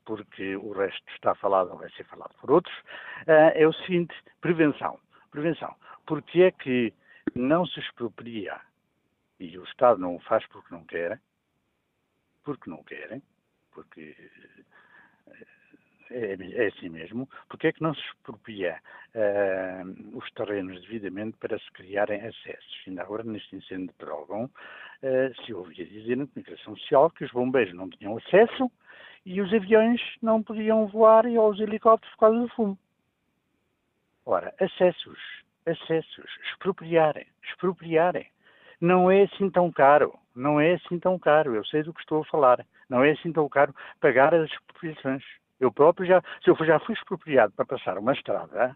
porque 0.03 0.57
o 0.57 0.73
resto 0.73 1.01
está 1.15 1.33
falado 1.35 1.71
ou 1.71 1.77
vai 1.77 1.89
ser 1.91 2.03
falado 2.03 2.33
por 2.41 2.51
outros, 2.51 2.75
é 3.25 3.65
o 3.65 3.71
seguinte, 3.71 4.13
prevenção. 4.41 4.99
Prevenção 5.31 5.73
porque 6.11 6.41
é 6.41 6.51
que 6.51 6.93
não 7.33 7.65
se 7.65 7.79
expropria 7.79 8.59
e 9.39 9.57
o 9.57 9.63
Estado 9.63 9.97
não 9.97 10.17
o 10.17 10.19
faz 10.19 10.45
porque 10.47 10.75
não 10.75 10.83
quer, 10.83 11.21
porque 12.43 12.69
não 12.69 12.83
querem, 12.83 13.23
porque 13.71 14.13
eh, 16.09 16.35
é, 16.37 16.63
é 16.63 16.67
assim 16.67 16.89
mesmo, 16.89 17.29
porque 17.47 17.67
é 17.67 17.71
que 17.71 17.81
não 17.81 17.95
se 17.95 18.01
expropria 18.01 18.77
uh, 19.15 20.17
os 20.17 20.29
terrenos 20.31 20.81
devidamente 20.81 21.37
para 21.37 21.57
se 21.57 21.71
criarem 21.71 22.19
acessos? 22.27 22.83
Ainda 22.85 23.03
agora, 23.03 23.23
neste 23.23 23.55
incêndio 23.55 23.87
de 23.87 23.93
Prolgom, 23.93 24.47
uh, 24.47 25.45
se 25.45 25.53
ouvia 25.53 25.85
dizer 25.85 26.17
na 26.17 26.27
comunicação 26.27 26.75
social 26.75 27.09
que 27.11 27.23
os 27.23 27.31
bombeiros 27.31 27.73
não 27.73 27.89
tinham 27.89 28.17
acesso 28.17 28.69
e 29.25 29.39
os 29.39 29.53
aviões 29.53 30.01
não 30.21 30.43
podiam 30.43 30.87
voar 30.87 31.25
e 31.25 31.39
os 31.39 31.57
helicópteros 31.57 32.13
por 32.15 32.19
causa 32.19 32.39
do 32.41 32.49
fumo. 32.49 32.77
Ora, 34.25 34.53
acessos, 34.59 35.41
acessos, 35.65 36.31
expropriarem, 36.51 37.27
expropriarem. 37.43 38.27
Não 38.79 39.11
é 39.11 39.23
assim 39.23 39.49
tão 39.49 39.71
caro, 39.71 40.17
não 40.35 40.59
é 40.59 40.73
assim 40.73 40.99
tão 40.99 41.19
caro, 41.19 41.55
eu 41.55 41.63
sei 41.65 41.83
do 41.83 41.93
que 41.93 42.01
estou 42.01 42.21
a 42.21 42.25
falar. 42.25 42.65
Não 42.89 43.03
é 43.03 43.11
assim 43.11 43.31
tão 43.31 43.47
caro 43.47 43.73
pagar 43.99 44.33
as 44.33 44.49
expropriações. 44.49 45.23
Eu 45.59 45.71
próprio 45.71 46.07
já, 46.07 46.21
se 46.43 46.49
eu 46.49 46.55
já 46.65 46.79
fui 46.79 46.95
expropriado 46.95 47.53
para 47.53 47.65
passar 47.65 47.97
uma 47.97 48.13
estrada, 48.13 48.75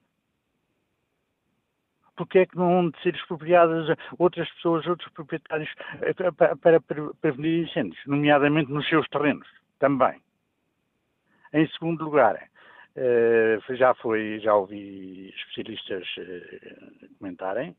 porque 2.16 2.40
é 2.40 2.46
que 2.46 2.56
não 2.56 2.70
vão 2.70 2.92
ser 3.02 3.16
expropriadas 3.16 3.88
outras 4.18 4.50
pessoas, 4.54 4.86
outros 4.88 5.12
proprietários 5.12 5.70
eh, 6.02 6.14
para, 6.32 6.56
para 6.56 6.82
prevenir 7.22 7.68
incêndios, 7.68 8.00
nomeadamente 8.06 8.72
nos 8.72 8.88
seus 8.88 9.08
terrenos, 9.10 9.48
também. 9.80 10.22
Em 11.54 11.68
segundo 11.70 12.04
lugar, 12.04 12.50
já 13.76 13.94
foi, 13.96 14.40
já 14.40 14.56
ouvi 14.56 15.34
especialistas 15.36 16.08
eh, 16.18 17.08
comentarem 17.20 17.76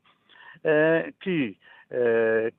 que 1.19 1.57
eh, 1.89 2.51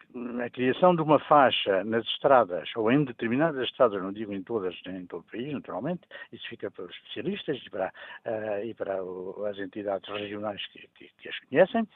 a 0.42 0.48
criação 0.48 0.96
de 0.96 1.02
uma 1.02 1.18
faixa 1.18 1.84
nas 1.84 2.04
estradas, 2.06 2.70
ou 2.74 2.90
em 2.90 3.04
determinadas 3.04 3.62
estradas, 3.68 4.02
não 4.02 4.10
digo 4.10 4.32
em 4.32 4.42
todas, 4.42 4.74
nem 4.86 5.02
em 5.02 5.06
todo 5.06 5.20
o 5.20 5.30
país, 5.30 5.52
naturalmente, 5.52 6.00
isso 6.32 6.48
fica 6.48 6.70
para 6.70 6.84
os 6.84 6.94
especialistas 6.96 7.58
e 7.58 7.68
para, 7.68 7.92
uh, 8.24 8.64
e 8.64 8.72
para 8.72 9.04
o, 9.04 9.44
as 9.44 9.58
entidades 9.58 10.08
regionais 10.08 10.64
que, 10.68 10.88
que, 10.94 11.10
que, 11.18 11.28
as 11.28 11.38
conhecem. 11.40 11.86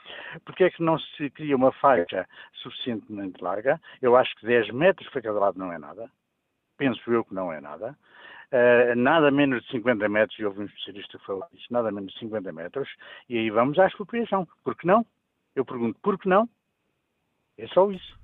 Porque 0.44 0.64
é 0.64 0.70
que 0.70 0.82
não 0.82 0.98
se 0.98 1.30
cria 1.30 1.56
uma 1.56 1.72
faixa 1.72 2.28
suficientemente 2.52 3.42
larga? 3.42 3.80
Eu 4.02 4.14
acho 4.14 4.34
que 4.36 4.46
10 4.46 4.70
metros 4.70 5.08
para 5.08 5.22
cada 5.22 5.38
lado 5.38 5.58
não 5.58 5.72
é 5.72 5.78
nada. 5.78 6.10
Penso 6.76 7.10
eu 7.10 7.24
que 7.24 7.34
não 7.34 7.50
é 7.50 7.60
nada. 7.62 7.96
Uh, 8.52 8.94
nada 8.94 9.30
menos 9.30 9.62
de 9.64 9.70
50 9.70 10.08
metros, 10.10 10.38
e 10.38 10.44
houve 10.44 10.60
um 10.60 10.64
especialista 10.66 11.18
que 11.18 11.24
falou 11.24 11.42
disso, 11.52 11.66
nada 11.70 11.90
menos 11.90 12.12
de 12.12 12.18
50 12.18 12.52
metros, 12.52 12.88
e 13.28 13.38
aí 13.38 13.50
vamos 13.50 13.78
à 13.78 13.86
expropriação. 13.86 14.46
Por 14.62 14.76
que 14.76 14.86
não? 14.86 15.06
Eu 15.56 15.64
pergunto, 15.64 15.98
por 16.02 16.18
que 16.18 16.28
não? 16.28 16.46
É 17.56 17.66
só 17.68 17.90
isso. 17.90 18.21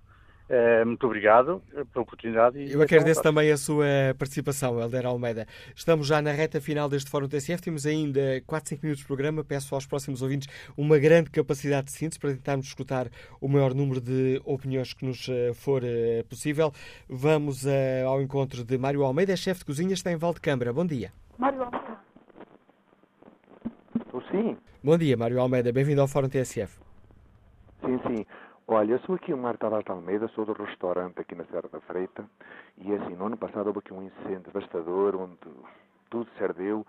Uh, 0.49 0.87
muito 0.87 1.05
obrigado 1.05 1.63
pela 1.93 2.03
oportunidade. 2.03 2.73
Eu 2.73 2.81
agradeço 2.81 3.23
também 3.23 3.53
a 3.53 3.57
sua 3.57 3.85
participação, 4.19 4.81
Helder 4.81 5.05
Almeida. 5.07 5.47
Estamos 5.75 6.07
já 6.07 6.23
na 6.23 6.33
reta 6.33 6.59
final 6.59 6.89
deste 6.89 7.11
Fórum 7.11 7.29
TSF, 7.29 7.61
temos 7.61 7.85
ainda 7.85 8.43
4, 8.47 8.71
5 8.71 8.83
minutos 8.83 9.03
de 9.03 9.07
programa. 9.07 9.45
Peço 9.45 9.75
aos 9.75 9.87
próximos 9.87 10.23
ouvintes 10.23 10.49
uma 10.75 10.99
grande 10.99 11.29
capacidade 11.31 11.89
de 11.89 11.93
síntese 11.93 12.19
para 12.19 12.31
tentarmos 12.31 12.67
escutar 12.67 13.09
o 13.41 13.47
maior 13.47 13.75
número 13.75 14.01
de 14.01 14.41
opiniões 14.45 14.95
que 14.95 15.05
nos 15.05 15.29
eh, 15.29 15.53
for 15.53 15.83
possível. 16.29 16.73
Vamos 17.09 17.67
ao 18.07 18.23
encontro 18.23 18.65
de 18.65 18.79
Mário 18.79 19.03
Almeida, 19.03 19.37
chefe 19.37 19.61
de 19.61 19.67
cozinha, 19.67 19.93
está 19.93 20.11
em 20.11 20.17
Valdecâmara. 20.17 20.73
Bom 20.73 20.87
dia. 20.87 21.13
Mário 21.37 21.63
Almeida. 21.63 21.99
Sim. 24.31 24.57
Bom 24.83 24.97
dia, 24.97 25.17
Mário 25.17 25.41
Almeida. 25.41 25.73
Bem-vindo 25.73 26.01
ao 26.01 26.09
Fórum 26.09 26.29
TSF. 26.29 26.79
Sim, 27.85 27.99
sim. 28.07 28.27
Olha, 28.71 28.93
eu 28.93 28.99
sou 28.99 29.15
aqui 29.15 29.33
o 29.33 29.39
Marta 29.39 29.67
Alata 29.67 29.95
Almeida, 29.95 30.29
sou 30.29 30.45
do 30.45 30.53
restaurante 30.53 31.19
aqui 31.19 31.35
na 31.35 31.47
Serra 31.47 31.71
da 31.73 31.81
Freita, 31.81 32.23
e 32.77 32.95
assim, 32.95 33.17
no 33.17 33.25
ano 33.25 33.37
passado 33.39 33.69
houve 33.69 33.79
aqui 33.79 33.95
um 33.95 34.03
incêndio 34.03 34.53
devastador, 34.53 35.17
onde 35.17 35.39
tudo 36.11 36.29
se 36.37 36.45
ardeu, 36.45 36.87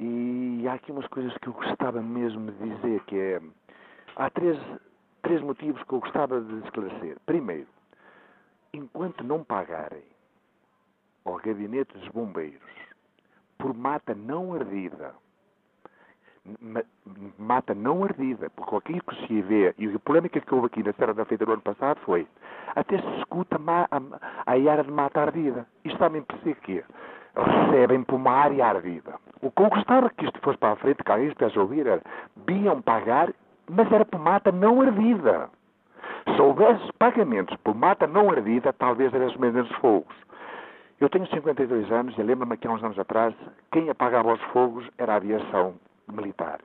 e 0.00 0.64
há 0.66 0.74
aqui 0.74 0.90
umas 0.90 1.06
coisas 1.06 1.32
que 1.38 1.46
eu 1.46 1.52
gostava 1.52 2.02
mesmo 2.02 2.50
de 2.50 2.74
dizer, 2.74 3.04
que 3.04 3.16
é, 3.16 3.40
há 4.16 4.28
três, 4.28 4.58
três 5.22 5.40
motivos 5.40 5.80
que 5.84 5.92
eu 5.92 6.00
gostava 6.00 6.40
de 6.40 6.64
esclarecer. 6.64 7.16
Primeiro, 7.24 7.68
enquanto 8.72 9.22
não 9.22 9.44
pagarem 9.44 10.02
ao 11.24 11.36
gabinete 11.36 11.96
dos 11.96 12.08
bombeiros 12.08 12.60
por 13.56 13.72
mata 13.72 14.16
não 14.16 14.52
ardida, 14.52 15.14
mata 17.38 17.74
não 17.74 18.04
ardida, 18.04 18.50
porque 18.50 18.76
aquilo 18.76 19.02
que 19.02 19.26
se 19.26 19.42
vê, 19.42 19.74
e 19.78 19.86
a 19.86 19.98
polémica 19.98 20.40
que 20.40 20.54
houve 20.54 20.66
aqui 20.66 20.82
na 20.82 20.92
Serra 20.94 21.14
da 21.14 21.24
Feita 21.24 21.44
do 21.44 21.52
ano 21.52 21.62
passado 21.62 21.98
foi, 22.00 22.26
até 22.74 22.98
se 22.98 23.08
escuta 23.18 23.58
a, 23.66 24.50
área 24.50 24.84
de 24.84 24.90
mata 24.90 25.20
ardida. 25.20 25.66
Isto 25.84 25.98
precisa 26.26 26.54
que 26.62 26.84
recebem 27.36 28.02
por 28.04 28.16
uma 28.16 28.32
área 28.32 28.66
ardida. 28.66 29.14
O 29.42 29.50
que 29.50 29.62
eu 29.62 29.68
gostava 29.68 30.10
que 30.10 30.24
isto 30.24 30.40
fosse 30.40 30.58
para 30.58 30.72
a 30.72 30.76
frente, 30.76 31.02
que 31.02 31.10
alguém 31.10 31.28
estivesse 31.28 31.58
a 31.58 31.62
ouvir, 31.62 31.86
era, 31.86 32.02
viam 32.46 32.80
pagar, 32.82 33.32
mas 33.68 33.90
era 33.92 34.04
por 34.04 34.20
mata 34.20 34.50
não 34.50 34.80
ardida. 34.80 35.50
Se 36.34 36.40
houvesse 36.40 36.92
pagamentos 36.98 37.56
por 37.64 37.74
mata 37.74 38.06
não 38.06 38.30
ardida, 38.30 38.72
talvez 38.72 39.12
eram 39.14 39.32
menos 39.38 39.70
fogos. 39.76 40.14
Eu 41.00 41.08
tenho 41.08 41.26
52 41.28 41.92
anos 41.92 42.18
e 42.18 42.22
lembro-me 42.22 42.56
que 42.56 42.66
há 42.66 42.72
uns 42.72 42.82
anos 42.82 42.98
atrás, 42.98 43.32
quem 43.70 43.88
apagava 43.88 44.32
os 44.32 44.42
fogos 44.52 44.84
era 44.98 45.12
a 45.12 45.16
aviação 45.16 45.74
militar, 46.12 46.60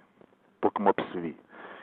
porque 0.61 0.81
me 0.81 0.89
apercebi. 0.89 1.37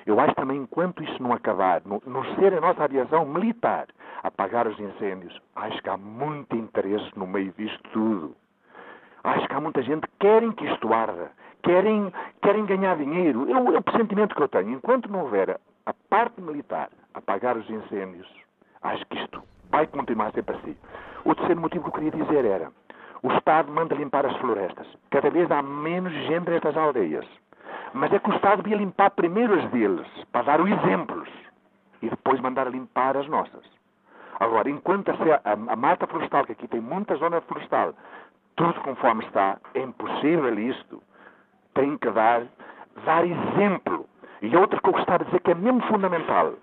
Eu 0.07 0.19
acho 0.19 0.35
também, 0.35 0.59
enquanto 0.59 1.03
isso 1.05 1.23
não 1.23 1.33
acabar, 1.33 1.83
não, 1.85 2.25
ser 2.37 2.55
a 2.55 2.61
nossa 2.61 2.85
aviação 2.85 3.25
militar 3.27 3.87
apagar 4.23 4.67
os 4.67 4.79
incêndios, 4.79 5.41
acho 5.55 5.83
que 5.83 5.89
há 5.89 5.97
muito 5.97 6.57
interesse 6.57 7.11
no 7.17 7.27
meio 7.27 7.53
disto 7.57 7.83
tudo. 7.91 8.35
Acho 9.23 9.47
que 9.47 9.55
há 9.55 9.61
muita 9.61 9.83
gente 9.83 10.07
que 10.07 10.13
querem 10.19 10.53
que 10.53 10.65
isto 10.65 10.93
arda, 10.93 11.31
querem, 11.63 12.13
querem 12.43 12.65
ganhar 12.65 12.97
dinheiro. 12.97 13.49
Eu, 13.49 13.75
é 13.75 13.79
o 13.79 13.83
pressentimento 13.83 14.35
que 14.35 14.43
eu 14.43 14.49
tenho. 14.49 14.73
Enquanto 14.73 15.11
não 15.11 15.21
houver 15.21 15.61
a 15.85 15.93
parte 16.09 16.41
militar 16.41 16.89
apagar 17.13 17.57
os 17.57 17.69
incêndios, 17.69 18.27
acho 18.83 19.05
que 19.07 19.19
isto 19.19 19.43
vai 19.71 19.87
continuar 19.87 20.29
a 20.29 20.33
ser 20.33 20.43
para 20.43 20.59
si. 20.61 20.77
O 21.25 21.35
terceiro 21.35 21.61
motivo 21.61 21.85
que 21.85 21.91
eu 21.91 22.11
queria 22.11 22.25
dizer 22.25 22.45
era: 22.45 22.73
o 23.23 23.31
Estado 23.33 23.71
manda 23.71 23.95
limpar 23.95 24.25
as 24.25 24.37
florestas. 24.39 24.87
Cada 25.11 25.31
vez 25.31 25.51
há 25.51 25.63
menos 25.63 26.13
gente 26.27 26.49
nestas 26.51 26.77
aldeias. 26.77 27.27
Mas 27.93 28.13
é 28.13 28.19
que 28.19 28.31
o 28.31 28.35
Estado 28.35 28.63
devia 28.63 28.79
limpar 28.79 29.11
primeiro 29.11 29.59
as 29.59 29.69
deles, 29.71 30.07
para 30.31 30.43
dar 30.43 30.61
os 30.61 30.71
exemplos, 30.71 31.29
e 32.03 32.09
depois 32.09 32.41
mandar 32.41 32.71
limpar 32.71 33.17
as 33.17 33.27
nossas. 33.29 33.65
Agora, 34.39 34.71
enquanto 34.71 35.11
a, 35.11 35.15
a, 35.45 35.53
a 35.53 35.77
mata 35.77 36.07
florestal, 36.07 36.47
que 36.47 36.53
aqui 36.53 36.69
tem 36.69 36.81
muita 36.81 37.17
zona 37.17 37.41
florestal, 37.43 37.95
tudo 38.57 38.81
conforme 38.81 39.25
está, 39.25 39.59
é 39.75 39.81
impossível 39.81 40.59
isto. 40.59 41.03
Tem 41.75 41.97
que 41.99 42.11
dar, 42.11 42.43
dar 43.05 43.25
exemplo. 43.25 44.07
E 44.41 44.57
outra 44.57 44.81
que 44.81 44.89
eu 44.89 44.93
gostava 44.93 45.19
de 45.19 45.25
dizer 45.27 45.41
que 45.41 45.51
é 45.51 45.55
mesmo 45.55 45.83
fundamental. 45.83 46.55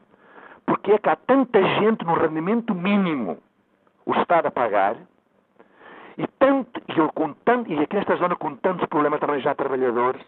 Porque 0.65 0.91
é 0.91 0.97
que 0.97 1.09
há 1.09 1.15
tanta 1.15 1.61
gente 1.79 2.03
no 2.03 2.15
rendimento 2.15 2.73
mínimo 2.73 3.37
o 4.05 4.13
Estado 4.15 4.47
a 4.47 4.51
pagar 4.51 4.95
e 6.17 6.25
tanto, 6.39 6.81
e, 6.87 6.97
eu, 6.97 7.11
com 7.13 7.33
tanto, 7.33 7.71
e 7.71 7.79
aqui 7.79 7.95
nesta 7.95 8.15
zona 8.15 8.35
com 8.35 8.55
tantos 8.55 8.87
problemas 8.87 9.19
de 9.19 9.25
arranjar 9.25 9.55
trabalhadores, 9.55 10.21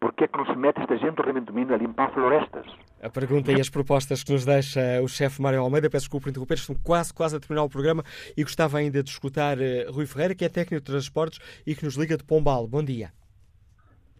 Porquê 0.00 0.24
é 0.24 0.28
que 0.28 0.38
não 0.38 0.46
se 0.46 0.54
mete 0.54 0.80
esta 0.80 0.96
gente 0.96 1.16
do 1.16 1.22
Rendimento 1.22 1.52
Mínimo 1.52 1.74
a 1.74 1.76
limpar 1.76 2.12
florestas? 2.12 2.66
A 3.02 3.10
pergunta 3.10 3.50
e 3.50 3.60
as 3.60 3.68
propostas 3.68 4.22
que 4.22 4.32
nos 4.32 4.44
deixa 4.44 4.80
o 5.02 5.08
chefe 5.08 5.42
Mário 5.42 5.60
Almeida, 5.60 5.90
peço 5.90 6.04
desculpa 6.04 6.24
por 6.24 6.30
interromper, 6.30 6.54
estão 6.54 6.76
quase, 6.84 7.12
quase 7.12 7.36
a 7.36 7.40
terminar 7.40 7.64
o 7.64 7.68
programa 7.68 8.04
e 8.36 8.42
gostava 8.42 8.78
ainda 8.78 9.02
de 9.02 9.10
escutar 9.10 9.58
uh, 9.58 9.92
Rui 9.92 10.06
Ferreira, 10.06 10.36
que 10.36 10.44
é 10.44 10.48
técnico 10.48 10.84
de 10.84 10.92
transportes 10.92 11.40
e 11.66 11.74
que 11.74 11.84
nos 11.84 11.96
liga 11.96 12.16
de 12.16 12.24
Pombal. 12.24 12.68
Bom 12.68 12.82
dia. 12.82 13.12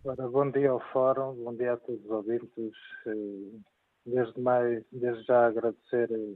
Ora, 0.04 0.28
bom 0.28 0.50
dia 0.50 0.70
ao 0.70 0.80
Fórum, 0.92 1.34
bom 1.44 1.54
dia 1.54 1.74
a 1.74 1.76
todos 1.76 2.04
os 2.04 2.10
ouvintes. 2.10 2.72
Eh, 3.06 3.58
desde, 4.06 4.40
mais, 4.40 4.82
desde 4.90 5.22
já 5.24 5.48
agradecer 5.48 6.10
eh, 6.10 6.34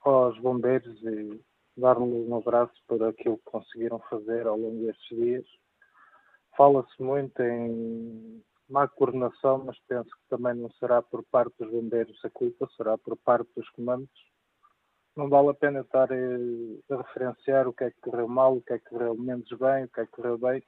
aos 0.00 0.38
bombeiros 0.40 1.00
e 1.02 1.40
dar-lhes 1.76 2.28
um 2.28 2.36
abraço 2.36 2.74
por 2.86 3.02
aquilo 3.02 3.38
que 3.38 3.44
conseguiram 3.44 3.98
fazer 4.10 4.46
ao 4.46 4.58
longo 4.58 4.84
destes 4.84 5.16
dias. 5.16 5.46
Fala-se 6.56 7.02
muito 7.02 7.40
em 7.40 8.42
má 8.68 8.86
coordenação, 8.86 9.64
mas 9.64 9.78
penso 9.88 10.10
que 10.10 10.28
também 10.28 10.54
não 10.54 10.70
será 10.72 11.00
por 11.02 11.24
parte 11.24 11.54
dos 11.58 11.70
bombeiros 11.70 12.18
a 12.24 12.30
culpa, 12.30 12.68
será 12.76 12.98
por 12.98 13.16
parte 13.16 13.48
dos 13.56 13.68
comandos. 13.70 14.10
Não 15.16 15.28
vale 15.28 15.48
a 15.50 15.54
pena 15.54 15.80
estar 15.80 16.08
a, 16.12 16.96
referenciar 16.96 17.66
o 17.66 17.72
que 17.72 17.84
é 17.84 17.90
que 17.90 18.00
correu 18.00 18.28
mal, 18.28 18.56
o 18.56 18.62
que 18.62 18.74
é 18.74 18.78
que 18.78 18.90
correu 18.90 19.16
menos 19.16 19.48
bem, 19.48 19.84
o 19.84 19.88
que 19.88 20.00
é 20.00 20.06
que 20.06 20.12
correu 20.12 20.38
bem. 20.38 20.62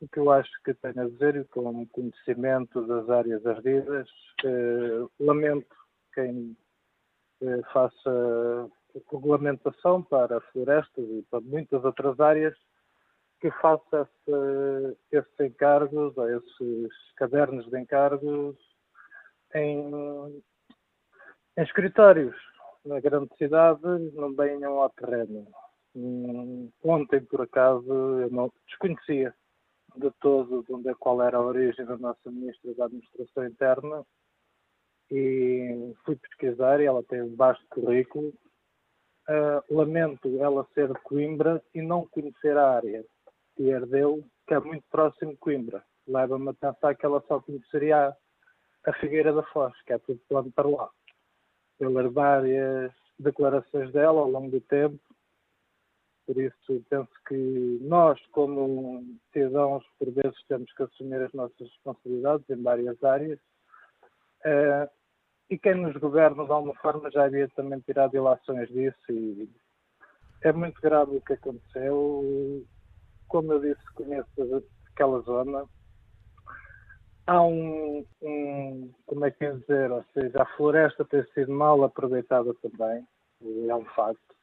O 0.00 0.08
que 0.08 0.18
eu 0.18 0.30
acho 0.30 0.50
que 0.64 0.74
tenho 0.74 1.00
a 1.00 1.08
dizer, 1.08 1.36
e 1.36 1.44
com 1.46 1.86
conhecimento 1.88 2.86
das 2.86 3.08
áreas 3.08 3.44
ardidas, 3.46 4.08
eh, 4.44 5.06
lamento 5.18 5.74
quem 6.12 6.56
eh, 7.40 7.62
faça 7.72 8.70
regulamentação 9.10 10.02
para 10.02 10.40
florestas 10.52 11.04
e 11.04 11.22
para 11.30 11.40
muitas 11.40 11.84
outras 11.84 12.20
áreas, 12.20 12.56
que 13.44 13.50
faça 13.60 14.08
esse, 14.08 14.96
esses 15.12 15.40
encargos, 15.40 16.16
ou 16.16 16.30
esses 16.30 17.12
cadernos 17.14 17.68
de 17.68 17.78
encargos 17.78 18.56
em, 19.54 20.42
em 21.58 21.62
escritórios 21.62 22.34
na 22.86 23.00
grande 23.00 23.28
cidade, 23.36 23.82
não 24.14 24.34
venham 24.34 24.80
ao 24.80 24.88
terreno. 24.88 25.46
Hum, 25.94 26.70
ontem, 26.82 27.20
por 27.20 27.42
acaso, 27.42 27.86
eu 27.86 28.30
não 28.30 28.50
desconhecia. 28.66 29.34
de 29.94 30.10
todo 30.22 30.64
de 30.64 30.72
onde, 30.72 30.88
é, 30.88 30.94
qual 30.94 31.20
era 31.20 31.36
a 31.36 31.44
origem 31.44 31.84
da 31.84 31.98
nossa 31.98 32.30
Ministra 32.30 32.74
da 32.74 32.86
Administração 32.86 33.46
Interna 33.46 34.06
e 35.10 35.94
fui 36.06 36.16
pesquisar 36.16 36.80
e 36.80 36.86
ela 36.86 37.02
tem 37.02 37.20
um 37.20 37.36
vasto 37.36 37.62
currículo. 37.68 38.32
Uh, 39.28 39.74
lamento 39.74 40.28
ela 40.40 40.66
ser 40.72 40.88
de 40.88 41.00
Coimbra 41.00 41.62
e 41.74 41.82
não 41.82 42.06
conhecer 42.06 42.56
a 42.56 42.76
área 42.76 43.04
de 43.56 43.68
Herdeu, 43.68 44.24
que 44.46 44.54
é 44.54 44.60
muito 44.60 44.84
próximo 44.90 45.32
de 45.32 45.38
Coimbra. 45.38 45.84
Leva-me 46.06 46.50
a 46.50 46.54
pensar 46.54 46.94
que 46.94 47.06
ela 47.06 47.22
só 47.26 47.40
conheceria 47.40 48.14
a 48.86 48.92
Figueira 48.94 49.32
da 49.32 49.42
Foz, 49.44 49.72
que 49.82 49.92
é 49.92 49.98
tudo 49.98 50.20
plano 50.28 50.52
para 50.52 50.68
lá. 50.68 50.90
Pelas 51.78 52.12
várias 52.12 52.92
declarações 53.18 53.92
dela 53.92 54.20
ao 54.20 54.30
longo 54.30 54.50
do 54.50 54.60
tempo, 54.60 55.00
por 56.26 56.38
isso, 56.38 56.82
penso 56.88 57.10
que 57.28 57.78
nós, 57.82 58.18
como 58.32 59.04
cidadãos, 59.32 59.84
por 59.98 60.10
vezes 60.10 60.42
temos 60.48 60.72
que 60.72 60.82
assumir 60.82 61.22
as 61.22 61.32
nossas 61.34 61.58
responsabilidades 61.60 62.48
em 62.48 62.62
várias 62.62 63.02
áreas. 63.04 63.38
Uh, 64.40 64.88
e 65.50 65.58
quem 65.58 65.74
nos 65.74 65.94
governa, 65.96 66.44
de 66.44 66.50
alguma 66.50 66.74
forma, 66.76 67.10
já 67.10 67.24
havia 67.24 67.48
também 67.50 67.78
tirado 67.80 68.16
ilações 68.16 68.68
disso. 68.70 69.12
E 69.12 69.48
é 70.42 70.52
muito 70.52 70.80
grave 70.80 71.16
o 71.16 71.20
que 71.20 71.34
aconteceu. 71.34 72.64
Como 73.34 73.52
eu 73.52 73.58
disse, 73.58 73.82
conheço 73.94 74.28
aquela 74.92 75.18
zona. 75.22 75.64
Há 77.26 77.42
um, 77.42 78.06
um 78.22 78.92
como 79.06 79.24
é 79.24 79.32
que 79.32 79.44
é 79.44 79.50
dizer, 79.50 79.90
ou 79.90 80.04
seja, 80.14 80.40
a 80.40 80.46
floresta 80.56 81.04
tem 81.04 81.24
sido 81.32 81.50
mal 81.50 81.82
aproveitada 81.82 82.54
também, 82.62 83.04
é 83.68 83.74
um 83.74 83.84
facto 83.86 84.34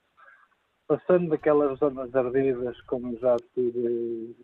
passando 0.89 1.30
daquelas 1.30 1.80
zonas 1.80 2.13
ardidas, 2.13 2.81
como 2.81 3.18
já 3.19 3.38
tive, 3.53 4.35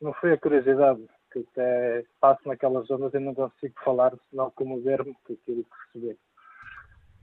não 0.00 0.12
foi 0.12 0.34
a 0.34 0.38
curiosidade, 0.38 1.04
que 1.32 1.40
até 1.40 2.04
passo 2.20 2.46
naquelas 2.46 2.86
zonas 2.86 3.12
e 3.12 3.18
não 3.18 3.34
consigo 3.34 3.74
falar, 3.84 4.12
senão 4.30 4.52
comover-me 4.52 5.16
com 5.24 5.32
aquilo 5.32 5.64
que 5.64 5.98
recebi. 5.98 6.18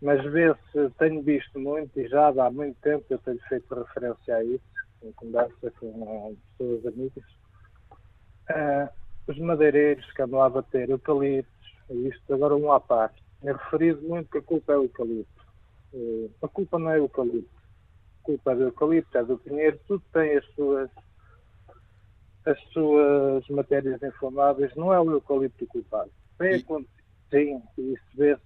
Mas 0.02 0.22
vê-se, 0.34 0.90
tenho 1.00 1.22
visto 1.22 1.58
muito 1.58 1.98
e 1.98 2.10
já 2.10 2.28
há 2.28 2.52
muito 2.52 2.78
tempo 2.82 3.06
eu 3.10 3.20
tenho 3.20 3.40
feito 3.48 3.74
referência 3.74 4.36
a 4.36 4.44
isso, 4.44 4.77
em 5.04 5.12
conversa 5.14 5.72
com 5.80 6.36
pessoas 6.58 6.86
amigas. 6.86 7.24
Uh, 8.50 8.90
os 9.28 9.38
madeireiros 9.40 10.10
que 10.14 10.22
andam 10.22 10.42
a 10.42 10.50
bater 10.50 10.90
eucaliptos, 10.90 11.76
isto 11.90 12.34
agora 12.34 12.56
um 12.56 12.72
à 12.72 12.80
parte. 12.80 13.22
É 13.44 13.52
referido 13.52 14.02
muito 14.02 14.30
que 14.32 14.38
a 14.38 14.42
culpa 14.42 14.74
é 14.74 14.78
o 14.78 14.84
eucalipto. 14.84 15.46
Uh, 15.94 16.32
a 16.42 16.48
culpa 16.48 16.80
não 16.80 16.90
é 16.90 16.96
o 16.96 17.04
eucalipto 17.04 17.58
culpa 18.28 18.54
do 18.54 18.64
eucalipto, 18.64 19.18
é 19.18 19.24
do 19.24 19.38
pinheiro, 19.38 19.80
tudo 19.88 20.04
tem 20.12 20.38
as 20.38 20.46
suas, 20.54 20.90
as 22.46 22.62
suas 22.74 23.48
matérias 23.48 24.04
inflamáveis, 24.04 24.76
não 24.76 24.94
é 24.94 25.00
o 25.00 25.12
eucalipto 25.12 25.66
culpado. 25.68 26.12
Tem 26.38 26.56
acontecido, 26.56 26.92
sim, 27.32 27.64
isso 27.78 28.04
vê-se, 28.16 28.42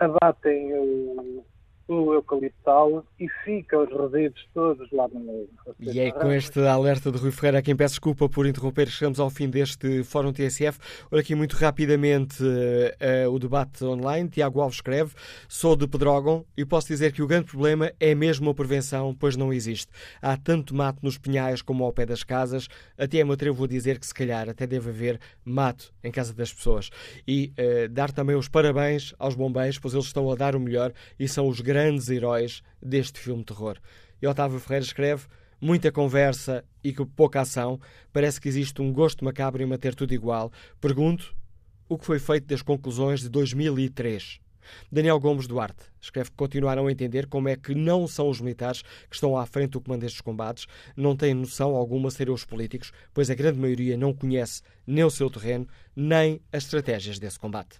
abatem 0.00 0.74
o, 0.74 1.46
o 1.88 2.14
eucaliptal 2.14 3.04
e 3.18 3.28
fica 3.44 3.78
os 3.78 3.88
resíduos 3.90 4.46
todos 4.52 4.90
lá 4.90 5.06
no 5.08 5.20
meio. 5.20 5.48
E 5.78 6.00
é 6.00 6.10
com 6.10 6.32
este 6.32 6.60
alerta 6.60 7.12
de 7.12 7.18
Rui 7.18 7.30
Ferreira 7.30 7.58
a 7.58 7.62
quem 7.62 7.76
peço 7.76 7.94
desculpa 7.94 8.28
por 8.28 8.46
interromper, 8.46 8.88
chegamos 8.88 9.20
ao 9.20 9.30
fim 9.30 9.48
deste 9.48 10.02
Fórum 10.02 10.32
TSF. 10.32 10.78
Olha 11.10 11.20
aqui 11.20 11.34
muito 11.34 11.54
rapidamente 11.54 12.42
uh, 12.42 13.28
uh, 13.28 13.32
o 13.32 13.38
debate 13.38 13.84
online. 13.84 14.28
Tiago 14.28 14.60
Alves 14.60 14.78
escreve: 14.78 15.14
Sou 15.48 15.76
de 15.76 15.86
Pedrógão 15.86 16.44
e 16.56 16.64
posso 16.64 16.88
dizer 16.88 17.12
que 17.12 17.22
o 17.22 17.26
grande 17.26 17.46
problema 17.46 17.92
é 18.00 18.14
mesmo 18.14 18.50
a 18.50 18.54
prevenção, 18.54 19.14
pois 19.14 19.36
não 19.36 19.52
existe. 19.52 19.92
Há 20.20 20.36
tanto 20.36 20.74
mato 20.74 20.98
nos 21.02 21.18
pinhais 21.18 21.62
como 21.62 21.84
ao 21.84 21.92
pé 21.92 22.04
das 22.04 22.24
casas, 22.24 22.68
até 22.98 23.22
me 23.22 23.32
atrevo 23.32 23.64
a 23.64 23.68
dizer 23.68 24.00
que 24.00 24.06
se 24.06 24.14
calhar 24.14 24.48
até 24.48 24.66
deve 24.66 24.90
haver 24.90 25.20
mato 25.44 25.92
em 26.02 26.10
casa 26.10 26.34
das 26.34 26.52
pessoas. 26.52 26.90
E 27.26 27.52
uh, 27.58 27.88
dar 27.88 28.10
também 28.10 28.34
os 28.34 28.48
parabéns 28.48 29.14
aos 29.18 29.36
bombeiros, 29.36 29.78
pois 29.78 29.94
eles 29.94 30.06
estão 30.06 30.30
a 30.30 30.34
dar 30.34 30.56
o 30.56 30.60
melhor 30.60 30.92
e 31.18 31.28
são 31.28 31.46
os 31.46 31.60
grandes 31.60 31.75
grandes 31.76 32.08
heróis 32.08 32.62
deste 32.80 33.20
filme 33.20 33.40
de 33.40 33.48
terror. 33.48 33.76
E 34.22 34.26
Otávio 34.26 34.58
Ferreira 34.58 34.86
escreve: 34.86 35.26
muita 35.60 35.92
conversa 35.92 36.64
e 36.82 36.90
que 36.90 37.04
pouca 37.04 37.42
ação. 37.42 37.78
Parece 38.14 38.40
que 38.40 38.48
existe 38.48 38.80
um 38.80 38.90
gosto 38.90 39.22
macabro 39.22 39.62
em 39.62 39.66
manter 39.66 39.94
tudo 39.94 40.14
igual. 40.14 40.50
Pergunto 40.80 41.36
o 41.86 41.98
que 41.98 42.06
foi 42.06 42.18
feito 42.18 42.46
das 42.46 42.62
conclusões 42.62 43.20
de 43.20 43.28
2003. 43.28 44.40
Daniel 44.90 45.20
Gomes 45.20 45.46
Duarte 45.46 45.84
escreve 46.00 46.30
que 46.30 46.36
continuaram 46.36 46.86
a 46.86 46.92
entender 46.92 47.26
como 47.26 47.48
é 47.50 47.56
que 47.56 47.74
não 47.74 48.08
são 48.08 48.30
os 48.30 48.40
militares 48.40 48.80
que 48.80 49.14
estão 49.14 49.38
à 49.38 49.44
frente 49.44 49.72
do 49.72 49.80
comando 49.80 50.00
destes 50.00 50.22
combates, 50.22 50.66
não 50.96 51.14
têm 51.14 51.34
noção 51.34 51.76
alguma 51.76 52.10
serem 52.10 52.32
os 52.32 52.46
políticos, 52.46 52.90
pois 53.12 53.28
a 53.28 53.34
grande 53.34 53.60
maioria 53.60 53.98
não 53.98 54.14
conhece 54.14 54.62
nem 54.86 55.04
o 55.04 55.10
seu 55.10 55.28
terreno, 55.28 55.68
nem 55.94 56.40
as 56.50 56.64
estratégias 56.64 57.18
desse 57.18 57.38
combate. 57.38 57.78